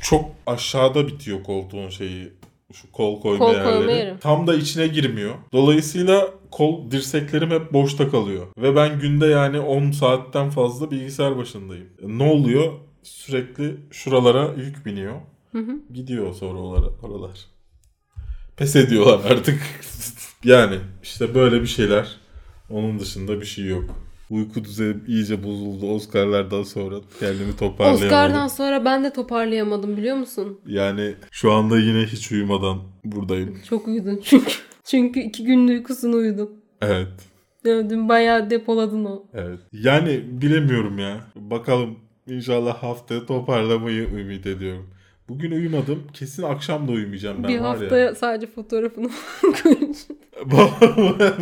çok 0.01 0.25
aşağıda 0.47 1.07
bitiyor 1.07 1.43
koltuğun 1.43 1.89
şeyi. 1.89 2.29
Şu 2.73 2.91
kol 2.91 3.21
koyma 3.21 3.45
Kol 3.45 3.53
yerleri. 3.53 3.85
koyma. 3.85 4.19
Tam 4.19 4.47
da 4.47 4.55
içine 4.55 4.87
girmiyor. 4.87 5.35
Dolayısıyla 5.53 6.29
kol 6.51 6.91
dirseklerim 6.91 7.51
hep 7.51 7.73
boşta 7.73 8.09
kalıyor. 8.09 8.47
Ve 8.57 8.75
ben 8.75 8.99
günde 8.99 9.25
yani 9.25 9.59
10 9.59 9.91
saatten 9.91 10.49
fazla 10.49 10.91
bilgisayar 10.91 11.37
başındayım. 11.37 11.87
Ne 12.07 12.23
oluyor? 12.23 12.73
Sürekli 13.03 13.77
şuralara 13.91 14.53
yük 14.57 14.85
biniyor. 14.85 15.15
Gidiyor 15.93 16.33
sonra 16.33 16.59
oralar. 17.03 17.37
Pes 18.57 18.75
ediyorlar 18.75 19.31
artık. 19.31 19.61
yani 20.43 20.77
işte 21.03 21.35
böyle 21.35 21.61
bir 21.61 21.67
şeyler. 21.67 22.15
Onun 22.69 22.99
dışında 22.99 23.41
bir 23.41 23.45
şey 23.45 23.65
yok. 23.65 23.83
Uyku 24.29 24.63
düzenim 24.63 25.03
iyice 25.07 25.43
bozuldu 25.43 25.91
Oscar'lardan 25.91 26.63
sonra. 26.63 26.95
Kendimi 27.19 27.57
toparlayamadım. 27.57 28.07
Oscar'dan 28.07 28.47
sonra 28.47 28.85
ben 28.85 29.03
de 29.03 29.13
toparlayamadım 29.13 29.97
biliyor 29.97 30.15
musun? 30.15 30.59
Yani 30.67 31.15
şu 31.31 31.51
anda 31.51 31.79
yine 31.79 32.05
hiç 32.05 32.31
uyumadan 32.31 32.77
buradayım. 33.05 33.61
Çok 33.69 33.87
uyudun 33.87 34.21
çünkü. 34.23 34.51
Çünkü 34.91 35.19
iki 35.19 35.43
günün 35.43 35.67
uykusunu 35.67 36.15
uyudum. 36.15 36.51
Evet. 36.81 37.07
Ya 37.65 37.89
Dün 37.89 38.09
bayağı 38.09 38.49
depoladın 38.49 39.05
o. 39.05 39.23
Evet. 39.33 39.59
Yani 39.73 40.21
bilemiyorum 40.41 40.99
ya. 40.99 41.19
Bakalım 41.35 41.99
inşallah 42.27 42.83
haftaya 42.83 43.25
toparlamayı 43.25 44.03
ümit 44.03 44.45
ediyorum. 44.45 44.89
Bugün 45.29 45.51
uyumadım. 45.51 46.03
Kesin 46.13 46.43
akşam 46.43 46.87
da 46.87 46.91
uyumayacağım 46.91 47.43
ben 47.43 47.49
bir 47.49 47.57
haftaya 47.57 48.15
sadece 48.15 48.47
fotoğrafını 48.47 49.09
ya. 51.19 51.33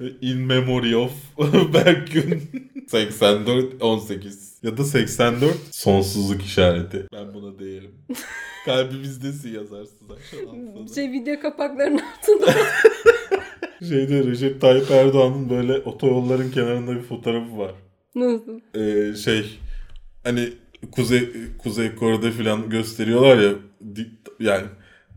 In 0.20 0.38
memory 0.38 0.96
of 0.96 1.12
Berkün 1.74 2.42
84 2.88 3.82
18 3.82 4.47
ya 4.62 4.76
da 4.76 4.84
84 4.84 5.56
sonsuzluk 5.70 6.42
işareti. 6.42 7.06
Ben 7.12 7.34
buna 7.34 7.58
değilim. 7.58 7.90
Kalbimizdesin 8.64 9.54
yazarsın 9.54 10.08
aşağı 10.08 10.48
altına. 10.48 10.94
şey 10.94 11.12
video 11.12 11.40
kapaklarının 11.40 12.00
altında. 12.18 12.54
Şeyde 13.88 14.24
Recep 14.24 14.60
Tayyip 14.60 14.90
Erdoğan'ın 14.90 15.50
böyle 15.50 15.72
otoyolların 15.78 16.50
kenarında 16.50 16.94
bir 16.96 17.02
fotoğrafı 17.02 17.58
var. 17.58 17.72
Nasıl? 18.14 18.60
Ee, 18.74 19.14
şey 19.16 19.58
hani 20.24 20.48
Kuzey 20.92 21.28
Kuzey 21.58 21.94
Kore'de 21.94 22.30
falan 22.30 22.70
gösteriyorlar 22.70 23.38
ya 23.38 23.52
yani 24.40 24.66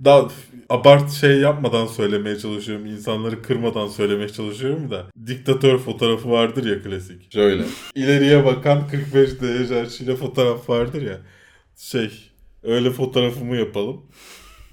daha 0.03 0.28
abart 0.69 1.11
şey 1.11 1.38
yapmadan 1.40 1.88
söylemeye 1.88 2.38
çalışıyorum. 2.40 2.86
insanları 2.86 3.41
kırmadan 3.41 3.88
söylemeye 3.88 4.30
çalışıyorum 4.30 4.91
da. 4.91 5.06
Diktatör 5.28 5.78
fotoğrafı 5.78 6.30
vardır 6.32 6.65
ya 6.65 6.84
klasik. 6.84 7.34
Şöyle. 7.34 7.64
ileriye 7.95 8.45
bakan 8.45 8.88
45 8.88 9.41
derece 9.41 9.82
açıyla 9.82 10.15
fotoğraf 10.15 10.69
vardır 10.69 11.02
ya. 11.02 11.18
Şey 11.78 12.11
öyle 12.64 12.91
fotoğrafımı 12.91 13.57
yapalım. 13.57 14.02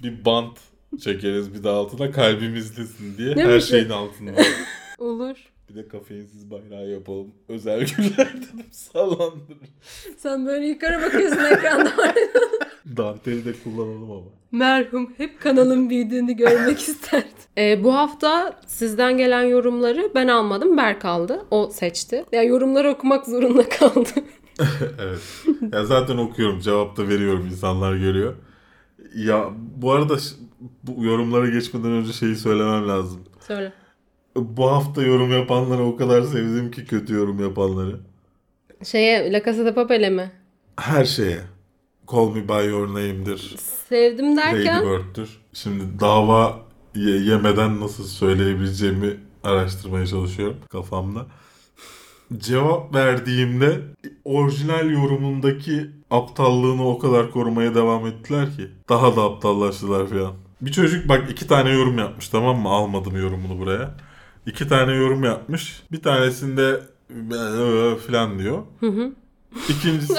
Bir 0.03 0.25
bant 0.25 0.57
çekeriz 1.01 1.53
bir 1.53 1.63
de 1.63 1.69
altına 1.69 2.11
kalbimizdesin 2.11 3.17
diye. 3.17 3.35
Ne 3.37 3.43
Her 3.43 3.55
mi? 3.55 3.61
şeyin 3.61 3.89
altında. 3.89 4.31
Olur. 4.97 5.35
Bir 5.69 5.75
de 5.75 5.87
kafeinsiz 5.87 6.51
bayrağı 6.51 6.89
yapalım. 6.89 7.27
Özel 7.49 7.79
günler 7.79 8.33
dedim 8.33 8.65
sallandırır. 8.71 9.57
Sen 10.17 10.45
böyle 10.45 10.67
yukarı 10.67 11.01
bakıyorsun 11.01 11.45
ekranda. 11.45 11.91
Danteli 12.97 13.45
de 13.45 13.53
kullanalım 13.63 14.11
ama. 14.11 14.38
Merhum 14.51 15.13
hep 15.17 15.41
kanalın 15.41 15.89
büyüdüğünü 15.89 16.33
görmek 16.33 16.79
isterdi. 16.79 17.27
Ee, 17.57 17.83
bu 17.83 17.95
hafta 17.95 18.59
sizden 18.67 19.17
gelen 19.17 19.43
yorumları 19.43 20.11
ben 20.15 20.27
almadım. 20.27 20.77
Berk 20.77 21.05
aldı. 21.05 21.45
O 21.51 21.69
seçti. 21.73 22.25
Yani 22.31 22.47
yorumları 22.47 22.89
okumak 22.89 23.25
zorunda 23.25 23.69
kaldı. 23.69 24.09
evet. 24.99 25.19
Ya 25.73 25.85
zaten 25.85 26.17
okuyorum. 26.17 26.59
Cevap 26.59 26.97
da 26.97 27.07
veriyorum. 27.07 27.47
insanlar 27.51 27.95
görüyor. 27.95 28.35
Ya 29.15 29.49
bu 29.75 29.91
arada 29.91 30.17
bu 30.83 31.05
yorumlara 31.05 31.49
geçmeden 31.49 31.91
önce 31.91 32.13
şeyi 32.13 32.35
söylemem 32.35 32.87
lazım. 32.87 33.21
Söyle. 33.39 33.73
Bu 34.35 34.71
hafta 34.71 35.03
yorum 35.03 35.31
yapanları 35.31 35.83
o 35.83 35.95
kadar 35.95 36.21
sevdim 36.21 36.71
ki 36.71 36.85
kötü 36.85 37.13
yorum 37.13 37.39
yapanları. 37.39 37.99
Şeye 38.83 39.33
La 39.33 39.43
Casa 39.43 39.65
de 39.65 39.73
Papel'e 39.73 40.09
mi? 40.09 40.31
Her 40.77 41.05
şeye. 41.05 41.39
Call 42.11 42.29
Me 42.35 42.47
By 42.47 42.67
Your 42.69 42.87
Name'dir. 42.87 43.55
Sevdim 43.89 44.37
Lady 44.37 44.55
derken 44.65 44.83
Bird'dür. 44.85 45.29
Şimdi 45.53 45.83
dava 45.99 46.59
ye- 46.95 47.19
yemeden 47.23 47.79
nasıl 47.79 48.03
söyleyebileceğimi 48.03 49.17
araştırmaya 49.43 50.07
çalışıyorum 50.07 50.57
kafamda. 50.69 51.25
Cevap 52.37 52.95
verdiğimde 52.95 53.79
orijinal 54.25 54.91
yorumundaki 54.91 55.89
aptallığını 56.11 56.87
o 56.89 56.99
kadar 56.99 57.31
korumaya 57.31 57.75
devam 57.75 58.07
ettiler 58.07 58.55
ki. 58.55 58.67
Daha 58.89 59.15
da 59.15 59.23
aptallaştılar 59.23 60.07
falan. 60.07 60.33
Bir 60.61 60.71
çocuk 60.71 61.09
bak 61.09 61.31
iki 61.31 61.47
tane 61.47 61.69
yorum 61.71 61.97
yapmış 61.97 62.29
tamam 62.29 62.57
mı? 62.59 62.69
Almadım 62.69 63.17
yorumunu 63.21 63.59
buraya. 63.59 63.95
İki 64.45 64.67
tane 64.67 64.93
yorum 64.95 65.23
yapmış. 65.23 65.83
Bir 65.91 66.01
tanesinde 66.01 66.81
falan 68.07 68.39
diyor. 68.39 68.63
İkincisinde, 68.81 69.11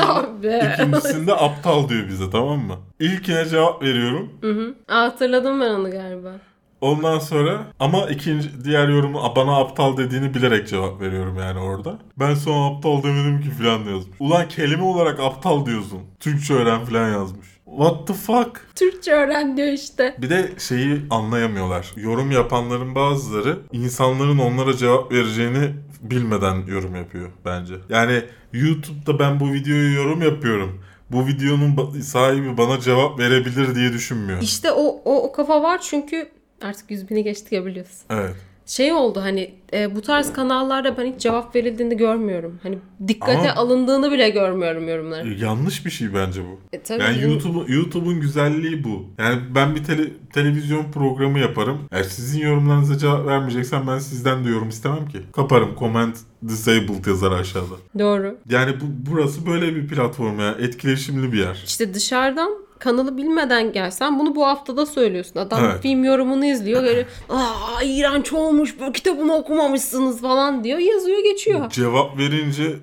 Ah 0.01 0.27
be. 0.43 0.75
ikincisinde 0.75 1.35
aptal 1.35 1.89
diyor 1.89 2.09
bize 2.09 2.31
tamam 2.31 2.59
mı? 2.59 2.77
İlkine 3.01 3.45
cevap 3.45 3.83
veriyorum. 3.83 4.29
Hı 4.41 4.51
hı. 4.53 4.75
Aa, 4.89 5.03
hatırladım 5.03 5.61
ben 5.61 5.71
onu 5.71 5.91
galiba. 5.91 6.33
Ondan 6.81 7.19
sonra 7.19 7.67
ama 7.81 8.07
ikinci 8.11 8.65
diğer 8.65 8.89
yorumu 8.89 9.33
bana 9.37 9.57
aptal 9.61 9.97
dediğini 9.97 10.35
bilerek 10.35 10.69
cevap 10.69 11.01
veriyorum 11.01 11.37
yani 11.39 11.59
orada. 11.59 11.99
Ben 12.19 12.35
sonra 12.35 12.75
aptal 12.75 13.03
demedim 13.03 13.41
ki 13.41 13.51
falan 13.51 13.79
yazmış. 13.79 14.17
Ulan 14.21 14.49
kelime 14.49 14.83
olarak 14.83 15.21
aptal 15.21 15.67
diyorsun. 15.67 16.01
Türkçe 16.21 16.55
öğren 16.55 16.85
falan 16.85 17.09
yazmış. 17.09 17.47
What 17.65 18.07
the 18.07 18.15
fuck? 18.15 18.67
Türkçe 18.75 19.13
öğren 19.13 19.57
diyor 19.57 19.69
işte. 19.69 20.17
Bir 20.19 20.31
de 20.31 20.51
şeyi 20.59 21.03
anlayamıyorlar. 21.11 21.93
Yorum 21.97 22.31
yapanların 22.31 22.95
bazıları 22.95 23.59
insanların 23.73 24.39
onlara 24.39 24.77
cevap 24.77 25.13
vereceğini 25.13 25.71
bilmeden 26.03 26.67
yorum 26.67 26.97
yapıyor 26.97 27.31
bence. 27.45 27.75
Yani 27.89 28.23
YouTube'da 28.53 29.19
ben 29.19 29.41
bu 29.41 29.53
videoyu 29.53 29.95
yorum 29.95 30.23
yapıyorum. 30.23 30.83
Bu 31.13 31.27
videonun 31.27 32.01
sahibi 32.01 32.57
bana 32.57 32.81
cevap 32.81 33.19
verebilir 33.19 33.75
diye 33.75 33.93
düşünmüyor. 33.93 34.43
İşte 34.43 34.73
o, 34.73 35.03
o, 35.05 35.23
o 35.23 35.33
kafa 35.33 35.63
var 35.63 35.81
çünkü 35.81 36.29
artık 36.63 36.91
100 36.91 37.11
bini 37.11 37.25
geçtik 37.25 37.53
ya 37.53 37.67
biliyorsun. 37.67 38.03
Evet. 38.11 38.37
Şey 38.71 38.93
oldu 38.93 39.21
hani 39.23 39.55
e, 39.73 39.97
bu 39.97 40.03
tarz 40.03 40.33
kanallarda 40.33 40.97
ben 40.99 41.13
hiç 41.13 41.21
cevap 41.21 41.57
verildiğini 41.57 41.97
görmüyorum. 41.97 42.59
Hani 42.63 42.79
dikkate 43.09 43.53
Ama- 43.53 43.61
alındığını 43.61 44.13
bile 44.13 44.31
görmüyorum 44.31 44.89
yorumlara. 44.89 45.29
Yanlış 45.29 45.87
bir 45.87 45.91
şey 45.91 46.15
bence 46.15 46.41
bu. 46.43 46.59
E, 46.77 46.83
tabii 46.83 47.03
Yani 47.03 47.17
canım. 47.17 47.31
YouTube'un 47.31 47.67
YouTube'un 47.69 48.21
güzelliği 48.21 48.85
bu. 48.85 49.05
Yani 49.19 49.41
ben 49.55 49.75
bir 49.75 49.85
tele- 49.85 50.11
televizyon 50.33 50.93
programı 50.93 51.39
yaparım. 51.39 51.79
Eğer 51.93 52.03
sizin 52.03 52.41
yorumlarınıza 52.41 52.99
cevap 52.99 53.27
vermeyeceksem 53.27 53.85
ben 53.89 53.99
sizden 53.99 54.45
de 54.45 54.49
yorum 54.51 54.69
istemem 54.69 55.09
ki. 55.09 55.19
Kaparım. 55.33 55.71
Comment 55.79 56.17
disabled 56.49 57.07
yazar 57.07 57.33
aşağıda. 57.33 57.75
Doğru. 57.99 58.39
Yani 58.51 58.73
bu 58.81 58.85
burası 59.11 59.47
böyle 59.47 59.75
bir 59.75 59.89
platform 59.89 60.41
ya. 60.41 60.51
Etkileşimli 60.61 61.33
bir 61.33 61.39
yer. 61.39 61.63
İşte 61.67 61.95
dışarıdan 61.95 62.51
kanalı 62.81 63.17
bilmeden 63.17 63.73
gelsen 63.73 64.19
bunu 64.19 64.35
bu 64.37 64.47
haftada 64.47 64.87
söylüyorsun. 64.87 65.41
Adam 65.41 65.65
Evet. 65.65 65.83
film 65.83 66.05
yorumunu 66.05 66.45
izliyor. 66.45 66.83
Böyle 66.83 67.07
aa 67.29 67.83
iğrenç 67.85 68.33
olmuş 68.33 68.75
bu 68.81 68.93
kitabımı 68.93 69.35
okumamışsınız 69.37 70.21
falan 70.21 70.65
diyor. 70.65 70.79
Yazıyor 70.79 71.25
geçiyor. 71.25 71.71
Cevap 71.71 72.19
verince 72.19 72.77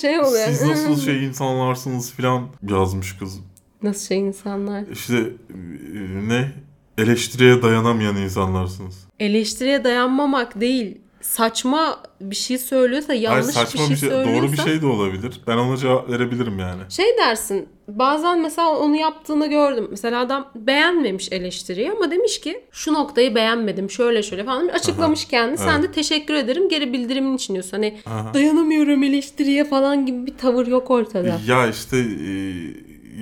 şey 0.00 0.20
oluyor. 0.20 0.46
siz 0.46 0.62
nasıl 0.62 0.92
"Ee, 0.92 1.00
şey 1.04 1.24
insanlarsınız 1.24 2.12
falan 2.12 2.46
yazmış 2.70 3.18
kız. 3.18 3.40
Nasıl 3.82 4.06
şey 4.06 4.18
insanlar? 4.18 4.84
İşte 4.92 5.16
e, 5.16 6.28
ne? 6.28 6.52
Eleştiriye 6.98 7.62
dayanamayan 7.62 8.16
insanlarsınız. 8.16 9.08
Eleştiriye 9.20 9.84
dayanmamak 9.84 10.60
değil. 10.60 11.00
Saçma 11.22 11.98
bir 12.20 12.36
şey 12.36 12.58
söylüyorsa 12.58 13.14
yanlış 13.14 13.56
Hayır 13.56 13.66
saçma 13.66 13.80
bir 13.90 13.96
şey, 13.96 13.96
söylüyorsa. 14.10 14.42
doğru 14.42 14.52
bir 14.52 14.56
şey 14.56 14.82
de 14.82 14.86
olabilir. 14.86 15.40
Ben 15.46 15.56
ona 15.56 15.76
cevap 15.76 16.10
verebilirim 16.10 16.58
yani. 16.58 16.82
Şey 16.88 17.06
dersin 17.18 17.68
bazen 17.88 18.42
mesela 18.42 18.76
onu 18.78 18.96
yaptığını 18.96 19.46
gördüm. 19.46 19.86
Mesela 19.90 20.20
adam 20.20 20.48
beğenmemiş 20.54 21.32
eleştiriyi 21.32 21.92
ama 21.92 22.10
demiş 22.10 22.40
ki 22.40 22.64
şu 22.72 22.92
noktayı 22.92 23.34
beğenmedim 23.34 23.90
şöyle 23.90 24.22
şöyle 24.22 24.44
falan 24.44 24.60
demiş. 24.68 24.74
açıklamış 24.74 25.24
kendi. 25.24 25.58
Sen 25.58 25.82
de 25.82 25.92
teşekkür 25.92 26.34
ederim 26.34 26.68
geri 26.68 26.92
bildirimin 26.92 27.36
için 27.36 27.54
diyorsun. 27.54 27.70
Hani 27.72 27.98
Aha. 28.06 28.34
dayanamıyorum 28.34 29.02
eleştiriye 29.02 29.64
falan 29.64 30.06
gibi 30.06 30.26
bir 30.26 30.36
tavır 30.38 30.66
yok 30.66 30.90
ortada. 30.90 31.40
Ya 31.46 31.66
işte 31.66 31.96
e, 31.98 32.32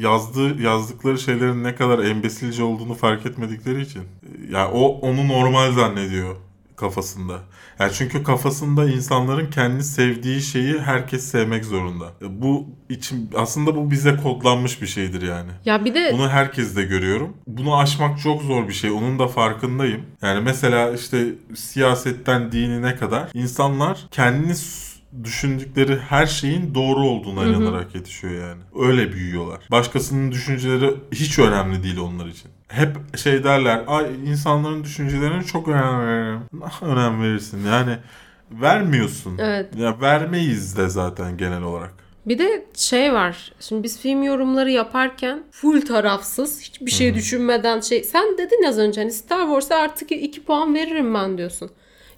yazdığı 0.01 0.63
yazdıkları 0.63 1.19
şeylerin 1.19 1.65
ne 1.65 1.75
kadar 1.75 1.99
embesilce 1.99 2.63
olduğunu 2.63 2.95
fark 2.95 3.27
etmedikleri 3.27 3.83
için. 3.83 4.01
E, 4.01 4.53
Ya 4.53 4.71
o 4.73 4.87
onu 4.87 5.29
normal 5.29 5.73
zannediyor 5.73 6.37
kafasında. 6.77 7.39
Yani 7.81 7.93
çünkü 7.93 8.23
kafasında 8.23 8.91
insanların 8.91 9.51
kendi 9.51 9.85
sevdiği 9.85 10.43
şeyi 10.43 10.79
herkes 10.79 11.25
sevmek 11.31 11.65
zorunda. 11.65 12.13
Bu 12.21 12.67
için 12.89 13.31
aslında 13.37 13.77
bu 13.77 13.91
bize 13.91 14.17
kodlanmış 14.17 14.83
bir 14.83 14.87
şeydir 14.87 15.23
yani. 15.23 15.51
Ya 15.65 15.85
bir 15.85 15.95
de 15.95 16.11
Bunu 16.13 16.29
herkes 16.29 16.77
de 16.77 16.83
görüyorum. 16.83 17.37
Bunu 17.47 17.77
aşmak 17.77 18.21
çok 18.21 18.43
zor 18.43 18.69
bir 18.69 18.73
şey. 18.73 18.91
Onun 18.91 19.19
da 19.19 19.29
farkındayım. 19.29 20.03
Yani 20.23 20.41
mesela 20.41 20.91
işte 20.91 21.27
siyasetten 21.55 22.53
dinine 22.53 22.97
kadar 22.97 23.29
insanlar 23.35 24.07
kendini 24.11 24.55
düşündükleri 25.25 25.99
her 25.99 26.27
şeyin 26.27 26.75
doğru 26.75 27.01
olduğuna 27.01 27.45
inanarak 27.45 27.95
yetişiyor 27.95 28.49
yani. 28.49 28.63
Öyle 28.81 29.13
büyüyorlar. 29.13 29.59
Başkasının 29.71 30.33
düşünceleri 30.33 30.95
hiç 31.13 31.39
önemli 31.39 31.83
değil 31.83 31.99
onlar 31.99 32.27
için. 32.27 32.51
Hep 32.71 33.19
şey 33.19 33.45
derler. 33.45 33.85
Ay 33.87 34.07
insanların 34.27 34.85
düşüncelerine 34.85 35.43
çok 35.43 35.69
önem 35.69 36.07
veririm. 36.07 36.41
önem 36.83 37.23
verirsin. 37.23 37.67
Yani 37.67 37.97
vermiyorsun. 38.51 39.39
Evet. 39.39 39.77
Ya 39.77 40.01
vermeyiz 40.01 40.77
de 40.77 40.89
zaten 40.89 41.37
genel 41.37 41.63
olarak. 41.63 41.95
Bir 42.27 42.39
de 42.39 42.67
şey 42.75 43.13
var. 43.13 43.53
Şimdi 43.61 43.83
biz 43.83 44.01
film 44.01 44.23
yorumları 44.23 44.71
yaparken 44.71 45.43
full 45.51 45.81
tarafsız, 45.81 46.61
hiçbir 46.61 46.91
şey 46.91 47.15
düşünmeden 47.15 47.81
şey. 47.81 48.05
Sen 48.05 48.39
dedin 48.39 48.63
az 48.69 48.79
önce 48.79 49.01
hani 49.01 49.13
Star 49.13 49.41
Wars'a 49.41 49.77
artık 49.77 50.13
2 50.13 50.45
puan 50.45 50.75
veririm 50.75 51.15
ben 51.15 51.39
diyorsun. 51.39 51.71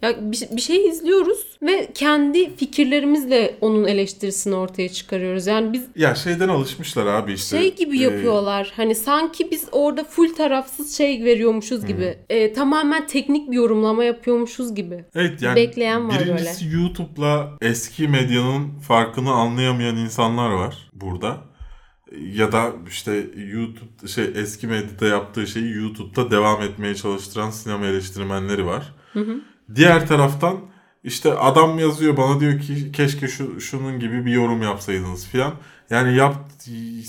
Ya 0.03 0.33
bir, 0.33 0.49
bir 0.57 0.61
şey 0.61 0.89
izliyoruz 0.89 1.47
ve 1.63 1.89
kendi 1.95 2.57
fikirlerimizle 2.57 3.57
onun 3.61 3.85
eleştirisini 3.85 4.55
ortaya 4.55 4.89
çıkarıyoruz. 4.89 5.47
Yani 5.47 5.73
biz 5.73 5.85
Ya 5.97 6.15
şeyden 6.15 6.49
alışmışlar 6.49 7.07
abi 7.07 7.33
işte. 7.33 7.59
şey 7.59 7.75
gibi 7.77 7.99
Ee, 7.99 8.03
yapıyorlar. 8.03 8.73
Hani 8.77 8.95
sanki 8.95 9.51
biz 9.51 9.69
orada 9.73 10.05
full 10.05 10.35
tarafsız 10.35 10.97
şey 10.97 11.25
veriyormuşuz 11.25 11.87
gibi. 11.87 12.19
Ee, 12.31 12.53
tamamen 12.53 13.07
teknik 13.07 13.51
bir 13.51 13.57
yorumlama 13.57 14.05
yapıyormuşuz 14.05 14.75
gibi. 14.75 15.05
Evet 15.15 15.43
yani 15.43 15.57
Bekleyen 15.57 16.09
var 16.09 16.21
birincisi 16.21 16.67
YouTube'la 16.67 17.51
eski 17.61 18.09
medyanın 18.09 18.79
farkını 18.79 19.31
anlayamayan 19.31 19.97
insanlar 19.97 20.51
var 20.51 20.91
burada. 20.93 21.37
Ya 22.35 22.53
da 22.53 22.73
işte 22.89 23.27
YouTube 23.53 24.09
şey 24.09 24.25
eski 24.35 24.67
medyada 24.67 25.07
yaptığı 25.07 25.47
şeyi 25.47 25.73
YouTube'da 25.73 26.31
devam 26.31 26.63
etmeye 26.63 26.95
çalıştıran 26.95 27.51
sinema 27.51 27.87
eleştirmenleri 27.87 28.67
var. 28.67 28.95
Diğer 29.75 30.07
taraftan 30.07 30.57
işte 31.05 31.35
adam 31.35 31.79
yazıyor 31.79 32.17
bana 32.17 32.41
diyor 32.41 32.61
ki 32.61 32.93
keşke 32.93 33.29
şu 33.29 33.61
şunun 33.61 34.01
gibi 34.01 34.27
bir 34.27 34.33
yorum 34.33 34.63
yapsaydınız 34.63 35.27
filan. 35.27 35.53
Yani 35.91 36.17
yap 36.17 36.35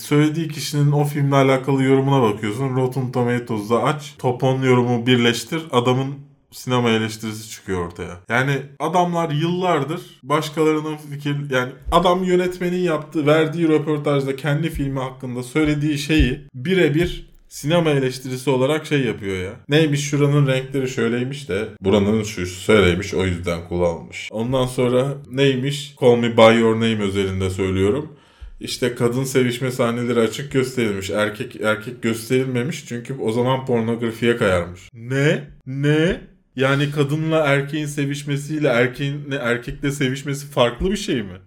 söylediği 0.01 0.47
kişinin 0.47 0.91
o 0.91 1.03
filmle 1.03 1.35
alakalı 1.35 1.83
yorumuna 1.83 2.21
bakıyorsun. 2.21 2.75
Rotten 2.75 3.11
Tomatoes'da 3.11 3.83
aç. 3.83 4.15
Top 4.17 4.43
10 4.43 4.61
yorumu 4.61 5.07
birleştir. 5.07 5.63
Adamın 5.71 6.15
sinema 6.51 6.89
eleştirisi 6.89 7.49
çıkıyor 7.49 7.87
ortaya. 7.87 8.19
Yani 8.29 8.61
adamlar 8.79 9.29
yıllardır 9.29 10.01
başkalarının 10.23 10.97
fikir 10.97 11.49
yani 11.49 11.71
adam 11.91 12.23
yönetmenin 12.23 12.81
yaptığı 12.81 13.27
verdiği 13.27 13.67
röportajda 13.67 14.35
kendi 14.35 14.69
filmi 14.69 14.99
hakkında 14.99 15.43
söylediği 15.43 15.97
şeyi 15.97 16.47
birebir 16.53 17.32
sinema 17.53 17.89
eleştirisi 17.89 18.49
olarak 18.49 18.85
şey 18.85 19.01
yapıyor 19.05 19.37
ya. 19.37 19.51
Neymiş 19.69 20.09
şuranın 20.09 20.47
renkleri 20.47 20.89
şöyleymiş 20.89 21.49
de 21.49 21.65
buranın 21.81 22.23
şu 22.23 22.45
şöyleymiş 22.45 23.13
o 23.13 23.25
yüzden 23.25 23.67
kullanılmış. 23.67 24.29
Ondan 24.31 24.65
sonra 24.65 25.13
neymiş 25.31 25.95
Call 26.01 26.15
Me 26.15 26.37
By 26.37 26.59
Your 26.59 26.75
Name 26.75 27.01
özelinde 27.01 27.49
söylüyorum. 27.49 28.15
İşte 28.59 28.95
kadın 28.95 29.23
sevişme 29.23 29.71
sahneleri 29.71 30.19
açık 30.19 30.51
gösterilmiş. 30.51 31.09
Erkek 31.09 31.61
erkek 31.61 32.01
gösterilmemiş 32.01 32.85
çünkü 32.87 33.13
o 33.13 33.31
zaman 33.31 33.65
pornografiye 33.65 34.37
kayarmış. 34.37 34.89
Ne? 34.93 35.43
Ne? 35.65 36.21
Yani 36.55 36.91
kadınla 36.91 37.39
erkeğin 37.39 37.85
sevişmesiyle 37.85 38.67
erkeğin 38.67 39.31
erkekle 39.31 39.91
sevişmesi 39.91 40.47
farklı 40.47 40.91
bir 40.91 40.97
şey 40.97 41.23
mi? 41.23 41.37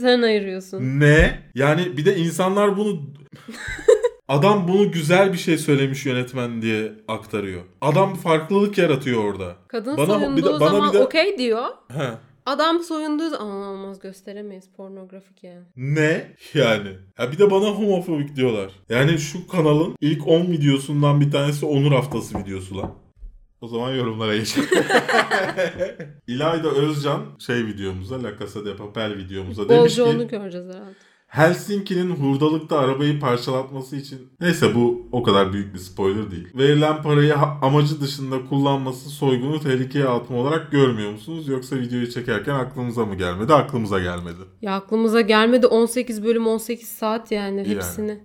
Sen 0.00 0.22
ayırıyorsun. 0.22 1.00
Ne? 1.00 1.38
Yani 1.54 1.96
bir 1.96 2.04
de 2.04 2.16
insanlar 2.16 2.76
bunu 2.76 3.14
Adam 4.30 4.68
bunu 4.68 4.92
güzel 4.92 5.32
bir 5.32 5.38
şey 5.38 5.58
söylemiş 5.58 6.06
yönetmen 6.06 6.62
diye 6.62 6.92
aktarıyor. 7.08 7.62
Adam 7.80 8.14
farklılık 8.14 8.78
yaratıyor 8.78 9.24
orada. 9.24 9.56
Kadın 9.68 9.96
Bana- 9.96 10.06
soyunduğu 10.18 10.36
bir 10.36 10.42
de- 10.42 10.60
bana 10.60 10.70
zaman 10.70 10.92
de- 10.92 10.98
okey 10.98 11.38
diyor. 11.38 11.64
He. 11.88 12.10
Adam 12.46 12.80
soyunduğu 12.80 13.28
zaman 13.30 13.62
"Aa, 13.62 13.70
olmaz 13.70 14.00
gösteremeyiz 14.00 14.64
pornografik 14.76 15.44
yani. 15.44 15.64
Ne? 15.76 16.36
Yani. 16.54 16.88
Ya 17.18 17.32
bir 17.32 17.38
de 17.38 17.50
bana 17.50 17.66
homofobik 17.66 18.36
diyorlar. 18.36 18.70
Yani 18.88 19.18
şu 19.18 19.46
kanalın 19.48 19.96
ilk 20.00 20.28
10 20.28 20.42
videosundan 20.46 21.20
bir 21.20 21.30
tanesi 21.30 21.66
Onur 21.66 21.92
Haftası 21.92 22.38
videosu 22.38 22.78
lan. 22.78 22.94
O 23.60 23.68
zaman 23.68 23.94
yorumlara 23.94 24.36
geçelim. 24.36 24.68
İlayda 26.26 26.70
Özcan 26.70 27.22
şey 27.38 27.66
videomuza, 27.66 28.22
La 28.22 28.38
Casa 28.38 28.64
de 28.64 28.76
Papel 28.76 29.16
videomuza 29.16 29.68
demiş 29.68 29.80
Bolca 29.82 29.94
ki 29.94 30.02
onu 30.02 30.28
göreceğiz 30.28 30.66
herhalde. 30.66 31.09
Helsinki'nin 31.30 32.10
hurdalıkta 32.10 32.78
arabayı 32.78 33.20
parçalatması 33.20 33.96
için 33.96 34.28
neyse 34.40 34.74
bu 34.74 35.08
o 35.12 35.22
kadar 35.22 35.52
büyük 35.52 35.74
bir 35.74 35.78
spoiler 35.78 36.30
değil. 36.30 36.48
Verilen 36.54 37.02
parayı 37.02 37.36
amacı 37.36 38.00
dışında 38.00 38.46
kullanması 38.48 39.10
soygunu 39.10 39.60
tehlikeye 39.60 40.04
atma 40.04 40.36
olarak 40.36 40.72
görmüyor 40.72 41.10
musunuz? 41.12 41.48
Yoksa 41.48 41.76
videoyu 41.76 42.10
çekerken 42.10 42.54
aklımıza 42.54 43.06
mı 43.06 43.14
gelmedi? 43.14 43.54
Aklımıza 43.54 44.00
gelmedi. 44.00 44.36
Ya 44.62 44.74
aklımıza 44.74 45.20
gelmedi 45.20 45.66
18 45.66 46.24
bölüm 46.24 46.46
18 46.46 46.88
saat 46.88 47.32
yani 47.32 47.58
Yani. 47.58 47.68
hepsini. 47.68 48.24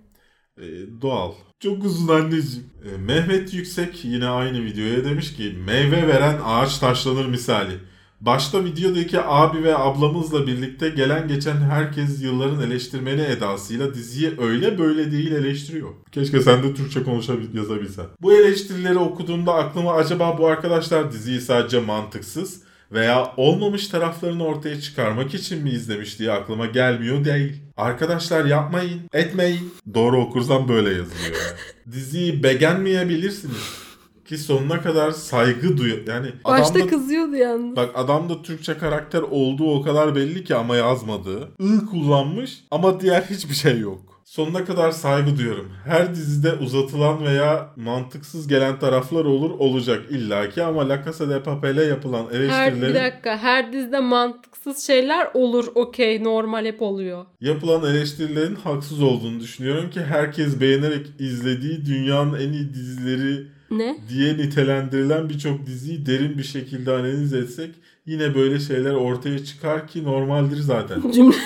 Ee, 0.58 0.62
doğal. 1.02 1.32
Çok 1.60 1.84
uzun 1.84 2.08
anneciğim. 2.14 2.66
Ee, 2.84 2.96
Mehmet 2.98 3.54
Yüksek 3.54 4.04
yine 4.04 4.26
aynı 4.26 4.64
videoya 4.64 5.04
demiş 5.04 5.36
ki 5.36 5.56
meyve 5.66 6.08
veren 6.08 6.40
ağaç 6.44 6.78
taşlanır 6.78 7.26
misali. 7.26 7.72
Başta 8.20 8.64
videodaki 8.64 9.20
abi 9.20 9.64
ve 9.64 9.78
ablamızla 9.78 10.46
birlikte 10.46 10.88
gelen 10.88 11.28
geçen 11.28 11.56
herkes 11.56 12.22
yılların 12.22 12.62
eleştirmeni 12.62 13.20
edasıyla 13.20 13.94
diziyi 13.94 14.32
öyle 14.38 14.78
böyle 14.78 15.12
değil 15.12 15.32
eleştiriyor. 15.32 15.90
Keşke 16.12 16.40
sen 16.40 16.62
de 16.62 16.74
Türkçe 16.74 17.02
konuşabil 17.02 17.54
yazabilsen. 17.54 18.06
Bu 18.22 18.32
eleştirileri 18.32 18.98
okuduğumda 18.98 19.54
aklıma 19.54 19.94
acaba 19.94 20.38
bu 20.38 20.46
arkadaşlar 20.46 21.12
diziyi 21.12 21.40
sadece 21.40 21.80
mantıksız 21.80 22.62
veya 22.92 23.32
olmamış 23.36 23.88
taraflarını 23.88 24.44
ortaya 24.44 24.80
çıkarmak 24.80 25.34
için 25.34 25.62
mi 25.62 25.70
izlemiş 25.70 26.18
diye 26.18 26.32
aklıma 26.32 26.66
gelmiyor 26.66 27.24
değil. 27.24 27.52
Arkadaşlar 27.76 28.44
yapmayın, 28.44 29.00
etmeyin. 29.12 29.74
Doğru 29.94 30.20
okursam 30.20 30.68
böyle 30.68 30.88
yazılıyor. 30.88 31.36
yani. 31.46 31.58
Diziyi 31.92 32.42
beğenmeyebilirsiniz. 32.42 33.85
Ki 34.26 34.38
sonuna 34.38 34.80
kadar 34.82 35.10
saygı 35.10 35.76
duyuyor. 35.78 35.98
Yani 36.06 36.26
Başta 36.44 36.74
adamda- 36.78 36.86
kızıyordu 36.90 37.36
yalnız. 37.36 37.76
Bak 37.76 37.90
adamda 37.94 38.42
Türkçe 38.42 38.78
karakter 38.78 39.22
olduğu 39.22 39.74
o 39.74 39.82
kadar 39.82 40.14
belli 40.14 40.44
ki 40.44 40.54
ama 40.54 40.76
yazmadığı. 40.76 41.48
I 41.60 41.86
kullanmış 41.90 42.64
ama 42.70 43.00
diğer 43.00 43.22
hiçbir 43.22 43.54
şey 43.54 43.78
yok. 43.80 44.02
Sonuna 44.24 44.64
kadar 44.64 44.90
saygı 44.90 45.36
duyuyorum. 45.38 45.72
Her 45.84 46.14
dizide 46.14 46.52
uzatılan 46.52 47.24
veya 47.24 47.70
mantıksız 47.76 48.48
gelen 48.48 48.78
taraflar 48.78 49.24
olur 49.24 49.50
olacak 49.50 50.02
illaki 50.10 50.62
ama 50.62 50.88
La 50.88 51.04
Casa 51.04 51.28
de 51.30 51.42
Papel'e 51.42 51.84
yapılan 51.84 52.26
Her, 52.30 52.36
eleştirilerin 52.40 52.94
bir 52.94 53.00
dakika 53.00 53.38
her 53.38 53.72
dizide 53.72 54.00
mantıksız 54.00 54.78
şeyler 54.86 55.28
olur 55.34 55.66
okey 55.74 56.24
normal 56.24 56.64
hep 56.64 56.82
oluyor. 56.82 57.24
yapılan 57.40 57.84
eleştirilerin 57.94 58.54
haksız 58.54 59.02
olduğunu 59.02 59.40
düşünüyorum 59.40 59.90
ki 59.90 60.00
herkes 60.00 60.60
beğenerek 60.60 61.06
izlediği 61.18 61.86
dünyanın 61.86 62.34
en 62.40 62.52
iyi 62.52 62.74
dizileri 62.74 63.46
Ne? 63.70 63.96
diye 64.08 64.36
nitelendirilen 64.36 65.28
birçok 65.28 65.66
diziyi 65.66 66.06
derin 66.06 66.38
bir 66.38 66.42
şekilde 66.42 66.92
analiz 66.92 67.32
etsek 67.32 67.74
yine 68.06 68.34
böyle 68.34 68.60
şeyler 68.60 68.92
ortaya 68.92 69.44
çıkar 69.44 69.88
ki 69.88 70.04
normaldir 70.04 70.56
zaten. 70.56 71.10
Cümle. 71.14 71.36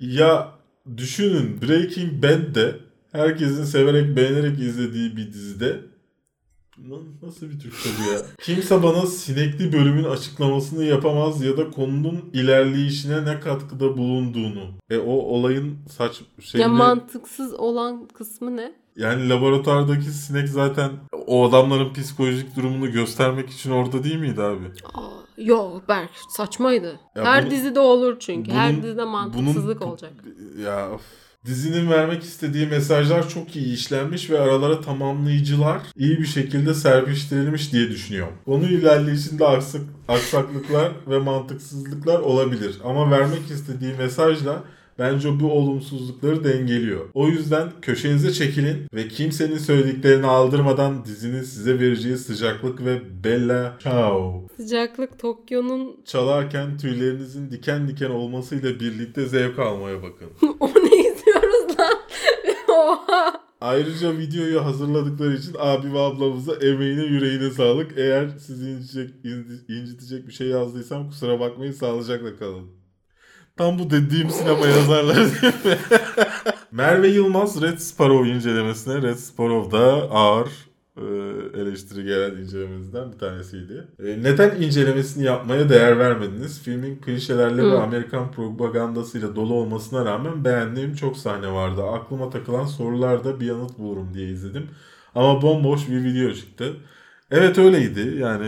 Ya 0.00 0.52
düşünün 0.96 1.62
Breaking 1.62 2.22
Bad'de 2.22 2.76
herkesin 3.12 3.64
severek 3.64 4.16
beğenerek 4.16 4.58
izlediği 4.58 5.16
bir 5.16 5.32
dizide 5.32 5.80
Na- 6.88 7.26
Nasıl 7.28 7.50
bir 7.50 7.58
Türkçe 7.60 7.90
bu 8.00 8.12
ya? 8.12 8.18
Kimse 8.42 8.82
bana 8.82 9.06
sinekli 9.06 9.72
bölümün 9.72 10.04
açıklamasını 10.04 10.84
yapamaz 10.84 11.42
ya 11.44 11.56
da 11.56 11.70
konunun 11.70 12.30
ilerleyişine 12.32 13.24
ne 13.24 13.40
katkıda 13.40 13.96
bulunduğunu. 13.96 14.64
E 14.90 14.98
o 14.98 15.10
olayın 15.12 15.78
saç 15.90 16.20
şeyini... 16.40 16.62
Ya 16.62 16.68
mantıksız 16.68 17.54
olan 17.54 18.08
kısmı 18.14 18.56
ne? 18.56 18.72
Yani 18.96 19.28
laboratuvardaki 19.28 20.04
sinek 20.04 20.48
zaten 20.48 20.90
o 21.26 21.48
adamların 21.48 21.92
psikolojik 21.92 22.56
durumunu 22.56 22.92
göstermek 22.92 23.50
için 23.50 23.70
orada 23.70 24.04
değil 24.04 24.16
miydi 24.18 24.42
abi? 24.42 24.64
Aa, 24.94 25.00
yok 25.38 25.88
Berk 25.88 26.10
saçmaydı. 26.36 27.00
Ya 27.16 27.24
Her 27.24 27.42
bunu- 27.42 27.50
dizide 27.50 27.80
olur 27.80 28.16
çünkü. 28.20 28.50
Her 28.50 28.72
Bunun- 28.72 28.82
dizide 28.82 29.04
mantıksızlık 29.04 29.80
bunun- 29.80 29.90
olacak. 29.90 30.12
Ya 30.64 30.90
of. 30.92 31.02
Dizinin 31.46 31.90
vermek 31.90 32.22
istediği 32.22 32.66
mesajlar 32.66 33.28
çok 33.28 33.56
iyi 33.56 33.74
işlenmiş 33.74 34.30
ve 34.30 34.40
aralara 34.40 34.80
tamamlayıcılar 34.80 35.82
iyi 35.96 36.18
bir 36.18 36.26
şekilde 36.26 36.74
serpiştirilmiş 36.74 37.72
diye 37.72 37.90
düşünüyorum. 37.90 38.34
Konu 38.44 38.68
ilerleyişinde 38.68 39.46
aksak, 39.46 39.82
aksaklıklar 40.08 40.92
ve 41.06 41.18
mantıksızlıklar 41.18 42.18
olabilir. 42.18 42.78
Ama 42.84 43.10
vermek 43.10 43.50
istediği 43.50 43.94
mesajla 43.94 44.64
bence 44.98 45.40
bu 45.40 45.52
olumsuzlukları 45.52 46.44
dengeliyor. 46.44 47.04
O 47.14 47.28
yüzden 47.28 47.68
köşenize 47.82 48.32
çekilin 48.32 48.86
ve 48.94 49.08
kimsenin 49.08 49.58
söylediklerini 49.58 50.26
aldırmadan 50.26 51.04
dizinin 51.04 51.42
size 51.42 51.80
vereceği 51.80 52.16
sıcaklık 52.16 52.84
ve 52.84 53.00
bella 53.24 53.76
ciao 53.82 54.42
Sıcaklık 54.56 55.18
Tokyo'nun 55.18 55.96
çalarken 56.04 56.78
tüylerinizin 56.78 57.50
diken 57.50 57.88
diken 57.88 58.10
olmasıyla 58.10 58.80
birlikte 58.80 59.26
zevk 59.26 59.58
almaya 59.58 60.02
bakın. 60.02 60.28
o 60.60 60.68
ne? 60.68 60.91
Ayrıca 63.60 64.18
videoyu 64.18 64.64
hazırladıkları 64.64 65.36
için 65.36 65.56
abi 65.58 65.92
ve 65.92 65.98
ablamıza 65.98 66.54
emeğine 66.54 67.04
yüreğine 67.04 67.50
sağlık. 67.50 67.98
Eğer 67.98 68.28
sizi 68.28 68.70
incitecek, 68.70 69.24
inci- 69.24 69.80
incitecek 69.80 70.26
bir 70.26 70.32
şey 70.32 70.46
yazdıysam 70.48 71.08
kusura 71.08 71.40
bakmayın 71.40 71.72
sağlıcakla 71.72 72.36
kalın. 72.36 72.70
Tam 73.56 73.78
bu 73.78 73.90
dediğim 73.90 74.30
sinema 74.30 74.66
yazarları? 74.66 75.30
Merve 76.72 77.08
Yılmaz 77.08 77.62
Red 77.62 77.78
Sparrow 77.78 78.30
incelemesine 78.30 79.02
Red 79.02 79.16
Sparrow 79.16 79.78
da 79.78 80.10
ağır 80.10 80.48
eleştiri 81.54 82.04
gelen 82.04 82.36
incelememizden 82.36 83.12
bir 83.12 83.18
tanesiydi. 83.18 83.86
E, 83.98 84.22
Neden 84.22 84.62
incelemesini 84.62 85.24
yapmaya 85.24 85.68
değer 85.68 85.98
vermediniz? 85.98 86.62
Filmin 86.62 86.96
klişelerle 86.96 87.62
ve 87.62 87.70
Hı. 87.70 87.78
Amerikan 87.78 88.32
propagandasıyla 88.32 89.36
dolu 89.36 89.54
olmasına 89.54 90.04
rağmen 90.04 90.44
beğendiğim 90.44 90.94
çok 90.94 91.16
sahne 91.16 91.52
vardı. 91.52 91.82
Aklıma 91.82 92.30
takılan 92.30 92.64
sorularda 92.66 93.40
bir 93.40 93.46
yanıt 93.46 93.78
bulurum 93.78 94.14
diye 94.14 94.28
izledim. 94.28 94.68
Ama 95.14 95.42
bomboş 95.42 95.88
bir 95.88 96.04
video 96.04 96.32
çıktı. 96.34 96.76
Evet 97.30 97.58
öyleydi 97.58 98.16
yani. 98.20 98.46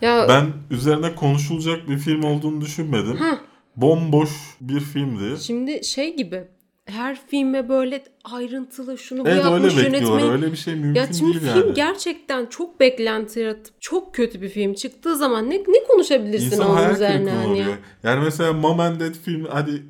Ya 0.00 0.26
Ben 0.28 0.46
üzerine 0.70 1.14
konuşulacak 1.14 1.88
bir 1.88 1.98
film 1.98 2.22
olduğunu 2.22 2.60
düşünmedim. 2.60 3.16
Heh. 3.16 3.36
Bomboş 3.76 4.30
bir 4.60 4.80
filmdi. 4.80 5.40
şimdi 5.42 5.84
şey 5.84 6.16
gibi 6.16 6.44
her 6.86 7.20
filme 7.26 7.68
böyle 7.68 8.04
ayrıntılı 8.24 8.98
şunu 8.98 9.24
bu 9.24 9.28
Evet 9.28 9.44
öyle 9.44 9.48
yapmış 9.50 9.76
bekliyorlar. 9.76 10.08
yönetmeni. 10.10 10.32
Öyle 10.32 10.52
bir 10.52 10.56
şey 10.56 10.74
mümkün 10.74 11.00
Ya 11.00 11.06
şimdi 11.12 11.32
değil 11.40 11.52
film 11.54 11.62
yani. 11.66 11.74
gerçekten 11.74 12.46
çok 12.46 12.80
beklenti 12.80 13.40
yaratıp 13.40 13.80
çok 13.80 14.14
kötü 14.14 14.42
bir 14.42 14.48
film 14.48 14.74
çıktığı 14.74 15.16
zaman 15.16 15.50
ne 15.50 15.54
ne 15.54 15.84
konuşabilirsin 15.88 16.46
İnsan 16.46 16.70
onun 16.70 16.94
üzerine 16.94 17.30
hani. 17.30 17.64
Yani 18.02 18.24
mesela 18.24 18.52
Mom 18.52 18.80
and 18.80 19.00
Dad 19.00 19.14
film 19.24 19.46
hadi 19.50 19.82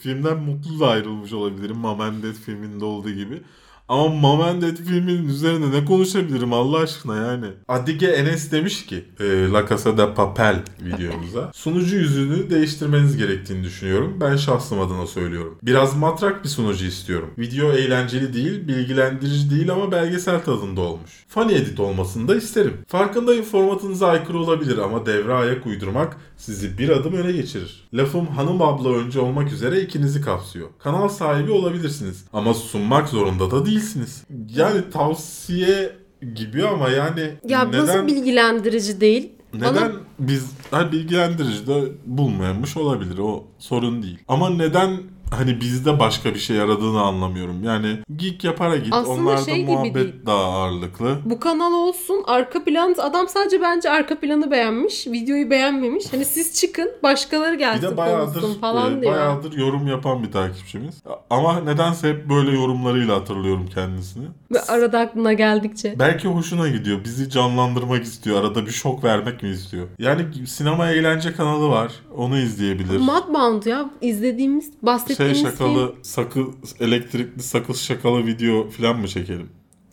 filmden 0.00 0.36
mutlu 0.38 0.80
da 0.80 0.88
ayrılmış 0.88 1.32
olabilirim. 1.32 1.76
Mom 1.76 2.00
and 2.00 2.22
Dad 2.22 2.32
filminde 2.32 2.84
olduğu 2.84 3.10
gibi. 3.10 3.42
Ama 3.88 4.08
Mom 4.08 4.40
and 4.40 4.62
Dad 4.62 4.76
filminin 4.76 5.28
üzerine 5.28 5.72
ne 5.72 5.84
konuşabilirim 5.84 6.52
Allah 6.52 6.78
aşkına 6.78 7.16
yani. 7.16 7.46
Adige 7.68 8.06
Enes 8.06 8.52
demiş 8.52 8.86
ki 8.86 9.04
e, 9.20 9.24
La 9.50 9.68
Casa 9.68 9.98
de 9.98 10.14
Papel 10.14 10.62
videomuza. 10.80 11.50
Sunucu 11.54 11.96
yüzünü 11.96 12.50
değiştirmeniz 12.50 13.16
gerektiğini 13.16 13.64
düşünüyorum. 13.64 14.16
Ben 14.20 14.36
şahsım 14.36 14.80
adına 14.80 15.06
söylüyorum. 15.06 15.58
Biraz 15.62 15.96
matrak 15.96 16.44
bir 16.44 16.48
sunucu 16.48 16.84
istiyorum. 16.84 17.30
Video 17.38 17.72
eğlenceli 17.72 18.34
değil, 18.34 18.68
bilgilendirici 18.68 19.50
değil 19.50 19.72
ama 19.72 19.92
belgesel 19.92 20.44
tadında 20.44 20.80
olmuş. 20.80 21.10
Funny 21.28 21.54
edit 21.54 21.80
olmasını 21.80 22.28
da 22.28 22.36
isterim. 22.36 22.74
Farkındayım 22.88 23.44
formatınıza 23.44 24.08
aykırı 24.08 24.38
olabilir 24.38 24.78
ama 24.78 25.06
devre 25.06 25.32
ayak 25.34 25.66
uydurmak 25.66 26.16
sizi 26.36 26.78
bir 26.78 26.88
adım 26.88 27.12
öne 27.12 27.32
geçirir. 27.32 27.88
Lafım 27.94 28.26
hanım 28.26 28.62
abla 28.62 28.88
önce 28.92 29.20
olmak 29.20 29.52
üzere 29.52 29.80
ikinizi 29.80 30.20
kapsıyor. 30.20 30.68
Kanal 30.78 31.08
sahibi 31.08 31.50
olabilirsiniz 31.50 32.24
ama 32.32 32.54
sunmak 32.54 33.08
zorunda 33.08 33.50
da 33.50 33.66
değilsiniz. 33.76 34.24
Yani 34.54 34.90
tavsiye 34.90 35.96
gibi 36.34 36.66
ama 36.66 36.88
yani 36.88 37.32
Ya 37.48 37.64
neden 37.64 37.80
nasıl 37.86 38.06
bilgilendirici 38.06 39.00
değil? 39.00 39.32
neden 39.54 39.74
Bana 39.74 39.92
biz 40.18 40.46
ha, 40.70 40.92
bilgilendirici 40.92 41.66
de 41.66 41.82
bulmayanmış 42.06 42.76
olabilir 42.76 43.18
o 43.18 43.44
sorun 43.58 44.02
değil. 44.02 44.18
Ama 44.28 44.50
neden 44.50 44.96
hani 45.30 45.60
bizde 45.60 45.98
başka 45.98 46.34
bir 46.34 46.38
şey 46.38 46.60
aradığını 46.60 47.00
anlamıyorum. 47.00 47.62
Yani 47.64 47.98
geek 48.16 48.44
yapara 48.44 48.76
git 48.76 48.92
Aslında 48.92 49.20
onlarda 49.30 49.42
şey 49.44 49.64
muhabbet 49.64 49.94
değil. 49.94 50.14
daha 50.26 50.42
ağırlıklı. 50.44 51.18
bu 51.24 51.40
kanal 51.40 51.72
olsun 51.72 52.22
arka 52.26 52.64
plan 52.64 52.94
adam 52.98 53.28
sadece 53.28 53.60
bence 53.62 53.90
arka 53.90 54.20
planı 54.20 54.50
beğenmiş 54.50 55.06
videoyu 55.06 55.50
beğenmemiş 55.50 56.12
hani 56.12 56.24
siz 56.24 56.60
çıkın 56.60 56.90
başkaları 57.02 57.52
Bir 57.54 57.58
gelsin 57.58 57.82
de 57.90 57.96
bayağıdır, 57.96 58.60
falan 58.60 58.98
e, 58.98 59.00
diyor. 59.02 59.12
bayağıdır 59.12 59.52
yorum 59.52 59.86
yapan 59.86 60.22
bir 60.22 60.32
takipçimiz. 60.32 60.94
Ama 61.30 61.60
nedense 61.60 62.08
hep 62.08 62.28
böyle 62.28 62.50
yorumlarıyla 62.60 63.16
hatırlıyorum 63.16 63.66
kendisini. 63.74 64.24
Ve 64.52 64.60
arada 64.62 64.98
aklına 65.00 65.32
geldikçe. 65.32 65.94
Belki 65.98 66.28
hoşuna 66.28 66.68
gidiyor. 66.68 67.04
Bizi 67.04 67.30
canlandırmak 67.30 68.04
istiyor. 68.04 68.40
Arada 68.40 68.66
bir 68.66 68.70
şok 68.70 69.04
vermek 69.04 69.42
mi 69.42 69.48
istiyor? 69.48 69.88
Yani 69.98 70.46
sinema 70.46 70.90
eğlence 70.90 71.32
kanalı 71.32 71.68
var. 71.68 71.92
Onu 72.16 72.38
izleyebilir. 72.38 72.98
Mudbound 72.98 73.62
ya 73.66 73.90
izlediğimiz 74.00 74.64
şey 74.64 74.74
bahsettiğimiz 74.82 75.42
şakalı 75.42 75.92
film. 75.92 76.04
sakız 76.04 76.46
elektrikli 76.80 77.42
sakız 77.42 77.80
şakalı 77.80 78.26
video 78.26 78.70
falan 78.70 79.00
mı 79.00 79.08
çekelim? 79.08 79.48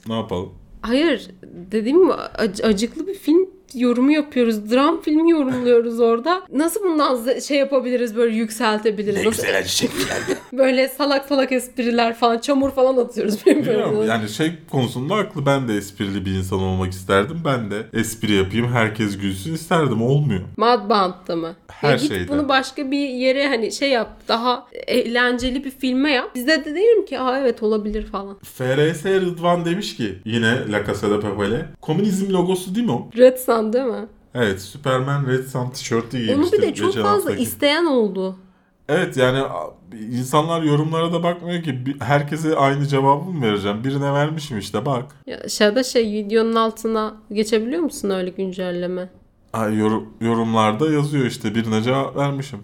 Ne 0.08 0.14
yapalım? 0.16 0.50
Hayır 0.82 1.30
dediğim 1.72 2.02
gibi 2.04 2.12
ac- 2.12 2.64
acıklı 2.66 3.08
bir 3.08 3.14
film 3.16 3.50
yorumu 3.76 4.12
yapıyoruz. 4.12 4.72
Dram 4.72 5.02
filmi 5.02 5.32
yorumluyoruz 5.32 6.00
orada. 6.00 6.42
Nasıl 6.54 6.84
bundan 6.84 7.40
şey 7.40 7.58
yapabiliriz 7.58 8.16
böyle 8.16 8.36
yükseltebiliriz? 8.36 9.22
Ne 9.22 9.26
Nasıl 9.26 9.44
güzel 9.44 9.58
acı 9.58 9.70
çektiler 9.70 10.18
be. 10.30 10.34
böyle 10.58 10.88
salak 10.90 11.26
salak 11.26 11.52
espriler 11.52 12.14
falan 12.14 12.40
çamur 12.40 12.72
falan 12.72 12.98
atıyoruz. 12.98 13.46
Bilmiyorum. 13.46 14.06
Yani 14.08 14.30
şey 14.30 14.52
konusunda 14.72 15.16
haklı. 15.16 15.46
Ben 15.46 15.68
de 15.68 15.76
esprili 15.78 16.26
bir 16.26 16.32
insan 16.32 16.60
olmak 16.60 16.92
isterdim. 16.92 17.42
Ben 17.46 17.72
de 17.72 17.84
espri 17.94 18.34
yapayım, 18.34 18.68
herkes 18.68 19.18
gülsün 19.18 19.54
isterdim. 19.54 20.02
Olmuyor. 20.02 20.42
Mudbound'da 20.58 21.36
mı? 21.36 21.56
Her 21.68 21.90
ya 21.90 21.96
git 21.96 22.08
şeyde. 22.08 22.28
bunu 22.28 22.50
başka 22.50 22.92
bir 22.92 23.10
yere 23.10 23.48
hani 23.48 23.72
şey 23.72 23.90
yap 23.90 24.10
daha 24.28 24.68
eğlenceli 24.88 25.64
bir 25.64 25.72
filme 25.72 26.12
yap. 26.12 26.36
Bizde 26.36 26.66
de 26.66 26.76
diyelim 26.76 27.06
ki 27.06 27.20
aa 27.20 27.40
evet 27.40 27.64
olabilir 27.64 28.06
falan. 28.06 28.38
FRS 28.44 29.06
Rıdvan 29.06 29.66
demiş 29.66 29.96
ki 29.96 30.16
yine 30.26 30.72
La 30.72 30.86
Casa 30.86 31.10
de 31.10 31.20
Papel'e. 31.20 31.66
Komünizm 31.82 32.34
logosu 32.34 32.76
değil 32.76 32.86
mi 32.86 32.92
o? 32.92 33.10
Red 33.18 33.38
Sun 33.38 33.63
değil 33.74 33.86
mi? 33.86 34.06
Evet 34.34 34.62
Superman 34.62 35.28
Red 35.28 35.46
Sun 35.48 35.70
tişörtü 35.70 36.18
Onu 36.18 36.26
giymişti. 36.26 36.58
bir 36.58 36.62
de 36.62 36.74
çok 36.74 36.94
fazla 36.94 37.10
haftaki. 37.10 37.44
isteyen 37.44 37.86
oldu. 37.86 38.36
Evet 38.90 39.18
yani 39.18 39.44
insanlar 40.12 40.62
yorumlara 40.62 41.14
da 41.14 41.24
bakmıyor 41.24 41.64
ki 41.64 41.80
herkese 42.00 42.56
aynı 42.56 42.88
cevabı 42.88 43.24
mı 43.30 43.46
vereceğim? 43.46 43.84
Birine 43.84 44.14
vermişim 44.14 44.58
işte 44.60 44.86
bak. 44.86 45.06
Ya 45.28 45.40
aşağıda 45.46 45.84
şey 45.84 46.06
videonun 46.12 46.56
altına 46.56 47.14
geçebiliyor 47.32 47.82
musun 47.82 48.10
öyle 48.10 48.30
güncelleme? 48.30 49.10
Ay, 49.54 49.78
yorum, 49.78 50.10
yorumlarda 50.22 50.92
yazıyor 50.92 51.26
işte 51.26 51.56
birine 51.56 51.82
cevap 51.82 52.16
vermişim. 52.18 52.60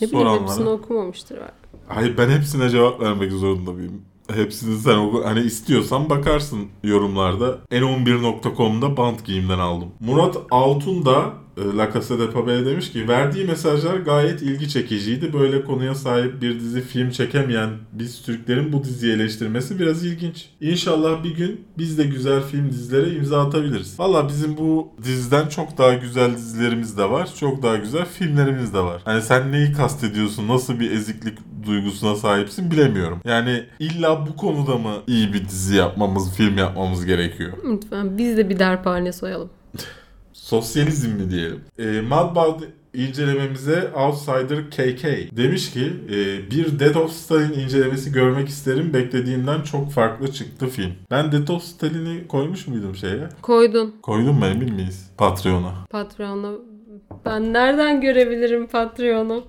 Ne 0.00 0.06
bileyim 0.06 0.26
Soranlara. 0.26 0.42
hepsini 0.42 0.68
okumamıştır 0.68 1.36
belki. 1.36 1.52
Hayır 1.88 2.18
ben 2.18 2.28
hepsine 2.28 2.68
cevap 2.70 3.00
vermek 3.00 3.32
zorunda 3.32 3.72
mıyım? 3.72 4.02
Hepsini 4.32 4.78
sen 4.78 4.96
oku. 4.96 5.24
Hani 5.24 5.40
istiyorsan 5.40 6.10
bakarsın 6.10 6.68
yorumlarda. 6.84 7.58
N11.com'da 7.70 8.96
bant 8.96 9.24
giyimden 9.24 9.58
aldım. 9.58 9.88
Murat 10.00 10.36
Altun 10.50 11.04
da 11.06 11.32
e, 11.56 11.76
La 11.76 11.92
Casa 11.92 12.18
de 12.18 12.30
Papel 12.30 12.66
demiş 12.66 12.92
ki 12.92 13.08
verdiği 13.08 13.44
mesajlar 13.44 13.94
gayet 13.94 14.42
ilgi 14.42 14.68
çekiciydi. 14.68 15.32
Böyle 15.32 15.64
konuya 15.64 15.94
sahip 15.94 16.42
bir 16.42 16.60
dizi 16.60 16.80
film 16.80 17.10
çekemeyen 17.10 17.70
biz 17.92 18.22
Türklerin 18.22 18.72
bu 18.72 18.84
diziyi 18.84 19.12
eleştirmesi 19.12 19.78
biraz 19.78 20.04
ilginç. 20.04 20.48
İnşallah 20.60 21.24
bir 21.24 21.34
gün 21.34 21.60
biz 21.78 21.98
de 21.98 22.04
güzel 22.04 22.42
film 22.42 22.70
dizilere 22.70 23.14
imza 23.14 23.46
atabiliriz. 23.46 24.00
Valla 24.00 24.28
bizim 24.28 24.56
bu 24.56 24.88
diziden 25.02 25.48
çok 25.48 25.78
daha 25.78 25.94
güzel 25.94 26.36
dizilerimiz 26.36 26.98
de 26.98 27.10
var. 27.10 27.28
Çok 27.40 27.62
daha 27.62 27.76
güzel 27.76 28.06
filmlerimiz 28.06 28.74
de 28.74 28.80
var. 28.80 29.02
Hani 29.04 29.22
sen 29.22 29.52
neyi 29.52 29.72
kastediyorsun? 29.72 30.48
Nasıl 30.48 30.80
bir 30.80 30.90
eziklik 30.90 31.38
duygusuna 31.66 32.16
sahipsin 32.16 32.70
bilemiyorum. 32.70 33.20
Yani 33.24 33.64
illa 33.78 34.26
bu 34.26 34.36
konuda 34.36 34.78
mı 34.78 34.94
iyi 35.06 35.32
bir 35.32 35.48
dizi 35.48 35.76
yapmamız, 35.76 36.34
film 36.36 36.58
yapmamız 36.58 37.06
gerekiyor? 37.06 37.52
Lütfen 37.72 38.18
biz 38.18 38.36
de 38.36 38.48
bir 38.48 38.58
darphane 38.58 39.12
soyalım. 39.12 39.50
Sosyalizm 40.32 41.10
mi 41.10 41.30
diyelim? 41.30 41.60
E, 41.78 42.00
Madball 42.00 42.54
incelememize 42.94 43.90
Outsider 43.96 44.70
KK 44.70 45.04
demiş 45.36 45.70
ki 45.72 45.92
e, 46.10 46.50
bir 46.50 46.78
Death 46.78 46.96
of 46.96 47.12
Stalin 47.12 47.52
incelemesi 47.52 48.12
görmek 48.12 48.48
isterim. 48.48 48.94
Beklediğimden 48.94 49.62
çok 49.62 49.92
farklı 49.92 50.32
çıktı 50.32 50.68
film. 50.68 50.92
Ben 51.10 51.32
Death 51.32 51.50
of 51.50 51.62
Stalin'i 51.62 52.26
koymuş 52.28 52.66
muydum 52.66 52.96
şeye? 52.96 53.28
Koydun 53.42 53.94
Koydum 54.02 54.38
mu 54.38 54.46
emin 54.46 54.74
miyiz? 54.74 55.10
Patreon'a. 55.18 55.72
Patreon'a. 55.90 56.52
Ben 57.26 57.52
nereden 57.52 58.00
görebilirim 58.00 58.66
Patreon'u? 58.66 59.44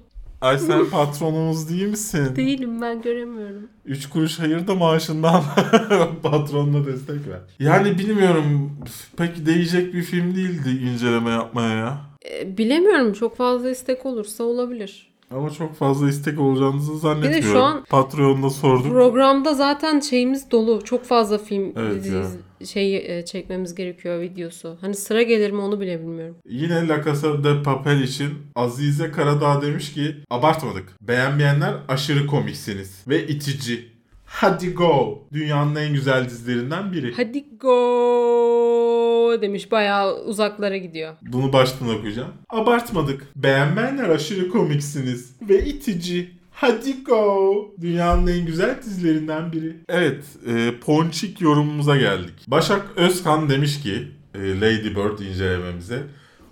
Ay 0.46 0.58
sen 0.58 0.90
patronumuz 0.90 1.70
değil 1.70 1.88
misin? 1.88 2.36
Değilim 2.36 2.82
ben 2.82 3.02
göremiyorum. 3.02 3.68
3 3.86 4.10
kuruş 4.10 4.40
hayır 4.40 4.68
da 4.68 4.76
maaşından 4.76 5.44
patronuna 6.24 6.86
destek 6.86 7.28
ver. 7.28 7.40
Yani 7.60 7.98
bilmiyorum 7.98 8.72
pek 9.18 9.46
değecek 9.46 9.94
bir 9.94 10.02
film 10.02 10.36
değildi 10.36 10.70
inceleme 10.70 11.30
yapmaya 11.30 11.76
ya. 11.78 11.98
E, 12.32 12.58
bilemiyorum 12.58 13.14
çok 13.14 13.38
fazla 13.38 13.70
istek 13.70 14.06
olursa 14.06 14.44
olabilir. 14.44 15.15
Ama 15.32 15.50
çok 15.50 15.76
fazla 15.76 16.10
istek 16.10 16.40
olacağınızı 16.40 16.98
zannetmiyorum. 17.00 17.52
şu 17.52 17.64
an 17.64 17.84
Patreon'da 17.90 18.50
sorduk. 18.50 18.92
Programda 18.92 19.54
zaten 19.54 20.00
şeyimiz 20.00 20.52
dolu. 20.52 20.84
Çok 20.84 21.06
fazla 21.06 21.38
film 21.38 21.74
Evet 21.76 22.04
dizi, 22.04 22.16
ya. 22.16 22.26
şeyi 22.66 22.98
e, 23.08 23.26
çekmemiz 23.26 23.76
gerekiyor 23.76 24.22
videosu. 24.22 24.78
Hani 24.82 24.96
sıra 24.96 25.22
gelir 25.22 25.52
mi 25.52 25.62
onu 25.62 25.80
bile 25.82 26.00
bilmiyorum. 26.00 26.36
Yine 26.50 26.88
La 26.88 27.04
Casa 27.04 27.44
de 27.44 27.64
Papel 27.64 28.02
için 28.02 28.30
Azize 28.56 29.12
Karadağ 29.12 29.62
demiş 29.62 29.94
ki 29.94 30.16
abartmadık. 30.30 30.94
Beğenmeyenler 31.02 31.74
aşırı 31.88 32.28
komiksiniz 32.28 33.04
ve 33.08 33.28
itici. 33.28 33.95
Hadi 34.26 34.74
go. 34.74 35.24
Dünyanın 35.34 35.76
en 35.76 35.94
güzel 35.94 36.30
dizilerinden 36.30 36.94
biri. 36.94 37.14
Hadi 37.18 37.46
go 37.60 39.42
demiş 39.42 39.72
bayağı 39.72 40.24
uzaklara 40.24 40.78
gidiyor. 40.78 41.14
Bunu 41.22 41.54
baştan 41.54 41.90
okuyacağım. 41.90 42.32
Abartmadık. 42.50 43.24
Beğenmeyenler 43.36 44.10
aşırı 44.10 44.50
komiksiniz 44.50 45.36
ve 45.42 45.66
itici. 45.66 46.32
Hadi 46.52 47.04
go. 47.04 47.76
Dünyanın 47.82 48.28
en 48.28 48.46
güzel 48.46 48.82
dizilerinden 48.84 49.52
biri. 49.52 49.76
Evet, 49.90 50.24
e, 50.48 50.80
Ponçik 50.86 51.42
yorumumuza 51.42 51.98
geldik. 51.98 52.34
Başak 52.48 52.86
Özkan 52.96 53.50
demiş 53.50 53.82
ki 53.82 54.08
e, 54.36 54.60
Lady 54.60 54.96
Bird 54.96 55.20
incelememize. 55.20 56.04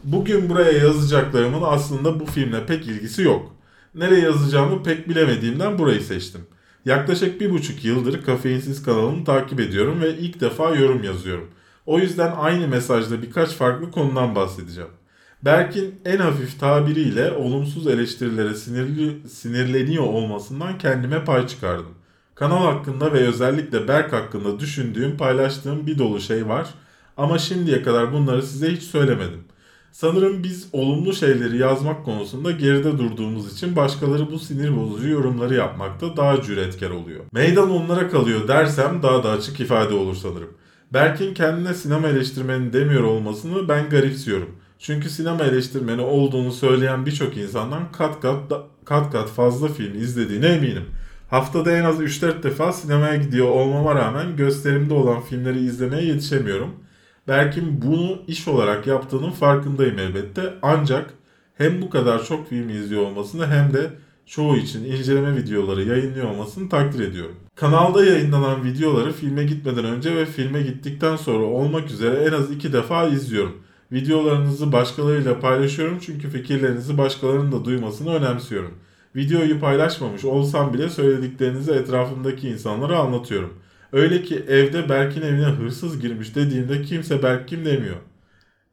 Bugün 0.03 0.49
buraya 0.49 0.71
yazacaklarımın 0.71 1.61
aslında 1.65 2.19
bu 2.19 2.25
filmle 2.25 2.65
pek 2.65 2.87
ilgisi 2.87 3.21
yok. 3.21 3.55
Nereye 3.95 4.21
yazacağımı 4.21 4.83
pek 4.83 5.09
bilemediğimden 5.09 5.77
burayı 5.77 6.01
seçtim. 6.01 6.41
Yaklaşık 6.85 7.41
bir 7.41 7.51
buçuk 7.51 7.85
yıldır 7.85 8.23
Kafeinsiz 8.23 8.83
kanalını 8.83 9.25
takip 9.25 9.59
ediyorum 9.59 10.01
ve 10.01 10.17
ilk 10.17 10.41
defa 10.41 10.75
yorum 10.75 11.03
yazıyorum. 11.03 11.49
O 11.85 11.99
yüzden 11.99 12.31
aynı 12.37 12.67
mesajda 12.67 13.21
birkaç 13.21 13.49
farklı 13.49 13.91
konudan 13.91 14.35
bahsedeceğim. 14.35 14.89
Berk'in 15.45 16.01
en 16.05 16.17
hafif 16.17 16.59
tabiriyle 16.59 17.31
olumsuz 17.31 17.87
eleştirilere 17.87 18.55
sinirli, 18.55 19.29
sinirleniyor 19.29 20.03
olmasından 20.03 20.77
kendime 20.77 21.23
pay 21.23 21.47
çıkardım. 21.47 21.95
Kanal 22.35 22.63
hakkında 22.65 23.13
ve 23.13 23.27
özellikle 23.27 23.87
Berk 23.87 24.13
hakkında 24.13 24.59
düşündüğüm, 24.59 25.17
paylaştığım 25.17 25.87
bir 25.87 25.97
dolu 25.97 26.21
şey 26.21 26.47
var. 26.47 26.69
Ama 27.17 27.37
şimdiye 27.37 27.83
kadar 27.83 28.13
bunları 28.13 28.43
size 28.43 28.71
hiç 28.71 28.83
söylemedim. 28.83 29.43
Sanırım 29.93 30.43
biz 30.43 30.67
olumlu 30.71 31.13
şeyleri 31.13 31.57
yazmak 31.57 32.05
konusunda 32.05 32.51
geride 32.51 32.97
durduğumuz 32.97 33.53
için 33.53 33.75
başkaları 33.75 34.31
bu 34.31 34.39
sinir 34.39 34.77
bozucu 34.77 35.07
yorumları 35.09 35.55
yapmakta 35.55 36.17
daha 36.17 36.41
cüretkar 36.41 36.89
oluyor. 36.89 37.19
Meydan 37.31 37.71
onlara 37.71 38.09
kalıyor 38.09 38.47
dersem 38.47 39.03
daha 39.03 39.23
da 39.23 39.29
açık 39.29 39.59
ifade 39.59 39.93
olur 39.93 40.15
sanırım. 40.15 40.49
Berk'in 40.93 41.33
kendine 41.33 41.73
sinema 41.73 42.07
eleştirmeni 42.07 42.73
demiyor 42.73 43.03
olmasını 43.03 43.67
ben 43.69 43.89
garipsiyorum. 43.89 44.49
Çünkü 44.79 45.09
sinema 45.09 45.43
eleştirmeni 45.43 46.01
olduğunu 46.01 46.51
söyleyen 46.51 47.05
birçok 47.05 47.37
insandan 47.37 47.91
kat 47.91 48.21
kat 48.21 48.49
da- 48.49 48.63
kat 48.85 49.11
kat 49.11 49.29
fazla 49.29 49.67
film 49.67 49.95
izlediğine 50.01 50.47
eminim. 50.47 50.85
Haftada 51.29 51.71
en 51.71 51.83
az 51.83 52.01
3-4 52.01 52.43
defa 52.43 52.73
sinemaya 52.73 53.15
gidiyor 53.15 53.47
olmama 53.47 53.95
rağmen 53.95 54.35
gösterimde 54.37 54.93
olan 54.93 55.21
filmleri 55.21 55.59
izlemeye 55.59 56.05
yetişemiyorum. 56.05 56.82
Berk'in 57.27 57.81
bunu 57.81 58.21
iş 58.27 58.47
olarak 58.47 58.87
yaptığının 58.87 59.31
farkındayım 59.31 59.99
elbette. 59.99 60.53
Ancak 60.61 61.13
hem 61.57 61.81
bu 61.81 61.89
kadar 61.89 62.23
çok 62.25 62.49
film 62.49 62.69
izliyor 62.69 63.01
olmasını 63.01 63.47
hem 63.47 63.73
de 63.73 63.89
çoğu 64.25 64.57
için 64.57 64.83
inceleme 64.83 65.35
videoları 65.35 65.83
yayınlıyor 65.83 66.29
olmasını 66.29 66.69
takdir 66.69 67.07
ediyorum. 67.07 67.35
Kanalda 67.55 68.05
yayınlanan 68.05 68.63
videoları 68.63 69.11
filme 69.11 69.43
gitmeden 69.43 69.85
önce 69.85 70.15
ve 70.15 70.25
filme 70.25 70.61
gittikten 70.61 71.15
sonra 71.15 71.45
olmak 71.45 71.91
üzere 71.91 72.15
en 72.15 72.31
az 72.31 72.51
iki 72.51 72.73
defa 72.73 73.07
izliyorum. 73.07 73.57
Videolarınızı 73.91 74.71
başkalarıyla 74.71 75.39
paylaşıyorum 75.39 75.99
çünkü 76.01 76.29
fikirlerinizi 76.29 76.97
başkalarının 76.97 77.51
da 77.51 77.65
duymasını 77.65 78.13
önemsiyorum. 78.13 78.73
Videoyu 79.15 79.59
paylaşmamış 79.59 80.25
olsam 80.25 80.73
bile 80.73 80.89
söylediklerinizi 80.89 81.71
etrafımdaki 81.71 82.49
insanlara 82.49 82.99
anlatıyorum. 82.99 83.53
Öyle 83.93 84.23
ki 84.23 84.45
evde 84.47 84.89
Berk'in 84.89 85.21
evine 85.21 85.45
hırsız 85.45 85.99
girmiş 85.99 86.35
dediğimde 86.35 86.81
kimse 86.81 87.23
Berk 87.23 87.47
kim 87.47 87.65
demiyor. 87.65 87.95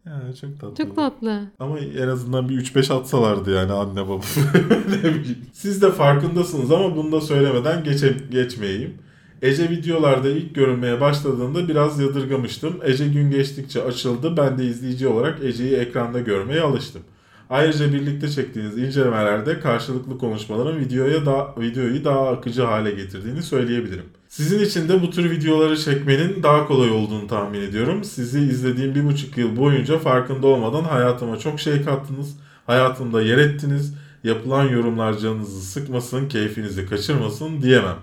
Ya 0.07 0.23
çok 0.41 0.61
tatlı. 0.61 0.85
Çok 0.85 0.97
tatlı. 0.97 1.43
Ama 1.59 1.79
en 1.79 2.09
azından 2.09 2.49
bir 2.49 2.55
3-5 2.55 2.95
atsalardı 2.95 3.55
yani 3.55 3.73
anne 3.73 4.09
baba. 4.09 4.25
ne 4.89 5.15
bileyim. 5.15 5.39
Siz 5.53 5.83
de 5.83 5.93
farkındasınız 5.93 6.71
ama 6.71 6.97
bunu 6.97 7.13
da 7.13 7.21
söylemeden 7.21 7.85
geçe, 7.85 8.17
geçmeyeyim. 8.31 8.95
Ece 9.43 9.71
videolarda 9.71 10.29
ilk 10.29 10.55
görünmeye 10.55 11.01
başladığında 11.01 11.69
biraz 11.69 12.01
yadırgamıştım. 12.01 12.81
Ece 12.85 13.09
gün 13.09 13.31
geçtikçe 13.31 13.83
açıldı. 13.83 14.37
Ben 14.37 14.59
de 14.59 14.65
izleyici 14.65 15.09
olarak 15.09 15.45
Ece'yi 15.45 15.75
ekranda 15.75 16.21
görmeye 16.21 16.61
alıştım. 16.61 17.03
Ayrıca 17.51 17.93
birlikte 17.93 18.29
çektiğiniz 18.29 18.79
incelemelerde 18.79 19.61
karşılıklı 19.61 20.19
konuşmaların 20.19 20.81
videoya 20.81 21.27
da, 21.27 21.55
videoyu 21.61 22.05
daha 22.05 22.29
akıcı 22.29 22.63
hale 22.63 22.91
getirdiğini 22.91 23.43
söyleyebilirim. 23.43 24.05
Sizin 24.31 24.59
için 24.65 24.89
de 24.89 25.03
bu 25.03 25.11
tür 25.11 25.31
videoları 25.31 25.77
çekmenin 25.79 26.43
daha 26.43 26.69
kolay 26.69 26.91
olduğunu 26.91 27.27
tahmin 27.27 27.61
ediyorum. 27.61 28.05
Sizi 28.05 28.41
izlediğim 28.41 28.95
bir 28.95 29.05
buçuk 29.05 29.39
yıl 29.39 29.57
boyunca 29.57 29.99
farkında 29.99 30.47
olmadan 30.47 30.85
hayatıma 30.85 31.39
çok 31.39 31.61
şey 31.61 31.83
kattınız. 31.83 32.37
Hayatımda 32.67 33.23
yer 33.23 33.39
ettiniz. 33.39 33.95
Yapılan 34.25 34.69
yorumlar 34.69 35.19
canınızı 35.19 35.61
sıkmasın, 35.61 36.29
keyfinizi 36.29 36.87
kaçırmasın 36.87 37.63
diyemem. 37.63 37.97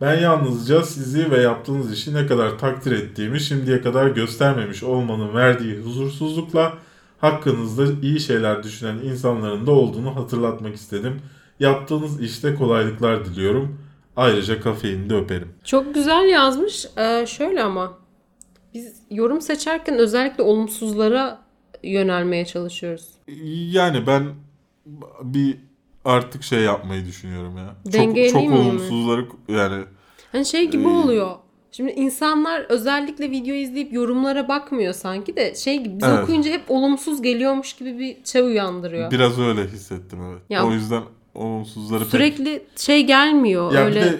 Ben 0.00 0.20
yalnızca 0.20 0.82
sizi 0.82 1.30
ve 1.30 1.40
yaptığınız 1.40 1.92
işi 1.92 2.14
ne 2.14 2.26
kadar 2.26 2.58
takdir 2.58 2.92
ettiğimi 2.92 3.40
şimdiye 3.40 3.82
kadar 3.82 4.06
göstermemiş 4.06 4.82
olmanın 4.82 5.34
verdiği 5.34 5.80
huzursuzlukla 5.80 6.74
hakkınızda 7.20 7.84
iyi 8.02 8.20
şeyler 8.20 8.62
düşünen 8.62 8.96
insanların 8.96 9.66
da 9.66 9.70
olduğunu 9.70 10.16
hatırlatmak 10.16 10.74
istedim. 10.74 11.20
Yaptığınız 11.60 12.20
işte 12.20 12.54
kolaylıklar 12.54 13.24
diliyorum. 13.24 13.78
Ayrıca 14.16 14.60
kafeini 14.60 15.10
de 15.10 15.14
öperim. 15.14 15.54
Çok 15.64 15.94
güzel 15.94 16.28
yazmış. 16.28 16.86
Ee, 16.98 17.26
şöyle 17.26 17.62
ama 17.62 17.98
biz 18.74 18.94
yorum 19.10 19.40
seçerken 19.40 19.98
özellikle 19.98 20.42
olumsuzlara 20.42 21.38
yönelmeye 21.82 22.44
çalışıyoruz. 22.46 23.08
Yani 23.72 24.06
ben 24.06 24.22
bir 25.22 25.56
artık 26.04 26.42
şey 26.42 26.60
yapmayı 26.60 27.06
düşünüyorum 27.06 27.56
ya. 27.56 27.74
Dengeleyeyim 27.92 28.32
çok, 28.32 28.42
çok 28.42 28.50
mi? 28.50 28.56
olumsuzları 28.56 29.26
yani 29.48 29.84
Hani 30.32 30.44
şey 30.46 30.70
gibi 30.70 30.82
Ee, 30.84 30.88
oluyor. 30.88 31.30
Şimdi 31.72 31.90
insanlar 31.92 32.60
özellikle 32.60 33.30
video 33.30 33.54
izleyip 33.54 33.92
yorumlara 33.92 34.48
bakmıyor 34.48 34.92
sanki 34.94 35.36
de 35.36 35.54
şey 35.54 35.78
gibi 35.82 35.98
biz 35.98 36.08
Evet. 36.08 36.22
okuyunca 36.22 36.50
hep 36.50 36.62
olumsuz 36.70 37.22
geliyormuş 37.22 37.72
gibi 37.72 37.98
bir 37.98 38.16
şey 38.24 38.42
uyandırıyor. 38.42 39.10
biraz 39.10 39.38
öyle 39.40 39.64
hissettim 39.68 40.18
evet. 40.32 40.42
Ya- 40.50 40.66
o 40.66 40.72
yüzden 40.72 41.02
olumsuzları 41.34 42.00
pek 42.00 42.10
Sürekli 42.10 42.62
şey 42.76 43.06
gelmiyor 43.06 43.72
Ya 43.72 43.84
öyle 43.84 44.00
bir 44.00 44.06
de 44.06 44.18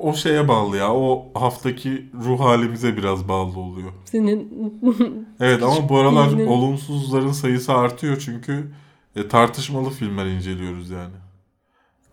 o 0.00 0.14
şeye 0.14 0.48
bağlı 0.48 0.76
ya. 0.76 0.94
O 0.94 1.26
haftaki 1.34 2.06
ruh 2.24 2.40
halimize 2.40 2.96
biraz 2.96 3.28
bağlı 3.28 3.58
oluyor. 3.58 3.92
senin 4.04 4.80
Evet 5.40 5.62
ama 5.62 5.88
bu 5.88 5.98
aralar 5.98 6.30
Bilmiyorum. 6.30 6.52
olumsuzların 6.52 7.32
sayısı 7.32 7.72
artıyor 7.72 8.22
çünkü 8.24 8.72
e, 9.16 9.28
tartışmalı 9.28 9.90
filmler 9.90 10.26
inceliyoruz 10.26 10.90
yani. 10.90 11.14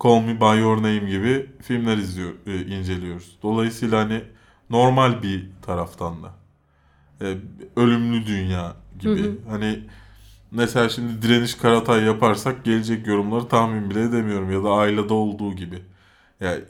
Call 0.04 0.20
Me 0.20 0.42
By 0.42 0.60
Your 0.60 0.78
Name 0.78 1.10
gibi 1.10 1.50
filmler 1.62 1.98
izliyor, 1.98 2.32
e, 2.48 2.66
inceliyoruz. 2.66 3.38
Dolayısıyla 3.44 4.00
hani 4.00 4.22
normal 4.70 5.24
bir 5.24 5.50
taraftan 5.62 6.16
da. 6.24 6.32
E, 7.22 7.38
ölümlü 7.76 8.26
dünya 8.28 8.76
gibi. 9.00 9.22
Hı 9.22 9.24
hı. 9.24 9.38
Hani 9.50 9.80
mesela 10.52 10.90
şimdi 10.90 11.22
direniş 11.22 11.56
Karatay 11.56 12.04
yaparsak 12.04 12.66
gelecek 12.66 13.08
yorumları 13.08 13.48
tahmin 13.48 13.90
bile 13.90 14.02
edemiyorum 14.02 14.52
ya 14.52 14.64
da 14.64 14.70
ailede 14.70 15.14
olduğu 15.14 15.54
gibi. 15.54 15.80
Yani 16.40 16.62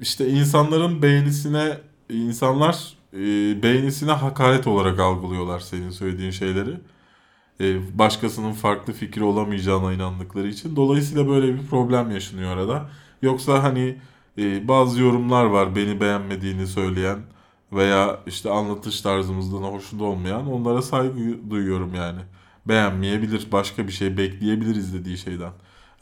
işte 0.00 0.28
insanların 0.28 1.02
beğenisine 1.02 1.78
insanlar 2.08 2.94
e, 3.14 3.18
beğenisine 3.62 4.12
hakaret 4.12 4.66
olarak 4.66 5.00
algılıyorlar 5.00 5.60
senin 5.60 5.90
söylediğin 5.90 6.30
şeyleri. 6.30 6.80
E, 7.60 7.98
başkasının 7.98 8.52
farklı 8.52 8.92
fikri 8.92 9.24
olamayacağına 9.24 9.92
inandıkları 9.92 10.48
için. 10.48 10.76
Dolayısıyla 10.76 11.28
böyle 11.28 11.54
bir 11.54 11.66
problem 11.66 12.10
yaşanıyor 12.10 12.56
arada. 12.56 12.90
Yoksa 13.22 13.62
hani 13.62 13.98
e, 14.38 14.68
bazı 14.68 15.00
yorumlar 15.02 15.44
var 15.44 15.76
beni 15.76 16.00
beğenmediğini 16.00 16.66
söyleyen 16.66 17.18
veya 17.72 18.20
işte 18.26 18.50
anlatış 18.50 19.00
tarzımızdan 19.00 19.62
hoşnut 19.62 20.02
olmayan 20.02 20.52
onlara 20.52 20.82
saygı 20.82 21.50
duyuyorum 21.50 21.94
yani. 21.94 22.20
Beğenmeyebilir, 22.68 23.52
başka 23.52 23.86
bir 23.86 23.92
şey 23.92 24.16
bekleyebilir 24.16 24.76
izlediği 24.76 25.18
şeyden. 25.18 25.52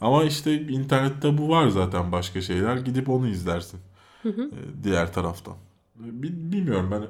Ama 0.01 0.23
işte 0.23 0.61
internette 0.61 1.37
bu 1.37 1.49
var 1.49 1.67
zaten 1.67 2.11
başka 2.11 2.41
şeyler. 2.41 2.77
Gidip 2.77 3.09
onu 3.09 3.27
izlersin. 3.27 3.79
E, 4.25 4.29
diğer 4.83 5.13
taraftan. 5.13 5.53
Bi- 5.95 6.51
Bilmiyorum 6.51 6.89
ben 6.91 7.01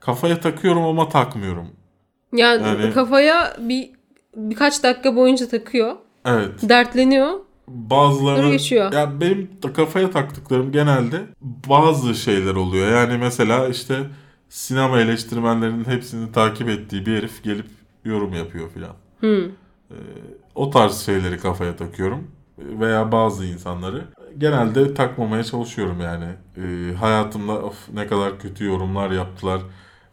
kafaya 0.00 0.40
takıyorum 0.40 0.82
ama 0.82 1.08
takmıyorum. 1.08 1.66
yani, 2.32 2.62
Yani- 2.66 2.92
kafaya 2.92 3.56
bir 3.60 3.90
birkaç 4.36 4.82
dakika 4.82 5.16
boyunca 5.16 5.48
takıyor. 5.48 5.96
Evet. 6.24 6.50
Dertleniyor. 6.68 7.30
Bazıları 7.68 8.50
geçiyor. 8.50 8.92
ya 8.92 9.20
benim 9.20 9.50
kafaya 9.76 10.10
taktıklarım 10.10 10.72
genelde 10.72 11.22
bazı 11.42 12.14
şeyler 12.14 12.54
oluyor. 12.54 12.92
Yani 12.92 13.18
mesela 13.18 13.68
işte 13.68 13.98
sinema 14.48 15.00
eleştirmenlerinin 15.00 15.84
hepsini 15.84 16.32
takip 16.32 16.68
ettiği 16.68 17.06
bir 17.06 17.16
herif 17.16 17.42
gelip 17.44 17.66
yorum 18.06 18.32
yapıyor 18.32 18.70
filan. 18.70 18.94
Hı. 19.20 19.50
O 20.54 20.70
tarz 20.70 20.98
şeyleri 20.98 21.38
kafaya 21.38 21.76
takıyorum 21.76 22.30
veya 22.58 23.12
bazı 23.12 23.46
insanları 23.46 24.04
genelde 24.38 24.94
takmamaya 24.94 25.44
çalışıyorum 25.44 26.00
yani. 26.00 26.26
Ee, 26.56 26.94
hayatımda 26.94 27.52
of 27.52 27.88
ne 27.94 28.06
kadar 28.06 28.38
kötü 28.38 28.64
yorumlar 28.64 29.10
yaptılar. 29.10 29.60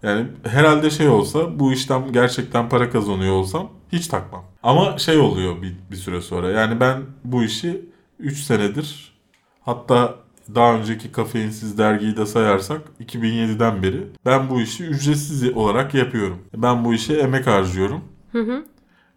Yani 0.03 0.28
herhalde 0.44 0.90
şey 0.90 1.10
olsa 1.10 1.60
bu 1.60 1.74
işten 1.74 2.11
gerçekten 2.11 2.70
para 2.70 2.90
kazanıyor 2.90 3.34
olsam 3.34 3.70
hiç 3.91 4.07
takmam. 4.07 4.44
Ama 4.64 4.98
şey 4.98 5.18
oluyor 5.18 5.61
bir, 5.61 5.76
bir 5.91 5.95
süre 5.95 6.22
sonra. 6.22 6.52
Yani 6.52 6.80
ben 6.80 7.02
bu 7.24 7.44
işi 7.44 7.86
3 8.20 8.38
senedir 8.38 9.20
hatta 9.61 10.15
daha 10.55 10.73
önceki 10.73 11.11
kafeinsiz 11.11 11.77
dergiyi 11.77 12.17
de 12.17 12.25
sayarsak 12.25 12.81
2007'den 12.99 13.84
beri 13.84 14.07
ben 14.25 14.49
bu 14.49 14.61
işi 14.61 14.84
ücretsiz 14.85 15.57
olarak 15.57 15.93
yapıyorum. 15.93 16.39
Ben 16.55 16.85
bu 16.85 16.93
işe 16.93 17.13
emek 17.13 17.47
harcıyorum. 17.47 18.01
Hı 18.31 18.41
hı. 18.41 18.65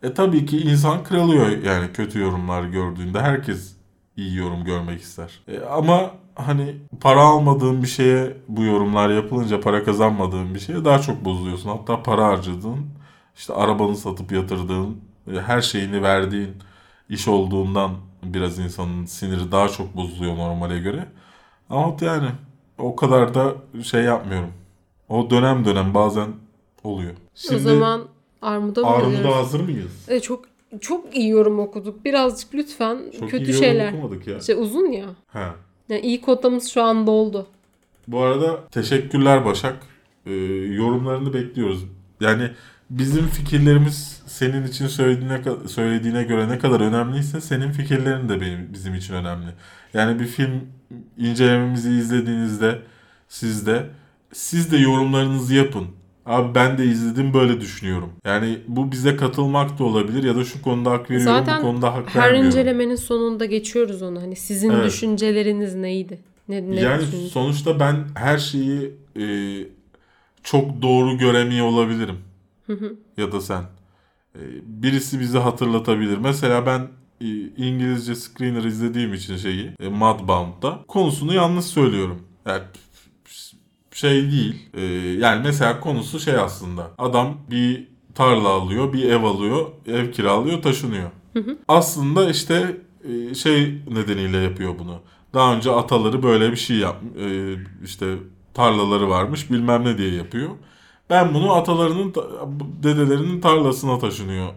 E 0.02 0.14
tabii 0.14 0.46
ki 0.46 0.58
insan 0.58 1.04
kırılıyor 1.04 1.48
yani 1.48 1.92
kötü 1.92 2.20
yorumlar 2.20 2.64
gördüğünde. 2.64 3.20
Herkes 3.20 3.76
iyi 4.16 4.36
yorum 4.36 4.64
görmek 4.64 5.00
ister. 5.00 5.40
E, 5.48 5.60
ama 5.60 6.10
hani 6.34 6.76
para 7.00 7.20
almadığın 7.20 7.82
bir 7.82 7.86
şeye 7.88 8.36
bu 8.48 8.64
yorumlar 8.64 9.10
yapılınca 9.10 9.60
para 9.60 9.84
kazanmadığın 9.84 10.54
bir 10.54 10.60
şeye 10.60 10.84
daha 10.84 10.98
çok 10.98 11.24
bozuluyorsun. 11.24 11.70
Hatta 11.70 12.02
para 12.02 12.26
harcadığın, 12.26 12.86
işte 13.36 13.54
arabanı 13.54 13.96
satıp 13.96 14.32
yatırdığın, 14.32 15.00
e, 15.32 15.40
her 15.40 15.60
şeyini 15.60 16.02
verdiğin 16.02 16.50
iş 17.08 17.28
olduğundan 17.28 17.90
biraz 18.22 18.58
insanın 18.58 19.04
siniri 19.04 19.52
daha 19.52 19.68
çok 19.68 19.96
bozuluyor 19.96 20.36
normale 20.36 20.78
göre. 20.78 21.06
Ama 21.70 21.97
yani 22.01 22.28
o 22.78 22.97
kadar 22.97 23.34
da 23.34 23.55
şey 23.82 24.02
yapmıyorum. 24.02 24.52
O 25.09 25.30
dönem 25.30 25.64
dönem 25.64 25.94
bazen 25.94 26.28
oluyor. 26.84 27.14
o 27.55 27.59
zaman 27.59 28.02
armuda 28.43 28.82
mı 28.82 29.10
gidiyoruz? 29.10 29.34
hazır 29.34 29.60
mıyız? 29.60 30.09
E, 30.09 30.20
çok 30.20 30.44
çok 30.80 31.16
iyi 31.16 31.28
yorum 31.28 31.59
okuduk. 31.59 32.05
Birazcık 32.05 32.55
lütfen 32.55 32.98
Çok 33.20 33.30
kötü 33.30 33.44
iyi 33.44 33.48
yorum 33.48 33.64
şeyler. 33.64 33.93
okumadık 33.93 34.26
ya. 34.26 34.38
İşte 34.38 34.55
uzun 34.55 34.93
ya. 34.93 35.06
Ha. 35.26 35.55
Yani 35.88 36.01
iyi 36.01 36.20
kotamız 36.20 36.68
şu 36.68 36.82
an 36.82 37.06
doldu. 37.06 37.47
Bu 38.09 38.20
arada 38.20 38.66
teşekkürler 38.70 39.44
Başak. 39.44 39.76
Ee, 40.26 40.32
yorumlarını 40.70 41.34
bekliyoruz. 41.34 41.84
Yani 42.20 42.51
bizim 42.90 43.26
fikirlerimiz 43.26 44.22
senin 44.26 44.66
için 44.66 44.86
söylediğine 44.86 45.40
söylediğine 45.68 46.22
göre 46.22 46.48
ne 46.48 46.59
kadar 46.59 46.80
önemliyse 46.80 47.40
senin 47.40 47.72
fikirlerin 47.72 48.28
de 48.28 48.40
benim 48.40 48.72
bizim 48.72 48.94
için 48.94 49.14
önemli. 49.14 49.47
Yani 49.94 50.20
bir 50.20 50.26
film 50.26 50.60
incelememizi 51.18 51.90
izlediğinizde 51.90 52.78
siz 53.28 53.66
de 53.66 53.86
siz 54.32 54.72
de 54.72 54.76
yorumlarınızı 54.76 55.54
yapın. 55.54 55.86
Abi 56.26 56.54
ben 56.54 56.78
de 56.78 56.84
izledim 56.84 57.34
böyle 57.34 57.60
düşünüyorum. 57.60 58.12
Yani 58.26 58.58
bu 58.68 58.92
bize 58.92 59.16
katılmak 59.16 59.78
da 59.78 59.84
olabilir 59.84 60.22
ya 60.24 60.36
da 60.36 60.44
şu 60.44 60.62
konuda 60.62 60.90
hak 60.90 61.10
veriyorum 61.10 61.34
Zaten 61.34 61.58
bu 61.58 61.62
konuda 61.62 61.94
hak 61.94 62.14
Her 62.14 62.20
vermiyorum. 62.22 62.46
incelemenin 62.46 62.94
sonunda 62.96 63.44
geçiyoruz 63.44 64.02
onu. 64.02 64.22
Hani 64.22 64.36
sizin 64.36 64.70
Evet. 64.70 64.84
düşünceleriniz 64.86 65.74
neydi? 65.74 66.18
Ne, 66.48 66.70
ne 66.70 66.80
Yani 66.80 67.02
sonuçta 67.32 67.80
ben 67.80 67.96
her 68.14 68.38
şeyi 68.38 68.94
e, 69.20 69.24
çok 70.42 70.82
doğru 70.82 71.18
göremiyor 71.18 71.66
olabilirim. 71.66 72.16
ya 73.16 73.32
da 73.32 73.40
sen. 73.40 73.62
E, 74.34 74.40
birisi 74.66 75.20
bize 75.20 75.38
hatırlatabilir. 75.38 76.18
Mesela 76.18 76.66
ben 76.66 76.88
İngilizce 77.56 78.14
screener 78.14 78.64
izlediğim 78.64 79.14
için 79.14 79.36
şeyi 79.36 79.70
e, 79.80 79.88
Mudbound'da 79.88 80.80
konusunu 80.88 81.34
yanlış 81.34 81.64
söylüyorum. 81.64 82.22
Yani 82.47 82.62
şey 83.93 84.30
değil. 84.30 84.68
E, 84.74 84.82
yani 85.20 85.43
mesela 85.44 85.80
konusu 85.80 86.20
şey 86.20 86.34
aslında. 86.36 86.90
Adam 86.98 87.34
bir 87.51 87.88
tarla 88.14 88.48
alıyor, 88.48 88.93
bir 88.93 89.02
ev 89.10 89.22
alıyor, 89.22 89.66
ev 89.86 90.12
kiralıyor, 90.12 90.62
taşınıyor. 90.62 91.10
Aslında 91.68 92.30
işte 92.30 92.76
e, 93.05 93.34
şey 93.34 93.74
nedeniyle 93.90 94.36
yapıyor 94.38 94.78
bunu. 94.78 95.01
Daha 95.34 95.55
önce 95.56 95.70
ataları 95.70 96.22
böyle 96.22 96.51
bir 96.51 96.56
şey 96.56 96.76
yap, 96.76 96.97
işte 97.84 98.14
tarlaları 98.55 99.09
varmış 99.09 99.51
bilmem 99.51 99.84
ne 99.84 99.98
diye 99.98 100.14
yapıyor. 100.14 100.51
Ben 101.10 101.34
bunu 101.34 101.52
atalarının, 101.52 102.10
ta- 102.10 102.26
dedelerinin 102.82 103.40
tarlasına 103.40 103.98
taşınıyor 103.98 104.48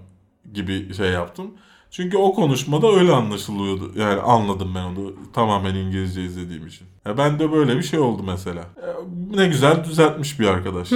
gibi 0.53 0.93
şey 0.93 1.09
yaptım. 1.11 1.51
Çünkü 1.91 2.17
o 2.17 2.33
konuşmada 2.33 2.87
öyle 2.87 3.11
anlaşılıyordu. 3.11 3.91
Yani 3.95 4.21
anladım 4.21 4.71
ben 4.75 4.83
onu 4.83 5.13
tamamen 5.33 5.75
İngilizce 5.75 6.23
izlediğim 6.23 6.67
için. 6.67 6.87
Ya 7.05 7.17
ben 7.17 7.39
de 7.39 7.51
böyle 7.51 7.77
bir 7.77 7.83
şey 7.83 7.99
oldu 7.99 8.23
mesela. 8.23 8.59
Ya 8.59 8.93
Ne 9.35 9.47
güzel 9.47 9.83
düzeltmiş 9.83 10.39
bir 10.39 10.47
arkadaş. 10.47 10.91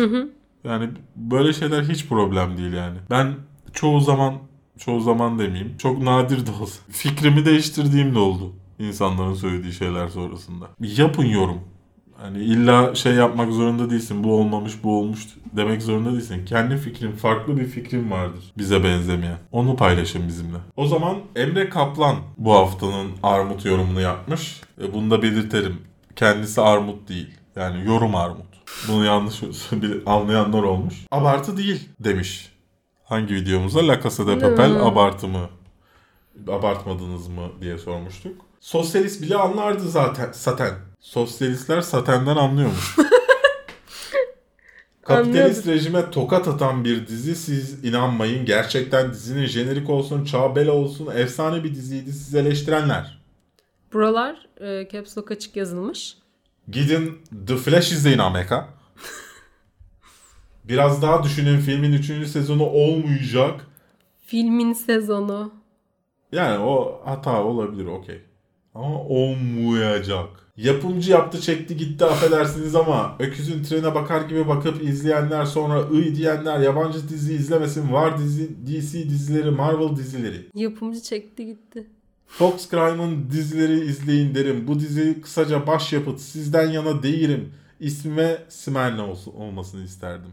Yani 0.63 0.89
böyle 1.15 1.53
şeyler 1.53 1.83
hiç 1.83 2.07
problem 2.07 2.57
değil 2.57 2.73
yani. 2.73 2.97
Ben 3.09 3.33
çoğu 3.73 3.99
zaman 4.01 4.33
çoğu 4.77 5.01
zaman 5.01 5.39
demeyeyim. 5.39 5.77
Çok 5.77 6.01
nadir 6.01 6.45
de 6.45 6.51
olsa. 6.61 6.81
Fikrimi 6.89 7.45
değiştirdiğim 7.45 8.15
de 8.15 8.19
oldu. 8.19 8.51
insanların 8.79 9.33
söylediği 9.33 9.73
şeyler 9.73 10.07
sonrasında. 10.07 10.65
Yapın 10.81 11.25
yorum. 11.25 11.59
Hani 12.23 12.37
illa 12.37 12.95
şey 12.95 13.13
yapmak 13.13 13.51
zorunda 13.51 13.89
değilsin. 13.89 14.23
Bu 14.23 14.39
olmamış, 14.39 14.83
bu 14.83 14.99
olmuş 14.99 15.27
demek 15.53 15.81
zorunda 15.81 16.11
değilsin. 16.11 16.45
Kendi 16.45 16.77
fikrin, 16.77 17.11
farklı 17.11 17.57
bir 17.57 17.65
fikrin 17.65 18.11
vardır 18.11 18.43
bize 18.57 18.83
benzemeyen. 18.83 19.37
Onu 19.51 19.75
paylaşın 19.75 20.27
bizimle. 20.27 20.57
O 20.77 20.87
zaman 20.87 21.17
Emre 21.35 21.69
Kaplan 21.69 22.15
bu 22.37 22.53
haftanın 22.53 23.11
armut 23.23 23.65
yorumunu 23.65 24.01
yapmış. 24.01 24.61
E, 24.81 24.93
bunu 24.93 25.11
da 25.11 25.21
belirtelim. 25.21 25.81
Kendisi 26.15 26.61
armut 26.61 27.09
değil. 27.09 27.33
Yani 27.55 27.85
yorum 27.85 28.15
armut. 28.15 28.45
Bunu 28.87 29.05
yanlış 29.05 29.41
anlayanlar 30.05 30.63
olmuş. 30.63 31.05
Abartı 31.11 31.57
değil 31.57 31.89
demiş. 31.99 32.51
Hangi 33.03 33.35
videomuzda 33.35 33.87
La 33.87 34.01
Casa 34.01 34.27
de 34.27 34.39
Papel 34.39 34.69
Hmm. 34.75 34.87
abartı 34.87 35.27
mı? 35.27 35.49
Abartmadınız 36.47 37.27
mı 37.27 37.51
diye 37.61 37.77
sormuştuk. 37.77 38.41
Sosyalist 38.59 39.21
bile 39.21 39.35
anlardı 39.35 39.89
zaten. 39.89 40.31
Saten. 40.31 40.92
Sosyalistler 41.03 41.81
satenden 41.81 42.35
anlıyormuş. 42.35 42.95
Kapitalist 45.01 45.57
Anladım. 45.57 45.73
rejime 45.73 46.11
tokat 46.11 46.47
atan 46.47 46.85
bir 46.85 47.07
dizi 47.07 47.35
siz 47.35 47.85
inanmayın. 47.85 48.45
Gerçekten 48.45 49.11
dizinin 49.11 49.45
jenerik 49.45 49.89
olsun, 49.89 50.25
çağbel 50.25 50.67
olsun, 50.67 51.09
efsane 51.15 51.63
bir 51.63 51.75
diziydi 51.75 52.13
siz 52.13 52.35
eleştirenler. 52.35 53.21
Buralar 53.93 54.47
e, 54.61 54.87
caps 54.91 55.17
lock 55.17 55.31
açık 55.31 55.55
yazılmış. 55.55 56.17
Gidin 56.69 57.21
The 57.47 57.55
Flash 57.57 57.91
izleyin 57.91 58.17
Amerika. 58.19 58.69
Biraz 60.63 61.01
daha 61.01 61.23
düşünün 61.23 61.59
filmin 61.59 61.93
3. 61.93 62.27
sezonu 62.27 62.63
olmayacak. 62.65 63.67
Filmin 64.25 64.73
sezonu. 64.73 65.53
Yani 66.31 66.59
o 66.59 67.01
hata 67.05 67.43
olabilir 67.43 67.85
okey. 67.85 68.21
Ama 68.75 68.99
olmayacak. 68.99 70.29
Yapımcı 70.57 71.11
yaptı 71.11 71.41
çekti 71.41 71.77
gitti 71.77 72.05
affedersiniz 72.05 72.75
ama 72.75 73.15
öküzün 73.19 73.63
trene 73.63 73.95
bakar 73.95 74.21
gibi 74.21 74.47
bakıp 74.47 74.83
izleyenler 74.83 75.45
sonra 75.45 75.89
ıy 75.91 76.15
diyenler 76.15 76.59
yabancı 76.59 77.09
dizi 77.09 77.33
izlemesin 77.33 77.93
var 77.93 78.17
dizi 78.17 78.49
DC 78.65 79.09
dizileri 79.09 79.51
Marvel 79.51 79.95
dizileri. 79.95 80.49
Yapımcı 80.55 81.01
çekti 81.01 81.45
gitti. 81.45 81.87
Fox 82.27 82.69
Crime'ın 82.69 83.29
dizileri 83.31 83.79
izleyin 83.85 84.35
derim. 84.35 84.67
Bu 84.67 84.79
dizi 84.79 85.21
kısaca 85.21 85.67
başyapıt 85.67 86.19
sizden 86.19 86.69
yana 86.69 87.03
değilim. 87.03 87.53
İsmime 87.79 88.37
olsun, 89.09 89.33
olmasını 89.33 89.83
isterdim. 89.83 90.31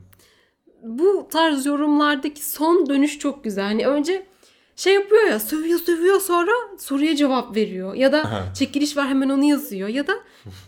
Bu 0.83 1.29
tarz 1.31 1.67
yorumlardaki 1.67 2.51
son 2.51 2.87
dönüş 2.89 3.19
çok 3.19 3.45
güzel. 3.45 3.65
Hani 3.65 3.87
önce 3.87 4.27
şey 4.81 4.94
yapıyor 4.94 5.23
ya 5.23 5.40
sövüyor 5.40 5.78
sövüyor 5.78 6.20
sonra 6.20 6.51
soruya 6.78 7.16
cevap 7.16 7.57
veriyor. 7.57 7.94
Ya 7.94 8.12
da 8.12 8.19
Aha. 8.19 8.55
çekiliş 8.55 8.97
var 8.97 9.09
hemen 9.09 9.28
onu 9.28 9.44
yazıyor. 9.44 9.89
Ya 9.89 10.07
da 10.07 10.12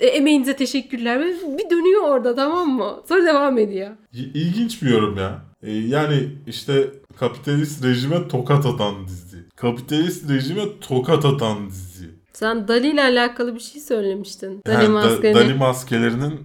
e, 0.00 0.06
emeğinize 0.06 0.56
teşekkürler. 0.56 1.20
Bir 1.58 1.70
dönüyor 1.70 2.02
orada 2.02 2.34
tamam 2.34 2.68
mı? 2.68 2.96
Sonra 3.08 3.26
devam 3.26 3.58
ediyor. 3.58 3.90
İlginç 4.12 4.82
bir 4.82 4.88
yorum 4.90 5.16
ya. 5.16 5.42
Ee, 5.62 5.72
yani 5.72 6.28
işte 6.46 6.90
kapitalist 7.16 7.84
rejime 7.84 8.28
tokat 8.28 8.66
atan 8.66 9.06
dizi. 9.06 9.38
Kapitalist 9.56 10.30
rejime 10.30 10.62
tokat 10.80 11.24
atan 11.24 11.70
dizi. 11.70 12.10
Sen 12.32 12.68
Dali 12.68 12.86
ile 12.86 13.02
alakalı 13.02 13.54
bir 13.54 13.60
şey 13.60 13.80
söylemiştin. 13.82 14.62
Dali 14.66 14.84
Yani 14.84 14.88
maskeni. 14.88 15.34
Dali 15.34 15.54
maskelerinin 15.54 16.40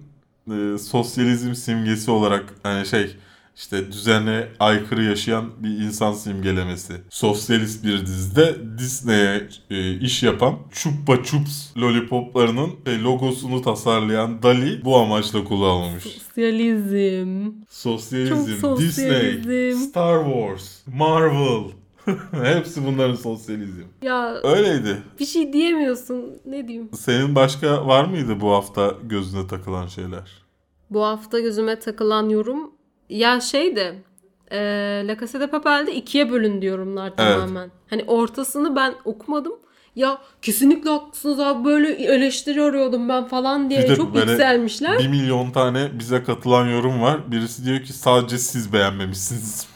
e, 0.50 0.78
sosyalizm 0.78 1.54
simgesi 1.54 2.10
olarak 2.10 2.54
hani 2.62 2.86
şey 2.86 3.16
işte 3.58 3.92
düzene 3.92 4.48
aykırı 4.60 5.04
yaşayan 5.04 5.50
bir 5.58 5.68
insan 5.68 6.12
simgelemesi. 6.12 6.92
Sosyalist 7.10 7.84
bir 7.84 8.06
dizide 8.06 8.56
Disney'e 8.78 9.48
e, 9.70 9.94
iş 9.94 10.22
yapan 10.22 10.54
Chupa 10.72 11.22
Chups 11.22 11.76
lollipoplarının 11.76 12.70
e, 12.86 13.02
logosunu 13.02 13.62
tasarlayan 13.62 14.42
Dali 14.42 14.84
bu 14.84 14.96
amaçla 14.96 15.44
kullanılmış. 15.44 16.04
Sosyalizm. 16.04 17.52
Sosyalizm, 17.70 18.60
Çok 18.60 18.80
sosyalizm. 18.80 19.38
Disney, 19.42 19.72
Star 19.74 20.24
Wars, 20.24 20.86
Marvel. 20.86 21.64
Hepsi 22.44 22.86
bunların 22.86 23.14
sosyalizm. 23.14 23.82
Ya 24.02 24.34
Öyleydi. 24.42 24.96
bir 25.20 25.26
şey 25.26 25.52
diyemiyorsun. 25.52 26.40
Ne 26.46 26.68
diyeyim? 26.68 26.88
Senin 26.98 27.34
başka 27.34 27.86
var 27.86 28.04
mıydı 28.04 28.40
bu 28.40 28.50
hafta 28.50 28.94
gözüne 29.02 29.46
takılan 29.46 29.86
şeyler? 29.86 30.42
Bu 30.90 31.04
hafta 31.04 31.40
gözüme 31.40 31.78
takılan 31.78 32.28
yorum 32.28 32.77
ya 33.08 33.40
şeydi 33.40 34.02
e, 34.50 34.58
La 35.06 35.18
Casa 35.20 35.40
de 35.40 35.46
Papel'de 35.50 35.94
ikiye 35.94 36.30
bölündü 36.30 36.66
yorumlar 36.66 37.16
tamamen. 37.16 37.70
Hani 37.90 38.04
ortasını 38.04 38.76
ben 38.76 38.94
okumadım. 39.04 39.52
Ya 39.96 40.18
kesinlikle 40.42 40.90
haklısınız 40.90 41.40
abi 41.40 41.64
böyle 41.64 41.88
eleştiri 41.92 42.62
arıyordum 42.62 43.08
ben 43.08 43.24
falan 43.24 43.70
diye 43.70 43.82
Bir 43.82 43.88
de 43.88 43.96
çok 43.96 44.16
yükselmişler. 44.16 44.98
Bir 44.98 45.08
milyon 45.08 45.50
tane 45.50 45.98
bize 45.98 46.22
katılan 46.22 46.66
yorum 46.68 47.02
var. 47.02 47.32
Birisi 47.32 47.64
diyor 47.64 47.82
ki 47.82 47.92
sadece 47.92 48.38
siz 48.38 48.72
beğenmemişsiniz. 48.72 49.66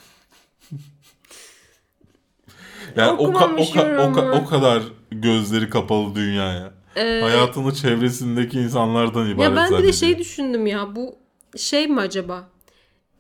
yani 2.97 3.13
o, 3.13 3.25
ka- 3.25 3.57
o, 3.57 3.63
ka- 3.63 3.97
o, 3.97 4.13
ka- 4.13 4.43
o 4.43 4.47
kadar 4.47 4.83
gözleri 5.11 5.71
kapalı 5.71 6.15
dünyaya. 6.15 6.73
Ee, 6.97 7.21
Hayatını 7.23 7.75
çevresindeki 7.75 8.61
insanlardan 8.61 9.27
ibaret 9.31 9.43
ya 9.43 9.57
ben 9.57 9.79
bir 9.79 9.83
de 9.89 9.93
şey 9.93 10.19
düşündüm 10.19 10.67
ya 10.67 10.97
bu 10.97 11.15
şey 11.57 11.89
mi 11.89 12.01
acaba? 12.01 12.49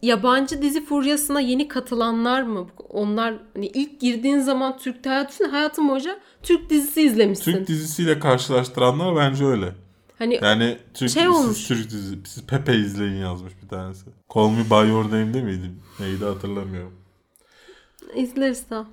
Yabancı 0.03 0.62
dizi 0.62 0.85
furyasına 0.85 1.41
yeni 1.41 1.69
katılanlar 1.69 2.43
mı? 2.43 2.66
Onlar 2.89 3.35
hani 3.55 3.66
ilk 3.66 4.01
girdiğin 4.01 4.39
zaman 4.39 4.79
Türk'te 4.79 5.11
hayatın 5.11 5.49
hayatım 5.49 5.89
boyunca 5.89 6.20
Türk 6.43 6.70
dizisi 6.70 7.03
izlemişsin. 7.03 7.53
Türk 7.53 7.69
dizisiyle 7.69 8.19
karşılaştıranlar 8.19 9.16
bence 9.16 9.45
öyle. 9.45 9.73
hani 10.19 10.39
Yani 10.43 10.79
Türk, 10.95 11.11
Şey 11.11 11.23
siz 11.23 11.33
olmuş. 11.33 11.66
Türk 11.69 11.91
dizi, 11.91 12.16
siz 12.27 12.47
Pepe 12.47 12.77
izleyin 12.77 13.16
yazmış 13.16 13.53
bir 13.62 13.69
tanesi. 13.69 14.05
Call 14.35 14.49
Me 14.49 14.65
By 14.70 14.89
Your 14.91 15.05
Name'de 15.05 15.43
miydi? 15.43 15.70
Neydi 16.01 16.24
hatırlamıyorum. 16.24 16.93
izleriz 18.15 18.62
daha. 18.70 18.87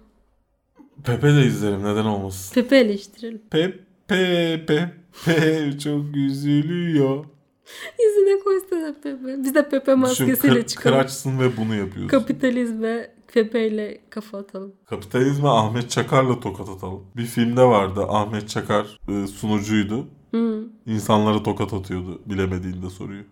Pepe 1.03 1.35
de 1.35 1.45
izlerim 1.45 1.83
neden 1.83 2.05
olmasın. 2.05 2.53
Pepe 2.53 2.77
eleştirelim. 2.77 3.41
Pepe 3.51 3.79
Pepe 4.07 5.79
çok 5.83 6.15
üzülüyor. 6.15 7.25
Yüzüne 8.03 8.39
koysana 8.43 8.93
Pepe. 9.03 9.43
Biz 9.43 9.55
de 9.55 9.69
Pepe 9.69 9.95
maskesiyle 9.95 10.53
kır, 10.53 10.67
çıkalım. 10.67 10.97
kıraçsın 10.97 11.39
ve 11.39 11.57
bunu 11.57 11.75
yapıyorsun. 11.75 12.07
Kapitalizme 12.07 13.11
Pepe 13.33 13.67
ile 13.67 14.01
kafa 14.09 14.37
atalım. 14.37 14.71
Kapitalizme 14.85 15.47
Ahmet 15.49 15.89
Çakar'la 15.89 16.39
tokat 16.39 16.69
atalım. 16.69 17.01
Bir 17.17 17.25
filmde 17.25 17.63
vardı. 17.63 18.05
Ahmet 18.09 18.49
Çakar 18.49 18.99
e, 19.09 19.27
sunucuydu. 19.27 20.07
Hı. 20.31 20.63
İnsanlara 20.85 21.43
tokat 21.43 21.73
atıyordu 21.73 22.21
bilemediğinde 22.25 22.89
soruyu. 22.89 23.23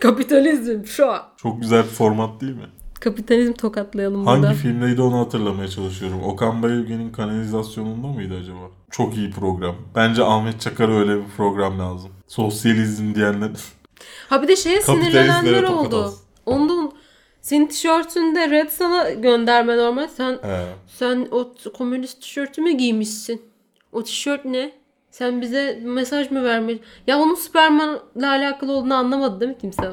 Kapitalizm 0.00 0.84
şu 0.84 1.10
an. 1.10 1.22
Çok 1.36 1.60
güzel 1.60 1.82
bir 1.82 1.88
format 1.88 2.40
değil 2.40 2.54
mi? 2.54 2.68
Kapitalizm 3.00 3.52
tokatlayalım 3.52 4.26
Hangi 4.26 4.42
burada. 4.42 4.54
filmdeydi 4.54 5.02
onu 5.02 5.18
hatırlamaya 5.18 5.68
çalışıyorum. 5.68 6.22
Okan 6.22 6.62
Bayülgen'in 6.62 7.12
kanalizasyonunda 7.12 8.06
mıydı 8.06 8.34
acaba? 8.42 8.70
Çok 8.90 9.16
iyi 9.16 9.30
program. 9.30 9.74
Bence 9.94 10.24
Ahmet 10.24 10.60
Çakar'a 10.60 10.92
öyle 10.92 11.16
bir 11.16 11.28
program 11.36 11.78
lazım. 11.78 12.10
Sosyalizm 12.26 13.14
diyenler 13.14 13.50
Ha 14.28 14.42
bir 14.42 14.48
de 14.48 14.56
şeye 14.56 14.82
sinirlenenler 14.82 15.62
oldu. 15.62 16.14
Ondan 16.46 16.92
senin 17.40 17.66
tişörtünde 17.66 18.50
red 18.50 18.68
sana 18.68 19.10
gönderme 19.10 19.76
normal. 19.76 20.08
Sen 20.08 20.32
He. 20.42 20.66
sen 20.86 21.28
o 21.30 21.54
komünist 21.78 22.22
tişörtü 22.22 22.62
mü 22.62 22.72
giymişsin? 22.72 23.42
O 23.92 24.04
tişört 24.04 24.44
ne? 24.44 24.72
Sen 25.10 25.40
bize 25.40 25.80
mesaj 25.84 26.30
mı 26.30 26.44
vermiş? 26.44 26.78
Ya 27.06 27.18
onun 27.18 27.34
Superman'la 27.34 28.30
alakalı 28.30 28.72
olduğunu 28.72 28.94
anlamadı 28.94 29.40
değil 29.40 29.50
mi 29.50 29.58
kimse? 29.60 29.90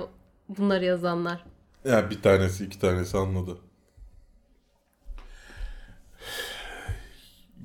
Bunları 0.49 0.85
yazanlar. 0.85 1.43
Ya 1.85 2.09
bir 2.09 2.21
tanesi 2.21 2.65
iki 2.65 2.79
tanesi 2.79 3.17
anladı. 3.17 3.57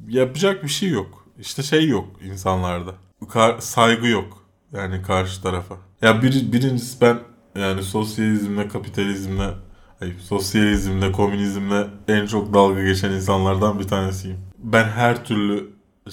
Yapacak 0.08 0.62
bir 0.62 0.68
şey 0.68 0.88
yok. 0.88 1.26
İşte 1.38 1.62
şey 1.62 1.88
yok 1.88 2.06
insanlarda. 2.22 2.94
Kar- 3.28 3.58
saygı 3.58 4.06
yok. 4.06 4.46
Yani 4.72 5.02
karşı 5.02 5.42
tarafa. 5.42 5.85
Ya 6.02 6.22
bir, 6.22 6.52
birincisi 6.52 7.00
ben 7.00 7.18
yani 7.54 7.82
sosyalizmle 7.82 8.68
kapitalizmle 8.68 9.50
hayır, 9.98 10.18
sosyalizmle 10.18 11.12
komünizmle 11.12 11.86
en 12.08 12.26
çok 12.26 12.54
dalga 12.54 12.84
geçen 12.84 13.10
insanlardan 13.10 13.78
bir 13.78 13.88
tanesiyim. 13.88 14.38
Ben 14.58 14.84
her 14.84 15.24
türlü 15.24 15.70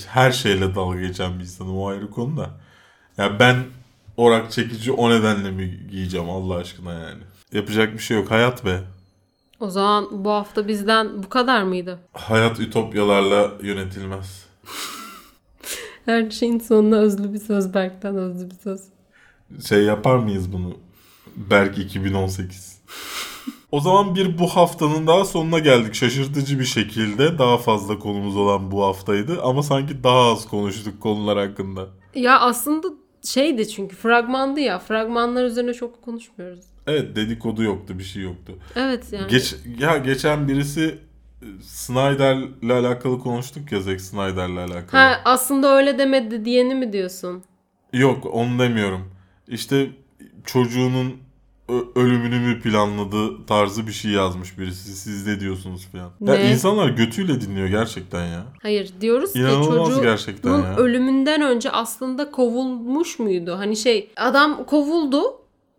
her 0.07 0.31
şeyle 0.31 0.75
dalga 0.75 1.01
geçen 1.01 1.39
bir 1.39 1.43
insanım 1.43 1.77
o 1.77 1.87
ayrı 1.87 2.09
konu 2.09 2.37
da. 2.37 2.49
Ya 3.17 3.39
ben 3.39 3.55
orak 4.17 4.51
çekici 4.51 4.91
o 4.91 5.09
nedenle 5.09 5.51
mi 5.51 5.87
giyeceğim 5.91 6.29
Allah 6.29 6.55
aşkına 6.55 6.93
yani. 6.93 7.21
Yapacak 7.53 7.93
bir 7.93 7.99
şey 7.99 8.17
yok. 8.17 8.31
Hayat 8.31 8.65
be. 8.65 8.79
O 9.59 9.69
zaman 9.69 10.25
bu 10.25 10.29
hafta 10.29 10.67
bizden 10.67 11.23
bu 11.23 11.29
kadar 11.29 11.63
mıydı? 11.63 11.99
Hayat 12.13 12.59
ütopyalarla 12.59 13.51
yönetilmez. 13.61 14.45
Her 16.05 16.29
şeyin 16.29 16.59
sonuna 16.59 16.95
özlü 16.95 17.33
bir 17.33 17.39
söz 17.39 17.73
Berk'ten 17.73 18.15
özlü 18.15 18.49
bir 18.49 18.55
söz. 18.55 18.92
Şey 19.67 19.83
yapar 19.83 20.17
mıyız 20.17 20.53
bunu? 20.53 20.73
Berk 21.35 21.77
2018. 21.77 22.81
o 23.71 23.79
zaman 23.79 24.15
bir 24.15 24.37
bu 24.37 24.47
haftanın 24.47 25.07
daha 25.07 25.25
sonuna 25.25 25.59
geldik. 25.59 25.95
Şaşırtıcı 25.95 26.59
bir 26.59 26.65
şekilde 26.65 27.37
daha 27.37 27.57
fazla 27.57 27.99
konumuz 27.99 28.37
olan 28.37 28.71
bu 28.71 28.83
haftaydı. 28.83 29.41
Ama 29.41 29.63
sanki 29.63 30.03
daha 30.03 30.31
az 30.31 30.47
konuştuk 30.47 31.01
konular 31.01 31.37
hakkında. 31.37 31.87
Ya 32.15 32.39
aslında 32.39 32.87
şeydi 33.23 33.69
çünkü 33.69 33.95
fragmandı 33.95 34.59
ya. 34.59 34.79
Fragmanlar 34.79 35.45
üzerine 35.45 35.73
çok 35.73 36.01
konuşmuyoruz. 36.01 36.65
Evet 36.87 37.15
dedikodu 37.15 37.63
yoktu 37.63 37.99
bir 37.99 38.03
şey 38.03 38.23
yoktu. 38.23 38.53
Evet 38.75 39.03
yani. 39.11 39.27
Geç, 39.27 39.55
ya 39.79 39.97
geçen 39.97 40.47
birisi 40.47 40.97
e, 41.41 41.45
Snyder'le 41.61 42.69
alakalı 42.69 43.19
konuştuk 43.19 43.71
ya 43.71 43.81
Zack 43.81 44.01
Snyder'le 44.01 44.57
alakalı. 44.57 45.01
Ha 45.01 45.21
aslında 45.25 45.75
öyle 45.77 45.97
demedi 45.97 46.45
diyeni 46.45 46.75
mi 46.75 46.93
diyorsun? 46.93 47.43
Yok 47.93 48.25
onu 48.31 48.59
demiyorum. 48.59 49.12
İşte 49.47 49.89
çocuğunun 50.45 51.13
ölümünü 51.95 52.39
mü 52.39 52.61
planladığı 52.61 53.45
tarzı 53.45 53.87
bir 53.87 53.91
şey 53.91 54.11
yazmış 54.11 54.59
birisi. 54.59 54.95
Siz 54.95 55.27
ne 55.27 55.39
diyorsunuz 55.39 55.87
falan. 55.91 56.11
Ya 56.21 56.33
Ne? 56.35 56.51
insanlar 56.51 56.89
götüyle 56.89 57.41
dinliyor 57.41 57.67
gerçekten 57.67 58.25
ya. 58.25 58.43
Hayır 58.61 58.93
diyoruz 59.01 59.33
ki 59.33 59.39
İnanılmaz 59.39 59.87
çocuğun 59.87 60.03
gerçekten 60.03 60.57
ya. 60.57 60.75
ölümünden 60.77 61.41
önce 61.41 61.71
aslında 61.71 62.31
kovulmuş 62.31 63.19
muydu? 63.19 63.55
Hani 63.57 63.77
şey 63.77 64.11
adam 64.17 64.65
kovuldu 64.65 65.23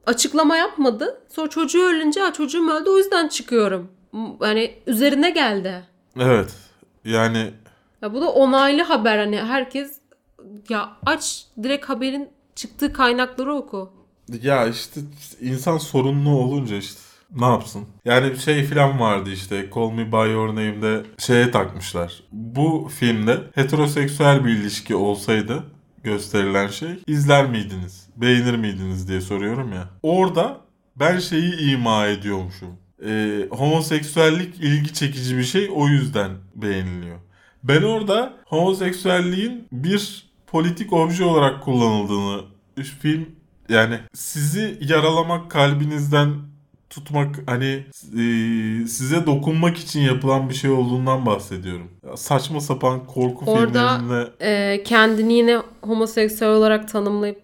açıklama 0.07 0.57
yapmadı. 0.57 1.21
Sonra 1.29 1.51
çocuğu 1.51 1.83
ölünce 1.83 2.21
ha 2.21 2.33
çocuğum 2.33 2.71
öldü 2.71 2.91
o 2.91 2.99
yüzden 2.99 3.29
çıkıyorum. 3.29 3.89
Hani 4.41 4.75
üzerine 4.87 5.31
geldi. 5.31 5.83
Evet. 6.21 6.55
Yani 7.05 7.51
Ya 8.03 8.15
bu 8.15 8.21
da 8.21 8.31
onaylı 8.31 8.83
haber 8.83 9.19
hani 9.19 9.37
herkes 9.37 9.99
ya 10.69 10.97
aç 11.07 11.45
direkt 11.63 11.89
haberin 11.89 12.29
çıktığı 12.55 12.93
kaynakları 12.93 13.55
oku. 13.55 13.93
ya 14.43 14.67
işte 14.67 15.01
insan 15.41 15.79
sorunlu 15.79 16.31
olunca 16.31 16.77
işte 16.77 17.01
ne 17.37 17.45
yapsın? 17.45 17.85
Yani 18.05 18.31
bir 18.31 18.37
şey 18.37 18.65
falan 18.65 19.01
vardı 19.01 19.31
işte 19.31 19.71
Call 19.75 19.91
Me 19.91 20.13
By 20.13 20.33
Your 20.33 20.49
Name'de 20.49 21.03
şeye 21.19 21.51
takmışlar. 21.51 22.23
Bu 22.33 22.91
filmde 22.99 23.39
heteroseksüel 23.55 24.45
bir 24.45 24.51
ilişki 24.51 24.95
olsaydı 24.95 25.63
gösterilen 26.03 26.69
şey 26.69 26.91
izler 27.07 27.47
miydiniz? 27.51 28.09
Beğenir 28.17 28.57
miydiniz 28.57 29.09
diye 29.09 29.21
soruyorum 29.21 29.73
ya. 29.73 29.89
Orada 30.03 30.61
ben 30.97 31.19
şeyi 31.19 31.61
ima 31.61 32.07
ediyormuşum. 32.07 32.69
Ee, 33.07 33.49
homoseksüellik 33.51 34.55
ilgi 34.61 34.93
çekici 34.95 35.37
bir 35.39 35.45
şey 35.45 35.71
o 35.75 35.89
yüzden 35.89 36.31
beğeniliyor. 36.55 37.19
Ben 37.63 37.83
orada 37.83 38.33
homoseksüelliğin 38.47 39.69
bir 39.73 40.24
politik 40.55 40.93
obje 40.93 41.25
olarak 41.25 41.63
kullanıldığını 41.63 42.41
film 43.01 43.27
yani 43.69 43.99
sizi 44.15 44.79
yaralamak 44.81 45.51
kalbinizden 45.51 46.35
tutmak 46.91 47.37
hani 47.47 47.85
e, 48.13 48.23
size 48.87 49.27
dokunmak 49.27 49.77
için 49.79 50.01
yapılan 50.01 50.49
bir 50.49 50.55
şey 50.55 50.71
olduğundan 50.71 51.27
bahsediyorum. 51.27 51.89
Ya 52.11 52.17
saçma 52.17 52.61
sapan 52.61 53.07
korku 53.07 53.45
Orada- 53.53 53.99
filmlerinde 53.99 54.31
Ee, 54.41 54.83
kendini 54.85 55.33
yine 55.33 55.59
homoseksüel 55.83 56.51
olarak 56.51 56.89
tanımlayıp 56.89 57.43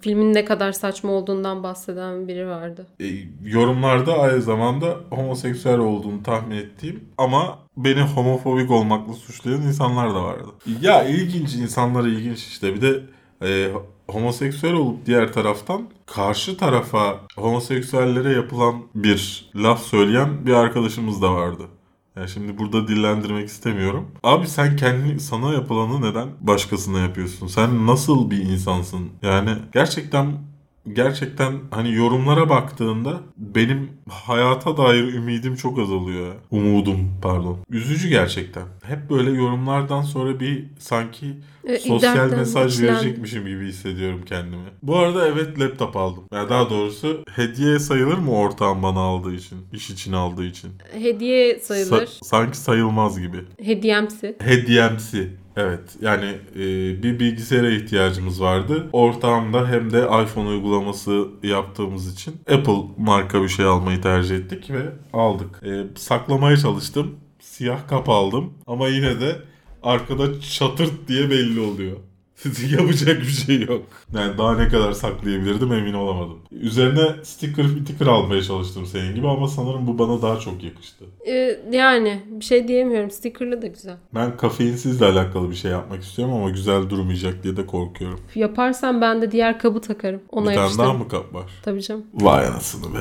filmin 0.00 0.34
ne 0.34 0.44
kadar 0.44 0.72
saçma 0.72 1.12
olduğundan 1.12 1.62
bahseden 1.62 2.28
biri 2.28 2.46
vardı. 2.46 2.86
e, 3.00 3.06
yorumlarda 3.44 4.18
aynı 4.18 4.42
zamanda 4.42 4.96
homoseksüel 5.10 5.78
olduğunu 5.78 6.22
tahmin 6.22 6.56
ettiğim 6.56 7.04
ama 7.18 7.58
beni 7.76 8.00
homofobik 8.00 8.70
olmakla 8.70 9.12
suçlayan 9.12 9.62
insanlar 9.62 10.14
da 10.14 10.24
vardı. 10.24 10.48
Ya 10.80 11.04
ilginç 11.04 11.54
insanlar 11.54 12.04
ilginç 12.06 12.38
işte 12.38 12.74
bir 12.74 12.80
de 12.82 13.00
e, 13.42 13.72
homoseksüel 14.08 14.72
olup 14.74 15.06
diğer 15.06 15.32
taraftan 15.32 15.88
karşı 16.06 16.56
tarafa 16.56 17.20
homoseksüellere 17.36 18.32
yapılan 18.32 18.74
bir 18.94 19.50
laf 19.54 19.82
söyleyen 19.82 20.46
bir 20.46 20.52
arkadaşımız 20.52 21.22
da 21.22 21.34
vardı. 21.34 21.62
Yani 22.16 22.28
şimdi 22.28 22.58
burada 22.58 22.88
dillendirmek 22.88 23.48
istemiyorum. 23.48 24.10
Abi 24.22 24.46
sen 24.46 24.76
kendi 24.76 25.20
sana 25.20 25.52
yapılanı 25.52 26.02
neden 26.10 26.28
başkasına 26.40 26.98
yapıyorsun? 26.98 27.46
Sen 27.46 27.86
nasıl 27.86 28.30
bir 28.30 28.38
insansın? 28.38 29.10
Yani 29.22 29.50
gerçekten 29.72 30.26
gerçekten 30.92 31.52
hani 31.70 31.94
yorumlara 31.94 32.48
baktığında 32.48 33.20
benim 33.36 33.90
hayata 34.08 34.76
dair 34.76 35.14
ümidim 35.14 35.56
çok 35.56 35.78
azalıyor. 35.78 36.26
ya. 36.26 36.32
Umudum 36.50 37.10
pardon. 37.22 37.58
Üzücü 37.70 38.08
gerçekten. 38.08 38.62
Hep 38.84 39.10
böyle 39.10 39.30
yorumlardan 39.30 40.02
sonra 40.02 40.40
bir 40.40 40.64
sanki 40.78 41.26
E, 41.64 41.78
sosyal 41.78 42.30
mesaj 42.30 42.74
içilen- 42.74 42.94
verecekmişim 42.94 43.46
gibi 43.46 43.66
hissediyorum 43.66 44.20
kendimi. 44.26 44.62
Bu 44.82 44.96
arada 44.96 45.28
evet 45.28 45.60
laptop 45.60 45.96
aldım. 45.96 46.24
Ya 46.34 46.48
daha 46.50 46.70
doğrusu 46.70 47.24
hediye 47.36 47.78
sayılır 47.78 48.18
mı 48.18 48.32
ortağım 48.32 48.82
bana 48.82 49.00
aldığı 49.00 49.34
için? 49.34 49.58
iş 49.72 49.90
için 49.90 50.12
aldığı 50.12 50.44
için? 50.44 50.70
Hediye 50.92 51.58
sayılır. 51.60 52.06
Sa- 52.06 52.24
sanki 52.24 52.58
sayılmaz 52.58 53.20
gibi. 53.20 53.38
Hediyemsi. 53.62 54.36
Hediyemsi. 54.40 55.30
Evet 55.56 55.96
yani 56.00 56.26
e, 56.54 56.58
bir 57.02 57.20
bilgisayara 57.20 57.70
ihtiyacımız 57.70 58.42
vardı. 58.42 58.88
Ortağımda 58.92 59.68
hem 59.68 59.92
de 59.92 59.98
iPhone 59.98 60.48
uygulaması 60.48 61.26
yaptığımız 61.42 62.12
için 62.12 62.34
Apple 62.50 62.82
marka 62.98 63.42
bir 63.42 63.48
şey 63.48 63.64
almayı 63.64 64.00
tercih 64.00 64.36
ettik 64.36 64.70
ve 64.70 64.82
aldık. 65.12 65.62
E, 65.62 65.84
saklamaya 65.96 66.56
çalıştım. 66.56 67.16
Siyah 67.40 67.88
kap 67.88 68.08
aldım 68.08 68.54
ama 68.66 68.88
yine 68.88 69.20
de 69.20 69.36
arkada 69.82 70.40
çatırt 70.40 71.08
diye 71.08 71.30
belli 71.30 71.60
oluyor. 71.60 71.96
Yapacak 72.78 73.20
bir 73.20 73.26
şey 73.26 73.60
yok. 73.60 73.82
Yani 74.14 74.38
daha 74.38 74.56
ne 74.56 74.68
kadar 74.68 74.92
saklayabilirdim 74.92 75.72
emin 75.72 75.92
olamadım. 75.92 76.38
Üzerine 76.50 77.24
sticker 77.24 77.64
sticker 77.64 78.06
almaya 78.06 78.42
çalıştım 78.42 78.86
senin 78.86 79.14
gibi 79.14 79.28
ama 79.28 79.48
sanırım 79.48 79.86
bu 79.86 79.98
bana 79.98 80.22
daha 80.22 80.40
çok 80.40 80.64
yakıştı. 80.64 81.04
Ee, 81.26 81.58
yani 81.72 82.22
bir 82.26 82.44
şey 82.44 82.68
diyemiyorum. 82.68 83.10
Stickerlı 83.10 83.62
da 83.62 83.66
güzel. 83.66 83.96
Ben 84.14 84.36
kafeinsizle 84.36 85.06
alakalı 85.06 85.50
bir 85.50 85.56
şey 85.56 85.70
yapmak 85.70 86.02
istiyorum 86.02 86.34
ama 86.34 86.50
güzel 86.50 86.90
durmayacak 86.90 87.42
diye 87.44 87.56
de 87.56 87.66
korkuyorum. 87.66 88.20
Yaparsan 88.34 89.00
ben 89.00 89.22
de 89.22 89.32
diğer 89.32 89.58
kabı 89.58 89.80
takarım. 89.80 90.22
Ona 90.30 90.50
bir 90.50 90.54
tane 90.54 90.78
daha 90.78 90.92
mı 90.92 91.08
kap 91.08 91.34
var? 91.34 91.50
Tabii 91.62 91.82
canım. 91.82 92.06
Vay 92.14 92.46
anasını 92.46 92.94
be. 92.94 92.98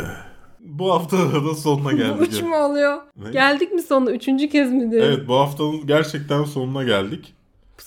Bu 0.60 0.94
hafta 0.94 1.18
da 1.18 1.56
sonuna 1.56 1.92
Bu 1.92 1.98
geldik. 1.98 2.34
üç 2.34 2.42
mü 2.42 2.56
oluyor? 2.56 2.98
Ne? 3.24 3.32
Geldik 3.32 3.72
mi 3.74 3.82
sonuna? 3.82 4.12
Üçüncü 4.12 4.50
kez 4.50 4.72
mi 4.72 4.92
diyorum? 4.92 5.10
Evet 5.14 5.28
bu 5.28 5.36
haftanın 5.36 5.88
gerçekten 5.88 6.44
sonuna 6.44 6.84
geldik. 6.84 7.34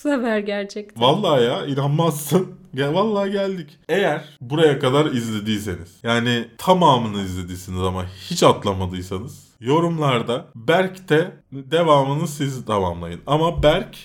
Bu 0.05 0.09
sefer 0.09 0.39
gerçekten. 0.39 1.03
Vallahi 1.03 1.43
ya 1.43 1.65
inanmazsın. 1.65 2.47
Ya 2.75 2.93
vallahi 2.93 3.31
geldik. 3.31 3.77
Eğer 3.89 4.23
buraya 4.41 4.79
kadar 4.79 5.05
izlediyseniz 5.05 5.99
yani 6.03 6.45
tamamını 6.57 7.21
izlediyseniz 7.21 7.81
ama 7.81 8.05
hiç 8.29 8.43
atlamadıysanız 8.43 9.47
yorumlarda 9.59 10.45
Berk'te 10.55 11.31
devamını 11.51 12.27
siz 12.27 12.65
tamamlayın. 12.65 13.21
Ama 13.27 13.63
Berk 13.63 13.95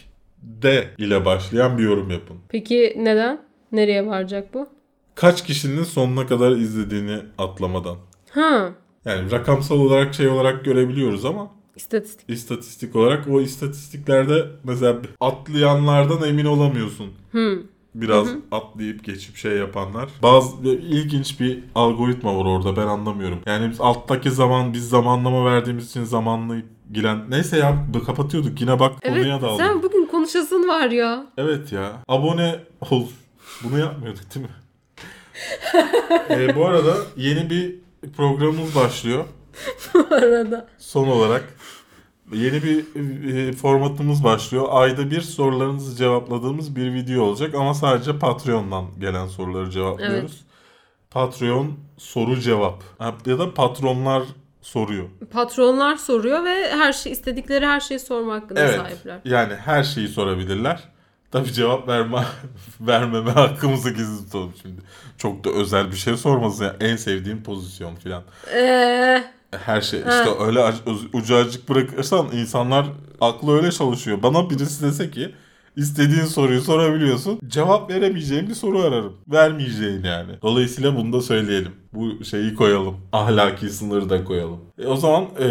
de 0.42 0.88
ile 0.98 1.24
başlayan 1.24 1.78
bir 1.78 1.82
yorum 1.82 2.10
yapın. 2.10 2.36
Peki 2.48 2.94
neden? 2.98 3.40
Nereye 3.72 4.06
varacak 4.06 4.54
bu? 4.54 4.68
Kaç 5.14 5.44
kişinin 5.46 5.84
sonuna 5.84 6.26
kadar 6.26 6.50
izlediğini 6.50 7.16
atlamadan. 7.38 7.96
Ha, 8.30 8.70
Yani 9.04 9.30
rakamsal 9.30 9.76
olarak 9.78 10.14
şey 10.14 10.28
olarak 10.28 10.64
görebiliyoruz 10.64 11.24
ama 11.24 11.50
istatistik. 11.80 12.30
istatistik 12.30 12.96
olarak 12.96 13.28
o 13.28 13.40
istatistiklerde 13.40 14.46
mesela 14.64 14.96
atlayanlardan 15.20 16.28
emin 16.28 16.44
olamıyorsun. 16.44 17.06
Hmm. 17.30 17.58
Biraz 17.94 18.28
atlayıp 18.52 19.04
geçip 19.04 19.36
şey 19.36 19.52
yapanlar. 19.56 20.08
Bazı 20.22 20.68
ilginç 20.68 21.40
bir 21.40 21.58
algoritma 21.74 22.36
var 22.36 22.44
orada 22.44 22.76
ben 22.76 22.86
anlamıyorum. 22.86 23.38
Yani 23.46 23.70
biz 23.70 23.80
alttaki 23.80 24.30
zaman 24.30 24.72
biz 24.72 24.88
zamanlama 24.88 25.44
verdiğimiz 25.44 25.90
için 25.90 26.04
zamanlayıp 26.04 26.66
giren. 26.92 27.30
Neyse 27.30 27.56
ya 27.56 27.86
kapatıyorduk 28.06 28.60
yine 28.60 28.80
bak 28.80 28.92
Evet 29.02 29.16
konuya 29.22 29.42
daldık. 29.42 29.66
sen 29.66 29.82
bugün 29.82 30.06
konuşasın 30.06 30.68
var 30.68 30.90
ya. 30.90 31.26
Evet 31.36 31.72
ya 31.72 31.92
abone 32.08 32.60
ol. 32.90 33.06
Bunu 33.64 33.78
yapmıyorduk 33.78 34.34
değil 34.34 34.46
mi? 34.46 34.52
Ee, 36.30 36.56
bu 36.56 36.66
arada 36.66 36.96
yeni 37.16 37.50
bir 37.50 37.74
programımız 38.16 38.74
başlıyor. 38.74 39.24
Bu 39.94 40.14
arada. 40.14 40.66
Son 40.78 41.06
olarak 41.08 41.44
yeni 42.32 42.62
bir 42.62 42.84
e, 43.34 43.52
formatımız 43.52 44.24
başlıyor. 44.24 44.66
Ayda 44.70 45.10
bir 45.10 45.20
sorularınızı 45.20 45.96
cevapladığımız 45.96 46.76
bir 46.76 46.94
video 46.94 47.22
olacak 47.22 47.54
ama 47.54 47.74
sadece 47.74 48.18
Patreon'dan 48.18 48.84
gelen 49.00 49.26
soruları 49.26 49.70
cevaplıyoruz. 49.70 50.44
Patreon 51.10 51.72
soru 51.98 52.40
cevap 52.40 52.82
ya 53.26 53.38
da 53.38 53.54
patronlar 53.54 54.22
soruyor. 54.62 55.04
Patronlar 55.32 55.96
soruyor 55.96 56.44
ve 56.44 56.70
her 56.70 56.92
şey 56.92 57.12
istedikleri 57.12 57.66
her 57.66 57.80
şeyi 57.80 58.00
sorma 58.00 58.34
hakkına 58.34 58.60
Evet. 58.60 58.76
sahipler. 58.76 59.20
Yani 59.24 59.54
her 59.54 59.82
şeyi 59.84 60.08
sorabilirler. 60.08 60.88
Tabii 61.32 61.52
cevap 61.52 61.88
verme 61.88 62.24
vermeme 62.80 63.30
hakkımızı 63.30 63.90
gizli 63.90 64.24
tutalım 64.24 64.52
şimdi. 64.62 64.80
Çok 65.18 65.44
da 65.44 65.50
özel 65.50 65.90
bir 65.90 65.96
şey 65.96 66.16
sormasın 66.16 66.64
ya. 66.64 66.76
En 66.80 66.96
sevdiğim 66.96 67.42
pozisyon 67.42 67.94
filan. 67.96 68.22
Eee 68.54 69.32
Her 69.50 69.80
şey 69.80 70.02
Ha. 70.02 70.10
işte 70.10 70.44
öyle 70.44 70.72
ucu 71.12 71.36
açık 71.36 71.68
bırakırsan 71.68 72.26
insanlar 72.32 72.86
aklı 73.20 73.56
öyle 73.56 73.70
çalışıyor. 73.72 74.22
Bana 74.22 74.50
birisi 74.50 74.82
dese 74.84 75.10
ki 75.10 75.34
istediğin 75.76 76.24
soruyu 76.24 76.60
sorabiliyorsun. 76.60 77.40
Cevap 77.46 77.90
veremeyeceğim 77.90 78.48
bir 78.48 78.54
soru 78.54 78.80
ararım. 78.80 79.16
Vermeyeceğin 79.28 80.04
yani. 80.04 80.32
Dolayısıyla 80.42 80.96
bunu 80.96 81.12
da 81.12 81.20
söyleyelim. 81.22 81.72
Bu 81.92 82.24
şeyi 82.24 82.54
koyalım. 82.54 82.96
Ahlaki 83.12 83.70
sınırı 83.70 84.10
da 84.10 84.24
koyalım. 84.24 84.60
E, 84.78 84.86
o 84.86 84.96
zaman 84.96 85.26
e, 85.40 85.46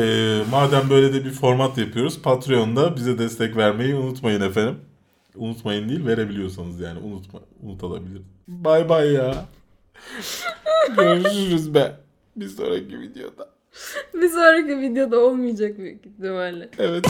madem 0.51 0.89
böyle 0.89 1.13
de 1.13 1.25
bir 1.25 1.31
format 1.31 1.77
yapıyoruz. 1.77 2.21
Patreon'da 2.21 2.95
bize 2.95 3.19
destek 3.19 3.57
vermeyi 3.57 3.95
unutmayın 3.95 4.41
efendim. 4.41 4.75
Unutmayın 5.35 5.89
değil 5.89 6.05
verebiliyorsanız 6.05 6.79
yani 6.79 6.99
unutma 6.99 7.39
unutulabilir. 7.63 8.21
Bay 8.47 8.89
bay 8.89 9.11
ya. 9.11 9.45
Görüşürüz 10.97 11.73
be. 11.73 11.95
Bir 12.35 12.47
sonraki 12.47 12.99
videoda. 12.99 13.49
Bir 14.13 14.29
sonraki 14.29 14.79
videoda 14.79 15.19
olmayacak 15.19 15.77
büyük 15.77 16.05
ihtimalle. 16.05 16.69
Evet. 16.79 17.05